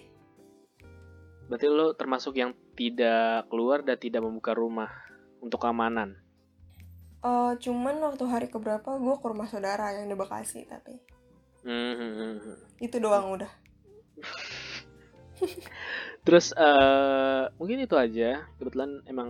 Berarti 1.48 1.68
lo 1.72 1.88
termasuk 1.96 2.34
yang 2.42 2.52
tidak 2.80 3.48
keluar 3.52 3.80
dan 3.88 3.96
tidak 4.00 4.22
membuka 4.26 4.52
rumah 4.56 4.92
untuk 5.40 5.60
keamanan. 5.64 6.10
Eh, 7.26 7.52
cuman 7.64 7.96
waktu 8.06 8.24
hari 8.34 8.48
keberapa 8.54 8.90
gue 9.04 9.16
ke 9.22 9.26
rumah 9.32 9.48
saudara 9.50 9.90
yang 9.98 10.06
di 10.12 10.16
Bekasi 10.16 10.62
tapi 10.70 10.94
Mhm. 11.66 12.56
itu 12.80 12.96
doang 13.02 13.34
udah 13.36 13.52
Terus 16.26 16.52
eh 16.58 17.44
mungkin 17.60 17.80
itu 17.86 17.96
aja. 17.96 18.44
Kebetulan 18.60 19.00
emang 19.08 19.30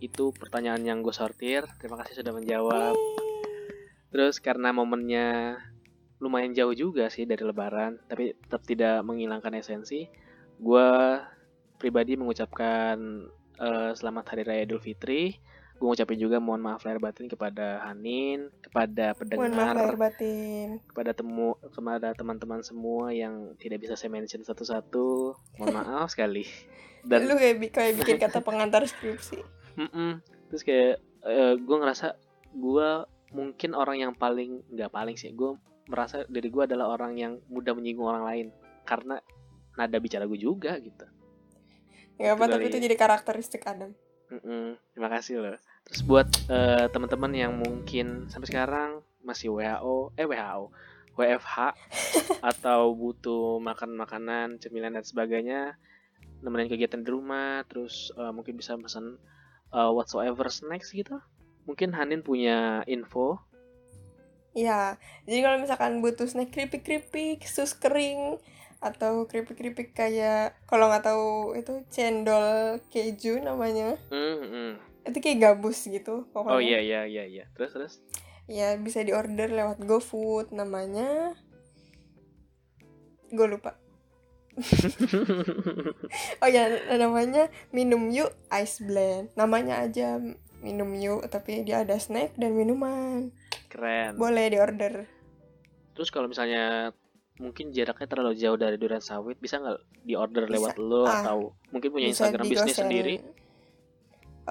itu 0.00 0.30
pertanyaan 0.32 0.80
yang 0.86 0.98
gue 1.04 1.12
sortir. 1.12 1.66
Terima 1.80 1.98
kasih 2.00 2.22
sudah 2.22 2.32
menjawab. 2.32 2.94
Terus 4.08 4.40
karena 4.40 4.72
momennya 4.72 5.58
lumayan 6.18 6.54
jauh 6.54 6.74
juga 6.74 7.06
sih 7.10 7.24
dari 7.24 7.42
Lebaran, 7.46 7.98
tapi 8.10 8.34
tetap 8.34 8.62
tidak 8.66 9.02
menghilangkan 9.06 9.54
esensi. 9.54 10.10
Gue 10.58 11.22
pribadi 11.78 12.18
mengucapkan 12.18 12.98
uh, 13.62 13.90
selamat 13.94 14.34
Hari 14.34 14.42
Raya 14.42 14.62
Idul 14.66 14.82
Fitri. 14.82 15.38
Gue 15.78 15.86
ngucapin 15.94 16.18
juga 16.18 16.42
mohon 16.42 16.58
maaf 16.58 16.82
lahir 16.82 16.98
batin 16.98 17.30
kepada 17.30 17.86
Hanin, 17.86 18.50
kepada 18.58 19.14
pendengar, 19.14 19.78
lahir 19.78 19.94
batin. 19.94 20.82
kepada 20.90 21.14
temu, 21.14 21.54
kepada 21.70 22.10
teman-teman 22.18 22.66
semua 22.66 23.14
yang 23.14 23.54
tidak 23.62 23.86
bisa 23.86 23.94
saya 23.94 24.10
mention 24.10 24.42
satu-satu. 24.42 25.38
Mohon 25.54 25.74
maaf 25.78 26.10
sekali. 26.10 26.42
Dan 27.06 27.30
lu 27.30 27.38
kayak, 27.38 27.62
kayak 27.70 27.94
bikin 27.94 28.18
kata 28.18 28.42
pengantar 28.42 28.82
skripsi. 28.90 29.38
Mm 29.78 29.86
-mm. 29.86 30.10
Terus 30.50 30.62
kayak 30.66 30.98
uh, 31.22 31.54
gue 31.54 31.76
ngerasa 31.78 32.18
gue 32.58 32.90
mungkin 33.30 33.70
orang 33.78 34.02
yang 34.02 34.12
paling 34.18 34.66
nggak 34.74 34.90
paling 34.90 35.14
sih 35.14 35.30
gue 35.30 35.54
merasa 35.88 36.22
dari 36.28 36.48
gue 36.52 36.62
adalah 36.62 36.92
orang 36.92 37.16
yang 37.16 37.32
mudah 37.48 37.72
menyinggung 37.72 38.06
orang 38.06 38.24
lain 38.24 38.46
karena 38.84 39.18
nada 39.74 39.96
bicara 39.98 40.28
gue 40.28 40.38
juga 40.38 40.76
gitu. 40.78 41.06
Nggak 42.18 42.32
apa 42.34 42.44
tapi 42.46 42.64
itu 42.68 42.78
jadi 42.78 42.96
karakteristik 42.98 43.64
Adam. 43.64 43.96
Mm 44.28 44.40
-mm, 44.44 44.66
terima 44.92 45.08
kasih 45.08 45.40
loh. 45.40 45.58
Terus 45.88 46.00
buat 46.04 46.28
uh, 46.52 46.86
teman-teman 46.92 47.32
yang 47.32 47.52
mungkin 47.56 48.28
sampai 48.28 48.48
sekarang 48.52 49.00
masih 49.24 49.48
WHO 49.48 50.14
eh 50.20 50.28
WHO 50.28 50.68
WFH 51.18 51.74
atau 52.54 52.94
butuh 52.94 53.58
makan 53.58 53.98
makanan 53.98 54.62
cemilan 54.62 54.94
dan 54.94 55.02
sebagainya 55.02 55.74
nemenin 56.38 56.70
kegiatan 56.70 57.02
di 57.02 57.10
rumah 57.10 57.66
terus 57.66 58.14
uh, 58.14 58.30
mungkin 58.30 58.54
bisa 58.54 58.78
pesan 58.78 59.18
uh, 59.74 59.90
whatsoever 59.90 60.46
snacks 60.46 60.94
gitu 60.94 61.18
mungkin 61.66 61.90
Hanin 61.90 62.22
punya 62.22 62.86
info 62.86 63.42
ya 64.58 64.98
jadi 65.28 65.38
kalau 65.46 65.62
misalkan 65.62 66.02
butuh 66.02 66.26
snack 66.26 66.50
keripik-keripik 66.50 67.46
sus 67.46 67.78
kering 67.78 68.42
atau 68.78 69.26
keripik-keripik 69.26 69.90
kayak 69.90 70.54
kalau 70.70 70.86
nggak 70.86 71.02
tahu 71.02 71.58
itu 71.58 71.82
cendol 71.90 72.78
keju 72.94 73.42
namanya. 73.42 73.98
Mm 74.10 74.36
-hmm. 74.38 74.70
itu 75.08 75.18
kayak 75.24 75.40
gabus 75.40 75.88
gitu 75.88 76.28
pokoknya. 76.30 76.54
Oh 76.54 76.60
iya 76.60 76.78
iya 76.84 77.00
iya 77.08 77.24
iya. 77.24 77.44
Terus 77.56 77.70
terus? 77.74 77.94
Ya 78.46 78.76
bisa 78.78 79.02
diorder 79.02 79.50
lewat 79.50 79.82
GoFood 79.82 80.54
namanya. 80.54 81.34
Gue 83.32 83.46
lupa. 83.50 83.76
Oh 86.42 86.50
ya 86.50 86.70
namanya 86.98 87.50
minum 87.74 88.10
yuk 88.14 88.30
ice 88.52 88.84
blend. 88.84 89.32
Namanya 89.34 89.82
aja 89.82 90.22
minum 90.62 90.90
yuk 90.94 91.26
tapi 91.30 91.62
dia 91.66 91.82
ada 91.82 91.98
snack 91.98 92.34
dan 92.38 92.54
minuman 92.54 93.30
keren 93.68 94.16
boleh 94.16 94.50
diorder 94.50 95.06
terus 95.94 96.08
kalau 96.08 96.26
misalnya 96.26 96.90
mungkin 97.38 97.70
jaraknya 97.70 98.08
terlalu 98.10 98.34
jauh 98.34 98.58
dari 98.58 98.74
durian 98.74 99.02
sawit 99.02 99.38
bisa 99.38 99.62
nggak 99.62 99.78
diorder 100.02 100.50
lewat 100.50 100.74
lo 100.80 101.06
ah, 101.06 101.22
atau 101.22 101.54
mungkin 101.70 101.94
punya 101.94 102.10
Instagram 102.10 102.50
bisnis 102.50 102.74
sendiri 102.74 103.14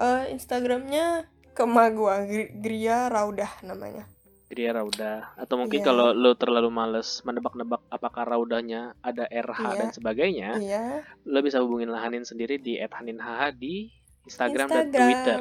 uh, 0.00 0.24
Instagramnya 0.32 1.28
kema 1.52 1.92
gua 1.92 2.24
Gria 2.56 3.12
Raudah 3.12 3.60
namanya 3.60 4.08
Gria 4.48 4.72
Raudah 4.72 5.36
atau 5.36 5.60
mungkin 5.60 5.84
yeah. 5.84 5.88
kalau 5.92 6.16
lo 6.16 6.32
terlalu 6.32 6.72
males 6.72 7.20
menebak-nebak 7.28 7.84
apakah 7.92 8.24
Raudahnya 8.24 8.96
ada 9.04 9.28
RH 9.28 9.60
yeah. 9.60 9.76
dan 9.76 9.88
sebagainya 9.92 10.50
yeah. 10.64 11.04
lo 11.28 11.44
bisa 11.44 11.60
hubungin 11.60 11.92
Lahanin 11.92 12.24
sendiri 12.24 12.56
di 12.56 12.80
@haninhh 12.80 13.52
di 13.52 13.92
Instagram, 14.24 14.72
Instagram. 14.72 14.72
dan 14.72 14.86
Twitter 14.96 15.40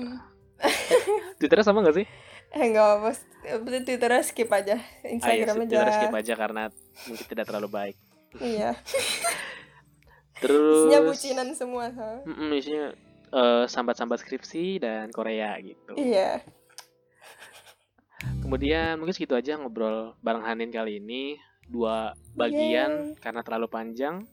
Twitternya 1.38 1.66
sama 1.66 1.86
gak 1.86 2.02
sih? 2.02 2.08
Eh 2.56 2.64
gak 2.72 2.84
apa-apa 2.84 3.12
Twitternya 3.64 4.24
skip 4.24 4.50
aja 4.52 4.80
Instagram 5.04 5.56
ah, 5.56 5.64
iya, 5.64 5.66
aja 5.68 5.68
Twitternya 5.68 5.96
skip 6.00 6.16
aja 6.16 6.34
karena 6.36 6.64
mungkin 7.08 7.26
tidak 7.28 7.46
terlalu 7.48 7.70
baik 7.72 7.96
Iya 8.40 8.72
Terus 10.44 10.88
Isinya 10.88 11.02
bucinan 11.04 11.50
semua 11.56 11.86
so. 11.92 12.08
mm 12.28 12.36
-mm, 12.36 12.50
Isinya 12.56 12.86
uh, 13.34 13.64
sambat-sambat 13.68 14.24
skripsi 14.24 14.80
dan 14.84 15.12
Korea 15.12 15.56
gitu 15.60 15.96
Iya 15.96 16.44
Kemudian 18.44 19.00
mungkin 19.00 19.16
segitu 19.16 19.36
aja 19.36 19.60
ngobrol 19.60 20.16
bareng 20.24 20.44
Hanin 20.44 20.72
kali 20.72 21.04
ini 21.04 21.36
Dua 21.68 22.16
bagian 22.32 23.12
yeah. 23.12 23.20
karena 23.20 23.44
terlalu 23.44 23.68
panjang 23.68 24.24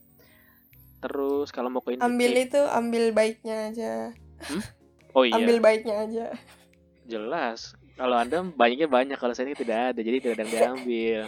Terus 1.03 1.51
kalau 1.51 1.69
mau 1.69 1.82
ke 1.82 1.99
Ambil 1.99 2.32
itu 2.47 2.62
ambil 2.70 3.11
baiknya 3.11 3.74
aja 3.74 3.93
hmm? 4.49 4.85
Oh 5.15 5.23
iya. 5.23 5.39
Ambil 5.39 5.62
baiknya 5.62 5.97
aja. 6.05 6.27
Jelas. 7.07 7.78
Kalau 7.94 8.16
Anda 8.18 8.42
banyaknya 8.42 8.90
banyak, 8.90 9.18
kalau 9.18 9.32
saya 9.34 9.50
ini 9.50 9.56
tidak 9.58 9.94
ada, 9.94 10.00
jadi 10.02 10.18
tidak 10.18 10.34
ada 10.34 10.42
yang 10.42 10.52
diambil. 10.52 11.20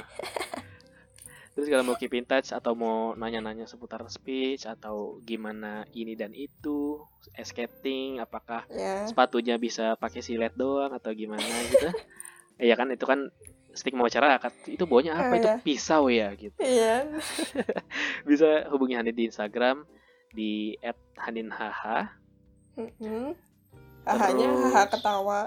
Terus 1.56 1.72
kalau 1.72 1.88
mau 1.88 1.96
keep 1.96 2.12
in 2.12 2.28
touch 2.28 2.52
atau 2.52 2.76
mau 2.76 3.16
nanya-nanya 3.16 3.64
seputar 3.64 4.04
speech 4.12 4.68
atau 4.68 5.24
gimana 5.24 5.88
ini 5.96 6.12
dan 6.12 6.36
itu, 6.36 7.00
skating, 7.32 8.20
apakah 8.20 8.68
yeah. 8.68 9.08
sepatunya 9.08 9.56
bisa 9.56 9.96
pakai 9.96 10.20
silet 10.20 10.52
doang 10.52 10.92
atau 10.92 11.10
gimana 11.16 11.42
gitu. 11.72 11.90
Iya 12.56 12.72
kan 12.72 12.88
itu 12.88 13.04
kan 13.04 13.28
stigma 13.76 14.08
masyarakat. 14.08 14.48
Itu 14.64 14.88
bawanya 14.88 15.20
apa? 15.20 15.36
Oh, 15.36 15.36
itu 15.36 15.48
yeah. 15.52 15.60
pisau 15.60 16.02
ya 16.08 16.32
gitu. 16.32 16.56
Iya. 16.56 17.04
bisa 18.28 18.64
hubungi 18.72 18.96
Hanin 18.96 19.12
di 19.12 19.28
Instagram 19.28 19.84
di 20.32 20.80
@haninhaha. 21.20 22.16
Mm 22.80 22.92
-hmm. 22.96 23.26
Hahanya 24.08 24.48
haha 24.56 24.82
ketawa. 24.88 25.40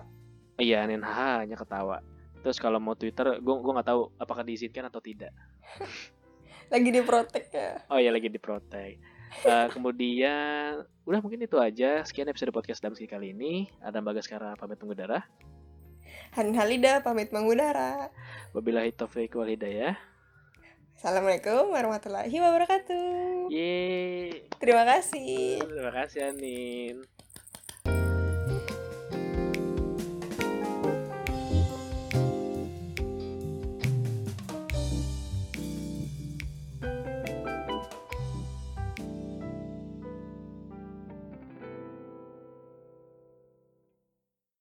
Iya, 0.59 0.83
nen 0.85 1.01
haha 1.01 1.47
hanya 1.47 1.55
ketawa. 1.55 2.03
Terus 2.43 2.59
kalau 2.59 2.79
mau 2.83 2.95
Twitter, 2.95 3.39
gue 3.39 3.55
gue 3.63 3.73
nggak 3.73 3.87
tahu 3.87 4.11
apakah 4.19 4.43
diizinkan 4.43 4.87
atau 4.91 4.99
tidak. 4.99 5.31
lagi 6.73 6.89
diprotek 6.91 7.47
ya. 7.49 7.81
Oh 7.87 7.97
iya 7.97 8.11
lagi 8.11 8.27
diprotek. 8.27 8.99
Uh, 9.45 9.69
kemudian 9.71 10.83
udah 11.07 11.19
mungkin 11.23 11.39
itu 11.43 11.55
aja. 11.57 12.03
Sekian 12.03 12.27
episode 12.27 12.51
podcast 12.51 12.83
Damski 12.83 13.07
kali 13.07 13.31
ini. 13.31 13.71
Ada 13.79 14.03
Bagaskara 14.03 14.59
pamit 14.59 14.81
mengudara 14.83 15.23
Han 16.37 16.53
Halida 16.57 17.01
pamit 17.05 17.29
mengudara 17.29 18.09
Wabillahi 18.53 18.93
taufiq 18.93 19.33
wal 19.37 19.49
hidayah. 19.49 19.97
Assalamualaikum 20.99 21.71
warahmatullahi 21.71 22.33
wabarakatuh. 22.33 23.47
Yeay. 23.47 24.43
Terima 24.59 24.83
kasih. 24.83 25.63
Terima 25.63 25.91
kasih 25.95 26.33
Anin 26.33 27.18